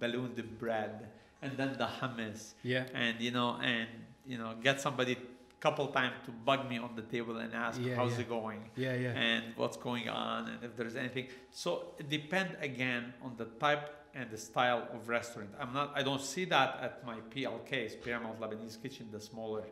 ballooned 0.00 0.38
bread 0.58 1.08
and 1.44 1.52
then 1.58 1.70
the 1.82 1.88
hummus. 1.98 2.54
Yeah, 2.62 2.84
and 2.94 3.20
you 3.20 3.30
know 3.30 3.50
and 3.62 3.88
you 4.26 4.38
know 4.38 4.50
get 4.66 4.80
somebody 4.80 5.16
couple 5.64 5.86
times 6.00 6.16
to 6.26 6.30
bug 6.30 6.68
me 6.68 6.76
on 6.86 6.92
the 6.94 7.06
table 7.14 7.36
and 7.38 7.50
ask 7.54 7.80
Yeah, 7.80 7.94
how's 7.98 8.16
yeah. 8.16 8.24
it 8.24 8.28
going? 8.38 8.62
Yeah, 8.76 9.04
yeah. 9.04 9.26
and 9.28 9.42
what's 9.60 9.78
going 9.88 10.06
on 10.10 10.40
and 10.50 10.58
if 10.68 10.72
there's 10.76 10.96
anything. 11.04 11.26
So 11.50 11.70
it 12.00 12.06
depend 12.18 12.50
again 12.70 13.04
on 13.26 13.32
the 13.40 13.48
type 13.64 13.84
and 14.18 14.26
the 14.34 14.40
style 14.50 14.82
of 14.94 15.08
restaurant. 15.18 15.50
I'm 15.60 15.72
not 15.78 15.86
i 16.00 16.02
don't 16.08 16.24
see 16.34 16.44
that 16.56 16.70
at 16.86 16.94
my 17.10 17.18
plks 17.32 17.92
paramount 18.04 18.36
lebanese 18.42 18.76
kitchen 18.84 19.04
the 19.16 19.22
smaller 19.30 19.64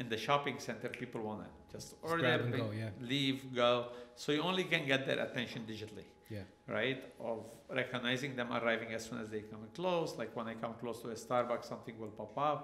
in 0.00 0.06
the 0.14 0.20
shopping 0.26 0.58
center 0.68 0.88
people 1.00 1.20
want 1.28 1.40
to 1.44 1.50
just 1.74 1.88
order 2.02 2.22
grab 2.24 2.40
and 2.40 2.52
go, 2.62 2.66
yeah. 2.82 2.88
leave 3.12 3.38
go. 3.62 3.72
So 4.22 4.32
you 4.36 4.42
only 4.50 4.64
can 4.72 4.82
get 4.92 5.00
their 5.08 5.20
attention 5.26 5.60
digitally 5.72 6.06
Yeah. 6.30 6.40
right 6.66 7.02
of 7.20 7.44
recognizing 7.70 8.34
them 8.34 8.50
arriving 8.52 8.92
as 8.94 9.04
soon 9.04 9.18
as 9.20 9.28
they 9.30 9.40
come 9.40 9.60
close 9.74 10.16
like 10.16 10.34
when 10.34 10.46
i 10.48 10.54
come 10.54 10.72
close 10.80 11.02
to 11.02 11.08
a 11.10 11.14
starbucks 11.14 11.66
something 11.66 11.98
will 11.98 12.14
pop 12.22 12.36
up 12.38 12.60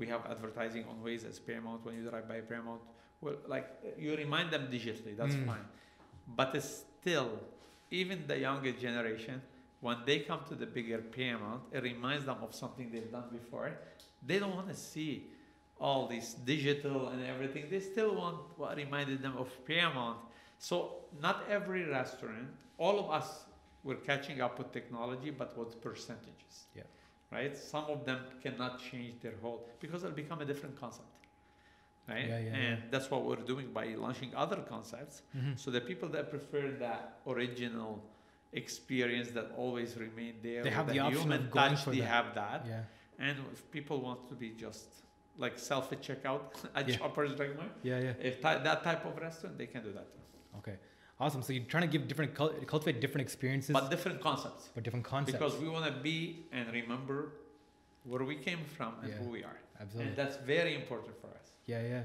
We 0.00 0.06
have 0.08 0.22
advertising 0.34 0.84
on 0.90 0.96
Waze 1.04 1.24
as 1.28 1.38
Paramount 1.38 1.84
when 1.84 1.94
you 1.96 2.02
drive 2.08 2.26
by 2.26 2.40
Paramount. 2.40 2.80
Well, 3.20 3.36
like 3.54 3.66
you 4.04 4.10
remind 4.16 4.48
them 4.54 4.64
digitally, 4.76 5.14
that's 5.20 5.36
Mm. 5.36 5.44
fine. 5.50 5.66
But 6.38 6.48
it's 6.58 6.72
still, 7.00 7.30
even 7.90 8.16
the 8.26 8.38
younger 8.48 8.72
generation, 8.86 9.36
when 9.86 9.98
they 10.08 10.18
come 10.30 10.42
to 10.50 10.54
the 10.62 10.68
bigger 10.76 11.00
Paramount, 11.18 11.62
it 11.76 11.82
reminds 11.92 12.24
them 12.24 12.38
of 12.46 12.50
something 12.62 12.86
they've 12.92 13.12
done 13.18 13.28
before. 13.40 13.68
They 14.28 14.38
don't 14.42 14.56
want 14.60 14.68
to 14.74 14.78
see 14.92 15.10
all 15.78 16.02
this 16.14 16.26
digital 16.52 17.08
and 17.12 17.20
everything. 17.32 17.64
They 17.68 17.80
still 17.92 18.12
want 18.22 18.38
what 18.60 18.72
reminded 18.84 19.18
them 19.26 19.36
of 19.36 19.48
Paramount. 19.66 20.18
So 20.62 20.74
not 21.20 21.36
every 21.50 21.82
restaurant, 21.90 22.46
all 22.78 22.96
of 23.00 23.10
us, 23.10 23.28
we're 23.82 23.96
catching 24.10 24.40
up 24.40 24.58
with 24.60 24.70
technology, 24.72 25.30
but 25.30 25.58
with 25.58 25.80
percentages. 25.82 26.54
Yeah. 26.76 26.84
Right? 27.32 27.56
Some 27.56 27.86
of 27.94 28.04
them 28.04 28.20
cannot 28.44 28.80
change 28.80 29.20
their 29.22 29.34
whole 29.42 29.66
because 29.80 30.04
it'll 30.04 30.14
become 30.24 30.40
a 30.40 30.44
different 30.44 30.78
concept. 30.80 31.08
Right? 32.08 32.28
Yeah, 32.28 32.38
yeah, 32.38 32.54
and 32.54 32.78
yeah. 32.78 32.90
that's 32.92 33.10
what 33.10 33.24
we're 33.24 33.44
doing 33.52 33.72
by 33.72 33.86
launching 34.04 34.30
other 34.36 34.58
concepts. 34.74 35.22
Mhm. 35.36 35.58
So 35.58 35.72
the 35.72 35.80
people 35.80 36.08
that 36.10 36.30
prefer 36.30 36.64
that 36.86 37.02
original 37.26 37.92
experience 38.52 39.28
that 39.38 39.46
always 39.56 39.90
remain 39.96 40.34
there, 40.46 40.62
They 40.62 40.70
have 40.80 40.86
the 40.86 40.92
the 40.94 41.00
option 41.00 41.22
human 41.22 41.50
touch, 41.50 41.84
they 41.86 41.98
that. 42.00 42.14
have 42.16 42.28
that. 42.42 42.60
Yeah. 42.66 42.84
And 43.26 43.36
if 43.52 43.68
people 43.76 43.96
want 44.08 44.28
to 44.30 44.34
be 44.44 44.50
just 44.66 44.86
like 45.44 45.58
self 45.58 45.90
checkout 46.06 46.44
at 46.78 46.88
Yeah. 46.88 46.98
Shoppers 46.98 47.34
Drug 47.38 47.52
Mart, 47.56 47.72
Yeah. 47.82 47.98
Yeah. 48.06 48.30
if 48.30 48.40
that 48.42 48.80
type 48.88 49.02
of 49.10 49.14
restaurant, 49.26 49.58
they 49.58 49.66
can 49.74 49.82
do 49.88 49.92
that 49.98 50.08
too. 50.14 50.21
Okay. 50.58 50.76
Awesome. 51.20 51.42
So 51.42 51.52
you're 51.52 51.64
trying 51.64 51.82
to 51.82 51.88
give 51.88 52.08
different, 52.08 52.34
cultivate 52.34 53.00
different 53.00 53.22
experiences, 53.22 53.72
But 53.72 53.90
different 53.90 54.20
concepts. 54.20 54.70
but 54.74 54.82
different 54.82 55.04
concepts. 55.04 55.38
Because 55.38 55.56
we 55.58 55.68
want 55.68 55.84
to 55.86 55.92
be 56.00 56.46
and 56.52 56.72
remember 56.72 57.32
where 58.04 58.24
we 58.24 58.36
came 58.36 58.58
from 58.76 58.94
and 59.02 59.10
Yeah. 59.10 59.18
who 59.18 59.30
we 59.30 59.44
are. 59.44 59.58
Absolutely. 59.80 60.08
And 60.08 60.16
that's 60.16 60.36
very 60.38 60.74
important 60.74 61.14
for 61.20 61.28
us. 61.28 61.56
Yeah, 61.66 61.82
yeah. 61.82 62.02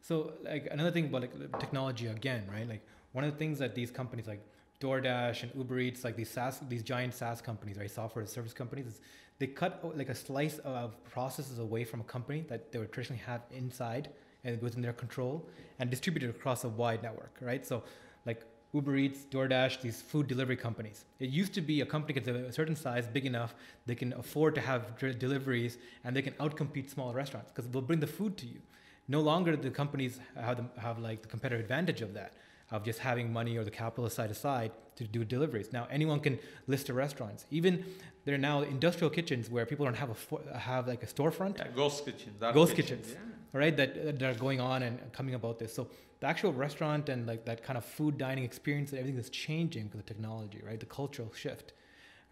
So 0.00 0.32
like 0.42 0.66
another 0.70 0.90
thing 0.90 1.06
about 1.06 1.22
like 1.22 1.60
technology 1.60 2.06
again, 2.06 2.44
right? 2.52 2.68
Like 2.68 2.82
one 3.12 3.24
of 3.24 3.30
the 3.32 3.38
things 3.38 3.58
that 3.58 3.74
these 3.74 3.90
companies 3.90 4.26
like 4.26 4.42
DoorDash 4.80 5.42
and 5.44 5.52
Uber 5.54 5.78
Eats, 5.78 6.04
like 6.04 6.16
these 6.16 6.30
SaaS, 6.30 6.60
these 6.68 6.82
giant 6.82 7.14
SaaS 7.14 7.40
companies, 7.42 7.76
right, 7.76 7.90
software 7.90 8.22
as 8.22 8.30
a 8.30 8.32
service 8.32 8.54
companies, 8.54 8.86
is 8.86 9.00
they 9.38 9.46
cut 9.46 9.96
like 9.96 10.08
a 10.08 10.14
slice 10.14 10.58
of 10.58 11.02
processes 11.04 11.58
away 11.58 11.84
from 11.84 12.00
a 12.00 12.04
company 12.04 12.44
that 12.48 12.72
they 12.72 12.78
would 12.78 12.90
traditionally 12.92 13.22
have 13.26 13.42
inside 13.50 14.08
and 14.44 14.60
within 14.62 14.82
their 14.82 14.92
control 14.92 15.46
and 15.78 15.90
distributed 15.90 16.30
across 16.30 16.64
a 16.64 16.68
wide 16.68 17.02
network, 17.02 17.36
right? 17.40 17.66
So 17.66 17.82
like 18.26 18.42
Uber 18.72 18.96
Eats, 18.96 19.24
DoorDash, 19.30 19.80
these 19.80 20.00
food 20.00 20.28
delivery 20.28 20.56
companies. 20.56 21.04
It 21.18 21.30
used 21.30 21.52
to 21.54 21.60
be 21.60 21.80
a 21.80 21.86
company 21.86 22.14
gets 22.18 22.28
a 22.28 22.52
certain 22.52 22.76
size, 22.76 23.06
big 23.08 23.26
enough, 23.26 23.54
they 23.86 23.94
can 23.96 24.12
afford 24.12 24.54
to 24.54 24.60
have 24.60 24.96
deliveries 25.18 25.78
and 26.04 26.14
they 26.14 26.22
can 26.22 26.34
outcompete 26.34 26.88
small 26.88 27.12
restaurants 27.12 27.50
because 27.50 27.68
they'll 27.70 27.82
bring 27.82 28.00
the 28.00 28.06
food 28.06 28.36
to 28.38 28.46
you. 28.46 28.60
No 29.08 29.20
longer 29.20 29.56
the 29.56 29.70
companies 29.70 30.20
have, 30.36 30.56
the, 30.58 30.80
have 30.80 31.00
like 31.00 31.22
the 31.22 31.28
competitive 31.28 31.60
advantage 31.64 32.00
of 32.00 32.14
that, 32.14 32.34
of 32.70 32.84
just 32.84 33.00
having 33.00 33.32
money 33.32 33.56
or 33.58 33.64
the 33.64 33.70
capital 33.72 34.08
side 34.08 34.30
aside 34.30 34.70
to 34.94 35.02
do 35.04 35.24
deliveries. 35.24 35.72
Now 35.72 35.88
anyone 35.90 36.20
can 36.20 36.38
list 36.68 36.88
a 36.90 36.94
restaurants. 36.94 37.46
Even 37.50 37.84
there 38.24 38.36
are 38.36 38.38
now 38.38 38.62
industrial 38.62 39.10
kitchens 39.10 39.50
where 39.50 39.66
people 39.66 39.84
don't 39.84 39.96
have 39.96 40.10
a 40.54 40.58
have 40.58 40.86
like 40.86 41.02
a 41.02 41.06
storefront 41.06 41.58
Yeah, 41.58 41.66
ghost 41.74 42.04
kitchen. 42.04 42.34
dark 42.38 42.54
Ghost 42.54 42.76
kitchens, 42.76 43.06
kitchens. 43.08 43.16
Yeah. 43.28 43.36
Right 43.52 43.76
that, 43.76 44.18
that 44.18 44.22
are 44.22 44.38
going 44.38 44.60
on 44.60 44.82
and 44.82 45.12
coming 45.12 45.34
about 45.34 45.58
this 45.58 45.74
so 45.74 45.88
the 46.20 46.26
actual 46.26 46.52
restaurant 46.52 47.08
and 47.08 47.26
like 47.26 47.44
that 47.44 47.62
kind 47.62 47.76
of 47.76 47.84
food 47.84 48.18
dining 48.18 48.44
experience 48.44 48.90
and 48.90 48.98
everything 48.98 49.18
is 49.20 49.30
changing 49.30 49.84
because 49.84 50.00
of 50.00 50.06
technology 50.06 50.60
right 50.66 50.80
the 50.80 50.86
cultural 50.86 51.32
shift 51.34 51.72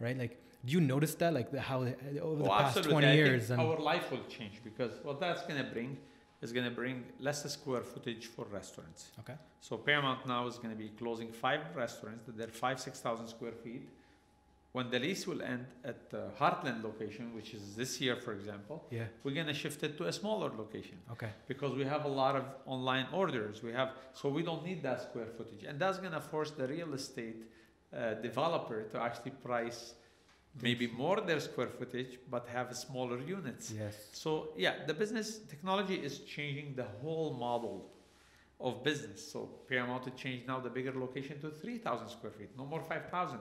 right 0.00 0.16
like 0.18 0.40
do 0.64 0.72
you 0.72 0.80
notice 0.80 1.14
that 1.16 1.32
like 1.34 1.50
the, 1.50 1.60
how 1.60 1.78
over 1.80 1.94
the 2.12 2.24
Well, 2.24 2.50
past 2.50 2.76
absolutely. 2.78 2.92
20 2.92 3.06
I 3.06 3.10
think 3.10 3.26
years 3.26 3.50
and 3.50 3.60
our 3.60 3.78
life 3.78 4.10
will 4.10 4.24
change 4.28 4.60
because 4.64 4.92
what 5.02 5.20
that's 5.20 5.42
going 5.42 5.62
to 5.64 5.70
bring 5.70 5.96
is 6.42 6.52
going 6.52 6.64
to 6.68 6.70
bring 6.74 7.04
less 7.18 7.50
square 7.52 7.82
footage 7.82 8.26
for 8.26 8.44
restaurants. 8.46 9.10
okay 9.20 9.34
So 9.60 9.76
Paramount 9.76 10.26
now 10.26 10.46
is 10.46 10.56
going 10.56 10.70
to 10.70 10.76
be 10.76 10.90
closing 10.90 11.32
five 11.32 11.60
restaurants 11.74 12.26
that 12.26 12.36
they're 12.36 12.48
five, 12.48 12.78
six 12.80 13.00
thousand 13.00 13.28
square 13.28 13.52
feet. 13.52 13.88
When 14.78 14.90
the 14.90 15.00
lease 15.00 15.26
will 15.26 15.42
end 15.42 15.66
at 15.84 16.08
the 16.08 16.22
Heartland 16.38 16.84
location, 16.84 17.34
which 17.34 17.52
is 17.52 17.74
this 17.74 18.00
year, 18.00 18.14
for 18.14 18.32
example, 18.32 18.76
yeah. 18.92 19.06
we're 19.24 19.34
going 19.40 19.48
to 19.54 19.58
shift 19.62 19.82
it 19.82 19.98
to 19.98 20.04
a 20.04 20.12
smaller 20.12 20.50
location. 20.56 20.98
Okay. 21.14 21.30
Because 21.48 21.72
we 21.74 21.84
have 21.84 22.04
a 22.04 22.12
lot 22.22 22.36
of 22.36 22.44
online 22.64 23.08
orders. 23.12 23.60
We 23.60 23.72
have 23.72 23.90
so 24.12 24.28
we 24.28 24.44
don't 24.48 24.64
need 24.64 24.80
that 24.84 24.98
square 25.02 25.30
footage, 25.36 25.64
and 25.68 25.80
that's 25.80 25.98
going 25.98 26.12
to 26.20 26.20
force 26.20 26.52
the 26.52 26.68
real 26.68 26.94
estate 26.94 27.40
uh, 27.42 28.14
developer 28.28 28.84
to 28.92 29.02
actually 29.06 29.32
price 29.48 29.94
maybe 30.62 30.86
more 30.86 31.20
their 31.20 31.40
square 31.40 31.72
footage, 31.78 32.12
but 32.30 32.46
have 32.46 32.66
smaller 32.76 33.18
units. 33.38 33.72
yes. 33.82 33.94
So 34.12 34.30
yeah, 34.56 34.74
the 34.86 34.94
business 34.94 35.40
technology 35.52 35.96
is 36.08 36.20
changing 36.20 36.68
the 36.76 36.88
whole 37.00 37.32
model 37.46 37.90
of 38.60 38.82
business. 38.82 39.20
So 39.32 39.48
Paramount 39.68 40.04
to 40.04 40.10
change 40.10 40.46
now 40.46 40.60
the 40.60 40.70
bigger 40.70 40.92
location 40.94 41.40
to 41.40 41.50
3,000 41.50 42.08
square 42.08 42.32
feet, 42.32 42.50
no 42.56 42.64
more 42.66 42.80
5,000, 42.80 43.38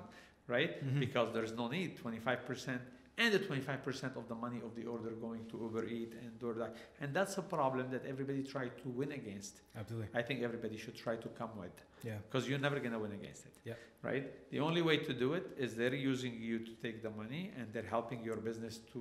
right? 0.48 0.84
Mhm. 0.86 1.00
Because 1.00 1.34
there's 1.34 1.54
no 1.54 1.68
need, 1.68 1.98
25% 1.98 2.82
and 3.20 3.34
the 3.34 3.40
25% 3.40 4.16
of 4.16 4.28
the 4.28 4.36
money 4.36 4.62
of 4.64 4.76
the 4.76 4.86
order 4.86 5.10
going 5.10 5.44
to 5.48 5.58
Uber 5.58 5.86
Eat 5.88 6.14
and 6.22 6.40
DoorDash. 6.40 6.74
And 7.02 7.14
that's 7.16 7.36
a 7.40 7.42
problem 7.42 7.90
that 7.90 8.06
everybody 8.06 8.44
tried 8.44 8.78
to 8.84 8.90
win 8.90 9.12
against. 9.12 9.62
absolutely 9.76 10.10
I 10.20 10.22
think 10.22 10.44
everybody 10.44 10.78
should 10.78 10.96
try 10.96 11.16
to 11.26 11.30
come 11.30 11.54
with 11.58 11.76
yeah 12.04 12.18
because 12.26 12.48
you're 12.48 12.60
never 12.68 12.80
going 12.80 12.92
to 12.98 13.00
win 13.00 13.14
against 13.14 13.46
it. 13.48 13.56
Yeah. 13.70 13.74
Right? 14.04 14.26
The 14.52 14.60
only 14.60 14.84
way 14.90 14.98
to 14.98 15.14
do 15.14 15.34
it 15.34 15.46
is 15.58 15.76
they're 15.76 15.96
using 16.12 16.34
you 16.40 16.60
to 16.60 16.72
take 16.86 17.02
the 17.02 17.10
money 17.10 17.44
and 17.58 17.66
they're 17.74 17.92
helping 17.98 18.20
your 18.24 18.38
business 18.50 18.76
to 18.94 19.00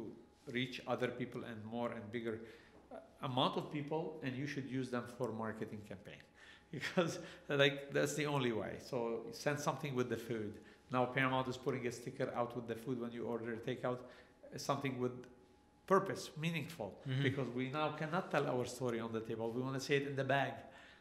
reach 0.59 0.81
other 0.87 1.09
people 1.09 1.43
and 1.45 1.59
more 1.77 1.91
and 1.93 2.03
bigger 2.11 2.41
uh, 2.93 2.97
amount 3.31 3.55
of 3.59 3.71
people 3.71 4.03
and 4.23 4.35
you 4.35 4.47
should 4.47 4.69
use 4.79 4.89
them 4.91 5.05
for 5.19 5.31
marketing 5.33 5.83
campaign 5.87 6.23
because 6.77 7.19
like 7.49 7.77
that's 7.93 8.15
the 8.15 8.25
only 8.27 8.53
way. 8.53 8.73
So 8.91 9.27
send 9.33 9.61
something 9.61 9.95
with 9.95 10.09
the 10.09 10.17
food. 10.17 10.55
Now 10.91 11.05
Paramount 11.07 11.49
is 11.49 11.57
putting 11.57 11.87
a 11.87 11.93
sticker 11.93 12.33
out 12.35 12.55
with 12.57 12.67
the 12.69 12.75
food 12.77 13.01
when 13.01 13.13
you 13.13 13.25
order 13.27 13.57
takeout, 13.57 13.99
uh, 13.99 14.59
something 14.59 14.99
with 15.01 15.13
purpose, 15.87 16.31
meaningful 16.37 16.91
Mhm. 17.07 17.23
because 17.23 17.49
we 17.51 17.71
now 17.71 17.89
cannot 17.97 18.31
tell 18.31 18.47
our 18.49 18.65
story 18.65 18.99
on 19.01 19.13
the 19.13 19.21
table. 19.21 19.51
We 19.53 19.61
want 19.63 19.75
to 19.75 19.81
say 19.81 19.97
it 19.97 20.07
in 20.07 20.17
the 20.17 20.25
bag. 20.25 20.53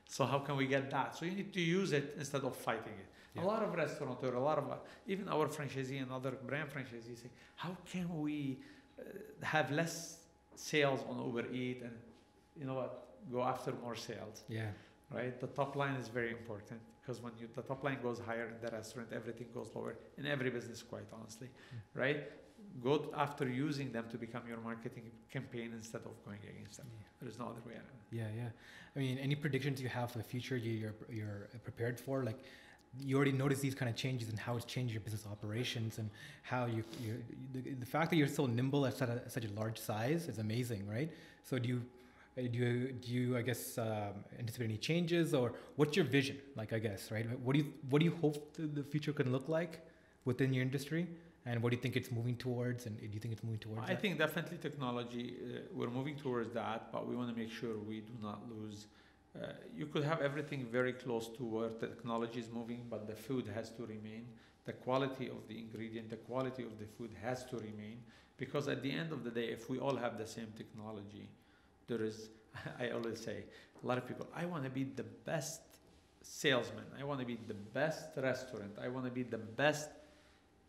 So 0.07 0.25
how 0.25 0.39
can 0.39 0.55
we 0.57 0.67
get 0.67 0.89
that? 0.91 1.15
So 1.15 1.25
you 1.25 1.31
need 1.31 1.51
to 1.53 1.61
use 1.61 1.91
it 1.91 2.13
instead 2.17 2.43
of 2.43 2.55
fighting 2.55 2.93
it. 3.03 3.07
Yeah. 3.33 3.43
A 3.43 3.45
lot 3.45 3.63
of 3.63 3.73
restaurateurs, 3.73 4.35
a 4.35 4.39
lot 4.39 4.57
of 4.59 4.69
uh, 4.69 4.77
even 5.07 5.27
our 5.29 5.47
franchisee 5.47 5.99
and 6.01 6.11
other 6.11 6.31
brand 6.31 6.69
franchisees 6.69 7.17
say, 7.23 7.29
how 7.55 7.75
can 7.91 8.07
we 8.21 8.59
uh, 8.99 9.03
have 9.41 9.71
less 9.71 10.19
sales 10.55 11.01
on 11.09 11.17
Uber 11.25 11.51
Eat 11.51 11.81
and 11.81 11.97
you 12.55 12.65
know 12.65 12.75
what, 12.75 12.91
go 13.31 13.41
after 13.43 13.71
more 13.73 13.95
sales, 13.95 14.43
yeah 14.47 14.71
right? 15.11 15.39
The 15.39 15.47
top 15.47 15.75
line 15.75 15.95
is 15.95 16.07
very 16.07 16.31
important 16.31 16.79
because 17.05 17.21
when 17.21 17.33
you 17.39 17.47
the 17.55 17.61
top 17.61 17.83
line 17.83 17.99
goes 18.01 18.19
higher 18.19 18.47
in 18.47 18.55
the 18.65 18.71
restaurant, 18.75 19.09
everything 19.13 19.47
goes 19.53 19.69
lower 19.75 19.95
in 20.17 20.25
every 20.25 20.49
business, 20.49 20.81
quite 20.81 21.07
honestly, 21.13 21.47
Mm. 21.47 21.79
right? 21.93 22.17
Go 22.83 23.11
after 23.15 23.47
using 23.47 23.91
them 23.91 24.05
to 24.09 24.17
become 24.17 24.43
your 24.47 24.57
marketing 24.57 25.11
campaign 25.31 25.71
instead 25.73 26.01
of 26.05 26.13
going 26.25 26.39
against 26.51 26.77
them. 26.77 26.87
There's 27.21 27.37
no 27.37 27.45
other 27.45 27.61
way 27.67 27.73
around. 27.73 27.99
Yeah, 28.11 28.27
yeah. 28.35 28.49
I 28.95 28.99
mean, 28.99 29.17
any 29.19 29.35
predictions 29.35 29.81
you 29.81 29.89
have 29.89 30.09
for 30.11 30.17
the 30.17 30.23
future 30.23 30.57
you, 30.57 30.71
you're 30.71 30.95
you're 31.09 31.47
prepared 31.63 31.99
for? 31.99 32.23
Like, 32.23 32.39
you 32.99 33.15
already 33.17 33.33
notice 33.33 33.59
these 33.59 33.75
kind 33.75 33.89
of 33.89 33.95
changes 33.95 34.29
and 34.29 34.39
how 34.39 34.55
it's 34.55 34.65
changed 34.65 34.93
your 34.93 35.01
business 35.01 35.25
operations 35.35 35.99
and 35.99 36.09
how 36.43 36.65
you 36.65 36.83
you 37.05 37.13
the, 37.53 37.61
the 37.83 37.85
fact 37.85 38.09
that 38.09 38.17
you're 38.17 38.35
so 38.41 38.45
nimble 38.47 38.85
at 38.85 38.93
such 39.01 39.09
a, 39.09 39.29
such 39.29 39.45
a 39.45 39.51
large 39.61 39.77
size 39.89 40.27
is 40.31 40.37
amazing, 40.39 40.87
right? 40.87 41.09
So 41.43 41.59
do 41.59 41.67
you 41.69 41.81
do 42.35 42.57
you 42.59 42.91
do 42.91 43.11
you 43.11 43.37
I 43.37 43.41
guess 43.41 43.77
um, 43.77 44.25
anticipate 44.37 44.65
any 44.65 44.77
changes 44.77 45.33
or 45.33 45.53
what's 45.77 45.95
your 45.95 46.05
vision? 46.05 46.37
Like, 46.55 46.73
I 46.73 46.79
guess 46.79 47.11
right. 47.11 47.25
What 47.39 47.53
do 47.53 47.59
you 47.59 47.73
what 47.89 47.99
do 47.99 48.05
you 48.05 48.15
hope 48.21 48.53
the, 48.55 48.63
the 48.67 48.83
future 48.83 49.13
can 49.13 49.31
look 49.31 49.47
like 49.47 49.85
within 50.25 50.53
your 50.53 50.63
industry? 50.63 51.07
And 51.47 51.61
what 51.61 51.69
do 51.69 51.75
you 51.75 51.81
think 51.81 51.95
it's 51.95 52.11
moving 52.11 52.35
towards? 52.35 52.87
And 52.87 52.97
do 52.99 53.05
you 53.05 53.19
think 53.19 53.31
it's 53.31 53.43
moving 53.43 53.59
towards? 53.59 53.83
I 53.83 53.93
that? 53.93 54.01
think 54.01 54.17
definitely 54.17 54.57
technology, 54.57 55.35
uh, 55.43 55.59
we're 55.73 55.91
moving 55.91 56.15
towards 56.15 56.51
that, 56.53 56.91
but 56.91 57.07
we 57.07 57.15
want 57.15 57.29
to 57.29 57.39
make 57.39 57.51
sure 57.51 57.77
we 57.77 57.99
do 58.01 58.13
not 58.21 58.41
lose. 58.49 58.87
Uh, 59.39 59.49
you 59.75 59.85
could 59.85 60.03
have 60.03 60.21
everything 60.21 60.65
very 60.71 60.93
close 60.93 61.27
to 61.37 61.43
where 61.43 61.69
technology 61.69 62.39
is 62.39 62.49
moving, 62.51 62.87
but 62.89 63.05
the 63.05 63.15
food 63.15 63.47
has 63.53 63.69
to 63.69 63.83
remain. 63.85 64.25
The 64.65 64.73
quality 64.73 65.27
of 65.27 65.47
the 65.47 65.59
ingredient, 65.59 66.09
the 66.09 66.15
quality 66.15 66.63
of 66.63 66.79
the 66.79 66.85
food 66.85 67.11
has 67.21 67.45
to 67.45 67.57
remain. 67.57 67.99
Because 68.37 68.67
at 68.67 68.81
the 68.81 68.91
end 68.91 69.11
of 69.11 69.23
the 69.23 69.29
day, 69.29 69.45
if 69.45 69.69
we 69.69 69.77
all 69.77 69.95
have 69.95 70.17
the 70.17 70.25
same 70.25 70.51
technology, 70.57 71.29
there 71.87 72.03
is, 72.03 72.29
I 72.79 72.89
always 72.89 73.19
say, 73.19 73.43
a 73.83 73.87
lot 73.87 73.97
of 73.97 74.07
people, 74.07 74.27
I 74.35 74.45
want 74.45 74.63
to 74.63 74.69
be 74.69 74.83
the 74.83 75.03
best 75.03 75.61
salesman, 76.21 76.85
I 76.99 77.03
want 77.03 77.19
to 77.19 77.25
be 77.25 77.37
the 77.47 77.53
best 77.53 78.09
restaurant, 78.17 78.77
I 78.81 78.87
want 78.87 79.05
to 79.05 79.11
be 79.11 79.23
the 79.23 79.37
best. 79.37 79.89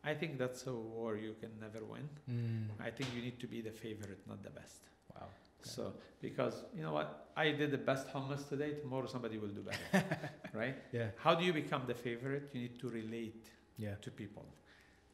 I 0.05 0.15
think 0.15 0.39
that's 0.39 0.67
a 0.69 0.73
war 0.73 1.17
you 1.17 1.35
can 1.41 1.51
never 1.61 1.85
win. 1.85 2.09
Mm, 2.31 2.69
I 2.87 2.91
think 2.91 3.09
you 3.15 3.23
need 3.23 3.41
to 3.41 3.47
be 3.49 3.61
the 3.61 3.73
favorite, 3.73 4.21
not 4.29 4.43
the 4.43 4.51
best. 4.51 4.83
wow. 5.15 5.27
Okay. 5.61 5.71
So, 5.75 5.95
because 6.21 6.65
you 6.77 6.83
know 6.83 6.93
what, 6.93 7.31
I 7.37 7.51
did 7.51 7.73
the 7.73 7.79
best 7.79 8.07
hummus 8.13 8.49
today. 8.49 8.75
Tomorrow 8.75 9.07
somebody 9.07 9.39
will 9.39 9.49
do 9.49 9.63
better, 9.63 10.05
right? 10.53 10.77
Yeah. 10.93 11.09
How 11.17 11.35
do 11.35 11.45
you 11.45 11.53
become 11.53 11.83
the 11.89 11.95
favorite? 11.95 12.51
You 12.53 12.61
need 12.63 12.79
to 12.81 12.89
relate 12.89 13.47
Yeah. 13.79 13.97
to 14.03 14.11
people, 14.11 14.47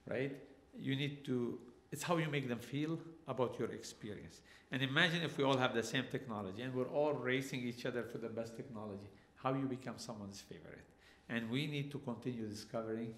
right? 0.06 0.36
You 0.76 0.94
need 0.96 1.24
to 1.24 1.58
it's 1.92 2.02
how 2.02 2.16
you 2.16 2.28
make 2.28 2.48
them 2.48 2.58
feel 2.58 2.98
about 3.28 3.58
your 3.58 3.70
experience. 3.70 4.40
And 4.72 4.82
imagine 4.82 5.22
if 5.22 5.36
we 5.36 5.44
all 5.44 5.58
have 5.58 5.74
the 5.74 5.82
same 5.82 6.04
technology 6.10 6.62
and 6.62 6.74
we're 6.74 6.88
all 6.88 7.12
racing 7.12 7.60
each 7.60 7.84
other 7.86 8.02
for 8.02 8.18
the 8.18 8.28
best 8.28 8.56
technology, 8.56 9.10
how 9.36 9.52
you 9.52 9.66
become 9.66 9.98
someone's 9.98 10.40
favorite. 10.40 10.86
And 11.28 11.50
we 11.50 11.66
need 11.66 11.92
to 11.92 11.98
continue 11.98 12.48
discovering 12.48 13.14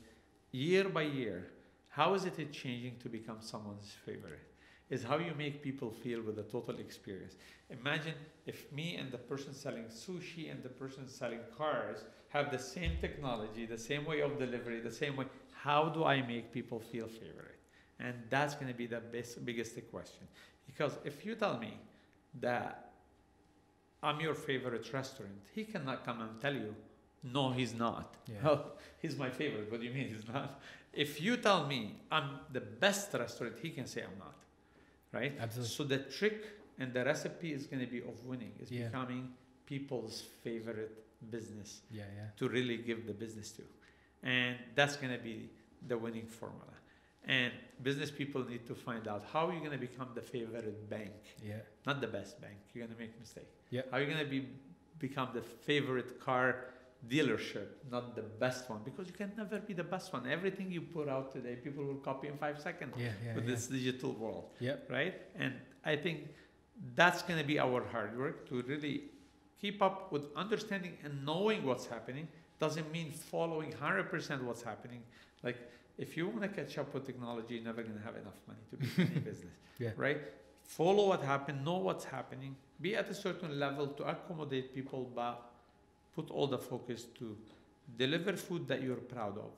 year 0.51 0.89
by 0.89 1.03
year 1.03 1.47
how 1.95 2.15
is 2.15 2.25
it 2.25 2.53
changing 2.53 2.97
to 3.05 3.09
become 3.09 3.37
someone's 3.41 3.95
favorite? 4.05 4.43
Is 4.91 5.05
how 5.05 5.19
you 5.19 5.33
make 5.39 5.63
people 5.63 5.93
feel 5.93 6.21
with 6.23 6.35
the 6.35 6.43
total 6.43 6.81
experience. 6.81 7.37
Imagine 7.71 8.15
if 8.47 8.71
me 8.73 8.97
and 8.97 9.13
the 9.13 9.19
person 9.19 9.55
selling 9.55 9.85
sushi 9.85 10.51
and 10.51 10.61
the 10.63 10.69
person 10.69 11.09
selling 11.09 11.39
cars 11.57 12.05
have 12.31 12.51
the 12.51 12.59
same 12.59 12.99
technology, 13.01 13.65
the 13.65 13.79
same 13.79 14.05
way 14.05 14.23
of 14.23 14.39
delivery, 14.41 14.81
the 14.81 14.91
same 14.91 15.17
way. 15.17 15.27
How 15.53 15.89
do 15.89 16.05
I 16.05 16.21
make 16.21 16.53
people 16.53 16.81
feel 16.81 17.07
favorite? 17.07 17.64
And 18.01 18.15
that's 18.29 18.55
going 18.55 18.69
to 18.69 18.75
be 18.75 18.87
the 18.87 19.01
best, 19.01 19.45
biggest 19.45 19.79
question. 19.91 20.27
Because 20.67 20.99
if 21.05 21.25
you 21.25 21.35
tell 21.35 21.59
me 21.59 21.75
that 22.41 22.91
I'm 24.03 24.21
your 24.21 24.35
favorite 24.35 24.93
restaurant, 24.93 25.33
he 25.55 25.65
cannot 25.65 26.05
come 26.05 26.21
and 26.21 26.41
tell 26.41 26.53
you, 26.55 26.75
no, 27.23 27.53
he's 27.53 27.75
not. 27.75 28.15
Yeah. 28.27 28.35
Well, 28.43 28.65
oh, 28.67 28.79
he's 29.01 29.17
my 29.17 29.31
favorite. 29.31 29.71
What 29.71 29.81
do 29.81 29.87
you 29.87 29.95
mean 29.95 30.09
he's 30.09 30.29
not? 30.29 30.61
If 30.93 31.21
you 31.21 31.37
tell 31.37 31.67
me 31.67 31.97
I'm 32.11 32.41
the 32.53 32.61
best 32.61 33.15
restaurant, 33.15 33.55
he 33.63 33.71
can 33.71 33.87
say 33.87 34.03
I'm 34.03 34.19
not. 34.19 34.35
Right? 35.13 35.33
Absolutely. 35.41 35.75
So 35.75 35.85
the 35.85 35.99
trick 35.99 36.45
and 36.79 36.93
the 36.93 37.05
recipe 37.05 37.53
is 37.53 37.67
going 37.67 37.81
to 37.85 37.91
be 37.91 37.99
of 38.01 38.25
winning, 38.27 38.53
is 38.61 38.71
Yeah. 38.71 38.87
becoming 38.89 39.31
people's 39.65 40.23
favorite 40.43 40.93
business 41.31 41.81
Yeah, 41.91 42.03
yeah. 42.17 42.27
to 42.37 42.49
really 42.49 42.77
give 42.77 43.07
the 43.07 43.15
business 43.15 43.53
to. 43.53 43.63
And 44.23 44.57
that's 44.75 44.97
going 44.97 45.13
to 45.17 45.23
be 45.23 45.49
the 45.87 45.97
winning 45.97 46.27
formula. 46.27 46.74
And 47.27 47.53
business 47.83 48.11
people 48.11 48.45
need 48.45 48.67
to 48.67 48.75
find 48.75 49.09
out 49.09 49.25
how 49.33 49.51
you're 49.51 49.61
going 49.61 49.79
to 49.81 49.87
become 49.91 50.09
the 50.15 50.21
favorite 50.23 50.89
bank, 50.91 51.13
Yeah. 51.43 51.57
not 51.87 52.01
the 52.01 52.07
best 52.07 52.41
bank. 52.41 52.57
You're 52.73 52.87
going 52.87 52.95
to 52.97 53.01
make 53.03 53.19
mistake. 53.19 53.49
Yeah. 53.71 53.83
How 53.91 53.97
you're 53.99 54.07
going 54.15 54.25
to 54.25 54.31
be 54.31 54.49
become 54.99 55.29
the 55.35 55.43
favorite 55.43 56.21
car 56.21 56.67
dealership, 57.09 57.67
not 57.91 58.15
the 58.15 58.23
best 58.23 58.71
one, 58.71 58.81
because 58.85 59.07
you 59.09 59.13
can 59.13 59.33
never 59.37 59.59
be 59.59 59.75
the 59.75 59.85
best 59.85 60.13
one. 60.13 60.27
Everything 60.27 60.71
you 60.71 60.81
put 60.81 61.09
out 61.09 61.33
today, 61.33 61.57
people 61.57 61.85
will 61.85 61.97
copy 62.11 62.29
in 62.29 62.37
five 62.39 62.59
seconds 62.61 62.95
Yeah, 62.97 63.09
yeah. 63.25 63.35
with 63.35 63.45
yeah. 63.45 63.51
this 63.55 63.67
digital 63.67 64.13
world 64.13 64.51
Yep. 64.61 64.91
right? 64.91 65.15
And 65.37 65.53
I 65.85 65.97
think 65.97 66.29
that's 66.95 67.23
going 67.23 67.39
to 67.39 67.45
be 67.47 67.59
our 67.59 67.85
hard 67.85 68.17
work 68.19 68.49
to 68.49 68.63
really 68.63 69.11
keep 69.61 69.83
up 69.83 70.13
with 70.13 70.25
understanding 70.37 70.97
and 71.05 71.25
knowing 71.25 71.65
what's 71.65 71.87
happening. 71.87 72.27
Doesn't 72.59 72.91
mean 72.93 73.11
following 73.11 73.73
100% 73.73 74.43
what's 74.43 74.63
happening. 74.63 75.03
Like, 75.43 75.59
if 75.99 76.17
you 76.17 76.29
want 76.29 76.43
to 76.43 76.49
catch 76.49 76.77
up 76.79 76.93
with 76.95 77.07
technology, 77.07 77.55
you're 77.57 77.65
never 77.65 77.83
going 77.83 77.97
to 77.97 78.05
have 78.05 78.17
enough 78.17 78.41
money 78.47 78.61
to 78.71 78.77
be 78.77 78.87
in 79.03 79.09
any 79.11 79.21
business, 79.21 79.53
Yeah. 79.79 79.91
right? 79.97 80.19
Follow 80.65 81.09
what 81.09 81.23
happened, 81.23 81.65
know 81.65 81.77
what's 81.79 82.05
happening, 82.05 82.57
be 82.81 82.97
at 82.97 83.09
a 83.09 83.15
certain 83.15 83.59
level 83.59 83.87
to 83.89 84.05
accommodate 84.05 84.75
people, 84.75 85.11
but 85.15 85.51
put 86.15 86.31
all 86.31 86.47
the 86.47 86.59
focus 86.59 87.05
to 87.19 87.37
deliver 87.99 88.33
food 88.35 88.67
that 88.69 88.83
you're 88.83 88.97
proud 88.97 89.37
of, 89.39 89.53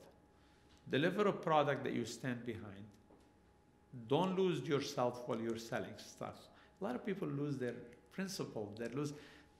deliver 0.89 1.27
a 1.27 1.33
product 1.33 1.83
that 1.85 1.93
you 1.93 2.05
stand 2.05 2.45
behind, 2.45 2.83
don't 4.07 4.37
lose 4.37 4.67
yourself 4.67 5.23
while 5.27 5.39
you're 5.39 5.57
selling 5.57 5.93
stuff. 5.97 6.35
A 6.81 6.83
lot 6.83 6.95
of 6.95 7.05
people 7.05 7.27
lose 7.27 7.57
their 7.57 7.73
principle. 8.11 8.71
They 8.77 8.87
lose. 8.89 9.13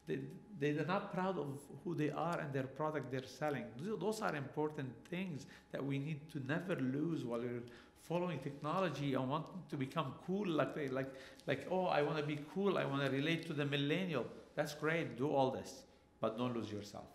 They, 0.07 0.19
they're 0.59 0.85
not 0.85 1.13
proud 1.13 1.37
of 1.37 1.59
who 1.83 1.93
they 1.93 2.09
are 2.09 2.39
and 2.39 2.51
their 2.53 2.63
product 2.63 3.11
they're 3.11 3.25
selling. 3.27 3.65
Th- 3.77 3.99
Those 3.99 4.21
are 4.21 4.35
important 4.35 4.89
things 5.09 5.45
that 5.71 5.83
we 5.85 5.99
need 5.99 6.21
to 6.31 6.39
never 6.47 6.75
lose 6.75 7.23
while 7.25 7.39
we're 7.41 7.61
following 8.01 8.39
technology 8.39 9.13
and 9.13 9.29
wanting 9.29 9.61
to 9.69 9.75
become 9.77 10.13
cool. 10.25 10.47
Like, 10.47 10.73
they- 10.73 10.87
like, 10.89 11.13
like 11.45 11.67
oh, 11.69 11.85
I 11.85 12.01
want 12.01 12.17
to 12.17 12.23
be 12.23 12.39
cool. 12.53 12.77
I 12.77 12.85
want 12.85 13.03
to 13.05 13.11
relate 13.11 13.45
to 13.47 13.53
the 13.53 13.65
millennial. 13.65 14.25
That's 14.55 14.73
great. 14.73 15.17
Do 15.17 15.29
all 15.29 15.51
this, 15.51 15.83
but 16.21 16.37
don't 16.37 16.55
lose 16.55 16.71
yourself. 16.71 17.07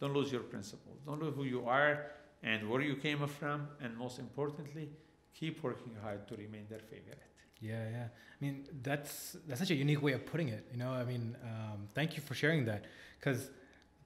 Don't 0.00 0.14
lose 0.14 0.32
your 0.32 0.42
principles 0.42 0.98
Don't 1.06 1.22
lose 1.22 1.34
who 1.36 1.44
you 1.44 1.66
are 1.66 2.06
and 2.42 2.68
where 2.70 2.80
you 2.80 2.96
came 2.96 3.24
from. 3.28 3.68
And 3.82 3.96
most 3.96 4.18
importantly, 4.18 4.88
keep 5.34 5.62
working 5.62 5.94
hard 6.02 6.26
to 6.28 6.36
remain 6.36 6.66
their 6.70 6.78
favorite. 6.80 7.22
Yeah, 7.60 7.84
yeah. 7.90 8.04
I 8.04 8.44
mean, 8.44 8.66
that's 8.82 9.36
that's 9.46 9.60
such 9.60 9.70
a 9.70 9.74
unique 9.74 10.02
way 10.02 10.12
of 10.12 10.24
putting 10.24 10.48
it. 10.48 10.66
You 10.72 10.78
know, 10.78 10.90
I 10.92 11.04
mean, 11.04 11.36
um, 11.44 11.86
thank 11.94 12.16
you 12.16 12.22
for 12.22 12.34
sharing 12.34 12.64
that 12.64 12.84
because 13.18 13.50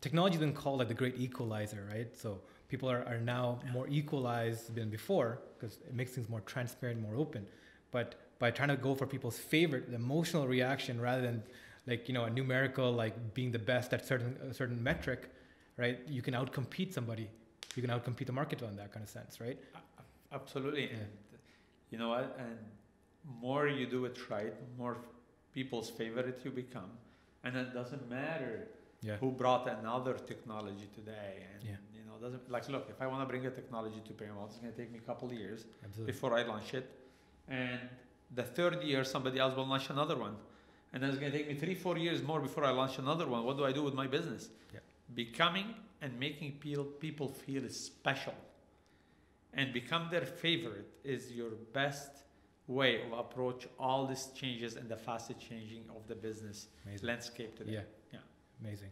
technology 0.00 0.34
has 0.34 0.40
been 0.40 0.52
called 0.52 0.80
like 0.80 0.88
the 0.88 0.94
great 0.94 1.18
equalizer, 1.18 1.86
right? 1.88 2.08
So 2.16 2.40
people 2.68 2.90
are, 2.90 3.04
are 3.06 3.20
now 3.20 3.60
more 3.72 3.86
equalized 3.88 4.74
than 4.74 4.90
before 4.90 5.38
because 5.54 5.76
it 5.88 5.94
makes 5.94 6.12
things 6.12 6.28
more 6.28 6.40
transparent, 6.40 7.00
more 7.00 7.14
open. 7.16 7.46
But 7.92 8.16
by 8.40 8.50
trying 8.50 8.70
to 8.70 8.76
go 8.76 8.94
for 8.96 9.06
people's 9.06 9.38
favorite, 9.38 9.88
the 9.88 9.96
emotional 9.96 10.48
reaction 10.48 11.00
rather 11.00 11.22
than 11.22 11.42
like 11.86 12.08
you 12.08 12.14
know 12.14 12.24
a 12.24 12.30
numerical 12.30 12.90
like 12.92 13.34
being 13.34 13.52
the 13.52 13.58
best 13.58 13.92
at 13.94 14.04
certain 14.04 14.36
a 14.50 14.52
certain 14.52 14.82
metric, 14.82 15.30
right? 15.76 16.00
You 16.08 16.22
can 16.22 16.34
outcompete 16.34 16.92
somebody. 16.92 17.28
You 17.76 17.82
can 17.82 17.90
outcompete 17.90 18.26
the 18.26 18.32
market 18.32 18.62
on 18.62 18.74
that 18.76 18.92
kind 18.92 19.02
of 19.04 19.08
sense, 19.10 19.40
right? 19.40 19.58
Absolutely. 20.32 20.84
Yeah. 20.84 20.96
And 20.96 21.08
you 21.90 21.98
know 21.98 22.08
what? 22.08 22.36
And 22.38 22.58
more 23.40 23.66
you 23.68 23.86
do 23.86 24.04
it 24.04 24.18
right, 24.30 24.54
more 24.78 24.96
people's 25.52 25.90
favorite 25.90 26.40
you 26.44 26.50
become. 26.50 26.90
And 27.44 27.56
it 27.56 27.72
doesn't 27.74 28.08
matter 28.08 28.68
Yeah. 29.02 29.16
who 29.16 29.30
brought 29.30 29.68
another 29.68 30.14
technology 30.14 30.88
today. 30.94 31.46
And 31.54 31.62
Yeah. 31.64 31.76
you 31.92 32.04
know, 32.04 32.18
doesn't 32.18 32.50
like 32.50 32.68
look, 32.68 32.88
if 32.88 33.00
I 33.02 33.06
want 33.06 33.22
to 33.22 33.26
bring 33.26 33.44
a 33.46 33.50
technology 33.50 34.00
to 34.08 34.12
Paramount, 34.14 34.50
it's 34.50 34.58
gonna 34.58 34.72
take 34.72 34.90
me 34.90 34.98
a 34.98 35.02
couple 35.02 35.32
years 35.32 35.66
Absolutely. 35.84 36.12
before 36.12 36.32
I 36.38 36.42
launch 36.42 36.74
it. 36.74 36.86
And 37.48 37.80
the 38.34 38.42
third 38.42 38.82
year 38.82 39.04
somebody 39.04 39.38
else 39.38 39.54
will 39.54 39.66
launch 39.66 39.90
another 39.90 40.16
one. 40.16 40.36
And 40.92 41.02
then 41.02 41.10
it's 41.10 41.18
gonna 41.18 41.32
take 41.32 41.48
me 41.48 41.54
three, 41.54 41.74
four 41.74 41.98
years 41.98 42.22
more 42.22 42.40
before 42.40 42.64
I 42.64 42.70
launch 42.70 42.98
another 42.98 43.26
one. 43.26 43.44
What 43.44 43.56
do 43.58 43.64
I 43.64 43.72
do 43.72 43.82
with 43.82 43.94
my 43.94 44.06
business? 44.06 44.48
Yeah. 44.72 44.80
Becoming 45.14 45.74
and 46.00 46.18
making 46.18 46.58
people 46.58 46.84
people 46.84 47.28
feel 47.28 47.68
special 47.68 48.34
and 49.52 49.72
become 49.72 50.08
their 50.10 50.24
favorite 50.26 50.88
is 51.04 51.30
your 51.32 51.50
best 51.72 52.23
way 52.66 53.02
of 53.02 53.18
approach 53.18 53.66
all 53.78 54.06
these 54.06 54.28
changes 54.34 54.76
and 54.76 54.88
the 54.88 54.96
fastest 54.96 55.40
changing 55.40 55.82
of 55.94 56.06
the 56.08 56.14
business 56.14 56.68
Amazing. 56.86 57.06
landscape 57.06 57.56
today. 57.56 57.72
Yeah. 57.72 57.80
Yeah. 58.12 58.18
Amazing. 58.62 58.90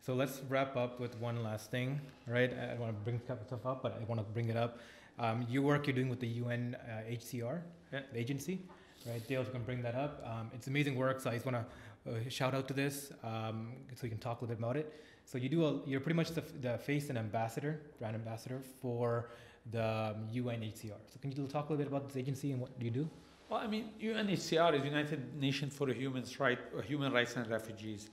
So 0.00 0.14
let's 0.14 0.42
wrap 0.50 0.76
up 0.76 1.00
with 1.00 1.16
one 1.18 1.42
last 1.42 1.70
thing, 1.70 2.00
right? 2.26 2.52
I, 2.52 2.74
want 2.74 2.92
to 2.92 3.00
bring 3.04 3.20
stuff 3.24 3.64
up, 3.64 3.82
but 3.82 3.98
I 3.98 4.04
want 4.04 4.20
to 4.20 4.32
bring 4.34 4.50
it 4.50 4.56
up. 4.56 4.78
Um, 5.18 5.46
you 5.48 5.62
work 5.62 5.86
you're 5.86 5.94
doing 5.96 6.10
with 6.10 6.20
the 6.20 6.26
UN 6.26 6.76
uh, 6.86 7.10
HCR 7.10 7.62
Yeah. 7.92 8.00
the 8.12 8.18
agency, 8.18 8.60
right? 9.06 9.26
Dale, 9.26 9.40
if 9.40 9.46
you 9.46 9.52
can 9.54 9.62
bring 9.62 9.80
that 9.82 9.94
up. 9.94 10.22
Um, 10.26 10.50
it's 10.52 10.66
amazing 10.66 10.96
work. 10.96 11.20
So 11.20 11.30
I 11.30 11.34
just 11.34 11.46
want 11.46 11.56
to 11.56 12.10
uh, 12.10 12.28
shout 12.28 12.54
out 12.54 12.68
to 12.68 12.74
this 12.74 13.12
um, 13.22 13.72
so 13.94 14.04
you 14.04 14.10
can 14.10 14.18
talk 14.18 14.42
a 14.42 14.44
little 14.44 14.54
bit 14.54 14.62
about 14.62 14.76
it. 14.76 14.92
So 15.24 15.38
you 15.38 15.48
do 15.48 15.64
a, 15.64 15.80
you're 15.86 16.00
pretty 16.00 16.16
much 16.16 16.32
the, 16.32 16.42
the 16.60 16.76
face 16.76 17.08
and 17.08 17.16
ambassador, 17.16 17.80
brand 17.98 18.14
ambassador 18.14 18.60
for 18.82 19.30
the 19.70 20.14
um, 20.14 20.28
UNHCR. 20.32 21.00
So 21.06 21.18
can 21.20 21.32
you 21.32 21.46
talk 21.46 21.68
a 21.68 21.72
little 21.72 21.76
bit 21.76 21.86
about 21.88 22.06
this 22.08 22.16
agency 22.16 22.52
and 22.52 22.60
what 22.60 22.78
do 22.78 22.84
you 22.84 22.90
do? 22.90 23.08
Well, 23.48 23.60
I 23.60 23.66
mean, 23.66 23.90
UNHCR 24.00 24.78
is 24.78 24.84
United 24.84 25.40
Nations 25.40 25.74
for 25.74 25.88
Human 25.88 26.24
Rights, 26.38 26.62
Human 26.86 27.12
Rights 27.12 27.36
and 27.36 27.48
Refugees. 27.48 28.08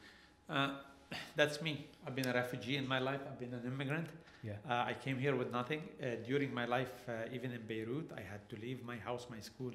Uh, 0.50 0.72
that's 1.36 1.62
me. 1.62 1.88
I've 2.06 2.16
been 2.16 2.28
a 2.28 2.34
refugee 2.34 2.78
in 2.78 2.88
my 2.88 3.00
life. 3.00 3.22
I've 3.28 3.40
been 3.40 3.54
an 3.54 3.66
immigrant. 3.66 4.08
Yeah. 4.44 4.54
Uh, 4.68 4.74
I 4.74 4.96
came 5.04 5.18
here 5.20 5.36
with 5.36 5.52
nothing. 5.52 5.82
Uh, 6.02 6.16
during 6.26 6.54
my 6.54 6.66
life, 6.66 6.94
uh, 7.08 7.34
even 7.34 7.52
in 7.52 7.62
Beirut, 7.68 8.12
I 8.16 8.22
had 8.22 8.48
to 8.50 8.56
leave 8.60 8.84
my 8.84 8.98
house, 8.98 9.28
my 9.30 9.40
school, 9.40 9.72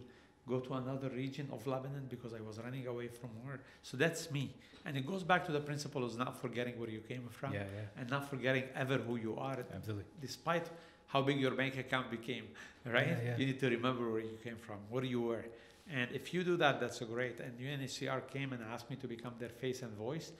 go 0.49 0.61
to 0.61 0.75
another 0.75 1.09
region 1.11 1.49
of 1.53 1.67
Lebanon 1.67 2.07
because 2.09 2.33
I 2.33 2.41
was 2.41 2.59
running 2.59 2.87
away 2.87 3.09
from 3.09 3.31
war. 3.45 3.61
So 3.83 3.97
that's 3.97 4.31
me. 4.31 4.55
And 4.85 4.97
it 4.97 5.07
goes 5.07 5.25
back 5.25 5.45
to 5.47 5.53
the 5.53 5.61
principle 5.61 6.05
of 6.05 6.17
not 6.17 6.41
forgetting 6.41 6.79
where 6.79 6.89
you 6.89 7.01
came 7.01 7.27
from 7.29 7.53
Yeah, 7.53 7.61
yeah, 7.61 8.01
and 8.01 8.09
not 8.09 8.29
forgetting 8.31 8.65
ever 8.75 8.99
who 8.99 9.17
you 9.17 9.37
are, 9.37 9.59
absolutely. 9.75 10.05
despite 10.21 10.69
how 11.09 11.23
big 11.23 11.41
your 11.41 11.53
bank 11.53 11.77
account 11.79 12.11
became, 12.11 12.45
right? 12.85 13.09
Yeah, 13.09 13.17
yeah. 13.25 13.37
You 13.37 13.47
need 13.47 13.61
to 13.61 13.71
remember 13.71 14.11
where 14.11 14.21
you 14.21 14.39
came 14.43 14.57
from, 14.57 14.77
where 14.91 15.05
you 15.05 15.21
were. 15.21 15.45
And 15.91 16.11
if 16.13 16.35
you 16.35 16.43
do 16.43 16.57
that, 16.57 16.81
that's 16.81 16.99
great. 17.01 17.39
And 17.41 17.59
UNHCR 17.59 18.29
came 18.29 18.53
and 18.53 18.63
asked 18.73 18.91
me 18.91 18.97
to 18.97 19.07
become 19.07 19.35
their 19.39 19.49
face 19.49 19.83
and 19.83 19.93
voice. 19.97 20.33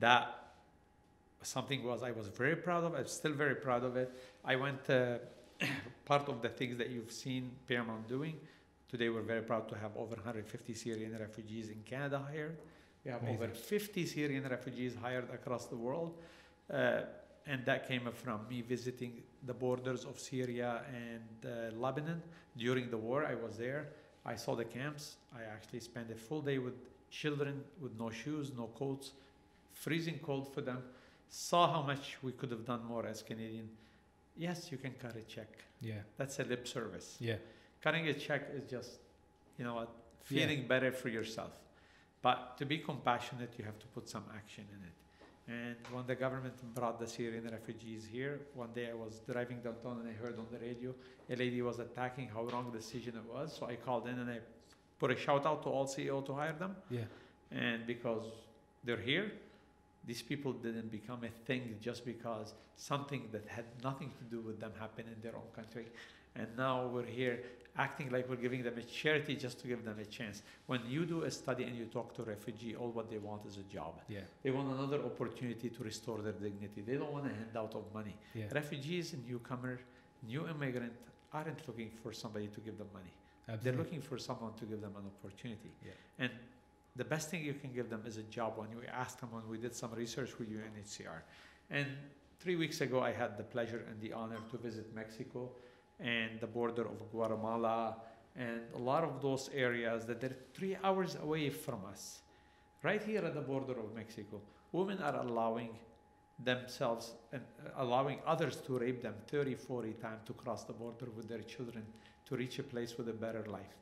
That 0.00 0.48
something 1.42 1.84
was 1.84 2.02
I 2.02 2.10
was 2.10 2.26
very 2.28 2.56
proud 2.56 2.84
of. 2.84 2.94
I'm 2.94 3.06
still 3.06 3.32
very 3.32 3.54
proud 3.54 3.84
of 3.84 3.96
it. 3.96 4.12
I 4.44 4.56
went 4.56 4.90
uh, 4.90 5.18
part 6.04 6.28
of 6.28 6.42
the 6.42 6.48
things 6.48 6.78
that 6.78 6.90
you've 6.90 7.12
seen 7.12 7.50
Paramount 7.68 8.08
doing. 8.08 8.34
Today 8.88 9.08
we're 9.08 9.22
very 9.22 9.42
proud 9.42 9.68
to 9.68 9.76
have 9.76 9.90
over 9.96 10.16
150 10.16 10.74
Syrian 10.74 11.16
refugees 11.18 11.68
in 11.68 11.82
Canada 11.84 12.22
hired. 12.26 12.56
We 13.04 13.10
have 13.10 13.22
over 13.28 13.48
50 13.48 14.06
Syrian 14.06 14.48
refugees 14.48 14.94
hired 15.00 15.30
across 15.32 15.66
the 15.66 15.76
world. 15.76 16.14
Uh, 16.72 17.02
and 17.48 17.64
that 17.64 17.88
came 17.88 18.08
from 18.12 18.40
me 18.48 18.60
visiting 18.60 19.22
the 19.46 19.54
borders 19.54 20.04
of 20.04 20.18
Syria 20.18 20.82
and 20.94 21.50
uh, 21.50 21.74
Lebanon 21.76 22.22
during 22.56 22.90
the 22.90 22.96
war. 22.98 23.24
I 23.24 23.34
was 23.34 23.56
there. 23.56 23.88
I 24.26 24.36
saw 24.36 24.54
the 24.54 24.64
camps. 24.64 25.16
I 25.34 25.42
actually 25.42 25.80
spent 25.80 26.10
a 26.10 26.14
full 26.14 26.42
day 26.42 26.58
with 26.58 26.74
children 27.10 27.64
with 27.80 27.98
no 27.98 28.10
shoes, 28.10 28.52
no 28.56 28.66
coats, 28.78 29.12
freezing 29.72 30.18
cold 30.22 30.52
for 30.52 30.60
them. 30.60 30.82
Saw 31.30 31.72
how 31.72 31.82
much 31.82 32.18
we 32.22 32.32
could 32.32 32.50
have 32.50 32.64
done 32.66 32.84
more 32.86 33.06
as 33.06 33.22
Canadian. 33.22 33.68
Yes, 34.36 34.70
you 34.70 34.78
can 34.78 34.92
cut 35.00 35.16
a 35.16 35.22
check. 35.22 35.48
Yeah, 35.80 35.94
That's 36.16 36.38
a 36.38 36.44
lip 36.44 36.66
service. 36.68 37.16
yeah, 37.20 37.36
Cutting 37.82 38.08
a 38.08 38.14
check 38.14 38.50
is 38.54 38.68
just 38.70 38.90
you 39.58 39.64
know 39.64 39.74
what, 39.74 39.88
feeling 40.22 40.66
better 40.66 40.92
for 40.92 41.08
yourself. 41.08 41.52
But 42.22 42.56
to 42.58 42.64
be 42.66 42.78
compassionate, 42.78 43.52
you 43.58 43.64
have 43.64 43.78
to 43.78 43.86
put 43.88 44.08
some 44.08 44.24
action 44.34 44.64
in 44.76 44.82
it. 44.86 44.92
And 45.48 45.76
when 45.92 46.06
the 46.06 46.14
government 46.14 46.54
brought 46.74 47.00
the 47.00 47.06
Syrian 47.06 47.48
refugees 47.50 48.06
here, 48.10 48.40
one 48.54 48.68
day 48.74 48.90
I 48.90 48.94
was 48.94 49.22
driving 49.26 49.60
downtown 49.60 49.98
and 50.00 50.08
I 50.08 50.12
heard 50.12 50.38
on 50.38 50.46
the 50.52 50.58
radio 50.58 50.94
a 51.30 51.36
lady 51.36 51.62
was 51.62 51.78
attacking 51.78 52.28
how 52.28 52.44
wrong 52.44 52.70
the 52.70 52.78
decision 52.78 53.14
it 53.16 53.34
was. 53.34 53.56
So 53.58 53.66
I 53.66 53.76
called 53.76 54.06
in 54.08 54.18
and 54.18 54.30
I 54.30 54.40
put 54.98 55.10
a 55.10 55.16
shout 55.16 55.46
out 55.46 55.62
to 55.62 55.70
all 55.70 55.86
CEO 55.86 56.24
to 56.26 56.34
hire 56.34 56.52
them. 56.52 56.76
Yeah. 56.90 57.00
And 57.50 57.86
because 57.86 58.24
they're 58.84 59.00
here, 59.00 59.32
these 60.04 60.20
people 60.20 60.52
didn't 60.52 60.90
become 60.90 61.24
a 61.24 61.30
thing 61.46 61.76
just 61.80 62.04
because 62.04 62.52
something 62.76 63.28
that 63.32 63.46
had 63.46 63.64
nothing 63.82 64.10
to 64.18 64.24
do 64.24 64.40
with 64.42 64.60
them 64.60 64.72
happened 64.78 65.08
in 65.14 65.20
their 65.22 65.36
own 65.36 65.50
country. 65.56 65.86
And 66.36 66.48
now 66.56 66.86
we're 66.86 67.04
here 67.04 67.40
acting 67.76 68.10
like 68.10 68.28
we're 68.28 68.36
giving 68.36 68.62
them 68.62 68.76
a 68.76 68.82
charity 68.82 69.36
just 69.36 69.60
to 69.60 69.68
give 69.68 69.84
them 69.84 69.96
a 70.00 70.04
chance. 70.04 70.42
When 70.66 70.80
you 70.86 71.06
do 71.06 71.22
a 71.22 71.30
study 71.30 71.64
and 71.64 71.76
you 71.76 71.84
talk 71.86 72.14
to 72.16 72.22
refugee, 72.22 72.74
all 72.74 72.90
what 72.90 73.08
they 73.08 73.18
want 73.18 73.46
is 73.46 73.56
a 73.56 73.62
job. 73.72 74.00
Yeah. 74.08 74.20
They 74.42 74.50
want 74.50 74.68
another 74.72 75.00
opportunity 75.04 75.70
to 75.70 75.84
restore 75.84 76.18
their 76.18 76.32
dignity. 76.32 76.82
They 76.84 76.94
don't 76.94 77.12
want 77.12 77.26
a 77.26 77.34
handout 77.34 77.74
of 77.74 77.84
money. 77.94 78.16
Yeah. 78.34 78.46
Refugees, 78.52 79.14
newcomer, 79.28 79.80
new 80.26 80.48
immigrant 80.48 80.92
aren't 81.32 81.66
looking 81.68 81.90
for 82.02 82.12
somebody 82.12 82.48
to 82.48 82.60
give 82.60 82.78
them 82.78 82.88
money. 82.92 83.12
Absolutely. 83.48 83.70
They're 83.70 83.78
looking 83.78 84.00
for 84.00 84.18
someone 84.18 84.54
to 84.54 84.64
give 84.64 84.80
them 84.80 84.94
an 84.96 85.04
opportunity. 85.06 85.70
Yeah. 85.84 85.92
And 86.18 86.30
the 86.96 87.04
best 87.04 87.30
thing 87.30 87.44
you 87.44 87.54
can 87.54 87.72
give 87.72 87.88
them 87.88 88.02
is 88.06 88.16
a 88.16 88.22
job. 88.24 88.54
When 88.56 88.68
we 88.70 88.86
asked 88.88 89.20
them, 89.20 89.30
when 89.32 89.48
we 89.48 89.56
did 89.56 89.74
some 89.74 89.92
research 89.92 90.36
with 90.38 90.50
UNHCR, 90.50 91.20
and 91.70 91.86
three 92.40 92.56
weeks 92.56 92.80
ago, 92.80 93.00
I 93.00 93.12
had 93.12 93.38
the 93.38 93.44
pleasure 93.44 93.84
and 93.88 94.00
the 94.00 94.12
honor 94.12 94.38
to 94.50 94.56
visit 94.58 94.94
Mexico 94.94 95.50
and 96.00 96.40
the 96.40 96.46
border 96.46 96.82
of 96.82 97.10
Guatemala 97.10 97.96
and 98.36 98.60
a 98.74 98.78
lot 98.78 99.02
of 99.02 99.20
those 99.20 99.50
areas 99.52 100.04
that 100.06 100.20
they're 100.20 100.36
three 100.54 100.76
hours 100.84 101.16
away 101.22 101.50
from 101.50 101.84
us. 101.90 102.20
Right 102.82 103.02
here 103.02 103.24
at 103.24 103.34
the 103.34 103.40
border 103.40 103.78
of 103.80 103.94
Mexico, 103.94 104.40
women 104.70 104.98
are 105.02 105.16
allowing 105.16 105.70
themselves 106.44 107.14
and 107.32 107.42
uh, 107.64 107.70
allowing 107.82 108.20
others 108.24 108.56
to 108.56 108.78
rape 108.78 109.02
them 109.02 109.14
30, 109.26 109.56
40 109.56 109.92
times 109.94 110.20
to 110.26 110.32
cross 110.32 110.64
the 110.64 110.72
border 110.72 111.08
with 111.16 111.28
their 111.28 111.40
children 111.40 111.84
to 112.26 112.36
reach 112.36 112.58
a 112.58 112.62
place 112.62 112.96
with 112.96 113.08
a 113.08 113.12
better 113.12 113.44
life. 113.48 113.74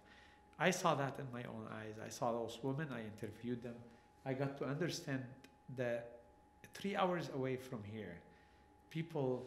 I 0.59 0.71
saw 0.71 0.95
that 0.95 1.19
in 1.19 1.27
my 1.33 1.43
own 1.45 1.67
eyes. 1.71 1.97
I 2.05 2.09
saw 2.09 2.33
those 2.33 2.59
women, 2.63 2.89
I 2.91 3.01
interviewed 3.01 3.63
them. 3.63 3.75
I 4.25 4.33
got 4.33 4.57
to 4.59 4.65
understand 4.65 5.23
that 5.77 6.21
three 6.73 6.97
hours 6.97 7.31
away 7.35 7.57
from 7.57 7.83
here, 7.85 8.17
people 8.91 9.47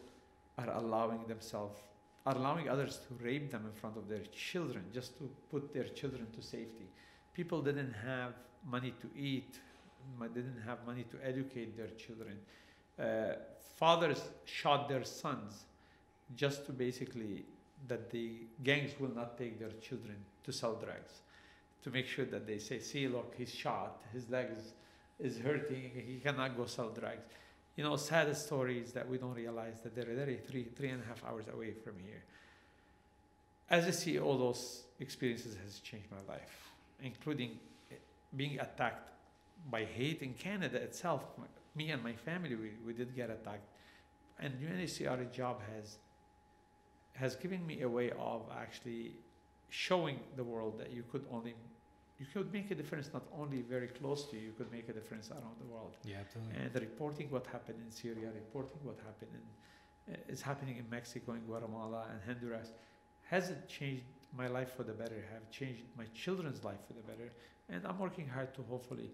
are 0.57 0.69
allowing 0.71 1.25
themselves, 1.27 1.79
are 2.25 2.35
allowing 2.35 2.69
others 2.69 2.99
to 3.07 3.23
rape 3.23 3.51
them 3.51 3.65
in 3.65 3.71
front 3.79 3.97
of 3.97 4.07
their 4.07 4.23
children 4.33 4.83
just 4.93 5.17
to 5.17 5.29
put 5.51 5.73
their 5.73 5.85
children 5.85 6.27
to 6.35 6.41
safety. 6.41 6.85
People 7.33 7.61
didn't 7.61 7.93
have 7.93 8.33
money 8.69 8.93
to 9.01 9.09
eat, 9.17 9.59
didn't 10.33 10.61
have 10.65 10.79
money 10.85 11.05
to 11.11 11.17
educate 11.25 11.77
their 11.77 11.89
children. 11.97 12.37
Uh, 12.99 13.35
fathers 13.75 14.21
shot 14.45 14.89
their 14.89 15.03
sons 15.03 15.65
just 16.35 16.65
to 16.65 16.73
basically 16.73 17.45
that 17.87 18.09
the 18.11 18.33
gangs 18.63 18.91
will 18.99 19.13
not 19.15 19.37
take 19.37 19.57
their 19.57 19.71
children 19.81 20.15
to 20.43 20.51
sell 20.51 20.75
drugs 20.75 21.21
to 21.83 21.89
make 21.89 22.05
sure 22.05 22.25
that 22.25 22.45
they 22.45 22.57
say 22.57 22.79
see 22.79 23.07
look 23.07 23.33
he's 23.37 23.53
shot 23.53 24.01
his 24.11 24.29
legs 24.29 24.73
is 25.19 25.37
hurting 25.39 25.89
he 25.95 26.19
cannot 26.21 26.57
go 26.57 26.65
sell 26.65 26.89
drugs 26.89 27.23
you 27.79 27.85
know 27.85 27.95
sad 27.95 28.35
stories 28.35 28.91
that 28.91 29.07
we 29.07 29.17
don't 29.17 29.35
realize 29.35 29.79
that 29.83 29.95
they're 29.95 30.13
literally 30.13 30.41
three 30.49 30.65
three 30.75 30.89
and 30.89 31.01
a 31.01 31.05
half 31.05 31.23
hours 31.23 31.45
away 31.47 31.71
from 31.71 31.93
here. 32.05 32.21
As 33.69 33.87
a 33.87 33.93
ceo 33.99 34.37
those 34.37 34.83
experiences 34.99 35.55
has 35.63 35.79
changed 35.79 36.09
my 36.11 36.33
life 36.33 36.73
including 37.01 37.51
eh, 37.89 37.95
being 38.35 38.59
attacked 38.59 39.07
by 39.71 39.85
hate 39.85 40.21
in 40.21 40.33
canada 40.33 40.77
itself. 40.87 41.23
Me 41.73 41.91
and 41.91 42.03
my 42.03 42.11
family 42.11 42.55
we, 42.63 42.71
we 42.85 42.91
did 42.91 43.15
get 43.15 43.29
attacked. 43.29 43.69
And 44.41 44.49
UNHCR 44.65 45.31
job 45.31 45.61
has 45.73 45.99
has 47.13 47.37
given 47.37 47.65
me 47.65 47.83
a 47.83 47.89
way 47.97 48.11
of 48.19 48.41
actually 48.63 49.13
showing 49.69 50.19
the 50.35 50.43
world 50.43 50.77
that 50.81 50.91
you 50.91 51.03
could 51.09 51.25
only 51.31 51.55
you 52.19 52.25
could 52.33 52.51
make 52.51 52.69
a 52.69 52.75
difference 52.75 53.09
not 53.13 53.23
only 53.39 53.61
very 53.61 53.87
close 53.87 54.25
to 54.29 54.35
you, 54.35 54.47
you 54.47 54.53
could 54.57 54.71
make 54.71 54.89
a 54.89 54.93
difference 54.93 55.31
around 55.31 55.57
the 55.59 55.65
world. 55.73 55.95
Yeah, 56.03 56.17
absolutely. 56.19 56.55
And 56.61 56.75
reporting 56.75 57.27
what 57.31 57.47
happened 57.47 57.79
in 57.85 57.91
Syria, 57.91 58.27
reporting 58.33 58.79
what 58.83 58.97
happened 59.05 59.31
in 59.39 60.13
uh, 60.13 60.17
is 60.33 60.41
happening 60.41 60.77
in 60.77 60.89
Mexico, 60.89 61.33
in 61.33 61.41
Guatemala, 61.41 62.07
and 62.11 62.19
Honduras, 62.27 62.71
hasn't 63.23 63.67
changed 63.67 64.03
my 64.35 64.47
life 64.47 64.71
for 64.75 64.83
the 64.83 64.93
better. 64.93 65.23
Have 65.33 65.49
changed 65.49 65.83
my 65.97 66.05
children's 66.13 66.63
life 66.63 66.81
for 66.87 66.93
the 66.93 67.05
better, 67.11 67.31
and 67.69 67.85
I'm 67.85 67.99
working 67.99 68.27
hard 68.27 68.53
to 68.55 68.61
hopefully 68.63 69.11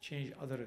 change 0.00 0.32
other 0.42 0.66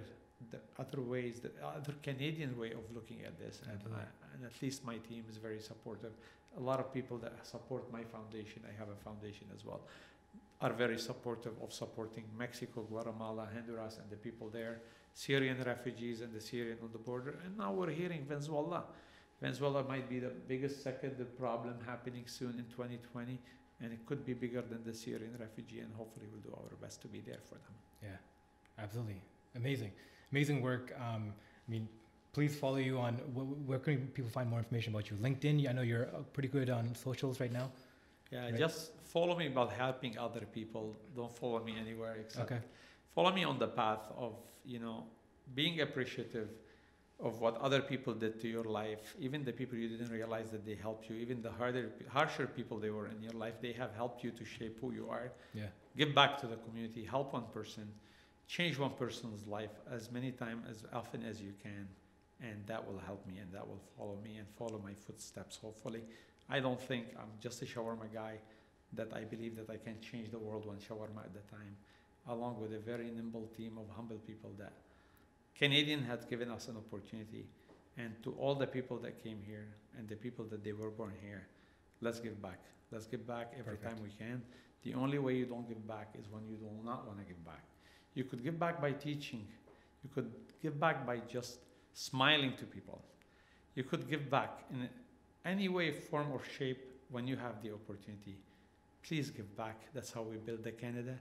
the 0.52 0.60
other 0.78 1.02
ways, 1.02 1.40
the 1.40 1.52
other 1.66 1.94
Canadian 2.04 2.58
way 2.58 2.72
of 2.72 2.84
looking 2.94 3.20
at 3.26 3.38
this. 3.40 3.62
And, 3.70 3.80
I, 3.94 4.04
and 4.34 4.46
at 4.46 4.62
least 4.62 4.86
my 4.86 4.98
team 4.98 5.24
is 5.30 5.38
very 5.38 5.60
supportive. 5.60 6.12
A 6.58 6.60
lot 6.60 6.80
of 6.80 6.94
people 6.94 7.18
that 7.20 7.46
support 7.46 7.92
my 7.92 8.04
foundation, 8.04 8.62
I 8.68 8.78
have 8.78 8.90
a 8.90 8.96
foundation 9.04 9.48
as 9.56 9.66
well, 9.66 9.82
are 10.62 10.74
very 10.74 10.98
supportive 10.98 11.54
of 11.62 11.74
supporting 11.74 12.24
Mexico, 12.38 12.82
Guatemala, 12.84 13.48
Honduras, 13.54 13.98
and 14.02 14.10
the 14.10 14.16
people 14.16 14.50
there, 14.50 14.82
Syrian 15.14 15.62
refugees 15.64 16.22
and 16.22 16.34
the 16.34 16.42
Syrian 16.42 16.78
on 16.82 16.92
the 16.92 16.98
border. 16.98 17.40
And 17.46 17.58
now 17.58 17.74
we're 17.74 17.92
hearing 17.92 18.26
Venezuela. 18.26 18.86
Venezuela 19.42 19.84
might 19.84 20.10
be 20.10 20.20
the 20.20 20.32
biggest 20.48 20.82
second 20.82 21.26
problem 21.38 21.76
happening 21.86 22.24
soon 22.26 22.58
in 22.58 22.66
2020, 22.66 23.40
and 23.82 23.92
it 23.92 24.06
could 24.06 24.26
be 24.26 24.34
bigger 24.34 24.62
than 24.62 24.84
the 24.84 24.94
Syrian 24.94 25.36
refugee. 25.40 25.80
And 25.80 25.94
hopefully, 25.96 26.28
we'll 26.32 26.42
do 26.42 26.58
our 26.58 26.76
best 26.82 27.02
to 27.02 27.08
be 27.08 27.20
there 27.20 27.40
for 27.44 27.56
them. 27.56 27.76
Yeah, 28.02 28.84
absolutely. 28.84 29.22
Amazing. 29.56 29.92
Amazing 30.32 30.62
work. 30.62 30.94
Um, 31.00 31.34
I 31.68 31.72
mean, 31.72 31.88
please 32.34 32.56
follow 32.56 32.78
you 32.78 32.98
on 32.98 33.14
where 33.66 33.80
can 33.80 34.08
people 34.08 34.30
find 34.30 34.50
more 34.50 34.60
information 34.60 34.94
about 34.94 35.10
you? 35.10 35.18
LinkedIn. 35.18 35.70
I 35.70 35.74
know 35.74 35.82
you're 35.82 36.08
uh, 36.08 36.20
pretty 36.34 36.50
good 36.50 36.70
on 36.70 36.94
socials 36.96 37.40
right 37.40 37.52
now. 37.52 37.72
Yeah, 38.32 38.46
Right. 38.46 38.56
just 38.58 38.92
follow 39.04 39.36
me 39.38 39.48
about 39.48 39.72
helping 39.72 40.18
other 40.18 40.46
people. 40.52 40.96
Don't 41.16 41.34
follow 41.36 41.64
me 41.64 41.74
anywhere 41.78 42.16
except 42.20 42.52
Okay. 42.52 42.62
follow 43.14 43.32
me 43.34 43.44
on 43.44 43.58
the 43.60 43.68
path 43.68 44.06
of 44.18 44.34
you 44.66 44.80
know 44.80 45.06
being 45.54 45.82
appreciative 45.82 46.50
of 47.20 47.40
what 47.40 47.56
other 47.58 47.82
people 47.82 48.14
did 48.14 48.34
to 48.42 48.48
your 48.48 48.66
life 48.66 49.16
even 49.20 49.46
the 49.46 49.54
people 49.54 49.78
you 49.78 49.88
didn't 49.88 50.12
realize 50.12 50.50
that 50.52 50.66
they 50.66 50.76
helped 50.76 51.08
you 51.10 51.16
even 51.16 51.42
the 51.42 51.52
harder 51.52 51.86
harsher 52.10 52.46
people 52.48 52.78
they 52.78 52.90
were 52.90 53.08
in 53.08 53.22
your 53.22 53.32
life 53.46 53.56
they 53.62 53.72
have 53.72 53.92
helped 53.96 54.24
you 54.24 54.32
to 54.32 54.44
shape 54.44 54.76
who 54.82 54.92
you 54.92 55.08
are 55.10 55.32
Yeah. 55.54 55.68
give 55.96 56.14
back 56.14 56.32
to 56.42 56.48
the 56.48 56.58
community 56.66 57.04
help 57.06 57.32
one 57.34 57.48
person 57.54 57.88
change 58.48 58.78
one 58.78 58.96
person's 59.04 59.48
life 59.48 59.76
as 59.98 60.12
many 60.12 60.32
times 60.32 60.66
as 60.70 60.84
often 60.92 61.24
as 61.24 61.40
you 61.42 61.54
can 61.64 61.88
and 62.42 62.58
that 62.68 62.82
will 62.86 63.00
help 63.10 63.26
me 63.26 63.38
and 63.38 63.50
that 63.54 63.66
will 63.66 63.84
follow 63.96 64.18
me 64.24 64.36
and 64.38 64.48
follow 64.62 64.80
my 64.84 64.94
footsteps 65.06 65.56
hopefully 65.58 66.04
i 66.50 66.60
don't 66.60 66.82
think 66.82 67.06
i'm 67.18 67.32
just 67.40 67.62
a 67.62 67.66
shawarma 67.66 68.12
guy 68.14 68.36
that 68.94 69.12
i 69.14 69.22
believe 69.22 69.56
that 69.56 69.70
i 69.70 69.78
can 69.78 70.00
change 70.02 70.32
the 70.32 70.40
world 70.40 70.66
one 70.66 70.78
shawarma 70.78 71.20
at 71.20 71.32
a 71.32 71.52
time 71.52 71.76
along 72.30 72.60
with 72.60 72.74
a 72.74 72.80
very 72.80 73.12
nimble 73.12 73.48
team 73.56 73.78
of 73.78 73.86
humble 73.96 74.18
people 74.26 74.52
that 74.58 74.74
canadian 75.58 76.04
had 76.04 76.30
given 76.30 76.52
us 76.52 76.68
an 76.68 76.78
opportunity. 76.78 77.46
And 77.98 78.12
to 78.24 78.32
all 78.38 78.56
the 78.56 78.68
people 78.68 78.98
that 79.00 79.24
came 79.24 79.40
here 79.46 79.68
and 79.98 80.08
the 80.08 80.18
people 80.18 80.44
that 80.46 80.64
they 80.64 80.74
were 80.74 80.90
born 80.90 81.14
here 81.22 81.48
let's 82.02 82.20
give 82.20 82.42
back. 82.42 82.60
Let's 82.92 83.08
give 83.08 83.26
back 83.26 83.54
every 83.58 83.78
Perfect. 83.78 83.98
time 83.98 84.04
we 84.04 84.10
can. 84.10 84.42
The 84.84 84.94
only 84.94 85.18
way 85.18 85.34
you 85.34 85.46
don't 85.46 85.68
give 85.68 85.88
back 85.88 86.10
is 86.20 86.26
when 86.30 86.46
you 86.46 86.58
do 86.58 86.68
not 86.84 87.08
want 87.08 87.20
to 87.20 87.26
give 87.26 87.44
back. 87.46 87.64
You 88.14 88.26
could 88.26 88.44
give 88.44 88.60
back 88.60 88.82
by 88.82 88.92
teaching. 88.92 89.48
You 90.04 90.10
could 90.14 90.32
give 90.62 90.80
back 90.80 91.06
by 91.08 91.20
just 91.20 91.60
smiling 91.94 92.54
to 92.58 92.66
people. 92.66 93.02
You 93.76 93.84
could 93.84 94.10
give 94.10 94.30
back 94.30 94.66
in 94.72 94.90
any 95.46 95.70
way 95.70 95.92
form 95.92 96.32
or 96.32 96.42
shape 96.58 96.92
when 97.10 97.28
you 97.28 97.36
have 97.36 97.62
the 97.62 97.72
opportunity 97.72 98.38
please 99.08 99.30
give 99.30 99.56
back 99.56 99.80
that's 99.94 100.12
how 100.12 100.22
we 100.22 100.38
build 100.38 100.64
the 100.64 100.72
canada 100.72 101.16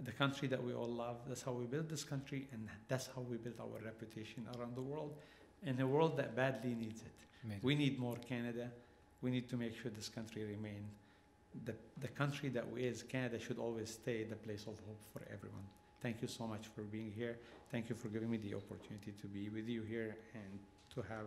the 0.00 0.12
country 0.12 0.48
that 0.48 0.62
we 0.62 0.72
all 0.72 0.86
love 0.86 1.16
that's 1.26 1.42
how 1.42 1.52
we 1.52 1.64
build 1.66 1.88
this 1.88 2.04
country 2.04 2.48
and 2.52 2.68
that's 2.88 3.08
how 3.14 3.20
we 3.22 3.36
build 3.36 3.56
our 3.60 3.84
reputation 3.84 4.46
around 4.56 4.74
the 4.74 4.82
world 4.82 5.14
in 5.64 5.80
a 5.80 5.86
world 5.86 6.16
that 6.16 6.34
badly 6.36 6.74
needs 6.74 7.02
it 7.02 7.18
Amazing. 7.44 7.60
we 7.62 7.74
need 7.74 7.98
more 7.98 8.16
Canada. 8.16 8.70
We 9.22 9.30
need 9.30 9.48
to 9.48 9.56
make 9.56 9.76
sure 9.76 9.90
this 9.90 10.08
country 10.08 10.44
remain 10.44 10.84
the, 11.64 11.74
the 12.00 12.08
country 12.08 12.48
that 12.50 12.70
we 12.70 12.84
is. 12.84 13.02
Canada 13.02 13.38
should 13.38 13.58
always 13.58 13.90
stay 13.90 14.24
the 14.24 14.36
place 14.36 14.62
of 14.62 14.78
hope 14.86 15.00
for 15.12 15.22
everyone. 15.32 15.64
Thank 16.00 16.22
you 16.22 16.28
so 16.28 16.46
much 16.46 16.68
for 16.74 16.82
being 16.82 17.12
here. 17.16 17.38
Thank 17.72 17.88
you 17.88 17.96
for 17.96 18.08
giving 18.08 18.30
me 18.30 18.36
the 18.36 18.54
opportunity 18.54 19.12
to 19.20 19.26
be 19.26 19.48
with 19.48 19.68
you 19.68 19.82
here 19.82 20.16
and 20.34 20.58
to 20.94 21.02
have 21.02 21.26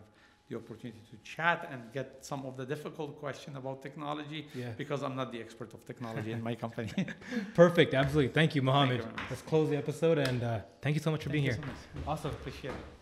the 0.51 0.57
opportunity 0.57 1.01
to 1.09 1.17
chat 1.23 1.59
and 1.71 1.81
get 1.93 2.07
some 2.21 2.45
of 2.45 2.57
the 2.57 2.65
difficult 2.65 3.19
question 3.19 3.55
about 3.55 3.81
technology 3.81 4.47
yeah. 4.53 4.69
because 4.77 5.01
I'm 5.01 5.15
not 5.15 5.31
the 5.31 5.39
expert 5.39 5.73
of 5.73 5.85
technology 5.85 6.31
in 6.33 6.43
my 6.43 6.55
company. 6.55 6.91
Perfect. 7.63 7.93
Absolutely. 7.93 8.33
Thank 8.33 8.55
you, 8.55 8.61
Thank 8.61 8.65
Mohammed. 8.65 9.01
you. 9.01 9.23
Let's 9.29 9.41
close 9.41 9.69
the 9.69 9.77
episode 9.77 10.17
and 10.17 10.43
uh, 10.43 10.59
thank 10.81 10.95
you 10.95 11.01
so 11.01 11.11
much 11.11 11.23
for 11.23 11.29
being 11.29 11.47
Thank 11.49 11.63
here. 11.65 11.73
so. 12.05 12.11
Awesome. 12.11 12.31
Appreciate 12.31 12.71
it. 12.71 13.00